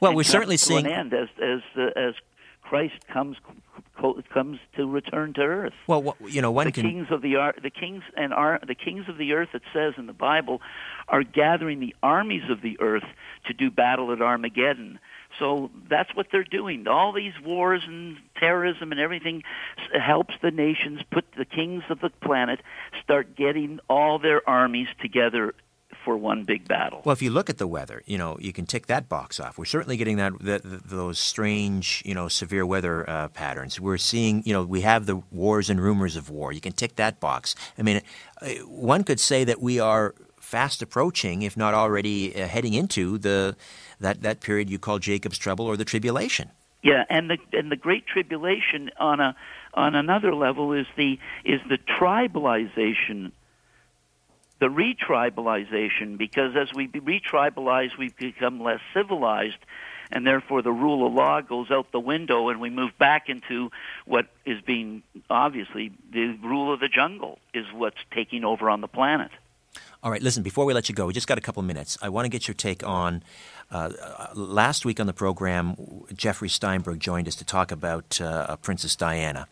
Well, 0.00 0.14
we're 0.14 0.24
certainly 0.24 0.56
seeing 0.56 0.86
an 0.86 0.92
end 0.92 1.14
as 1.14 1.28
as 1.42 1.60
uh, 1.76 1.98
as 1.98 2.14
Christ 2.62 3.06
comes 3.08 3.36
comes 4.32 4.58
to 4.76 4.86
return 4.86 5.32
to 5.34 5.42
earth. 5.42 5.72
Well, 5.86 6.16
you 6.26 6.42
know, 6.42 6.50
one 6.50 6.66
the 6.66 6.72
can... 6.72 6.82
kings 6.84 7.06
of 7.10 7.22
the 7.22 7.52
the 7.62 7.70
kings 7.70 8.02
and 8.16 8.32
are 8.32 8.60
the 8.66 8.74
kings 8.74 9.08
of 9.08 9.18
the 9.18 9.32
earth. 9.32 9.50
It 9.54 9.62
says 9.72 9.94
in 9.96 10.06
the 10.06 10.12
Bible 10.12 10.60
are 11.08 11.22
gathering 11.22 11.80
the 11.80 11.94
armies 12.02 12.50
of 12.50 12.60
the 12.62 12.78
earth 12.80 13.04
to 13.46 13.54
do 13.54 13.70
battle 13.70 14.12
at 14.12 14.20
Armageddon. 14.20 14.98
So 15.38 15.70
that's 15.88 16.14
what 16.14 16.28
they're 16.30 16.44
doing. 16.44 16.86
All 16.86 17.12
these 17.12 17.32
wars 17.44 17.82
and 17.86 18.16
terrorism 18.36 18.92
and 18.92 19.00
everything 19.00 19.42
helps 19.92 20.34
the 20.42 20.50
nations 20.50 21.00
put 21.10 21.24
the 21.36 21.44
kings 21.44 21.82
of 21.88 22.00
the 22.00 22.10
planet 22.10 22.60
start 23.02 23.34
getting 23.36 23.80
all 23.88 24.18
their 24.18 24.48
armies 24.48 24.88
together 25.00 25.54
for 26.04 26.16
one 26.16 26.44
big 26.44 26.68
battle. 26.68 27.02
Well, 27.04 27.12
if 27.12 27.22
you 27.22 27.30
look 27.30 27.48
at 27.48 27.58
the 27.58 27.66
weather, 27.66 28.02
you 28.06 28.18
know, 28.18 28.36
you 28.40 28.52
can 28.52 28.66
tick 28.66 28.86
that 28.86 29.08
box 29.08 29.40
off. 29.40 29.58
We're 29.58 29.64
certainly 29.64 29.96
getting 29.96 30.16
that, 30.18 30.38
that 30.40 30.62
those 30.64 31.18
strange, 31.18 32.02
you 32.04 32.14
know, 32.14 32.28
severe 32.28 32.66
weather 32.66 33.08
uh, 33.08 33.28
patterns. 33.28 33.80
We're 33.80 33.98
seeing, 33.98 34.42
you 34.44 34.52
know, 34.52 34.64
we 34.64 34.82
have 34.82 35.06
the 35.06 35.16
wars 35.32 35.70
and 35.70 35.80
rumors 35.80 36.16
of 36.16 36.30
war. 36.30 36.52
You 36.52 36.60
can 36.60 36.72
tick 36.72 36.96
that 36.96 37.20
box. 37.20 37.54
I 37.78 37.82
mean, 37.82 38.02
uh, 38.40 38.48
one 38.66 39.04
could 39.04 39.20
say 39.20 39.44
that 39.44 39.60
we 39.60 39.80
are 39.80 40.14
fast 40.38 40.82
approaching, 40.82 41.42
if 41.42 41.56
not 41.56 41.74
already 41.74 42.34
uh, 42.34 42.46
heading 42.46 42.74
into 42.74 43.18
the 43.18 43.56
that, 44.00 44.22
that 44.22 44.40
period 44.40 44.68
you 44.68 44.78
call 44.78 44.98
Jacob's 44.98 45.38
trouble 45.38 45.66
or 45.66 45.76
the 45.76 45.84
tribulation. 45.84 46.50
Yeah, 46.82 47.04
and 47.08 47.30
the 47.30 47.38
and 47.52 47.72
the 47.72 47.76
great 47.76 48.06
tribulation 48.06 48.90
on 48.98 49.18
a 49.18 49.34
on 49.72 49.94
another 49.94 50.34
level 50.34 50.72
is 50.74 50.86
the 50.96 51.18
is 51.42 51.60
the 51.68 51.78
tribalization 51.78 53.32
the 54.64 54.70
retribalization 54.70 56.16
because 56.16 56.56
as 56.56 56.72
we 56.74 56.88
retribalize 56.88 57.98
we 57.98 58.08
become 58.18 58.62
less 58.62 58.80
civilized 58.94 59.58
and 60.10 60.26
therefore 60.26 60.62
the 60.62 60.72
rule 60.72 61.06
of 61.06 61.12
law 61.12 61.42
goes 61.42 61.70
out 61.70 61.92
the 61.92 62.00
window 62.00 62.48
and 62.48 62.62
we 62.62 62.70
move 62.70 62.96
back 62.96 63.28
into 63.28 63.70
what 64.06 64.24
is 64.46 64.62
being 64.62 65.02
obviously 65.28 65.92
the 66.10 66.28
rule 66.42 66.72
of 66.72 66.80
the 66.80 66.88
jungle 66.88 67.38
is 67.52 67.66
what's 67.74 67.98
taking 68.10 68.42
over 68.42 68.70
on 68.70 68.80
the 68.80 68.88
planet. 68.88 69.30
All 70.02 70.10
right, 70.10 70.22
listen, 70.22 70.42
before 70.42 70.64
we 70.64 70.72
let 70.72 70.88
you 70.88 70.94
go, 70.94 71.04
we 71.04 71.12
just 71.12 71.28
got 71.28 71.36
a 71.36 71.42
couple 71.42 71.62
minutes. 71.62 71.98
I 72.00 72.08
want 72.08 72.24
to 72.24 72.30
get 72.30 72.48
your 72.48 72.54
take 72.54 72.86
on 72.86 73.22
uh, 73.70 73.90
last 74.34 74.86
week 74.86 74.98
on 74.98 75.06
the 75.06 75.12
program, 75.12 75.76
Jeffrey 76.14 76.48
Steinberg 76.48 77.00
joined 77.00 77.28
us 77.28 77.34
to 77.36 77.44
talk 77.44 77.70
about 77.70 78.18
uh, 78.18 78.56
Princess 78.56 78.96
Diana. 78.96 79.46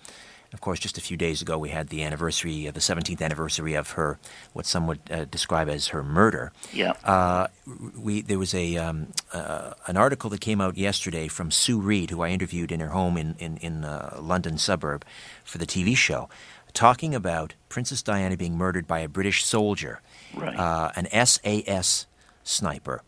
Of 0.53 0.61
course, 0.61 0.79
just 0.79 0.99
a 0.99 1.01
few 1.01 1.17
days 1.17 1.41
ago, 1.41 1.59
we 1.59 1.71
had 1.71 1.89
the 1.89 2.03
anniversary, 2.03 2.69
uh, 2.69 2.73
the 2.73 2.81
17th 2.81 3.23
anniversary 3.23 3.75
of 3.75 3.93
her, 3.93 4.19
what 4.53 4.67
some 4.67 4.87
would 4.87 5.01
uh, 5.11 5.25
describe 5.25 5.69
as 5.69 5.89
her 5.89 6.03
murder. 6.03 6.53
Yeah. 6.73 6.93
Uh, 7.05 7.49
we 7.97 8.21
there 8.21 8.39
was 8.39 8.55
a 8.55 8.77
um, 8.77 9.09
uh, 9.33 9.75
an 9.87 9.97
article 9.97 10.29
that 10.31 10.41
came 10.41 10.61
out 10.61 10.77
yesterday 10.77 11.29
from 11.29 11.51
Sue 11.51 11.81
Reid, 11.81 12.11
who 12.11 12.23
I 12.23 12.29
interviewed 12.29 12.71
in 12.71 12.81
her 12.81 12.89
home 12.89 13.17
in 13.17 13.35
in, 13.39 13.57
in 13.59 13.85
a 13.85 14.19
London 14.21 14.59
suburb 14.59 15.05
for 15.43 15.59
the 15.59 15.67
TV 15.67 15.97
show, 15.97 16.29
talking 16.75 17.15
about 17.15 17.55
Princess 17.69 18.03
Diana 18.03 18.37
being 18.37 18.57
murdered 18.57 18.87
by 18.87 19.01
a 19.01 19.09
British 19.09 19.45
soldier, 19.45 20.01
right. 20.35 20.93
an 20.97 21.07
SAS 21.27 22.07
sniper 22.45 23.03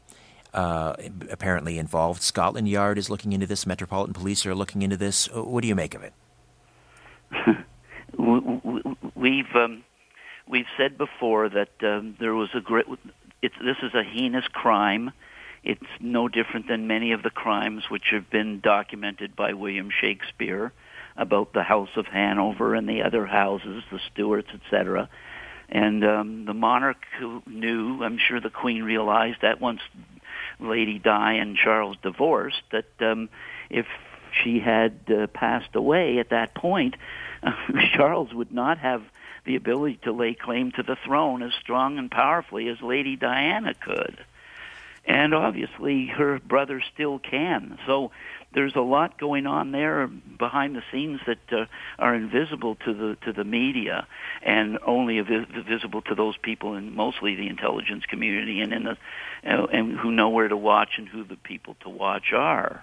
uh, 0.55 0.95
apparently 1.31 1.79
involved. 1.79 2.23
Scotland 2.23 2.69
Yard 2.69 2.97
is 2.97 3.11
looking 3.11 3.33
into 3.33 3.47
this. 3.47 3.66
Metropolitan 3.66 4.15
Police 4.15 4.47
are 4.47 4.55
looking 4.55 4.83
into 4.83 4.97
this. 4.97 5.29
Uh, 5.35 5.43
what 5.43 5.62
do 5.62 5.69
you 5.69 5.75
make 5.75 5.95
of 5.95 6.03
it? 6.03 6.12
we've 9.15 9.55
um, 9.55 9.85
we've 10.49 10.67
said 10.77 10.99
before 10.99 11.49
that 11.49 11.71
um, 11.83 12.17
there 12.21 12.35
was 12.35 12.49
a 12.55 12.61
great. 12.61 12.87
It's, 13.43 13.55
this 13.63 13.77
is 13.83 13.95
a 13.95 14.03
heinous 14.03 14.47
crime. 14.53 15.13
It's 15.63 15.83
no 16.01 16.29
different 16.29 16.69
than 16.69 16.87
many 16.87 17.13
of 17.13 17.23
the 17.23 17.31
crimes 17.31 17.85
which 17.89 18.09
have 18.11 18.31
been 18.31 18.61
documented 18.61 19.35
by 19.35 19.55
William 19.55 19.89
Shakespeare 19.91 20.73
about 21.17 21.53
the 21.53 21.63
House 21.63 21.91
of 21.97 22.07
Hanover 22.07 22.75
and 22.75 22.89
the 22.89 23.03
other 23.03 23.25
houses, 23.25 23.83
the 23.91 24.01
Stuarts, 24.13 24.49
etc. 24.53 25.09
And 25.69 26.05
um, 26.05 26.45
the 26.45 26.55
monarch 26.55 27.03
knew, 27.47 28.03
I'm 28.03 28.19
sure 28.19 28.41
the 28.41 28.51
Queen 28.51 28.83
realized 28.83 29.39
that 29.43 29.61
once 29.61 29.81
Lady 30.61 30.99
Di 30.99 31.33
and 31.35 31.57
Charles 31.57 31.97
divorced, 32.03 32.63
that 32.73 32.87
um, 33.01 33.29
if 33.71 33.87
she 34.43 34.61
had 34.61 35.01
uh, 35.09 35.27
passed 35.28 35.74
away 35.74 36.19
at 36.19 36.31
that 36.31 36.55
point, 36.55 36.97
uh, 37.43 37.52
Charles 37.94 38.32
would 38.32 38.52
not 38.52 38.78
have 38.78 39.02
the 39.44 39.56
ability 39.56 40.01
to 40.05 40.12
lay 40.12 40.35
claim 40.35 40.73
to 40.73 40.82
the 40.82 40.97
throne 41.05 41.43
as 41.43 41.52
strong 41.61 41.98
and 41.98 42.11
powerfully 42.11 42.69
as 42.69 42.81
Lady 42.81 43.16
Diana 43.16 43.74
could. 43.74 44.19
And 45.06 45.35
obviously, 45.35 46.06
her 46.06 46.39
brother 46.39 46.82
still 46.94 47.19
can. 47.19 47.78
So 47.86 48.11
there's 48.55 48.74
a 48.74 48.81
lot 48.81 49.19
going 49.19 49.47
on 49.47 49.70
there 49.73 50.06
behind 50.06 50.77
the 50.77 50.82
scenes 50.90 51.20
that 51.27 51.52
uh, 51.52 51.66
are 51.98 52.15
invisible 52.15 52.77
to 52.86 52.94
the 52.94 53.16
to 53.27 53.32
the 53.32 53.44
media 53.44 54.06
and 54.43 54.78
only 54.86 55.20
visible 55.20 56.01
to 56.02 56.15
those 56.15 56.36
people 56.39 56.74
in 56.74 56.94
mostly 56.94 57.35
the 57.35 57.48
intelligence 57.48 58.05
community 58.06 58.61
and 58.61 58.73
in 58.73 58.85
the 58.85 58.97
uh, 59.47 59.66
and 59.66 59.98
who 59.98 60.11
know 60.11 60.31
where 60.31 60.48
to 60.48 60.56
watch 60.56 60.90
and 60.97 61.06
who 61.06 61.24
the 61.24 61.36
people 61.36 61.77
to 61.81 61.90
watch 61.90 62.32
are. 62.32 62.82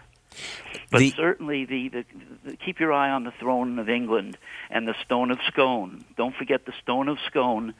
But 0.89 0.99
the, 0.99 1.11
certainly, 1.11 1.65
the, 1.65 1.89
the, 1.89 2.05
the, 2.45 2.57
keep 2.57 2.79
your 2.79 2.91
eye 2.91 3.11
on 3.11 3.23
the 3.23 3.31
throne 3.39 3.79
of 3.79 3.89
England 3.89 4.37
and 4.69 4.87
the 4.87 4.95
Stone 5.05 5.31
of 5.31 5.39
Scone. 5.47 6.03
Don't 6.17 6.35
forget 6.35 6.65
the 6.65 6.73
Stone 6.81 7.07
of 7.07 7.17
Scone 7.27 7.73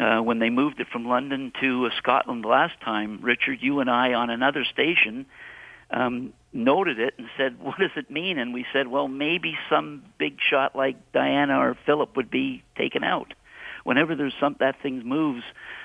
uh, 0.00 0.20
when 0.20 0.38
they 0.38 0.50
moved 0.50 0.80
it 0.80 0.88
from 0.88 1.06
London 1.06 1.52
to 1.60 1.86
uh, 1.86 1.90
Scotland 1.96 2.44
last 2.44 2.80
time, 2.80 3.20
Richard, 3.22 3.58
you 3.62 3.80
and 3.80 3.88
I 3.88 4.14
on 4.14 4.28
another 4.28 4.64
station 4.64 5.26
um, 5.90 6.32
noted 6.52 6.98
it 6.98 7.14
and 7.18 7.28
said, 7.36 7.60
"What 7.60 7.78
does 7.78 7.90
it 7.96 8.10
mean?" 8.10 8.38
And 8.38 8.52
we 8.52 8.66
said, 8.72 8.88
"Well, 8.88 9.08
maybe 9.08 9.56
some 9.70 10.02
big 10.18 10.38
shot 10.40 10.74
like 10.74 11.12
Diana 11.12 11.58
or 11.58 11.76
Philip 11.86 12.16
would 12.16 12.30
be 12.30 12.62
taken 12.76 13.04
out." 13.04 13.34
Whenever 13.84 14.16
there's 14.16 14.34
some 14.40 14.56
that 14.60 14.80
thing 14.82 15.06
moves, 15.06 15.42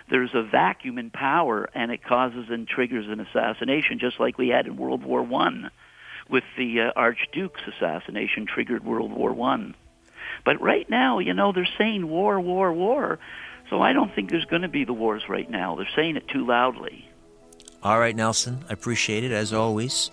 there's 0.10 0.34
a 0.34 0.42
vacuum 0.42 0.98
in 0.98 1.10
power, 1.10 1.70
and 1.74 1.92
it 1.92 2.04
causes 2.04 2.48
and 2.50 2.68
triggers 2.68 3.08
an 3.08 3.20
assassination, 3.20 4.00
just 4.00 4.20
like 4.20 4.38
we 4.38 4.50
had 4.50 4.68
in 4.68 4.78
World 4.78 5.04
War 5.04 5.22
One, 5.22 5.70
with 6.30 6.44
the 6.58 6.82
uh, 6.82 6.92
Archduke's 6.96 7.62
assassination 7.68 8.46
triggered 8.46 8.84
World 8.84 9.12
War 9.12 9.34
One. 9.34 9.76
But 10.46 10.62
right 10.62 10.90
now, 10.90 11.20
you 11.20 11.34
know, 11.34 11.52
they're 11.52 11.68
saying 11.78 12.08
war, 12.08 12.40
war, 12.40 12.72
war. 12.72 13.20
So 13.70 13.82
I 13.82 13.94
don't 13.94 14.14
think 14.14 14.30
there's 14.30 14.46
going 14.46 14.62
to 14.64 14.68
be 14.68 14.86
the 14.86 14.94
wars 14.94 15.24
right 15.30 15.50
now. 15.50 15.76
They're 15.76 15.88
saying 15.96 16.16
it 16.16 16.28
too 16.28 16.46
loudly. 16.46 17.08
All 17.84 18.00
right, 18.00 18.16
Nelson. 18.16 18.64
I 18.70 18.74
appreciate 18.74 19.24
it 19.24 19.32
as 19.32 19.54
always. 19.54 20.12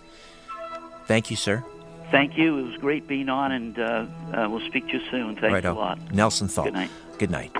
Thank 1.06 1.30
you, 1.30 1.36
sir. 1.36 1.64
Thank 2.10 2.36
you. 2.36 2.58
It 2.58 2.62
was 2.70 2.76
great 2.76 3.08
being 3.08 3.28
on, 3.28 3.52
and 3.52 3.78
uh, 3.78 4.06
uh, 4.32 4.48
we'll 4.48 4.66
speak 4.68 4.86
to 4.88 4.98
you 4.98 5.00
soon. 5.10 5.36
Thanks 5.36 5.52
right 5.52 5.64
a 5.64 5.72
lot. 5.72 6.12
Nelson 6.12 6.48
Thall. 6.48 6.64
Good 6.64 6.74
night. 6.74 6.90
Good 7.18 7.30
night. 7.30 7.52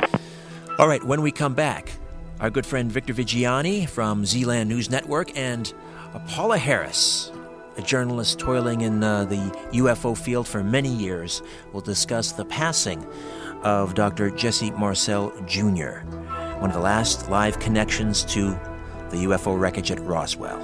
All 0.78 0.86
right, 0.86 1.02
when 1.02 1.22
we 1.22 1.32
come 1.32 1.54
back, 1.54 1.90
our 2.40 2.50
good 2.50 2.66
friend 2.66 2.92
Victor 2.92 3.14
Viggiani 3.14 3.88
from 3.88 4.26
Zealand 4.26 4.68
News 4.68 4.90
Network 4.90 5.36
and 5.36 5.72
Paola 6.28 6.58
Harris, 6.58 7.32
a 7.76 7.82
journalist 7.82 8.38
toiling 8.38 8.82
in 8.82 9.02
uh, 9.02 9.24
the 9.24 9.36
UFO 9.72 10.16
field 10.16 10.48
for 10.48 10.62
many 10.62 10.88
years, 10.88 11.42
will 11.72 11.80
discuss 11.80 12.32
the 12.32 12.44
passing 12.44 13.06
of 13.62 13.94
Dr. 13.94 14.30
Jesse 14.30 14.70
Marcel 14.72 15.32
Jr., 15.46 16.00
one 16.60 16.70
of 16.70 16.74
the 16.74 16.80
last 16.80 17.30
live 17.30 17.58
connections 17.58 18.24
to 18.24 18.50
the 19.10 19.24
UFO 19.24 19.58
wreckage 19.58 19.90
at 19.90 20.00
Roswell. 20.00 20.58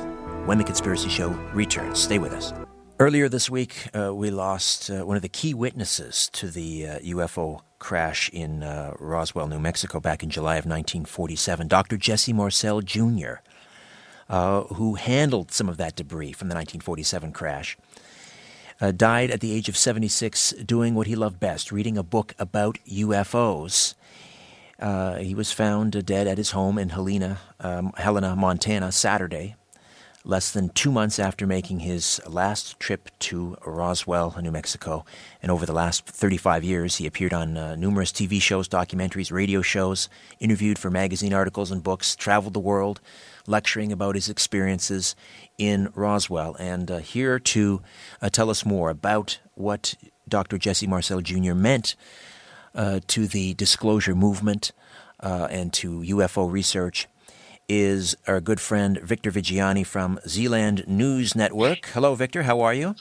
When 0.47 0.59
the 0.59 0.65
Conspiracy 0.65 1.09
Show 1.09 1.29
returns, 1.53 2.01
stay 2.01 2.19
with 2.19 2.33
us. 2.33 2.53
Earlier 2.99 3.29
this 3.29 3.51
week, 3.51 3.89
uh, 3.97 4.15
we 4.15 4.31
lost 4.31 4.89
uh, 4.89 5.05
one 5.05 5.17
of 5.17 5.23
the 5.23 5.29
key 5.29 5.55
witnesses 5.55 6.31
to 6.35 6.49
the 6.49 6.85
UFO 7.03 7.59
uh, 7.59 7.61
crash 7.79 8.31
in 8.33 8.63
uh, 8.63 8.95
Roswell, 9.01 9.49
New 9.49 9.59
Mexico, 9.59 9.99
back 9.99 10.23
in 10.23 10.31
July 10.31 10.55
of 10.55 10.67
1947, 10.67 11.67
Dr. 11.67 11.97
Jesse 11.97 12.33
Marcel 12.33 12.81
Jr., 12.81 13.41
uh, 14.29 14.63
who 14.65 14.95
handled 14.95 15.53
some 15.53 15.69
of 15.69 15.77
that 15.77 15.97
debris 15.97 16.33
from 16.33 16.49
the 16.49 16.55
1947 16.55 17.33
crash. 17.33 17.77
Uh, 18.81 18.91
died 18.91 19.31
at 19.31 19.41
the 19.41 19.53
age 19.53 19.69
of 19.69 19.77
76 19.77 20.53
doing 20.65 20.95
what 20.95 21.07
he 21.07 21.15
loved 21.15 21.39
best, 21.39 21.71
reading 21.71 21.97
a 21.97 22.03
book 22.03 22.35
about 22.39 22.79
UFOs. 22.89 23.95
Uh, 24.81 25.19
he 25.19 25.35
was 25.35 25.53
found 25.53 26.05
dead 26.05 26.27
at 26.27 26.39
his 26.39 26.51
home 26.51 26.79
in 26.79 26.89
Helena, 26.89 27.39
um, 27.61 27.93
Helena, 27.97 28.35
Montana, 28.35 28.91
Saturday, 28.91 29.55
less 30.25 30.51
than 30.51 30.69
two 30.71 30.91
months 30.91 31.19
after 31.19 31.47
making 31.47 31.81
his 31.81 32.21
last 32.27 32.79
trip 32.81 33.09
to 33.21 33.57
Roswell, 33.65 34.37
New 34.41 34.51
Mexico. 34.51 35.05
And 35.41 35.53
over 35.53 35.67
the 35.67 35.73
last 35.73 36.07
35 36.07 36.65
years, 36.65 36.97
he 36.97 37.07
appeared 37.07 37.33
on 37.33 37.57
uh, 37.57 37.77
numerous 37.77 38.11
TV 38.11 38.41
shows, 38.41 38.69
documentaries, 38.69 39.31
radio 39.31 39.63
shows, 39.63 40.09
interviewed 40.41 40.79
for 40.79 40.91
magazine 40.91 41.33
articles 41.33 41.71
and 41.71 41.83
books, 41.83 42.17
traveled 42.17 42.55
the 42.55 42.61
world, 42.61 43.01
lecturing 43.47 43.93
about 43.93 44.15
his 44.15 44.29
experiences 44.29 45.15
in 45.59 45.91
Roswell. 45.95 46.55
And 46.57 46.91
uh, 46.91 46.99
here 46.99 47.39
to 47.39 47.83
uh, 48.21 48.29
tell 48.31 48.51
us 48.51 48.65
more 48.65 48.91
about 48.91 49.39
what 49.55 49.95
Dr. 50.29 50.59
Jesse 50.59 50.87
Marcel 50.87 51.21
Jr. 51.21 51.55
meant 51.55 51.97
uh, 52.75 53.01
to 53.09 53.27
the 53.27 53.55
disclosure 53.55 54.15
movement 54.15 54.73
uh, 55.21 55.49
and 55.51 55.73
to 55.75 56.01
UFO 56.01 56.51
research 56.51 57.09
is 57.69 58.17
our 58.27 58.41
good 58.41 58.61
friend 58.61 58.99
Victor 59.01 59.31
Viggiani 59.31 59.87
from 59.87 60.19
Zealand 60.27 60.85
News 60.87 61.35
Network. 61.35 61.87
Hello, 61.87 62.15
Victor. 62.15 62.43
How 62.43 62.61
are 62.61 62.75
you? 62.75 62.95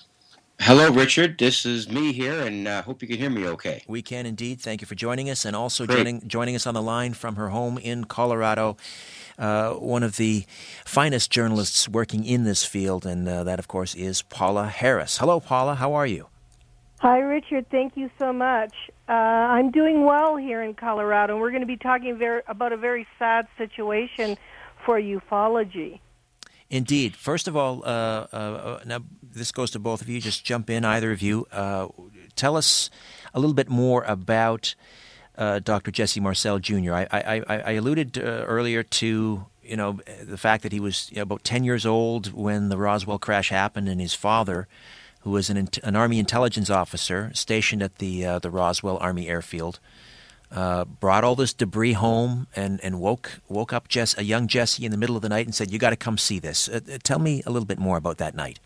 Hello, 0.60 0.92
Richard. 0.92 1.40
This 1.40 1.66
is 1.66 1.90
me 1.90 2.14
here, 2.14 2.40
and 2.40 2.70
I 2.70 2.78
uh, 2.78 2.82
hope 2.84 3.02
you 3.02 3.08
can 3.08 3.18
hear 3.18 3.32
me 3.32 3.48
okay. 3.48 3.84
We 3.88 4.04
can 4.04 4.28
indeed. 4.28 4.62
Thank 4.62 4.82
you 4.82 4.86
for 4.86 4.94
joining 4.94 5.28
us, 5.28 5.44
and 5.44 5.56
also 5.56 5.88
joining, 5.88 6.28
joining 6.28 6.56
us 6.56 6.68
on 6.68 6.76
the 6.76 6.82
line 6.84 7.14
from 7.14 7.36
her 7.36 7.50
home 7.50 7.80
in 7.80 8.04
Colorado 8.04 8.78
uh, 9.42 9.74
one 9.74 10.04
of 10.04 10.16
the 10.18 10.46
finest 10.86 11.32
journalists 11.32 11.90
working 11.90 12.24
in 12.24 12.44
this 12.44 12.64
field, 12.64 13.06
and 13.06 13.28
uh, 13.28 13.44
that, 13.44 13.60
of 13.60 13.68
course, 13.68 13.96
is 13.96 14.22
Paola 14.22 14.68
Harris. 14.68 15.18
Hello, 15.18 15.40
Paola. 15.40 15.76
How 15.76 15.94
are 15.94 16.06
you? 16.06 16.28
Hi, 17.00 17.18
Richard. 17.18 17.66
Thank 17.72 17.98
you 17.98 18.12
so 18.20 18.32
much. 18.32 18.74
Uh, 19.10 19.14
I'm 19.14 19.72
doing 19.72 20.06
well 20.06 20.38
here 20.38 20.62
in 20.62 20.76
Colorado, 20.76 21.34
and 21.34 21.42
we're 21.42 21.50
going 21.50 21.62
to 21.62 21.68
be 21.68 21.76
talking 21.76 22.16
very, 22.18 22.44
about 22.48 22.72
a 22.72 22.78
very 22.78 23.08
sad 23.18 23.48
situation 23.58 24.38
for 24.86 25.02
ufology. 25.02 26.00
Indeed. 26.70 27.16
First 27.16 27.48
of 27.48 27.58
all, 27.58 27.84
uh, 27.84 28.28
uh, 28.32 28.80
now 28.86 29.00
this 29.22 29.52
goes 29.52 29.72
to 29.72 29.80
both 29.80 30.02
of 30.02 30.08
you. 30.08 30.22
Just 30.22 30.46
jump 30.46 30.70
in, 30.70 30.86
either 30.86 31.12
of 31.12 31.22
you. 31.22 31.48
Uh, 31.52 31.88
tell 32.36 32.56
us 32.56 32.92
a 33.34 33.40
little 33.40 33.56
bit 33.56 33.70
more 33.70 34.04
about 34.04 34.76
uh, 35.38 35.60
Dr. 35.60 35.92
Jesse 35.92 36.20
Marcel 36.20 36.60
Jr. 36.60 36.94
I, 36.94 37.08
I, 37.12 37.44
I 37.48 37.72
alluded 37.74 38.18
uh, 38.18 38.22
earlier 38.22 38.84
to 38.84 39.46
you 39.64 39.78
know 39.78 40.00
the 40.22 40.38
fact 40.38 40.64
that 40.64 40.72
he 40.72 40.80
was 40.80 41.10
you 41.12 41.18
know, 41.18 41.24
about 41.24 41.44
10 41.44 41.64
years 41.64 41.86
old 41.86 42.34
when 42.34 42.70
the 42.70 42.78
Roswell 42.78 43.20
crash 43.20 43.50
happened, 43.50 43.88
and 43.88 44.02
his 44.02 44.14
father, 44.14 44.68
who 45.22 45.32
was 45.32 45.50
an, 45.50 45.70
an 45.84 45.96
Army 45.96 46.20
intelligence 46.20 46.70
officer 46.70 47.32
stationed 47.34 47.82
at 47.82 47.98
the 47.98 48.26
uh, 48.26 48.40
the 48.40 48.50
Roswell 48.50 48.98
Army 48.98 49.28
Airfield, 49.28 49.80
uh, 50.52 50.86
brought 50.86 51.24
all 51.24 51.36
this 51.36 51.54
debris 51.54 51.94
home 51.94 52.48
and, 52.56 52.82
and 52.84 53.00
woke 53.00 53.40
woke 53.48 53.72
up 53.72 53.88
Jess, 53.88 54.18
a 54.18 54.24
young 54.24 54.48
Jesse 54.48 54.86
in 54.86 54.92
the 54.92 54.98
middle 54.98 55.16
of 55.16 55.22
the 55.22 55.30
night 55.30 55.46
and 55.46 55.56
said, 55.56 55.72
"You 55.72 55.80
got 55.80 55.92
to 55.92 55.96
come 55.96 56.18
see 56.18 56.40
this." 56.40 56.68
Uh, 56.68 56.80
tell 57.04 57.20
me 57.20 57.42
a 57.46 57.52
little 57.52 57.68
bit 57.68 57.80
more 57.80 57.98
about 57.98 58.18
that 58.18 58.36
night. 58.36 58.60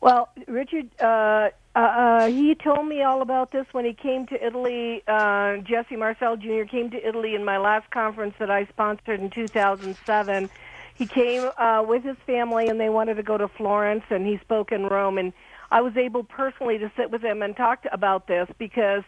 Well, 0.00 0.30
Richard, 0.46 0.88
uh, 0.98 1.50
uh, 1.76 1.78
uh, 1.78 2.26
he 2.28 2.54
told 2.54 2.86
me 2.86 3.02
all 3.02 3.20
about 3.20 3.52
this 3.52 3.66
when 3.72 3.84
he 3.84 3.92
came 3.92 4.26
to 4.28 4.46
Italy. 4.46 5.02
Uh, 5.06 5.58
Jesse 5.58 5.96
Marcel 5.96 6.36
Jr. 6.36 6.64
came 6.64 6.90
to 6.90 7.06
Italy 7.06 7.34
in 7.34 7.44
my 7.44 7.58
last 7.58 7.90
conference 7.90 8.34
that 8.38 8.50
I 8.50 8.64
sponsored 8.66 9.20
in 9.20 9.30
2007. 9.30 10.50
He 10.94 11.06
came 11.06 11.50
uh, 11.56 11.84
with 11.86 12.02
his 12.02 12.16
family, 12.26 12.68
and 12.68 12.80
they 12.80 12.88
wanted 12.88 13.14
to 13.14 13.22
go 13.22 13.36
to 13.36 13.48
Florence, 13.48 14.04
and 14.10 14.26
he 14.26 14.38
spoke 14.38 14.72
in 14.72 14.86
Rome. 14.86 15.18
And 15.18 15.34
I 15.70 15.82
was 15.82 15.96
able 15.96 16.24
personally 16.24 16.78
to 16.78 16.90
sit 16.96 17.10
with 17.10 17.22
him 17.22 17.42
and 17.42 17.54
talk 17.54 17.84
about 17.92 18.26
this 18.26 18.48
because 18.58 19.02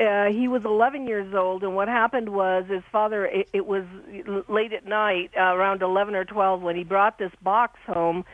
uh, 0.00 0.26
he 0.26 0.48
was 0.48 0.64
11 0.64 1.06
years 1.06 1.32
old, 1.34 1.62
and 1.62 1.76
what 1.76 1.86
happened 1.86 2.28
was 2.28 2.64
his 2.68 2.82
father. 2.90 3.26
It, 3.26 3.48
it 3.52 3.66
was 3.66 3.84
late 4.48 4.72
at 4.72 4.86
night, 4.86 5.30
uh, 5.36 5.54
around 5.54 5.82
11 5.82 6.16
or 6.16 6.24
12, 6.24 6.62
when 6.62 6.76
he 6.76 6.82
brought 6.82 7.18
this 7.18 7.32
box 7.42 7.78
home 7.86 8.24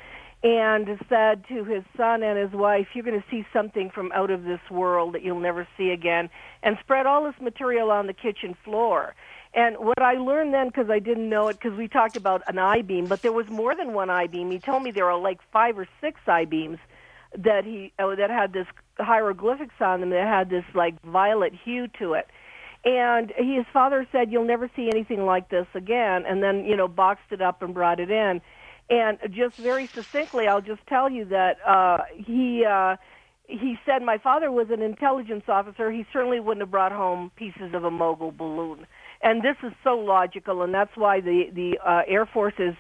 and 0.43 0.87
said 1.09 1.45
to 1.49 1.65
his 1.65 1.83
son 1.97 2.23
and 2.23 2.39
his 2.39 2.53
wife, 2.53 2.89
You're 2.95 3.05
going 3.05 3.21
to 3.21 3.27
see 3.31 3.45
something 3.53 3.91
from 3.91 4.13
out 4.13 4.31
of 4.31 4.45
this 4.45 4.61
world 4.71 5.15
that 5.15 5.23
you'll 5.23 5.41
never 5.41 5.67
see 5.77 5.91
again, 5.91 6.31
and 6.63 6.77
spread 6.81 7.07
all 7.07 7.25
this 7.25 7.41
material 7.41 7.91
on 7.91 8.07
the 8.07 8.13
kitchen 8.13 8.57
floor. 8.65 9.15
And 9.55 9.77
what 9.79 10.01
I 10.01 10.15
learned 10.15 10.53
then, 10.53 10.69
because 10.69 10.91
I 10.91 10.99
didn't 10.99 11.29
know 11.29 11.49
it, 11.49 11.59
because 11.59 11.77
we 11.77 11.89
talked 11.89 12.17
about 12.17 12.43
an 12.47 12.59
I 12.59 12.83
beam, 12.83 13.07
but 13.07 13.23
there 13.23 13.33
was 13.33 13.49
more 13.49 13.75
than 13.75 13.95
one 13.95 14.11
I 14.11 14.27
beam. 14.27 14.51
He 14.51 14.59
told 14.59 14.83
me 14.83 14.91
there 14.91 15.07
were 15.07 15.17
like 15.17 15.41
five 15.53 15.79
or 15.79 15.89
six 16.01 16.21
I 16.27 16.45
beams 16.45 16.79
that 17.37 17.65
he 17.65 17.93
uh, 17.99 18.15
that 18.15 18.31
had 18.31 18.53
this 18.53 18.67
hieroglyphics 18.99 19.75
on 19.81 20.01
them 20.01 20.11
that 20.11 20.27
had 20.27 20.51
this 20.51 20.65
like 20.75 21.01
violet 21.03 21.53
hue 21.65 21.89
to 21.99 22.15
it. 22.15 22.29
And 22.85 23.33
he, 23.37 23.57
his 23.57 23.67
father 23.73 24.07
said, 24.13 24.31
"You'll 24.31 24.47
never 24.47 24.71
see 24.77 24.89
anything 24.89 25.25
like 25.25 25.49
this 25.49 25.67
again." 25.75 26.25
And 26.27 26.43
then 26.43 26.65
you 26.65 26.77
know 26.77 26.89
boxed 26.89 27.31
it 27.33 27.43
up 27.43 27.63
and 27.63 27.75
brought 27.75 28.01
it 28.01 28.11
in. 28.11 28.41
And 28.91 29.19
just 29.31 29.57
very 29.57 29.91
succinctly, 29.95 30.49
I'll 30.49 30.63
just 30.63 30.87
tell 30.87 31.11
you 31.11 31.27
that 31.27 31.59
uh, 31.67 31.99
he 32.17 32.65
uh, 32.65 32.97
he 33.47 33.79
said 33.85 34.03
my 34.03 34.19
father 34.19 34.51
was 34.51 34.71
an 34.71 34.83
intelligence 34.83 35.45
officer. 35.49 35.91
He 35.91 36.07
certainly 36.13 36.41
wouldn't 36.41 36.63
have 36.63 36.71
brought 36.71 36.93
home 36.93 37.31
pieces 37.37 37.75
of 37.75 37.85
a 37.85 37.91
mogul 37.91 38.33
balloon. 38.33 38.87
And 39.21 39.43
this 39.43 39.57
is 39.63 39.73
so 39.85 39.95
logical, 39.99 40.63
and 40.63 40.73
that's 40.73 40.97
why 40.97 41.21
the 41.21 41.51
the 41.53 41.79
uh, 41.85 42.03
Air 42.07 42.25
Force's 42.25 42.77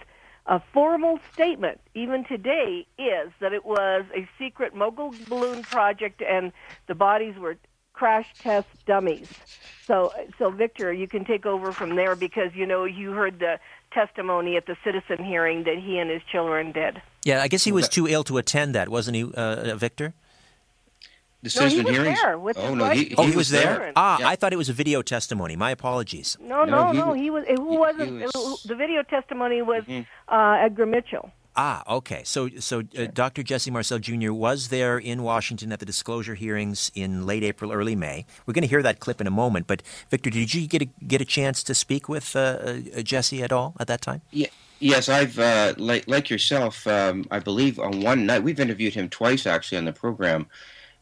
formal 0.72 1.18
statement, 1.34 1.78
even 1.94 2.24
today, 2.24 2.86
is 2.98 3.30
that 3.40 3.52
it 3.52 3.66
was 3.66 4.04
a 4.16 4.26
secret 4.38 4.74
mogul 4.74 5.14
balloon 5.28 5.62
project, 5.62 6.22
and 6.22 6.52
the 6.86 6.94
bodies 6.94 7.34
were 7.38 7.56
crash 7.98 8.28
test 8.38 8.68
dummies. 8.86 9.28
So, 9.84 10.12
so 10.38 10.50
Victor, 10.50 10.92
you 10.92 11.08
can 11.08 11.24
take 11.24 11.46
over 11.46 11.72
from 11.72 11.96
there 11.96 12.14
because 12.14 12.54
you 12.54 12.64
know 12.64 12.84
you 12.84 13.10
heard 13.10 13.40
the 13.40 13.58
testimony 13.90 14.56
at 14.56 14.66
the 14.66 14.76
citizen 14.84 15.24
hearing 15.24 15.64
that 15.64 15.78
he 15.78 15.98
and 15.98 16.08
his 16.08 16.22
children 16.30 16.70
did. 16.70 17.02
Yeah, 17.24 17.42
I 17.42 17.48
guess 17.48 17.64
he 17.64 17.72
was 17.72 17.88
too 17.88 18.06
ill 18.06 18.22
to 18.24 18.38
attend 18.38 18.74
that, 18.76 18.88
wasn't 18.88 19.16
he, 19.16 19.24
uh, 19.34 19.74
Victor? 19.74 20.14
The 21.42 21.50
citizen 21.50 21.78
no, 21.78 21.82
he 21.82 21.90
was 21.90 21.96
hearings? 21.96 22.20
there 22.22 22.38
with 22.38 22.58
oh, 22.58 22.74
no, 22.74 22.90
he, 22.90 23.04
he, 23.04 23.14
oh, 23.16 23.24
he 23.24 23.36
was 23.36 23.48
there. 23.48 23.92
Ah, 23.96 24.18
yeah. 24.20 24.28
I 24.28 24.36
thought 24.36 24.52
it 24.52 24.56
was 24.56 24.68
a 24.68 24.72
video 24.72 25.02
testimony. 25.02 25.56
My 25.56 25.70
apologies. 25.72 26.36
No, 26.40 26.64
no, 26.64 26.92
no. 26.92 27.06
no 27.06 27.12
he, 27.14 27.30
was. 27.30 27.44
Who 27.46 27.78
wasn't? 27.78 28.22
Was, 28.22 28.62
the 28.62 28.74
video 28.74 29.02
testimony 29.02 29.62
was 29.62 29.84
mm-hmm. 29.84 30.34
uh, 30.34 30.64
Edgar 30.64 30.86
Mitchell. 30.86 31.30
Ah, 31.60 31.82
okay. 31.88 32.22
So, 32.24 32.48
so 32.60 32.84
uh, 32.96 33.08
Dr. 33.12 33.42
Jesse 33.42 33.72
Marcel 33.72 33.98
Jr. 33.98 34.32
was 34.32 34.68
there 34.68 34.96
in 34.96 35.24
Washington 35.24 35.72
at 35.72 35.80
the 35.80 35.86
disclosure 35.86 36.36
hearings 36.36 36.92
in 36.94 37.26
late 37.26 37.42
April, 37.42 37.72
early 37.72 37.96
May. 37.96 38.26
We're 38.46 38.54
going 38.54 38.62
to 38.62 38.68
hear 38.68 38.82
that 38.84 39.00
clip 39.00 39.20
in 39.20 39.26
a 39.26 39.32
moment. 39.32 39.66
But 39.66 39.82
Victor, 40.08 40.30
did 40.30 40.54
you 40.54 40.68
get 40.68 40.82
a, 40.82 40.88
get 41.04 41.20
a 41.20 41.24
chance 41.24 41.64
to 41.64 41.74
speak 41.74 42.08
with 42.08 42.36
uh, 42.36 42.38
uh, 42.96 43.02
Jesse 43.02 43.42
at 43.42 43.50
all 43.50 43.74
at 43.80 43.88
that 43.88 44.00
time? 44.00 44.22
Yeah. 44.30 44.46
Yes, 44.78 45.08
I've 45.08 45.36
uh, 45.40 45.74
like 45.76 46.06
like 46.06 46.30
yourself. 46.30 46.86
Um, 46.86 47.26
I 47.32 47.40
believe 47.40 47.80
on 47.80 48.00
one 48.00 48.26
night 48.26 48.44
we've 48.44 48.60
interviewed 48.60 48.94
him 48.94 49.08
twice 49.08 49.44
actually 49.44 49.78
on 49.78 49.86
the 49.86 49.92
program, 49.92 50.46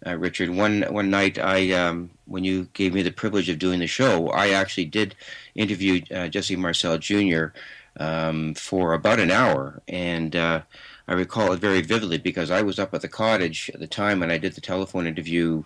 uh, 0.07 0.16
Richard. 0.16 0.49
One 0.49 0.81
one 0.85 1.11
night 1.11 1.39
I 1.39 1.73
um, 1.73 2.09
when 2.24 2.43
you 2.43 2.70
gave 2.73 2.95
me 2.95 3.03
the 3.03 3.11
privilege 3.11 3.51
of 3.51 3.59
doing 3.59 3.81
the 3.81 3.87
show, 3.87 4.31
I 4.31 4.53
actually 4.53 4.87
did 4.87 5.15
interview 5.55 6.01
uh, 6.11 6.28
Jesse 6.28 6.57
Marcel 6.57 6.97
Jr 6.97 7.49
um, 7.98 8.55
for 8.55 8.93
about 8.93 9.20
an 9.20 9.31
hour, 9.31 9.82
and 9.89 10.35
uh, 10.35 10.62
I 11.09 11.14
recall 11.14 11.52
it 11.52 11.60
very 11.60 11.82
vividly 11.82 12.18
because 12.18 12.51
I 12.51 12.62
was 12.62 12.78
up 12.78 12.93
at 12.94 13.02
the 13.02 13.09
cottage 13.09 13.70
at 13.73 13.81
the 13.81 13.86
time 13.86 14.20
when 14.20 14.31
I 14.31 14.39
did 14.39 14.55
the 14.55 14.60
telephone 14.60 15.06
interview 15.06 15.62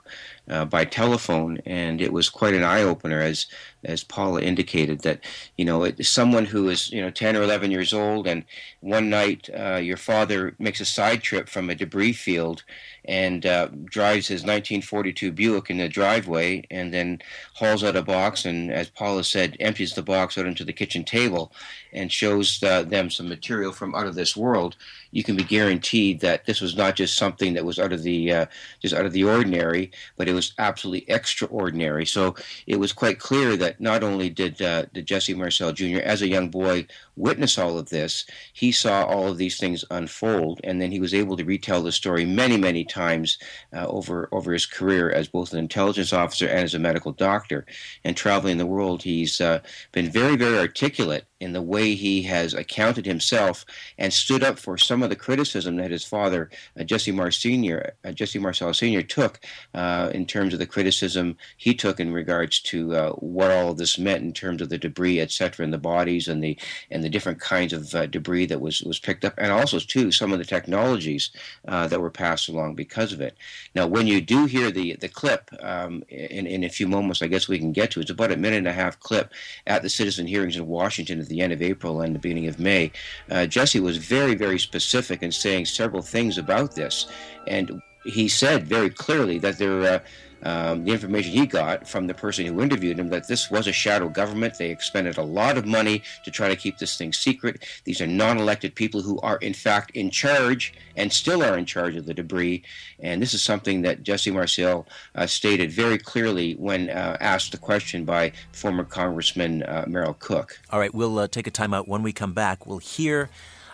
uh, 0.50 0.64
by 0.64 0.84
telephone, 0.84 1.58
and 1.64 2.00
it 2.00 2.12
was 2.12 2.28
quite 2.28 2.54
an 2.54 2.64
eye 2.64 2.82
opener, 2.82 3.20
as 3.20 3.46
as 3.84 4.04
Paola 4.04 4.42
indicated, 4.42 5.00
that 5.02 5.20
you 5.56 5.64
know 5.64 5.84
it, 5.84 6.04
someone 6.04 6.44
who 6.44 6.68
is 6.68 6.90
you 6.90 7.00
know 7.00 7.10
ten 7.10 7.36
or 7.36 7.42
eleven 7.42 7.70
years 7.70 7.94
old, 7.94 8.26
and 8.26 8.44
one 8.80 9.08
night 9.08 9.48
uh, 9.56 9.76
your 9.76 9.96
father 9.96 10.54
makes 10.58 10.80
a 10.80 10.84
side 10.84 11.22
trip 11.22 11.48
from 11.48 11.70
a 11.70 11.74
debris 11.74 12.12
field 12.12 12.64
and 13.06 13.46
uh, 13.46 13.68
drives 13.84 14.28
his 14.28 14.42
1942 14.42 15.32
Buick 15.32 15.70
in 15.70 15.78
the 15.78 15.88
driveway, 15.88 16.64
and 16.70 16.92
then 16.92 17.20
hauls 17.54 17.82
out 17.82 17.96
a 17.96 18.02
box, 18.02 18.44
and 18.44 18.70
as 18.70 18.90
Paola 18.90 19.24
said, 19.24 19.56
empties 19.58 19.94
the 19.94 20.02
box 20.02 20.36
out 20.36 20.46
into 20.46 20.64
the 20.64 20.72
kitchen 20.72 21.02
table, 21.04 21.52
and 21.92 22.12
shows 22.12 22.62
uh, 22.62 22.82
them 22.82 23.10
some 23.10 23.28
material 23.28 23.72
from 23.72 23.94
out 23.94 24.06
of 24.06 24.14
this 24.14 24.36
world. 24.36 24.76
You 25.12 25.24
can 25.24 25.34
be 25.34 25.44
guaranteed 25.44 26.20
that 26.20 26.44
this 26.44 26.60
was 26.60 26.76
not 26.76 26.94
just 26.94 27.16
something 27.16 27.54
that 27.54 27.64
was 27.64 27.78
out 27.78 27.92
of 27.92 28.02
the 28.02 28.32
uh, 28.32 28.46
just 28.80 28.94
out 28.94 29.06
of 29.06 29.12
the 29.12 29.24
ordinary, 29.24 29.90
but 30.16 30.28
it 30.28 30.34
was 30.34 30.39
was 30.40 30.54
absolutely 30.58 31.04
extraordinary. 31.10 32.06
So 32.06 32.34
it 32.66 32.78
was 32.80 32.92
quite 32.94 33.18
clear 33.18 33.58
that 33.58 33.78
not 33.78 34.02
only 34.02 34.30
did, 34.30 34.62
uh, 34.62 34.86
did 34.94 35.04
Jesse 35.04 35.34
Marcel 35.34 35.72
Jr., 35.72 35.98
as 35.98 36.22
a 36.22 36.28
young 36.28 36.48
boy, 36.48 36.86
witness 37.20 37.58
all 37.58 37.78
of 37.78 37.90
this, 37.90 38.24
he 38.52 38.72
saw 38.72 39.04
all 39.04 39.28
of 39.28 39.38
these 39.38 39.58
things 39.58 39.84
unfold, 39.90 40.60
and 40.64 40.80
then 40.80 40.90
he 40.90 41.00
was 41.00 41.14
able 41.14 41.36
to 41.36 41.44
retell 41.44 41.82
the 41.82 41.92
story 41.92 42.24
many, 42.24 42.56
many 42.56 42.84
times 42.84 43.38
uh, 43.72 43.86
over 43.86 44.28
over 44.32 44.52
his 44.52 44.66
career 44.66 45.10
as 45.10 45.28
both 45.28 45.52
an 45.52 45.58
intelligence 45.58 46.12
officer 46.12 46.46
and 46.46 46.64
as 46.64 46.74
a 46.74 46.78
medical 46.78 47.12
doctor. 47.12 47.66
And 48.04 48.16
traveling 48.16 48.58
the 48.58 48.66
world, 48.66 49.02
he's 49.02 49.40
uh, 49.40 49.60
been 49.92 50.10
very, 50.10 50.36
very 50.36 50.58
articulate 50.58 51.26
in 51.40 51.52
the 51.52 51.62
way 51.62 51.94
he 51.94 52.22
has 52.22 52.52
accounted 52.52 53.06
himself 53.06 53.64
and 53.96 54.12
stood 54.12 54.44
up 54.44 54.58
for 54.58 54.76
some 54.76 55.02
of 55.02 55.08
the 55.08 55.16
criticism 55.16 55.76
that 55.76 55.90
his 55.90 56.04
father, 56.04 56.50
uh, 56.78 56.84
Jesse 56.84 57.12
Mar 57.12 57.30
Sr., 57.30 57.94
uh, 58.04 58.12
Jesse 58.12 58.38
Marcel 58.38 58.74
Sr., 58.74 59.02
took 59.02 59.40
uh, 59.74 60.10
in 60.12 60.26
terms 60.26 60.52
of 60.52 60.58
the 60.58 60.66
criticism 60.66 61.36
he 61.56 61.74
took 61.74 61.98
in 61.98 62.12
regards 62.12 62.60
to 62.60 62.94
uh, 62.94 63.12
what 63.12 63.50
all 63.50 63.70
of 63.70 63.78
this 63.78 63.98
meant 63.98 64.22
in 64.22 64.32
terms 64.32 64.60
of 64.60 64.68
the 64.68 64.78
debris, 64.78 65.20
etc., 65.20 65.64
and 65.64 65.72
the 65.72 65.78
bodies 65.78 66.28
and 66.28 66.44
the 66.44 66.58
and 66.90 67.02
the 67.02 67.09
different 67.10 67.40
kinds 67.40 67.72
of 67.72 67.94
uh, 67.94 68.06
debris 68.06 68.46
that 68.46 68.60
was 68.60 68.82
was 68.82 68.98
picked 68.98 69.24
up, 69.24 69.34
and 69.38 69.52
also 69.52 69.78
too 69.78 70.10
some 70.12 70.32
of 70.32 70.38
the 70.38 70.44
technologies 70.44 71.30
uh, 71.68 71.86
that 71.88 72.00
were 72.00 72.10
passed 72.10 72.48
along 72.48 72.74
because 72.74 73.12
of 73.12 73.20
it. 73.20 73.36
Now, 73.74 73.86
when 73.86 74.06
you 74.06 74.20
do 74.20 74.46
hear 74.46 74.70
the 74.70 74.96
the 74.96 75.08
clip 75.08 75.50
um, 75.60 76.04
in 76.08 76.46
in 76.46 76.64
a 76.64 76.68
few 76.68 76.88
moments, 76.88 77.22
I 77.22 77.26
guess 77.26 77.48
we 77.48 77.58
can 77.58 77.72
get 77.72 77.90
to 77.92 78.00
it's 78.00 78.10
about 78.10 78.32
a 78.32 78.36
minute 78.36 78.58
and 78.58 78.68
a 78.68 78.72
half 78.72 78.98
clip 79.00 79.32
at 79.66 79.82
the 79.82 79.88
citizen 79.88 80.26
hearings 80.26 80.56
in 80.56 80.66
Washington 80.66 81.20
at 81.20 81.28
the 81.28 81.40
end 81.40 81.52
of 81.52 81.62
April 81.62 82.00
and 82.00 82.14
the 82.14 82.18
beginning 82.18 82.46
of 82.46 82.58
May, 82.58 82.92
uh, 83.30 83.46
Jesse 83.46 83.80
was 83.80 83.96
very, 83.96 84.34
very 84.34 84.58
specific 84.58 85.22
in 85.22 85.32
saying 85.32 85.66
several 85.66 86.02
things 86.02 86.38
about 86.38 86.74
this. 86.74 87.06
And 87.46 87.82
he 88.04 88.28
said 88.28 88.66
very 88.66 88.90
clearly 88.90 89.38
that 89.38 89.58
there, 89.58 89.80
uh, 89.82 90.00
um, 90.42 90.84
the 90.84 90.92
information 90.92 91.32
he 91.32 91.46
got 91.46 91.88
from 91.88 92.06
the 92.06 92.14
person 92.14 92.46
who 92.46 92.60
interviewed 92.60 92.98
him 92.98 93.08
that 93.10 93.28
this 93.28 93.50
was 93.50 93.66
a 93.66 93.72
shadow 93.72 94.08
government. 94.08 94.58
They 94.58 94.70
expended 94.70 95.18
a 95.18 95.22
lot 95.22 95.58
of 95.58 95.66
money 95.66 96.02
to 96.24 96.30
try 96.30 96.48
to 96.48 96.56
keep 96.56 96.78
this 96.78 96.96
thing 96.96 97.12
secret. 97.12 97.64
These 97.84 98.00
are 98.00 98.06
non 98.06 98.38
elected 98.38 98.74
people 98.74 99.02
who 99.02 99.20
are, 99.20 99.36
in 99.38 99.54
fact, 99.54 99.90
in 99.92 100.10
charge 100.10 100.74
and 100.96 101.12
still 101.12 101.42
are 101.42 101.56
in 101.56 101.64
charge 101.66 101.96
of 101.96 102.06
the 102.06 102.14
debris. 102.14 102.62
And 102.98 103.20
this 103.22 103.34
is 103.34 103.42
something 103.42 103.82
that 103.82 104.02
Jesse 104.02 104.30
Marcel 104.30 104.86
uh, 105.14 105.26
stated 105.26 105.70
very 105.70 105.98
clearly 105.98 106.54
when 106.54 106.90
uh, 106.90 107.16
asked 107.20 107.52
the 107.52 107.58
question 107.58 108.04
by 108.04 108.32
former 108.52 108.84
Congressman 108.84 109.62
uh, 109.64 109.84
Merrill 109.86 110.14
Cook. 110.14 110.58
All 110.70 110.78
right, 110.78 110.94
we'll 110.94 111.18
uh, 111.18 111.28
take 111.28 111.46
a 111.46 111.50
time 111.50 111.74
out. 111.74 111.88
When 111.88 112.02
we 112.02 112.12
come 112.12 112.32
back, 112.32 112.66
we'll 112.66 112.78
hear 112.78 113.30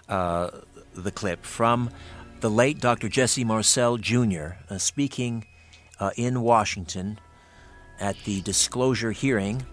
uh, 0.08 0.50
the 0.94 1.10
clip 1.10 1.44
from 1.44 1.90
the 2.40 2.50
late 2.50 2.80
Dr. 2.80 3.08
Jesse 3.08 3.44
Marcel 3.44 3.96
Jr. 3.96 4.54
Uh, 4.68 4.78
speaking 4.78 5.46
uh, 6.00 6.10
in 6.16 6.42
Washington 6.42 7.18
at 8.00 8.16
the 8.24 8.40
disclosure 8.42 9.12
hearing, 9.12 9.64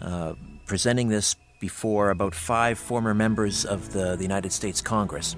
uh, 0.00 0.34
presenting 0.66 1.08
this 1.08 1.36
before 1.60 2.10
about 2.10 2.34
five 2.34 2.78
former 2.78 3.14
members 3.14 3.64
of 3.64 3.92
the, 3.92 4.16
the 4.16 4.22
United 4.22 4.52
States 4.52 4.80
Congress. 4.80 5.36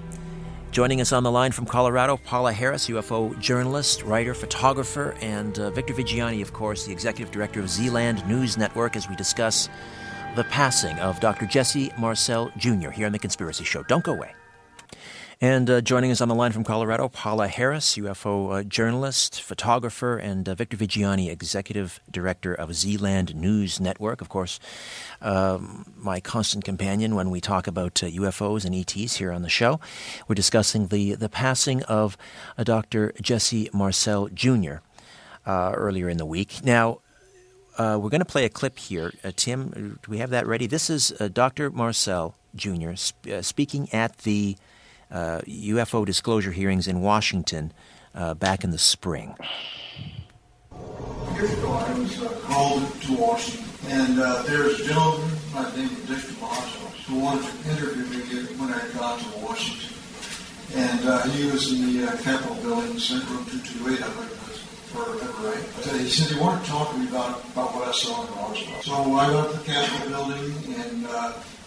Joining 0.71 1.01
us 1.01 1.11
on 1.11 1.23
the 1.23 1.31
line 1.31 1.51
from 1.51 1.65
Colorado, 1.65 2.15
Paola 2.15 2.53
Harris, 2.53 2.87
UFO 2.87 3.37
journalist, 3.39 4.03
writer, 4.03 4.33
photographer, 4.33 5.15
and 5.19 5.59
uh, 5.59 5.69
Victor 5.71 5.93
Viggiani, 5.93 6.41
of 6.41 6.53
course, 6.53 6.85
the 6.85 6.93
executive 6.93 7.31
director 7.31 7.59
of 7.59 7.69
Zealand 7.69 8.25
News 8.25 8.57
Network, 8.57 8.95
as 8.95 9.09
we 9.09 9.15
discuss 9.17 9.67
the 10.37 10.45
passing 10.45 10.97
of 10.99 11.19
Dr. 11.19 11.45
Jesse 11.45 11.91
Marcel 11.97 12.51
Jr. 12.55 12.89
here 12.89 13.05
on 13.05 13.11
The 13.11 13.19
Conspiracy 13.19 13.65
Show. 13.65 13.83
Don't 13.83 14.03
go 14.03 14.13
away. 14.13 14.31
And 15.43 15.71
uh, 15.71 15.81
joining 15.81 16.11
us 16.11 16.21
on 16.21 16.27
the 16.27 16.35
line 16.35 16.51
from 16.51 16.63
Colorado, 16.63 17.09
Paola 17.09 17.47
Harris, 17.47 17.95
UFO 17.95 18.59
uh, 18.59 18.63
journalist, 18.63 19.41
photographer, 19.41 20.15
and 20.15 20.47
uh, 20.47 20.53
Victor 20.53 20.77
Viggiani, 20.77 21.31
executive 21.31 21.99
director 22.11 22.53
of 22.53 22.75
Zealand 22.75 23.33
News 23.33 23.79
Network. 23.79 24.21
Of 24.21 24.29
course, 24.29 24.59
um, 25.19 25.91
my 25.97 26.19
constant 26.19 26.63
companion 26.63 27.15
when 27.15 27.31
we 27.31 27.41
talk 27.41 27.65
about 27.65 27.95
UFOs 27.95 28.65
uh, 28.65 28.67
and 28.67 28.75
ETs 28.75 29.15
here 29.15 29.31
on 29.31 29.41
the 29.41 29.49
show. 29.49 29.79
We're 30.27 30.35
discussing 30.35 30.89
the, 30.89 31.15
the 31.15 31.27
passing 31.27 31.81
of 31.85 32.17
uh, 32.55 32.63
Dr. 32.63 33.11
Jesse 33.19 33.67
Marcel 33.73 34.27
Jr. 34.27 34.75
Uh, 35.43 35.71
earlier 35.73 36.07
in 36.07 36.17
the 36.17 36.25
week. 36.27 36.63
Now, 36.63 36.99
we're 37.79 38.09
going 38.09 38.19
to 38.19 38.25
play 38.25 38.45
a 38.45 38.49
clip 38.49 38.77
here. 38.77 39.11
Tim, 39.37 39.97
do 40.03 40.11
we 40.11 40.19
have 40.19 40.29
that 40.29 40.45
ready? 40.45 40.67
This 40.67 40.87
is 40.87 41.09
Dr. 41.33 41.71
Marcel 41.71 42.35
Jr. 42.55 42.93
Sp- 42.93 43.41
speaking 43.41 43.89
at 43.91 44.19
the 44.19 44.55
UFO 45.11 46.05
disclosure 46.05 46.51
hearings 46.51 46.87
in 46.87 47.01
Washington 47.01 47.73
uh, 48.15 48.33
back 48.33 48.63
in 48.63 48.71
the 48.71 48.77
spring. 48.77 49.35
I 50.71 51.93
was 51.97 52.21
uh, 52.21 52.29
called 52.43 53.01
to 53.01 53.13
Washington, 53.13 53.65
and 53.87 54.19
uh, 54.19 54.43
there's 54.43 54.79
a 54.79 54.85
gentleman 54.85 55.29
by 55.53 55.63
the 55.69 55.77
name 55.77 55.89
of 55.89 56.07
Dick 56.07 56.21
D'Amato 56.21 56.87
who 57.07 57.19
wanted 57.19 57.49
to 57.49 57.69
interview 57.71 58.05
me 58.05 58.45
when 58.57 58.71
I 58.71 58.79
got 58.93 59.19
to 59.19 59.39
Washington. 59.39 59.89
And 60.75 61.07
uh, 61.07 61.23
he 61.23 61.51
was 61.51 61.73
in 61.73 61.93
the 61.93 62.07
uh, 62.07 62.17
Capitol 62.17 62.55
building, 62.55 62.99
Senate 62.99 63.27
Room 63.29 63.43
228, 63.45 64.03
I 64.03 64.13
believe 64.13 64.31
it 64.31 64.37
was, 64.47 64.59
for 64.93 65.01
right. 65.43 65.65
But 65.75 65.99
he 65.99 66.09
said 66.09 66.31
he 66.31 66.39
wanted 66.39 66.63
to 66.63 66.69
talk 66.69 66.91
to 66.91 66.97
me 66.97 67.09
about, 67.09 67.43
about 67.51 67.75
what 67.75 67.87
I 67.87 67.91
saw 67.91 68.21
in 68.21 68.31
Roswell. 68.37 68.81
So 68.83 68.93
I 68.93 69.31
went 69.33 69.51
to 69.51 69.57
the 69.57 69.65
Capitol 69.65 70.09
building, 70.09 70.53
and 70.77 71.07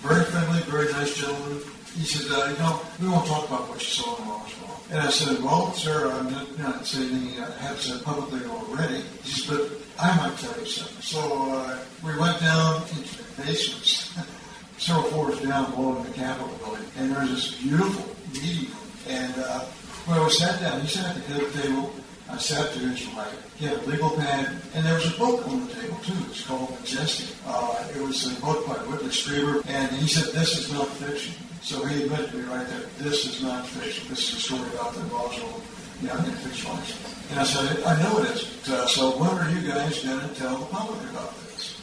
very 0.00 0.24
friendly, 0.24 0.60
very 0.70 0.92
nice 0.92 1.16
gentleman 1.16 1.60
he 1.94 2.04
said, 2.04 2.30
uh, 2.32 2.50
you 2.50 2.58
know, 2.58 2.80
we 3.00 3.08
won't 3.08 3.26
talk 3.26 3.46
about 3.46 3.68
what 3.68 3.78
you 3.78 3.86
saw 3.86 4.16
in 4.20 4.28
Roswell. 4.28 4.80
And 4.90 4.98
I 4.98 5.10
said, 5.10 5.42
well, 5.42 5.72
sir, 5.72 6.10
I'm 6.10 6.30
not, 6.30 6.58
not 6.58 6.86
saying 6.86 7.10
anything 7.10 7.42
I 7.42 7.50
have 7.62 7.80
said 7.80 8.02
publicly 8.02 8.44
already. 8.46 9.02
He 9.22 9.30
said, 9.30 9.58
but 9.58 9.78
I 9.98 10.16
might 10.16 10.36
tell 10.38 10.58
you 10.58 10.66
something. 10.66 11.02
So 11.02 11.20
uh, 11.52 11.78
we 12.04 12.18
went 12.18 12.40
down 12.40 12.82
into 12.82 13.22
the 13.22 13.42
basements, 13.42 14.12
several 14.78 15.04
floors 15.04 15.40
down 15.40 15.70
below 15.70 15.96
in 15.96 16.04
the 16.04 16.10
Capitol 16.10 16.50
building, 16.58 16.84
and 16.98 17.12
there 17.12 17.20
was 17.20 17.30
this 17.30 17.62
beautiful 17.62 18.16
meeting 18.32 18.70
room. 18.70 18.90
And 19.08 19.34
uh, 19.38 19.60
when 20.06 20.22
we 20.24 20.30
sat 20.30 20.60
down, 20.60 20.80
he 20.80 20.88
sat 20.88 21.16
at 21.16 21.26
the 21.26 21.32
head 21.32 21.62
table. 21.62 21.94
I 22.28 22.38
sat 22.38 22.72
to 22.72 22.78
his 22.80 23.06
right. 23.14 23.28
He 23.56 23.66
had 23.66 23.76
a 23.76 23.86
legal 23.86 24.10
pad, 24.10 24.50
and 24.74 24.84
there 24.84 24.94
was 24.94 25.14
a 25.14 25.18
book 25.18 25.46
on 25.46 25.66
the 25.66 25.74
table 25.74 25.96
too. 26.02 26.14
It's 26.30 26.44
called 26.44 26.70
Majestic. 26.80 27.36
Uh, 27.46 27.86
it 27.94 28.00
was 28.00 28.26
a 28.26 28.40
book 28.40 28.66
by 28.66 28.74
Whitley 28.88 29.10
Strieber, 29.10 29.62
and 29.68 29.92
he 29.92 30.08
said, 30.08 30.32
"This 30.32 30.58
is 30.58 30.72
not 30.72 30.88
fiction. 30.88 31.34
So 31.65 31.82
he 31.86 32.03
admitted 32.03 32.31
to 32.31 32.36
me 32.36 32.43
right 32.45 32.66
there, 32.69 32.82
this 32.99 33.24
is 33.24 33.43
not 33.43 33.66
fiction. 33.66 34.07
This 34.11 34.28
is 34.28 34.36
a 34.36 34.41
story 34.41 34.69
about 34.74 34.93
the 34.93 35.01
Roswell 35.05 35.62
you 36.03 36.09
know, 36.09 36.15
fictionalized. 36.15 37.31
And 37.31 37.41
I 37.41 37.45
said, 37.45 37.82
I 37.85 38.03
know 38.03 38.19
it. 38.19 38.69
Uh, 38.69 38.86
so 38.86 39.12
when 39.16 39.31
are 39.31 39.51
you 39.51 39.66
guys 39.66 40.05
going 40.05 40.20
to 40.20 40.35
tell 40.35 40.59
the 40.59 40.66
public 40.66 41.01
about 41.09 41.35
this? 41.39 41.81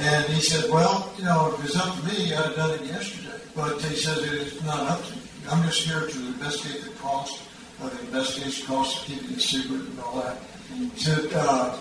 And 0.00 0.26
he 0.26 0.38
said, 0.38 0.70
well, 0.70 1.10
you 1.16 1.24
know, 1.24 1.54
if 1.54 1.64
it's 1.64 1.76
up 1.76 1.96
to 1.96 2.04
me, 2.04 2.34
I'd 2.34 2.44
have 2.44 2.56
done 2.56 2.70
it 2.72 2.82
yesterday. 2.82 3.40
But 3.56 3.80
he 3.80 3.96
says 3.96 4.18
it 4.18 4.34
is 4.34 4.62
not 4.64 4.80
up 4.80 5.02
to 5.06 5.12
me. 5.12 5.22
I'm 5.48 5.64
just 5.64 5.80
here 5.80 6.06
to 6.06 6.18
investigate 6.26 6.84
the 6.84 6.90
cost 7.00 7.40
of 7.80 7.90
the 7.90 8.04
investigation, 8.04 8.66
cost 8.66 9.00
of 9.00 9.06
keeping 9.06 9.32
it 9.32 9.40
secret 9.40 9.80
and 9.80 10.00
all 10.00 10.20
that. 10.20 10.36
Said, 10.96 11.32
uh, 11.32 11.74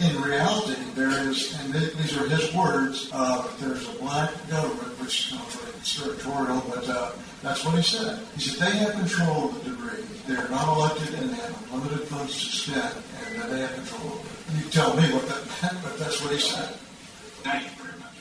in 0.00 0.22
reality, 0.22 0.80
there 0.94 1.10
is, 1.28 1.58
and 1.60 1.74
these 1.74 2.16
are 2.16 2.26
his 2.28 2.54
words, 2.54 3.10
uh, 3.12 3.46
there's 3.60 3.86
a 3.88 3.92
black 3.98 4.30
government, 4.48 4.98
which 5.00 5.26
is 5.26 5.34
not 5.34 5.54
really 5.62 5.75
conspiratorial, 5.86 6.62
but 6.68 6.88
uh, 6.88 7.12
that's 7.42 7.64
what 7.64 7.76
he 7.76 7.82
said. 7.82 8.18
He 8.34 8.40
said 8.40 8.66
they 8.66 8.76
have 8.78 8.94
control 8.94 9.50
of 9.50 9.64
the 9.64 9.70
debris. 9.70 10.02
They're 10.26 10.48
not 10.48 10.76
elected 10.76 11.14
and 11.14 11.30
they 11.30 11.36
have 11.36 11.72
unlimited 11.72 12.08
funds 12.08 12.32
to 12.32 12.56
spend, 12.56 12.96
and 13.24 13.42
uh, 13.42 13.46
they 13.46 13.60
have 13.60 13.74
control 13.74 14.14
of 14.14 14.48
it. 14.48 14.64
You 14.64 14.70
tell 14.70 14.96
me 14.96 15.02
what 15.14 15.28
that 15.28 15.62
meant, 15.62 15.84
but 15.84 15.98
that's 15.98 16.20
what 16.22 16.32
he 16.32 16.38
said. 16.38 16.74
Thank 17.44 17.64
you 17.64 17.70
very 17.84 17.98
much. 18.00 18.12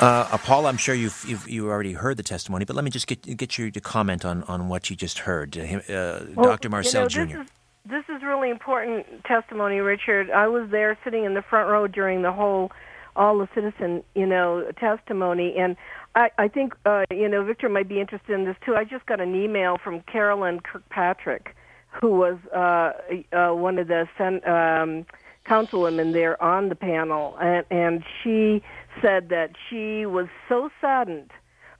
Uh, 0.00 0.28
uh, 0.32 0.38
Paul, 0.38 0.66
I'm 0.66 0.78
sure 0.78 0.94
you've, 0.94 1.24
you've 1.28 1.48
you 1.48 1.68
already 1.68 1.92
heard 1.92 2.16
the 2.16 2.22
testimony, 2.22 2.64
but 2.64 2.74
let 2.74 2.84
me 2.84 2.90
just 2.90 3.06
get 3.06 3.36
get 3.36 3.58
you 3.58 3.70
to 3.70 3.80
comment 3.80 4.24
on, 4.24 4.42
on 4.44 4.68
what 4.68 4.88
you 4.88 4.96
just 4.96 5.20
heard. 5.20 5.56
Uh, 5.56 6.20
well, 6.34 6.46
Dr. 6.46 6.70
Marcel 6.70 7.08
you 7.10 7.18
know, 7.18 7.26
Jr. 7.26 7.40
Is, 7.42 7.48
this 7.88 8.04
is 8.08 8.22
really 8.22 8.48
important 8.48 9.24
testimony, 9.24 9.80
Richard. 9.80 10.30
I 10.30 10.48
was 10.48 10.70
there 10.70 10.98
sitting 11.04 11.24
in 11.24 11.34
the 11.34 11.42
front 11.42 11.70
row 11.70 11.86
during 11.86 12.22
the 12.22 12.32
whole 12.32 12.72
all 13.16 13.38
the 13.38 13.48
citizen, 13.54 14.02
you 14.14 14.26
know, 14.26 14.70
testimony, 14.78 15.54
and 15.56 15.76
I, 16.14 16.30
I 16.38 16.48
think 16.48 16.74
uh, 16.84 17.04
you 17.10 17.28
know 17.28 17.44
Victor 17.44 17.68
might 17.68 17.88
be 17.88 18.00
interested 18.00 18.32
in 18.32 18.44
this 18.44 18.56
too. 18.64 18.74
I 18.74 18.84
just 18.84 19.06
got 19.06 19.20
an 19.20 19.34
email 19.34 19.78
from 19.82 20.00
Carolyn 20.02 20.60
Kilpatrick, 20.60 21.54
who 21.88 22.10
was 22.10 22.38
uh, 22.54 23.36
uh, 23.36 23.54
one 23.54 23.78
of 23.78 23.88
the 23.88 24.08
sen- 24.16 24.46
um, 24.48 25.06
councilwomen 25.46 26.12
there 26.12 26.42
on 26.42 26.68
the 26.68 26.74
panel, 26.74 27.36
and, 27.40 27.64
and 27.70 28.04
she 28.22 28.62
said 29.02 29.28
that 29.28 29.50
she 29.68 30.06
was 30.06 30.26
so 30.48 30.70
saddened 30.80 31.30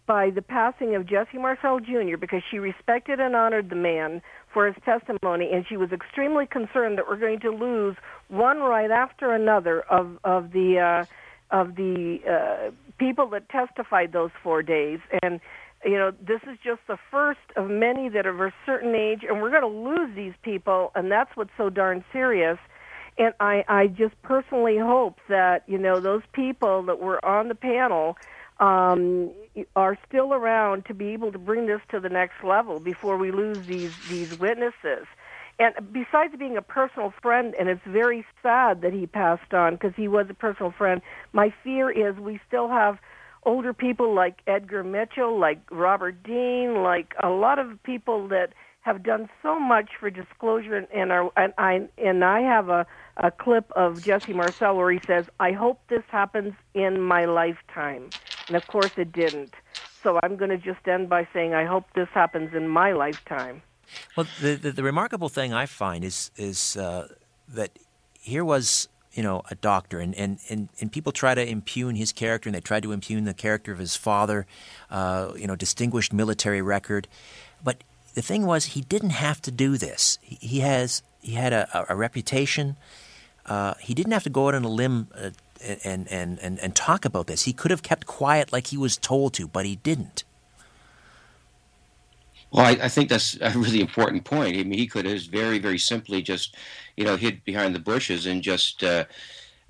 by 0.06 0.30
the 0.30 0.42
passing 0.42 0.94
of 0.94 1.06
Jesse 1.06 1.38
Marcel 1.38 1.80
Jr. 1.80 2.16
because 2.18 2.42
she 2.50 2.58
respected 2.58 3.20
and 3.20 3.34
honored 3.34 3.70
the 3.70 3.76
man 3.76 4.20
for 4.52 4.66
his 4.66 4.76
testimony, 4.84 5.50
and 5.52 5.64
she 5.66 5.76
was 5.76 5.92
extremely 5.92 6.46
concerned 6.46 6.98
that 6.98 7.08
we're 7.08 7.16
going 7.16 7.40
to 7.40 7.50
lose 7.50 7.96
one 8.28 8.58
right 8.58 8.90
after 8.90 9.32
another 9.32 9.80
of 9.82 10.18
of 10.24 10.52
the 10.52 10.78
uh, 10.78 11.04
of 11.54 11.76
the 11.76 12.18
uh, 12.28 12.70
people 12.98 13.28
that 13.28 13.48
testified 13.48 14.12
those 14.12 14.32
four 14.42 14.62
days. 14.62 14.98
And 15.22 15.40
you 15.84 15.96
know, 15.98 16.12
this 16.20 16.40
is 16.50 16.58
just 16.64 16.80
the 16.88 16.98
first 17.10 17.46
of 17.56 17.70
many 17.70 18.08
that 18.08 18.26
are 18.26 18.30
of 18.30 18.40
a 18.40 18.54
certain 18.66 18.94
age, 18.94 19.20
and 19.22 19.40
we're 19.40 19.50
going 19.50 19.62
to 19.62 19.68
lose 19.68 20.10
these 20.16 20.32
people, 20.42 20.90
and 20.94 21.10
that's 21.12 21.30
what's 21.36 21.50
so 21.56 21.70
darn 21.70 22.04
serious. 22.12 22.58
And 23.18 23.32
I, 23.38 23.64
I 23.68 23.86
just 23.86 24.20
personally 24.22 24.78
hope 24.78 25.18
that 25.28 25.62
you 25.68 25.78
know 25.78 26.00
those 26.00 26.22
people 26.32 26.82
that 26.84 26.98
were 26.98 27.24
on 27.24 27.48
the 27.48 27.54
panel 27.54 28.16
um, 28.58 29.30
are 29.76 29.96
still 30.08 30.34
around 30.34 30.86
to 30.86 30.94
be 30.94 31.08
able 31.08 31.30
to 31.30 31.38
bring 31.38 31.66
this 31.66 31.80
to 31.90 32.00
the 32.00 32.08
next 32.08 32.42
level 32.42 32.80
before 32.80 33.16
we 33.16 33.30
lose 33.30 33.64
these 33.68 33.92
these 34.08 34.30
witnesses. 34.40 35.06
And 35.58 35.74
besides 35.92 36.34
being 36.38 36.56
a 36.56 36.62
personal 36.62 37.12
friend, 37.22 37.54
and 37.58 37.68
it's 37.68 37.80
very 37.86 38.24
sad 38.42 38.82
that 38.82 38.92
he 38.92 39.06
passed 39.06 39.54
on 39.54 39.74
because 39.74 39.92
he 39.96 40.08
was 40.08 40.26
a 40.28 40.34
personal 40.34 40.72
friend. 40.72 41.00
My 41.32 41.54
fear 41.62 41.90
is 41.90 42.16
we 42.18 42.40
still 42.48 42.68
have 42.68 42.98
older 43.44 43.72
people 43.72 44.14
like 44.14 44.40
Edgar 44.46 44.82
Mitchell, 44.82 45.38
like 45.38 45.60
Robert 45.70 46.22
Dean, 46.22 46.82
like 46.82 47.14
a 47.22 47.28
lot 47.28 47.58
of 47.58 47.82
people 47.82 48.26
that 48.28 48.52
have 48.80 49.02
done 49.02 49.30
so 49.42 49.58
much 49.58 49.90
for 49.98 50.10
disclosure 50.10 50.76
and, 50.92 51.10
are 51.10 51.30
and 51.36 51.54
I 51.56 51.88
and 51.96 52.24
I 52.24 52.40
have 52.40 52.68
a 52.68 52.86
a 53.16 53.30
clip 53.30 53.70
of 53.76 54.02
Jesse 54.02 54.32
Marcel 54.32 54.76
where 54.76 54.90
he 54.90 55.00
says, 55.06 55.24
"I 55.40 55.52
hope 55.52 55.80
this 55.88 56.02
happens 56.08 56.54
in 56.74 57.00
my 57.00 57.24
lifetime," 57.26 58.12
and 58.48 58.56
of 58.56 58.66
course 58.66 58.92
it 58.96 59.12
didn't. 59.12 59.54
So 60.02 60.18
I'm 60.22 60.36
going 60.36 60.50
to 60.50 60.58
just 60.58 60.86
end 60.86 61.08
by 61.08 61.26
saying, 61.32 61.54
"I 61.54 61.64
hope 61.64 61.84
this 61.94 62.08
happens 62.12 62.54
in 62.54 62.68
my 62.68 62.92
lifetime." 62.92 63.62
Well, 64.16 64.26
the, 64.40 64.54
the, 64.54 64.72
the 64.72 64.82
remarkable 64.82 65.28
thing 65.28 65.52
I 65.52 65.66
find 65.66 66.04
is 66.04 66.30
is 66.36 66.76
uh, 66.76 67.08
that 67.48 67.70
here 68.20 68.44
was 68.44 68.88
you 69.12 69.22
know 69.22 69.42
a 69.50 69.54
doctor, 69.54 70.00
and, 70.00 70.14
and, 70.14 70.38
and, 70.48 70.68
and 70.80 70.90
people 70.90 71.12
try 71.12 71.34
to 71.34 71.46
impugn 71.46 71.96
his 71.96 72.12
character, 72.12 72.48
and 72.48 72.54
they 72.54 72.60
try 72.60 72.80
to 72.80 72.92
impugn 72.92 73.24
the 73.24 73.34
character 73.34 73.72
of 73.72 73.78
his 73.78 73.96
father, 73.96 74.46
uh, 74.90 75.32
you 75.36 75.46
know, 75.46 75.56
distinguished 75.56 76.12
military 76.12 76.62
record, 76.62 77.08
but 77.62 77.82
the 78.14 78.22
thing 78.22 78.46
was 78.46 78.64
he 78.66 78.80
didn't 78.80 79.10
have 79.10 79.42
to 79.42 79.50
do 79.50 79.76
this. 79.76 80.18
He, 80.22 80.38
he 80.40 80.60
has 80.60 81.02
he 81.20 81.32
had 81.32 81.52
a, 81.52 81.86
a 81.88 81.96
reputation. 81.96 82.76
Uh, 83.46 83.74
he 83.80 83.92
didn't 83.94 84.12
have 84.12 84.22
to 84.22 84.30
go 84.30 84.48
out 84.48 84.54
on 84.54 84.64
a 84.64 84.68
limb 84.68 85.08
uh, 85.14 85.30
and, 85.84 86.10
and, 86.10 86.38
and, 86.38 86.58
and 86.58 86.74
talk 86.74 87.04
about 87.04 87.26
this. 87.26 87.42
He 87.42 87.52
could 87.52 87.70
have 87.70 87.82
kept 87.82 88.06
quiet 88.06 88.52
like 88.52 88.68
he 88.68 88.76
was 88.76 88.96
told 88.96 89.34
to, 89.34 89.46
but 89.46 89.66
he 89.66 89.76
didn't. 89.76 90.24
Well, 92.54 92.66
I, 92.66 92.84
I, 92.84 92.88
think 92.88 93.08
that's 93.08 93.36
a 93.40 93.50
really 93.58 93.80
important 93.80 94.24
point. 94.24 94.56
I 94.56 94.62
mean, 94.62 94.78
he 94.78 94.86
could 94.86 95.06
have 95.06 95.22
very, 95.24 95.58
very 95.58 95.78
simply 95.78 96.22
just, 96.22 96.56
you 96.96 97.04
know, 97.04 97.16
hid 97.16 97.44
behind 97.44 97.74
the 97.74 97.80
bushes 97.80 98.26
and 98.26 98.44
just, 98.44 98.84
uh, 98.84 99.06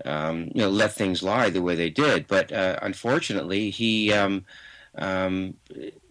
um, 0.04 0.50
you 0.54 0.60
know, 0.60 0.68
let 0.68 0.92
things 0.94 1.22
lie 1.22 1.48
the 1.48 1.62
way 1.62 1.76
they 1.76 1.88
did. 1.88 2.28
But 2.28 2.52
uh, 2.52 2.78
unfortunately, 2.82 3.70
he, 3.70 4.12
um, 4.12 4.44
um, 4.98 5.54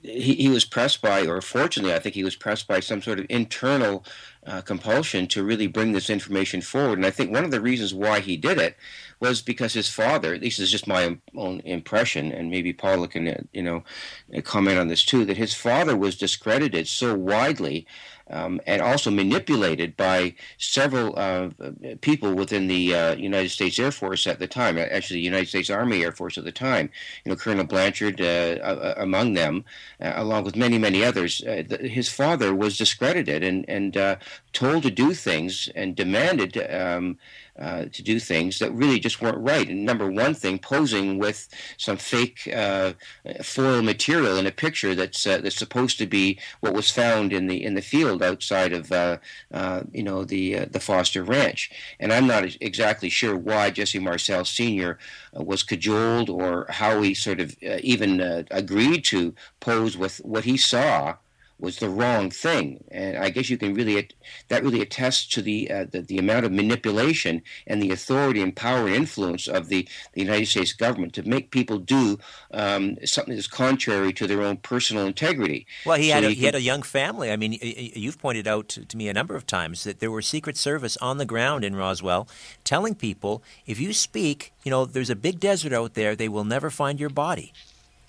he, 0.02 0.34
he 0.34 0.50
was 0.50 0.66
pressed 0.66 1.00
by, 1.00 1.28
or 1.28 1.42
fortunately, 1.42 1.94
I 1.94 2.00
think 2.00 2.16
he 2.16 2.24
was 2.24 2.36
pressed 2.36 2.68
by 2.68 2.80
some 2.80 3.04
sort 3.04 3.20
of 3.20 3.28
internal 3.30 4.04
uh, 4.48 4.62
compulsion 4.62 5.28
to 5.28 5.44
really 5.44 5.68
bring 5.68 5.92
this 5.92 6.10
information 6.10 6.62
forward. 6.62 6.98
And 6.98 7.06
I 7.06 7.12
think 7.12 7.32
one 7.32 7.46
of 7.46 7.52
the 7.52 7.62
reasons 7.62 7.94
why 7.94 8.20
he 8.20 8.36
did 8.36 8.60
it 8.60 8.78
was 9.24 9.42
because 9.42 9.74
his 9.74 9.88
father, 9.88 10.34
at 10.34 10.42
least 10.42 10.60
is 10.60 10.70
just 10.70 10.86
my 10.86 11.18
own 11.36 11.62
impression, 11.62 12.32
and 12.34 12.52
maybe 12.52 12.74
Paola 12.74 13.08
can, 13.08 13.48
you 13.54 13.64
know, 13.64 13.84
comment 14.44 14.78
on 14.78 14.90
this 14.90 15.06
too, 15.06 15.24
that 15.26 15.38
his 15.38 15.54
father 15.54 15.96
was 15.96 16.18
discredited 16.18 16.90
so 16.90 17.16
widely 17.16 17.88
um, 18.30 18.60
and 18.66 18.82
also 18.82 19.12
manipulated 19.12 19.96
by 19.98 20.36
several 20.58 21.18
uh, 21.18 21.50
people 22.02 22.34
within 22.34 22.68
the 22.68 22.96
uh, 22.96 23.16
United 23.16 23.50
States 23.50 23.80
Air 23.80 23.92
Force 23.92 24.28
at 24.28 24.40
the 24.40 24.48
time, 24.48 24.78
actually 24.78 25.18
the 25.18 25.32
United 25.34 25.48
States 25.48 25.70
Army 25.70 26.04
Air 26.04 26.12
Force 26.12 26.38
at 26.38 26.44
the 26.44 26.52
time. 26.52 26.90
You 27.24 27.30
know, 27.32 27.36
Colonel 27.36 27.66
Blanchard 27.66 28.22
uh, 28.22 28.96
among 28.98 29.34
them, 29.34 29.66
uh, 30.02 30.14
along 30.16 30.44
with 30.44 30.56
many, 30.56 30.78
many 30.78 31.04
others. 31.04 31.42
Uh, 31.42 31.64
the, 31.68 31.78
his 31.78 32.10
father 32.10 32.54
was 32.54 32.78
discredited 32.78 33.44
and 33.44 33.66
and 33.68 33.98
uh, 33.98 34.16
told 34.52 34.84
to 34.84 34.92
do 34.92 35.14
things 35.14 35.70
and 35.76 35.96
demanded. 35.96 36.58
Um, 36.72 37.18
uh, 37.60 37.86
to 37.92 38.02
do 38.02 38.20
things 38.20 38.58
that 38.60 38.74
really 38.74 39.00
just 39.00 39.22
weren't 39.22 39.38
right. 39.38 39.70
And 39.70 39.86
number 39.86 40.10
one 40.10 40.34
thing, 40.34 40.58
posing 40.58 41.20
with 41.20 41.48
some 41.78 41.98
fake 41.98 42.48
uh, 42.52 42.94
foil 43.44 43.84
material 43.84 44.38
in 44.38 44.48
a 44.48 44.52
picture 44.52 44.96
that's 44.96 45.28
uh, 45.28 45.38
that's 45.38 45.56
supposed 45.56 45.98
to 46.00 46.08
be 46.08 46.40
what 46.62 46.74
was 46.74 46.90
found 46.90 47.32
in 47.32 47.48
the 47.48 47.64
in 47.64 47.76
the 47.76 47.82
field 47.82 48.24
outside 48.24 48.74
of 48.74 48.92
uh, 48.92 49.18
uh, 49.54 49.84
you 49.92 50.02
know 50.02 50.24
the 50.24 50.66
the 50.66 50.80
Foster 50.80 51.24
Ranch. 51.24 51.70
And 52.00 52.12
I'm 52.12 52.26
not 52.26 52.44
exactly 52.60 53.10
sure 53.10 53.36
why 53.36 53.70
Jesse 53.70 54.00
Marcel 54.00 54.46
Sr. 54.46 54.98
was 55.34 55.62
cajoled 55.64 56.30
or 56.30 56.66
how 56.70 57.02
he 57.02 57.14
sort 57.14 57.40
of 57.40 57.56
even 57.62 58.20
agreed 58.50 59.04
to 59.06 59.36
pose 59.60 59.96
with 59.96 60.18
what 60.18 60.46
he 60.46 60.58
saw 60.58 61.18
was 61.64 61.78
the 61.78 61.90
wrong 61.90 62.30
thing. 62.30 62.84
And 62.92 63.18
I 63.18 63.30
guess 63.30 63.50
you 63.50 63.58
can 63.58 63.74
really 63.74 64.10
that 64.50 64.64
really 64.64 64.82
attests 64.82 65.26
to 65.28 65.42
the, 65.42 65.72
uh, 65.72 65.86
the, 65.90 66.02
the 66.02 66.18
amount 66.18 66.46
of 66.46 66.52
manipulation 66.52 67.42
and 67.66 67.82
the 67.82 67.92
authority 67.92 68.42
and 68.42 68.54
power 68.54 68.88
and 68.88 68.96
influence 68.96 69.48
of 69.48 69.70
the, 69.70 69.88
the 70.12 70.22
United 70.22 70.48
States 70.48 70.74
government 70.74 71.14
to 71.14 71.24
make 71.24 71.52
people 71.52 71.80
do 71.80 72.20
um, 72.54 72.98
something 73.06 73.34
that's 73.34 73.48
contrary 73.48 74.12
to 74.12 74.28
their 74.28 74.42
own 74.42 74.58
personal 74.58 75.08
integrity. 75.08 75.66
Well, 75.86 75.98
he 75.98 76.10
so 76.10 76.16
had 76.16 76.24
a, 76.26 76.30
he, 76.30 76.36
he 76.36 76.46
had 76.46 76.56
a 76.56 76.62
young 76.62 76.82
family. 76.82 77.32
I 77.32 77.38
mean, 77.38 77.58
you've 77.62 78.20
pointed 78.20 78.46
out 78.48 78.68
to, 78.70 78.86
to 78.86 78.98
me 78.98 79.08
a 79.08 79.14
number 79.14 79.36
of 79.36 79.48
times 79.48 79.86
that 79.86 80.00
there 80.02 80.12
were 80.12 80.22
Secret 80.22 80.58
Service 80.58 80.98
on 80.98 81.18
the 81.18 81.26
ground 81.26 81.64
in 81.64 81.78
Roswell 81.78 82.28
telling 82.66 82.94
people 82.94 83.42
if 83.66 83.80
you 83.80 83.94
speak, 83.94 84.52
you 84.64 84.70
know, 84.70 84.86
there's 84.86 85.10
a 85.10 85.16
big 85.16 85.40
desert 85.40 85.72
out 85.72 85.94
there, 85.94 86.14
they 86.14 86.28
will 86.28 86.44
never 86.44 86.70
find 86.70 87.00
your 87.00 87.10
body. 87.10 87.54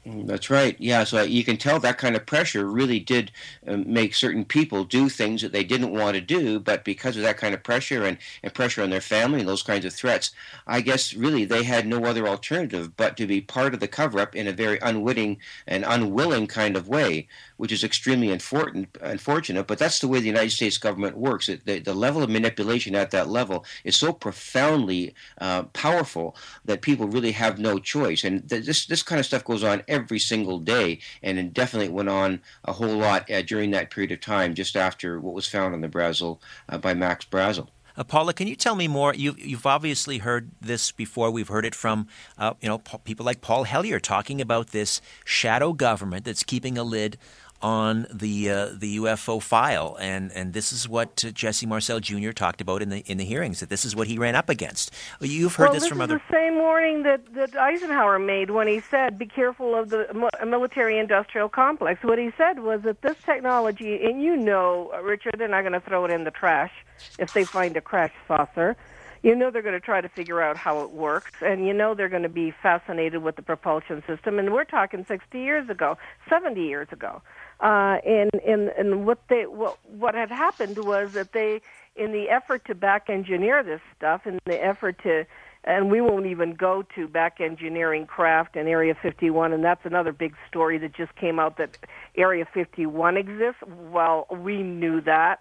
That's 0.07 0.51
right. 0.51 0.77
Yeah, 0.79 1.05
so 1.05 1.23
you 1.23 1.45
can 1.45 1.57
tell 1.57 1.81
that 1.81 1.97
kind 1.97 2.15
of 2.15 2.27
pressure 2.27 2.67
really 2.67 3.01
did 3.01 3.33
um, 3.67 3.91
make 3.91 4.15
certain 4.15 4.45
people 4.45 4.85
do 4.85 5.09
things 5.09 5.41
that 5.41 5.53
they 5.53 5.65
didn't 5.65 5.93
want 5.93 6.15
to 6.15 6.21
do, 6.21 6.61
but 6.61 6.85
because 6.85 7.17
of 7.17 7.23
that 7.23 7.39
kind 7.39 7.55
of 7.55 7.63
pressure 7.63 8.05
and, 8.05 8.19
and 8.43 8.53
pressure 8.53 8.83
on 8.83 8.91
their 8.91 9.01
family 9.01 9.41
and 9.41 9.49
those 9.49 9.63
kinds 9.63 9.87
of 9.87 9.95
threats, 9.95 10.33
I 10.67 10.83
guess 10.83 11.15
really 11.15 11.47
they 11.47 11.63
had 11.63 11.87
no 11.87 12.05
other 12.05 12.29
alternative 12.29 12.99
but 12.99 13.17
to 13.17 13.27
be 13.27 13.41
part 13.41 13.73
of 13.73 13.81
the 13.81 13.89
cover 13.89 14.21
up 14.21 14.37
in 14.37 14.47
a 14.47 14.53
very 14.53 14.79
unwitting 14.83 15.39
and 15.67 15.87
unwilling 15.87 16.49
kind 16.49 16.77
of 16.77 16.87
way, 16.87 17.27
which 17.57 17.73
is 17.73 17.83
extremely 17.83 18.31
important, 18.31 18.89
unfortunate, 19.01 19.67
but 19.67 19.79
that's 19.79 20.01
the 20.01 20.09
way 20.09 20.21
the 20.21 20.27
United 20.27 20.51
States 20.51 20.77
government 20.77 21.17
works. 21.17 21.47
The, 21.47 21.79
the 21.79 21.95
level 21.95 22.23
of 22.23 22.29
manipulation 22.29 22.95
at 22.95 23.11
that 23.13 23.29
level 23.29 23.65
is 23.85 23.97
so 23.97 24.13
profoundly 24.13 25.15
uh, 25.41 25.63
powerful 25.73 26.37
that 26.65 26.83
people 26.83 27.07
really 27.07 27.33
have 27.33 27.59
no 27.59 27.79
choice. 27.79 28.25
And 28.25 28.49
th- 28.49 28.65
this, 28.67 28.87
this 28.87 29.03
kind 29.03 29.19
of 29.21 29.27
stuff 29.27 29.45
goes 29.45 29.65
on 29.65 29.83
every 29.95 30.19
single 30.19 30.59
day, 30.59 30.99
and 31.23 31.39
it 31.39 31.55
definitely 31.55 31.89
went 31.89 32.09
on 32.09 32.41
a 32.65 32.73
whole 32.73 32.97
lot 32.97 33.31
uh, 33.31 33.43
during 33.43 33.71
that 33.71 33.91
period 33.91 34.13
of 34.13 34.21
time, 34.21 34.55
just 34.55 34.77
after 34.77 35.21
what 35.21 35.35
was 35.35 35.47
found 35.47 35.75
on 35.75 35.81
the 35.81 35.89
Brazel 35.89 36.39
uh, 36.69 36.79
by 36.79 36.95
Max 36.95 37.25
Brazel. 37.25 37.69
Uh, 37.97 38.03
Paola, 38.03 38.35
can 38.35 38.49
you 38.49 38.57
tell 38.57 38.75
me 38.75 38.89
more? 38.89 39.15
You, 39.15 39.37
you've 39.39 39.67
obviously 39.67 40.19
heard 40.19 40.51
this 40.61 40.91
before. 40.91 41.31
We've 41.31 41.49
heard 41.49 41.65
it 41.65 41.77
from 41.77 42.09
uh, 42.37 42.55
you 42.61 42.69
know 42.69 42.79
people 42.79 43.25
like 43.25 43.41
Paul 43.41 43.65
Hellyer 43.65 44.01
talking 44.01 44.41
about 44.41 44.69
this 44.69 45.01
shadow 45.25 45.73
government 45.73 46.25
that's 46.25 46.43
keeping 46.43 46.77
a 46.77 46.83
lid 46.83 47.19
on 47.65 48.07
the 48.13 48.51
uh, 48.51 48.69
the 48.77 48.99
UFO 48.99 49.41
file, 49.41 49.97
and 49.99 50.31
and 50.33 50.53
this 50.53 50.71
is 50.71 50.87
what 50.87 51.25
uh, 51.25 51.31
Jesse 51.31 51.65
Marcel 51.65 51.99
Jr. 51.99 52.31
talked 52.31 52.61
about 52.61 52.83
in 52.83 52.91
the 52.91 52.99
in 53.07 53.17
the 53.17 53.25
hearings. 53.25 53.61
That 53.61 53.71
this 53.71 53.87
is 53.87 53.97
what 53.97 54.07
he 54.07 54.19
ran 54.19 54.35
up 54.35 54.51
against. 54.51 54.93
You've 55.19 55.55
heard 55.55 55.65
well, 55.65 55.73
this, 55.73 55.85
this 55.85 55.89
from 55.89 56.03
is 56.03 56.05
other. 56.05 56.19
the 56.29 56.35
same 56.35 56.57
warning 56.57 57.05
that 57.05 57.35
that 57.35 57.57
Eisenhower 57.57 58.19
made 58.19 58.51
when 58.51 58.69
he 58.69 58.81
said, 58.81 59.19
"Be 59.19 59.25
careful 59.25 59.75
of 59.75 59.89
the 59.89 60.31
military-industrial 60.45 61.49
complex." 61.49 62.05
What 62.05 62.19
he 62.19 62.33
said 62.37 62.61
was 62.61 62.83
that 62.83 63.01
this 63.01 63.17
technology, 63.25 64.05
and 64.05 64.23
you 64.23 64.37
know, 64.37 64.93
Richard, 65.03 65.37
they're 65.39 65.49
not 65.49 65.63
going 65.63 65.73
to 65.73 65.81
throw 65.81 66.05
it 66.05 66.11
in 66.11 66.25
the 66.25 66.31
trash 66.31 66.73
if 67.19 67.33
they 67.33 67.45
find 67.45 67.75
a 67.79 67.81
crash 67.81 68.13
saucer 68.29 68.77
you 69.25 69.35
know 69.35 69.51
they're 69.51 69.63
going 69.63 69.75
to 69.75 69.81
try 69.81 70.03
to 70.03 70.09
figure 70.09 70.43
out 70.43 70.59
how 70.59 70.83
it 70.83 70.91
works, 70.91 71.33
and 71.41 71.67
you 71.67 71.73
know 71.73 71.95
they're 71.95 72.11
going 72.11 72.25
to 72.25 72.29
be 72.29 72.53
fascinated 72.63 73.23
with 73.23 73.37
the 73.37 73.43
propulsion 73.43 74.03
system. 74.07 74.39
And 74.39 74.53
we're 74.53 74.65
talking 74.65 75.05
60 75.09 75.41
years 75.41 75.69
ago, 75.71 75.97
70 76.29 76.63
years 76.63 76.89
ago. 76.93 77.23
Uh, 77.59 77.97
and 78.07 78.31
and 78.47 78.69
and 78.69 79.07
what 79.07 79.19
they 79.29 79.47
what 79.47 79.79
what 79.89 80.15
had 80.15 80.31
happened 80.31 80.77
was 80.85 81.13
that 81.13 81.33
they, 81.33 81.63
in 81.97 82.13
the 82.13 82.29
effort 82.29 82.67
to 82.67 82.75
back 82.75 83.09
engineer 83.09 83.63
this 83.63 83.81
stuff, 83.97 84.27
in 84.27 84.39
the 84.45 84.63
effort 84.63 85.03
to 85.05 85.25
and 85.67 85.91
we 85.91 86.03
won't 86.03 86.27
even 86.27 86.53
go 86.53 86.85
to 86.95 87.09
back 87.09 87.41
engineering 87.41 88.07
craft 88.07 88.55
and 88.55 88.69
Area 88.69 88.95
51, 88.95 89.55
and 89.55 89.65
that's 89.65 89.87
another 89.87 90.13
big 90.13 90.35
story 90.47 90.77
that 90.77 90.93
just 90.93 91.15
came 91.17 91.39
out 91.39 91.57
that 91.57 91.79
Area 92.17 92.47
51 92.53 93.17
exists. 93.17 93.63
Well, 93.91 94.27
we 94.31 94.63
knew 94.63 95.01
that. 95.01 95.41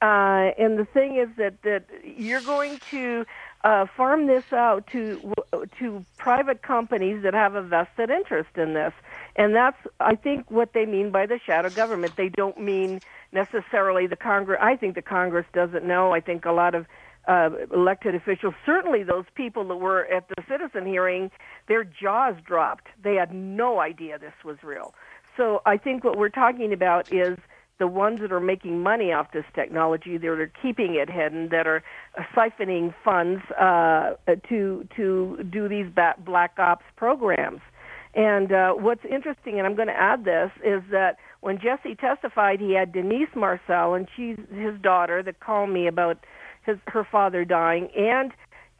Uh, 0.00 0.52
and 0.58 0.78
the 0.78 0.84
thing 0.84 1.16
is 1.16 1.28
that, 1.36 1.60
that 1.62 1.84
you're 2.04 2.40
going 2.40 2.80
to 2.90 3.24
uh, 3.64 3.86
farm 3.96 4.26
this 4.26 4.44
out 4.52 4.86
to 4.86 5.32
to 5.78 6.04
private 6.16 6.62
companies 6.62 7.22
that 7.24 7.34
have 7.34 7.56
a 7.56 7.62
vested 7.62 8.10
interest 8.10 8.50
in 8.56 8.74
this, 8.74 8.92
and 9.34 9.54
that's 9.54 9.76
I 9.98 10.14
think 10.14 10.48
what 10.50 10.72
they 10.72 10.86
mean 10.86 11.10
by 11.10 11.26
the 11.26 11.40
shadow 11.44 11.68
government. 11.68 12.14
They 12.16 12.28
don't 12.28 12.60
mean 12.60 13.00
necessarily 13.32 14.06
the 14.06 14.14
Congress. 14.14 14.60
I 14.62 14.76
think 14.76 14.94
the 14.94 15.02
Congress 15.02 15.46
doesn't 15.52 15.84
know. 15.84 16.12
I 16.12 16.20
think 16.20 16.44
a 16.44 16.52
lot 16.52 16.76
of 16.76 16.86
uh, 17.26 17.50
elected 17.74 18.14
officials, 18.14 18.54
certainly 18.64 19.02
those 19.02 19.26
people 19.34 19.66
that 19.68 19.76
were 19.76 20.04
at 20.06 20.28
the 20.28 20.42
citizen 20.48 20.86
hearing, 20.86 21.30
their 21.66 21.82
jaws 21.82 22.36
dropped. 22.44 22.86
They 23.02 23.16
had 23.16 23.34
no 23.34 23.80
idea 23.80 24.18
this 24.18 24.32
was 24.44 24.56
real. 24.62 24.94
So 25.36 25.62
I 25.66 25.76
think 25.76 26.04
what 26.04 26.16
we're 26.16 26.30
talking 26.30 26.72
about 26.72 27.12
is 27.12 27.38
the 27.78 27.86
ones 27.86 28.20
that 28.20 28.32
are 28.32 28.40
making 28.40 28.82
money 28.82 29.12
off 29.12 29.32
this 29.32 29.44
technology, 29.54 30.18
that 30.18 30.26
are 30.26 30.52
keeping 30.60 30.94
it 30.94 31.08
hidden, 31.08 31.48
that 31.50 31.66
are 31.66 31.82
siphoning 32.34 32.94
funds 33.04 33.42
uh, 33.52 34.14
to 34.48 34.86
to 34.96 35.44
do 35.50 35.68
these 35.68 35.86
black 36.24 36.58
ops 36.58 36.84
programs. 36.96 37.60
And 38.14 38.52
uh, 38.52 38.72
what's 38.72 39.04
interesting, 39.04 39.58
and 39.58 39.66
I'm 39.66 39.76
going 39.76 39.88
to 39.88 40.00
add 40.00 40.24
this, 40.24 40.50
is 40.64 40.82
that 40.90 41.18
when 41.40 41.60
Jesse 41.60 41.94
testified, 41.94 42.58
he 42.58 42.72
had 42.72 42.92
Denise 42.92 43.28
Marcel, 43.36 43.94
and 43.94 44.08
she's 44.16 44.38
his 44.52 44.80
daughter, 44.80 45.22
that 45.22 45.40
called 45.40 45.70
me 45.70 45.86
about 45.86 46.18
his 46.66 46.78
her 46.88 47.06
father 47.10 47.44
dying, 47.44 47.88
and 47.96 48.32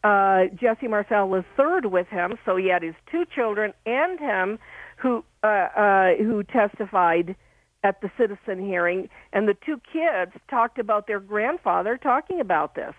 uh, 0.05 0.55
Jesse 0.55 0.89
Marcel 0.89 1.29
was 1.29 1.45
third 1.57 1.87
with 1.87 2.09
him, 2.09 2.39
so 2.45 2.57
he 2.57 2.69
had 2.69 2.83
his 2.83 2.95
two 3.11 3.25
children 3.35 3.73
and 3.87 4.19
him, 4.19 4.59
who 4.97 5.25
uh, 5.43 5.47
uh, 5.47 6.15
who 6.17 6.43
testified 6.43 7.37
at 7.85 8.01
the 8.01 8.11
citizen 8.19 8.65
hearing, 8.65 9.09
and 9.33 9.49
the 9.49 9.57
two 9.65 9.81
kids 9.93 10.33
talked 10.51 10.79
about 10.79 11.07
their 11.07 11.21
grandfather 11.21 11.97
talking 11.97 12.41
about 12.41 12.75
this 12.75 12.95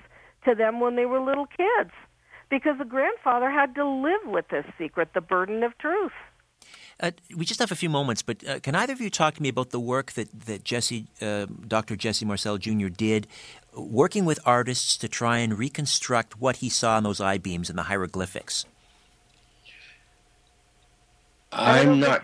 to 0.45 0.55
them 0.55 0.79
when 0.79 0.95
they 0.95 1.05
were 1.05 1.19
little 1.19 1.47
kids, 1.47 1.91
because 2.49 2.77
the 2.77 2.85
grandfather 2.85 3.49
had 3.49 3.75
to 3.75 3.85
live 3.85 4.21
with 4.25 4.47
this 4.49 4.65
secret, 4.77 5.09
the 5.13 5.21
burden 5.21 5.63
of 5.63 5.77
truth. 5.77 6.13
Uh, 7.01 7.11
we 7.35 7.45
just 7.45 7.59
have 7.61 7.71
a 7.71 7.75
few 7.75 7.89
moments, 7.89 8.21
but 8.21 8.45
uh, 8.47 8.59
can 8.59 8.75
either 8.75 8.91
of 8.91 8.99
you 8.99 9.09
talk 9.09 9.33
to 9.33 9.41
me 9.41 9.47
about 9.47 9.69
the 9.69 9.79
work 9.79 10.11
that 10.13 10.27
that 10.47 10.65
Jesse, 10.65 11.07
uh, 11.21 11.45
Dr. 11.65 11.95
Jesse 11.95 12.25
Marcel 12.25 12.57
Jr. 12.57 12.87
did, 12.87 13.25
working 13.73 14.25
with 14.25 14.39
artists 14.45 14.97
to 14.97 15.07
try 15.07 15.37
and 15.37 15.57
reconstruct 15.57 16.41
what 16.41 16.57
he 16.57 16.67
saw 16.67 16.97
in 16.97 17.05
those 17.05 17.21
I 17.21 17.37
beams 17.37 17.69
and 17.69 17.79
the 17.79 17.83
hieroglyphics? 17.83 18.65
I'm 21.53 22.01
not. 22.01 22.21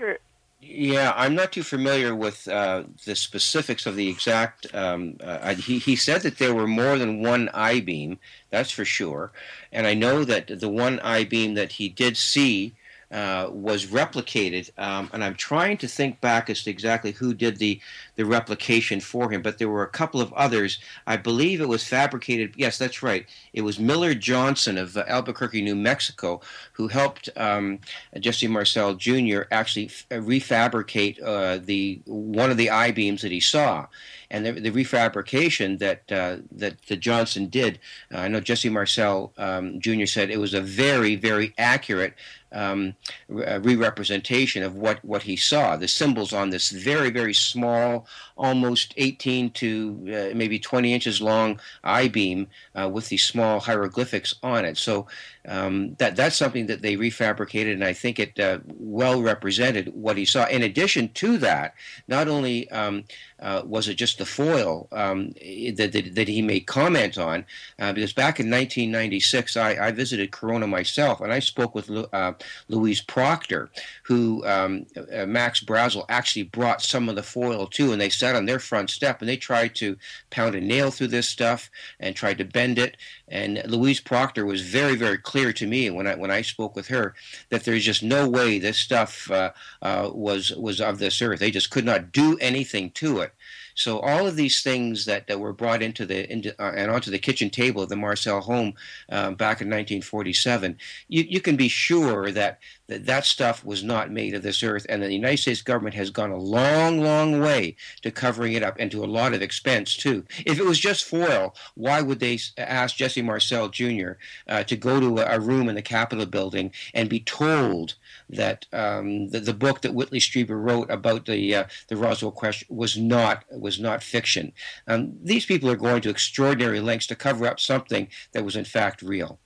Yeah, 0.68 1.14
I'm 1.16 1.36
not 1.36 1.52
too 1.52 1.62
familiar 1.62 2.16
with 2.16 2.48
uh, 2.48 2.86
the 3.06 3.16
specifics 3.16 3.86
of 3.86 3.96
the 3.96 4.08
exact. 4.10 4.74
Um, 4.74 5.18
uh, 5.24 5.54
he, 5.54 5.78
he 5.78 5.96
said 5.96 6.22
that 6.22 6.40
there 6.40 6.56
were 6.56 6.66
more 6.68 6.98
than 6.98 7.22
one 7.22 7.50
I 7.54 7.82
beam, 7.82 8.18
that's 8.50 8.72
for 8.72 8.84
sure. 8.84 9.32
And 9.72 9.86
I 9.86 9.94
know 9.94 10.24
that 10.24 10.60
the 10.60 10.70
one 10.70 11.00
I 11.02 11.24
beam 11.24 11.54
that 11.54 11.74
he 11.74 11.88
did 11.88 12.18
see 12.18 12.74
uh, 13.12 13.50
was 13.52 13.88
replicated. 13.88 14.70
Um, 14.78 15.10
and 15.14 15.24
I'm 15.24 15.36
trying 15.36 15.78
to 15.78 15.88
think 15.88 16.22
back 16.22 16.50
as 16.50 16.64
to 16.64 16.72
exactly 16.72 17.12
who 17.12 17.34
did 17.34 17.58
the, 17.58 17.80
the 18.16 18.26
replication 18.26 19.00
for 19.00 19.32
him, 19.32 19.42
but 19.42 19.58
there 19.58 19.70
were 19.70 19.84
a 19.84 19.90
couple 19.90 20.22
of 20.22 20.34
others. 20.34 20.80
I 21.08 21.18
believe 21.18 21.62
it 21.62 21.68
was 21.68 21.88
fabricated. 21.88 22.54
Yes, 22.56 22.78
that's 22.78 23.04
right. 23.04 23.26
It 23.54 23.62
was 23.62 23.80
Miller 23.80 24.14
Johnson 24.14 24.78
of 24.78 24.98
uh, 24.98 25.04
Albuquerque, 25.08 25.62
New 25.62 25.76
Mexico, 25.76 26.42
who 26.74 26.88
helped 26.88 27.30
um, 27.38 27.80
Jesse 28.20 28.48
Marcel 28.48 28.96
Jr. 28.96 29.44
actually 29.52 29.86
f- 29.86 30.06
refabricate 30.10 31.22
uh, 31.24 31.60
the 31.64 32.02
one 32.06 32.52
of 32.52 32.58
the 32.58 32.70
I 32.70 32.92
beams 32.92 33.22
that 33.22 33.32
he 33.32 33.40
saw 33.40 33.88
and 34.36 34.46
the, 34.46 34.52
the 34.52 34.72
refabrication 34.72 35.80
that 35.80 36.12
uh, 36.12 36.38
that 36.52 36.82
the 36.88 36.98
Johnson 36.98 37.48
did. 37.48 37.80
Uh, 38.14 38.18
I 38.18 38.28
know 38.28 38.42
Jesse 38.42 38.70
Marcel 38.70 39.32
um, 39.38 39.80
Jr. 39.80 40.06
said 40.06 40.30
it 40.30 40.40
was 40.40 40.54
a 40.54 40.62
very 40.62 41.16
very 41.16 41.54
accurate 41.58 42.14
um, 42.56 42.96
re-representation 43.28 44.64
of 44.64 44.76
what, 44.76 45.04
what 45.04 45.24
he 45.24 45.36
saw. 45.36 45.76
The 45.76 45.88
symbols 45.88 46.32
on 46.34 46.50
this 46.50 46.72
very, 46.72 47.10
very 47.10 47.34
small, 47.34 48.08
almost 48.38 48.94
18 48.98 49.52
to 49.52 50.32
uh, 50.32 50.36
maybe 50.36 50.58
20 50.58 50.94
inches 50.94 51.22
long 51.22 51.60
I-beam 51.84 52.48
uh, 52.74 52.90
with 52.90 53.10
these 53.10 53.26
small 53.26 53.60
hieroglyphics 53.60 54.36
on 54.42 54.64
it. 54.64 54.78
So 54.78 55.06
um, 55.48 55.96
that 55.96 56.16
that's 56.16 56.36
something 56.36 56.68
that 56.68 56.82
they 56.82 56.96
refabricated, 56.96 57.74
and 57.74 57.84
I 57.84 57.94
think 57.94 58.20
it 58.20 58.40
uh, 58.40 58.60
well 58.68 59.22
represented 59.22 59.94
what 59.94 60.18
he 60.18 60.26
saw. 60.26 60.48
In 60.48 60.64
addition 60.64 61.10
to 61.14 61.38
that, 61.40 61.76
not 62.08 62.28
only 62.28 62.70
um, 62.72 63.04
uh, 63.40 63.62
was 63.66 63.88
it 63.88 63.96
just 63.96 64.18
the 64.18 64.26
foil 64.26 64.88
um, 64.94 65.34
that, 65.76 65.92
that, 65.92 66.16
that, 66.16 66.28
he 66.28 66.42
made 66.42 66.62
comment 66.62 67.18
on, 67.18 67.46
uh, 67.80 67.92
because 67.92 68.14
back 68.14 68.40
in 68.40 68.50
1996, 68.50 69.58
I, 69.58 69.72
I, 69.72 69.92
visited 69.92 70.32
Corona 70.32 70.68
myself, 70.68 71.20
and 71.20 71.34
I 71.34 71.40
spoke 71.40 71.76
with 71.76 71.92
uh, 72.14 72.34
Louise 72.70 73.02
Proctor, 73.02 73.70
who 74.04 74.46
um, 74.46 74.86
uh, 74.96 75.26
Max 75.26 75.62
Brazel 75.62 76.06
actually 76.08 76.44
brought 76.44 76.82
some 76.82 77.10
of 77.10 77.16
the 77.16 77.24
foil 77.24 77.68
to, 77.68 77.92
and 77.92 78.00
they 78.00 78.10
sat 78.10 78.36
on 78.36 78.46
their 78.46 78.60
front 78.60 78.90
step 78.90 79.20
and 79.20 79.28
they 79.28 79.38
tried 79.38 79.76
to 79.76 79.98
pound 80.30 80.56
a 80.56 80.62
nail 80.62 80.90
through 80.90 81.08
this 81.08 81.28
stuff 81.28 81.70
and 82.00 82.16
tried 82.16 82.38
to 82.38 82.46
bend 82.46 82.80
it. 82.80 82.96
And 83.28 83.62
Louise 83.68 84.00
Proctor 84.00 84.46
was 84.46 84.62
very, 84.62 84.96
very 84.96 85.18
clear 85.18 85.35
to 85.36 85.68
me 85.68 85.90
when 85.90 86.08
I 86.08 86.16
when 86.16 86.32
I 86.32 86.42
spoke 86.42 86.76
with 86.76 86.88
her 86.88 87.14
that 87.50 87.66
there's 87.66 87.84
just 87.84 88.04
no 88.04 88.28
way 88.28 88.58
this 88.58 88.78
stuff 88.78 89.30
uh, 89.30 89.52
uh, 89.82 90.10
was 90.14 90.52
was 90.52 90.80
of 90.80 91.00
this 91.00 91.22
earth. 91.22 91.40
They 91.40 91.52
just 91.52 91.70
could 91.70 91.86
not 91.86 92.12
do 92.12 92.38
anything 92.40 92.92
to 92.92 93.20
it. 93.20 93.34
So 93.76 94.00
all 94.00 94.26
of 94.26 94.38
these 94.38 94.64
things 94.64 95.06
that, 95.06 95.28
that 95.28 95.40
were 95.40 95.52
brought 95.52 95.82
into 95.82 96.06
the 96.06 96.32
into, 96.32 96.56
uh, 96.62 96.72
and 96.76 96.90
onto 96.90 97.12
the 97.12 97.20
kitchen 97.20 97.50
table 97.50 97.84
of 97.84 97.90
the 97.90 97.98
Marcel 97.98 98.40
home 98.40 98.74
um, 99.10 99.36
back 99.36 99.62
in 99.62 99.68
1947, 99.68 100.78
you, 101.10 101.24
you 101.28 101.42
can 101.42 101.58
be 101.58 101.68
sure 101.68 102.32
that, 102.32 102.60
that 102.88 103.06
that 103.06 103.26
stuff 103.26 103.66
was 103.66 103.84
not 103.84 104.12
made 104.12 104.34
of 104.34 104.44
this 104.44 104.64
earth, 104.64 104.86
and 104.90 105.02
the 105.02 105.12
United 105.12 105.38
States 105.38 105.62
government 105.62 105.96
has 105.96 106.10
gone 106.10 106.32
a 106.32 106.38
long, 106.38 107.02
long 107.02 107.40
way 107.40 107.76
to 108.02 108.12
covering 108.12 108.54
it 108.54 108.64
up, 108.64 108.76
and 108.80 108.92
to 108.92 109.04
a 109.04 109.06
lot 109.06 109.34
of 109.34 109.42
expense 109.42 109.96
too. 109.96 110.24
If 110.46 110.60
it 110.60 110.66
was 110.66 110.80
just 110.80 111.06
foil, 111.06 111.56
why 111.76 112.02
would 112.02 112.20
they 112.20 112.40
ask 112.58 112.96
Jesse 112.96 113.22
Marcel 113.22 113.70
Jr. 113.70 114.14
Uh, 114.48 114.64
to 114.64 114.76
go 114.76 115.00
to 115.00 115.20
a, 115.20 115.38
a 115.38 115.40
room 115.40 115.70
in 115.70 115.76
the 115.76 115.82
Capitol 115.82 116.26
building 116.26 116.72
and 116.94 117.10
be 117.10 117.20
told 117.20 117.96
that 118.30 118.66
um, 118.74 119.30
the, 119.30 119.40
the, 119.40 119.54
book 119.54 119.82
that 119.82 119.94
Whitley 119.94 120.20
Strieber 120.20 120.62
wrote 120.62 120.90
about 120.90 121.26
the 121.26 121.56
uh, 121.56 121.64
the 121.88 121.96
Roswell 121.98 122.32
question 122.32 122.68
was 122.76 122.98
not 122.98 123.46
was 123.52 123.80
not 123.80 124.04
fiction. 124.04 124.52
Um, 124.88 125.14
these 125.24 125.46
people 125.46 125.70
are 125.70 125.76
going 125.76 126.02
to 126.02 126.10
extraordinary 126.10 126.80
lengths 126.80 127.08
to 127.08 127.16
cover 127.16 127.46
up 127.46 127.60
something 127.60 128.08
that 128.34 128.46
was 128.46 128.56
in 128.56 128.66
fact 128.66 129.02
real. 129.02 129.40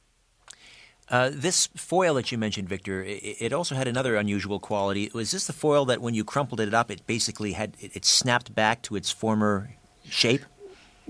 Uh, 1.10 1.32
this 1.34 1.68
foil 1.76 2.14
that 2.14 2.32
you 2.32 2.38
mentioned, 2.38 2.70
Victor, 2.70 3.04
it, 3.04 3.38
it, 3.40 3.54
also 3.54 3.74
had 3.74 3.88
another 3.88 4.16
unusual 4.16 4.60
quality. 4.60 5.10
Was 5.14 5.32
this 5.32 5.48
the 5.48 5.54
foil 5.54 5.86
that 5.86 6.02
when 6.02 6.14
you 6.14 6.24
crumpled 6.24 6.60
it 6.60 6.74
up, 6.74 6.92
it 6.92 7.06
basically 7.08 7.54
had 7.54 7.76
it, 7.80 7.96
it 7.96 8.06
snapped 8.06 8.54
back 8.54 8.84
to 8.84 8.96
its 8.96 9.10
former 9.10 9.72
shape? 10.08 10.46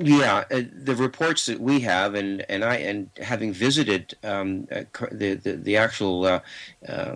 Yeah, 0.01 0.45
uh, 0.49 0.61
the 0.71 0.95
reports 0.95 1.47
that 1.47 1.59
we 1.59 1.81
have, 1.81 2.15
and, 2.15 2.45
and 2.47 2.63
I 2.63 2.77
and 2.77 3.09
having 3.21 3.51
visited 3.51 4.15
um, 4.23 4.65
uh, 4.71 4.83
the, 5.11 5.33
the, 5.33 5.53
the 5.57 5.75
actual 5.75 6.25
uh, 6.25 6.39
uh, 6.87 7.15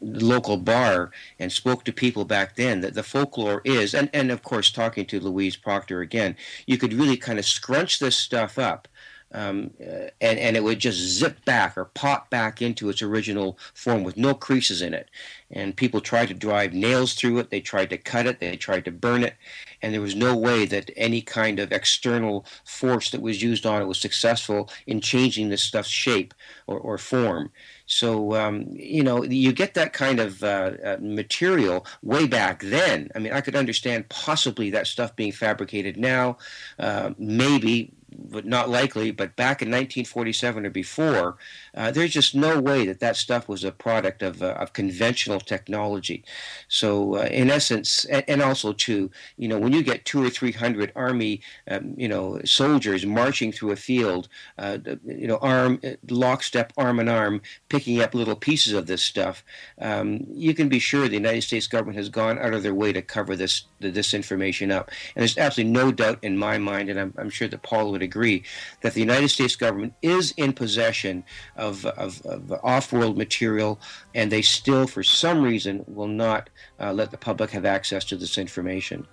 local 0.00 0.56
bar 0.56 1.10
and 1.38 1.52
spoke 1.52 1.84
to 1.84 1.92
people 1.92 2.24
back 2.24 2.56
then, 2.56 2.80
that 2.80 2.94
the 2.94 3.02
folklore 3.02 3.60
is, 3.66 3.92
and, 3.92 4.08
and 4.14 4.30
of 4.30 4.42
course 4.42 4.70
talking 4.70 5.04
to 5.06 5.20
Louise 5.20 5.56
Proctor 5.56 6.00
again, 6.00 6.34
you 6.66 6.78
could 6.78 6.94
really 6.94 7.18
kind 7.18 7.38
of 7.38 7.44
scrunch 7.44 7.98
this 7.98 8.16
stuff 8.16 8.58
up 8.58 8.88
um, 9.32 9.70
uh, 9.80 10.08
and 10.20 10.38
and 10.38 10.56
it 10.56 10.62
would 10.62 10.78
just 10.78 10.98
zip 10.98 11.44
back 11.44 11.76
or 11.76 11.86
pop 11.86 12.30
back 12.30 12.60
into 12.60 12.88
its 12.88 13.02
original 13.02 13.58
form 13.74 14.04
with 14.04 14.16
no 14.16 14.34
creases 14.34 14.82
in 14.82 14.94
it. 14.94 15.08
And 15.50 15.76
people 15.76 16.00
tried 16.00 16.28
to 16.28 16.34
drive 16.34 16.72
nails 16.72 17.14
through 17.14 17.38
it. 17.38 17.50
They 17.50 17.60
tried 17.60 17.90
to 17.90 17.98
cut 17.98 18.26
it. 18.26 18.40
They 18.40 18.56
tried 18.56 18.84
to 18.86 18.90
burn 18.90 19.22
it, 19.22 19.34
and 19.80 19.92
there 19.92 20.00
was 20.00 20.14
no 20.14 20.36
way 20.36 20.66
that 20.66 20.90
any 20.96 21.22
kind 21.22 21.58
of 21.58 21.72
external 21.72 22.46
force 22.64 23.10
that 23.10 23.22
was 23.22 23.42
used 23.42 23.66
on 23.66 23.82
it 23.82 23.86
was 23.86 24.00
successful 24.00 24.70
in 24.86 25.00
changing 25.00 25.48
this 25.48 25.62
stuff's 25.62 25.88
shape 25.88 26.34
or, 26.66 26.78
or 26.78 26.98
form. 26.98 27.50
So 27.86 28.34
um, 28.36 28.66
you 28.70 29.02
know 29.02 29.22
you 29.24 29.52
get 29.52 29.74
that 29.74 29.92
kind 29.92 30.20
of 30.20 30.42
uh, 30.42 30.72
uh, 30.84 30.96
material 31.00 31.86
way 32.02 32.26
back 32.26 32.62
then. 32.62 33.10
I 33.14 33.18
mean, 33.18 33.32
I 33.32 33.40
could 33.40 33.56
understand 33.56 34.08
possibly 34.08 34.70
that 34.70 34.86
stuff 34.86 35.16
being 35.16 35.32
fabricated 35.32 35.96
now, 35.96 36.38
uh, 36.78 37.10
maybe 37.18 37.92
but 38.18 38.44
not 38.46 38.68
likely. 38.68 39.10
But 39.10 39.36
back 39.36 39.62
in 39.62 39.68
1947 39.68 40.66
or 40.66 40.70
before, 40.70 41.36
uh, 41.74 41.90
there's 41.90 42.12
just 42.12 42.34
no 42.34 42.60
way 42.60 42.86
that 42.86 43.00
that 43.00 43.16
stuff 43.16 43.48
was 43.48 43.64
a 43.64 43.72
product 43.72 44.22
of, 44.22 44.42
uh, 44.42 44.52
of 44.58 44.72
conventional 44.72 45.40
technology. 45.40 46.24
So, 46.68 47.16
uh, 47.16 47.28
in 47.30 47.50
essence, 47.50 48.04
and, 48.06 48.24
and, 48.28 48.42
also 48.42 48.72
too, 48.72 49.10
you 49.36 49.46
know, 49.46 49.58
when 49.58 49.72
you 49.72 49.82
get 49.82 50.04
two 50.04 50.24
or 50.24 50.28
three 50.28 50.52
hundred 50.52 50.92
army, 50.96 51.40
um, 51.70 51.94
you 51.96 52.08
know, 52.08 52.40
soldiers 52.44 53.06
marching 53.06 53.52
through 53.52 53.70
a 53.70 53.76
field, 53.76 54.28
uh, 54.58 54.78
you 55.04 55.28
know, 55.28 55.38
arm 55.38 55.80
lockstep, 56.10 56.72
arm 56.76 56.98
in 56.98 57.08
arm, 57.08 57.40
picking 57.68 58.00
up 58.00 58.14
little 58.14 58.34
pieces 58.34 58.72
of 58.72 58.86
this 58.86 59.02
stuff, 59.02 59.44
um, 59.80 60.26
you 60.32 60.54
can 60.54 60.68
be 60.68 60.78
sure 60.78 61.08
the 61.08 61.14
United 61.14 61.42
States 61.42 61.66
government 61.66 61.96
has 61.96 62.08
gone 62.08 62.38
out 62.38 62.54
of 62.54 62.62
their 62.62 62.74
way 62.74 62.92
to 62.92 63.02
cover 63.02 63.36
this 63.36 63.64
this 63.80 64.14
information 64.14 64.70
up. 64.70 64.90
And 65.14 65.22
there's 65.22 65.38
absolutely 65.38 65.72
no 65.72 65.92
doubt 65.92 66.18
in 66.22 66.36
my 66.36 66.58
mind, 66.58 66.88
and 66.88 66.98
I'm, 66.98 67.14
I'm 67.18 67.30
sure 67.30 67.48
that 67.48 67.62
Paul 67.62 67.90
would 67.92 68.01
agree, 68.02 68.44
that 68.82 68.94
the 68.94 69.00
United 69.00 69.28
States 69.28 69.56
government 69.56 69.94
is 70.02 70.32
in 70.36 70.52
possession 70.52 71.24
of, 71.56 71.86
of, 71.86 72.20
of 72.26 72.52
off-world 72.62 73.16
material, 73.16 73.80
and 74.14 74.30
they 74.30 74.42
still, 74.42 74.86
for 74.86 75.02
some 75.02 75.42
reason, 75.42 75.84
will 75.86 76.08
not 76.08 76.50
uh, 76.80 76.92
let 76.92 77.10
the 77.10 77.18
public 77.18 77.50
have 77.50 77.64
access 77.64 78.04
to 78.04 78.16
this 78.16 78.38
information. 78.38 79.06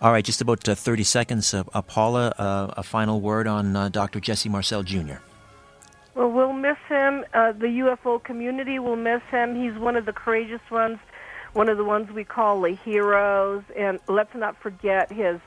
All 0.00 0.12
right, 0.12 0.24
just 0.24 0.40
about 0.40 0.68
uh, 0.68 0.74
30 0.74 1.04
seconds. 1.04 1.54
Uh, 1.54 1.62
Paola, 1.82 2.34
uh, 2.38 2.74
a 2.76 2.82
final 2.82 3.20
word 3.20 3.46
on 3.46 3.74
uh, 3.76 3.88
Dr. 3.88 4.20
Jesse 4.20 4.48
Marcel 4.48 4.82
Jr. 4.82 5.16
Well, 6.14 6.30
we'll 6.30 6.52
miss 6.52 6.76
him. 6.88 7.24
Uh, 7.32 7.52
the 7.52 7.66
UFO 7.66 8.22
community 8.22 8.78
will 8.78 8.96
miss 8.96 9.22
him. 9.30 9.60
He's 9.60 9.78
one 9.80 9.96
of 9.96 10.04
the 10.04 10.12
courageous 10.12 10.60
ones, 10.70 10.98
one 11.54 11.68
of 11.68 11.78
the 11.78 11.84
ones 11.84 12.10
we 12.12 12.24
call 12.24 12.60
the 12.60 12.74
heroes. 12.74 13.62
And 13.76 13.98
let's 14.08 14.34
not 14.34 14.60
forget 14.60 15.10
his 15.10 15.40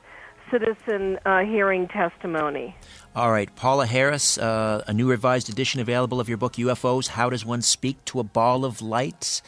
citizen 0.50 1.18
uh, 1.24 1.40
hearing 1.40 1.88
testimony. 1.88 2.76
All 3.14 3.30
right, 3.30 3.54
Paola 3.56 3.86
Harris, 3.86 4.36
uh, 4.38 4.84
a 4.86 4.92
new 4.92 5.08
revised 5.08 5.48
edition 5.48 5.80
available 5.80 6.20
of 6.20 6.28
your 6.28 6.38
book 6.38 6.54
UFOs 6.54 7.08
How 7.08 7.30
Does 7.30 7.44
One 7.44 7.62
Speak 7.62 8.04
to 8.06 8.20
a 8.20 8.24
Ball 8.24 8.64
of 8.64 8.82
Light? 8.82 9.40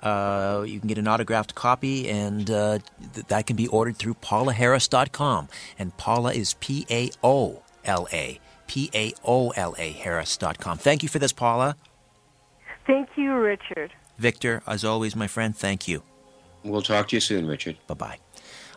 Uh, 0.00 0.64
you 0.66 0.78
can 0.78 0.88
get 0.88 0.98
an 0.98 1.08
autographed 1.08 1.54
copy, 1.54 2.08
and 2.08 2.50
uh, 2.50 2.78
th- 3.14 3.26
that 3.26 3.46
can 3.46 3.56
be 3.56 3.66
ordered 3.68 3.96
through 3.96 4.14
paolaharris.com. 4.14 5.48
And 5.78 5.96
Paola 5.96 6.32
is 6.32 6.54
P 6.54 6.86
A 6.90 7.10
O 7.24 7.62
L 7.84 8.06
A, 8.12 8.38
P 8.66 8.90
A 8.94 9.12
O 9.24 9.50
L 9.50 9.74
A, 9.78 9.92
Harris.com. 9.92 10.78
Thank 10.78 11.02
you 11.02 11.08
for 11.08 11.18
this, 11.18 11.32
Paola. 11.32 11.76
Thank 12.86 13.08
you, 13.16 13.34
Richard. 13.34 13.92
Victor, 14.18 14.62
as 14.66 14.84
always, 14.84 15.16
my 15.16 15.26
friend, 15.26 15.56
thank 15.56 15.88
you. 15.88 16.02
We'll 16.62 16.82
talk 16.82 17.08
to 17.08 17.16
you 17.16 17.20
soon, 17.20 17.46
Richard. 17.46 17.76
Bye 17.86 17.94
bye. 17.94 18.18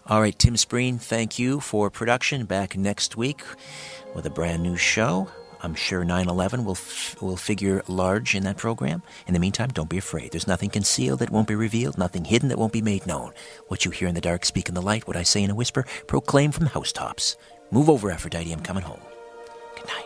All 0.10 0.22
right, 0.22 0.38
Tim 0.38 0.56
Spreen, 0.56 1.00
thank 1.00 1.38
you 1.38 1.60
for 1.60 1.92
production. 1.92 2.46
Back 2.46 2.76
next 2.76 3.16
week 3.16 3.44
with 4.16 4.26
a 4.26 4.32
brand 4.32 4.64
new 4.64 4.76
show. 4.76 5.30
I'm 5.62 5.76
sure 5.76 6.04
9 6.04 6.28
11 6.28 6.66
will, 6.66 6.72
f- 6.72 7.16
will 7.22 7.38
figure 7.38 7.84
large 7.88 8.34
in 8.34 8.44
that 8.46 8.58
program. 8.58 9.04
In 9.28 9.36
the 9.36 9.40
meantime, 9.40 9.70
don't 9.70 9.88
be 9.88 10.00
afraid. 10.00 10.32
There's 10.32 10.48
nothing 10.48 10.72
concealed 10.72 11.20
that 11.20 11.30
won't 11.30 11.48
be 11.48 11.54
revealed, 11.54 12.00
nothing 12.00 12.26
hidden 12.26 12.50
that 12.50 12.58
won't 12.58 12.74
be 12.74 12.82
made 12.82 13.06
known. 13.06 13.34
What 13.68 13.86
you 13.86 13.92
hear 13.92 14.08
in 14.08 14.16
the 14.16 14.22
dark, 14.22 14.46
speak 14.46 14.68
in 14.68 14.74
the 14.74 14.82
light. 14.82 15.06
What 15.06 15.16
I 15.16 15.22
say 15.22 15.44
in 15.44 15.52
a 15.52 15.56
whisper, 15.56 15.86
proclaim 16.08 16.52
from 16.52 16.66
housetops. 16.66 17.38
Move 17.70 17.88
over, 17.88 18.10
Aphrodite, 18.10 18.52
I'm 18.52 18.62
coming 18.62 18.84
home. 18.84 19.02
Good 19.76 19.86
night. 19.86 20.06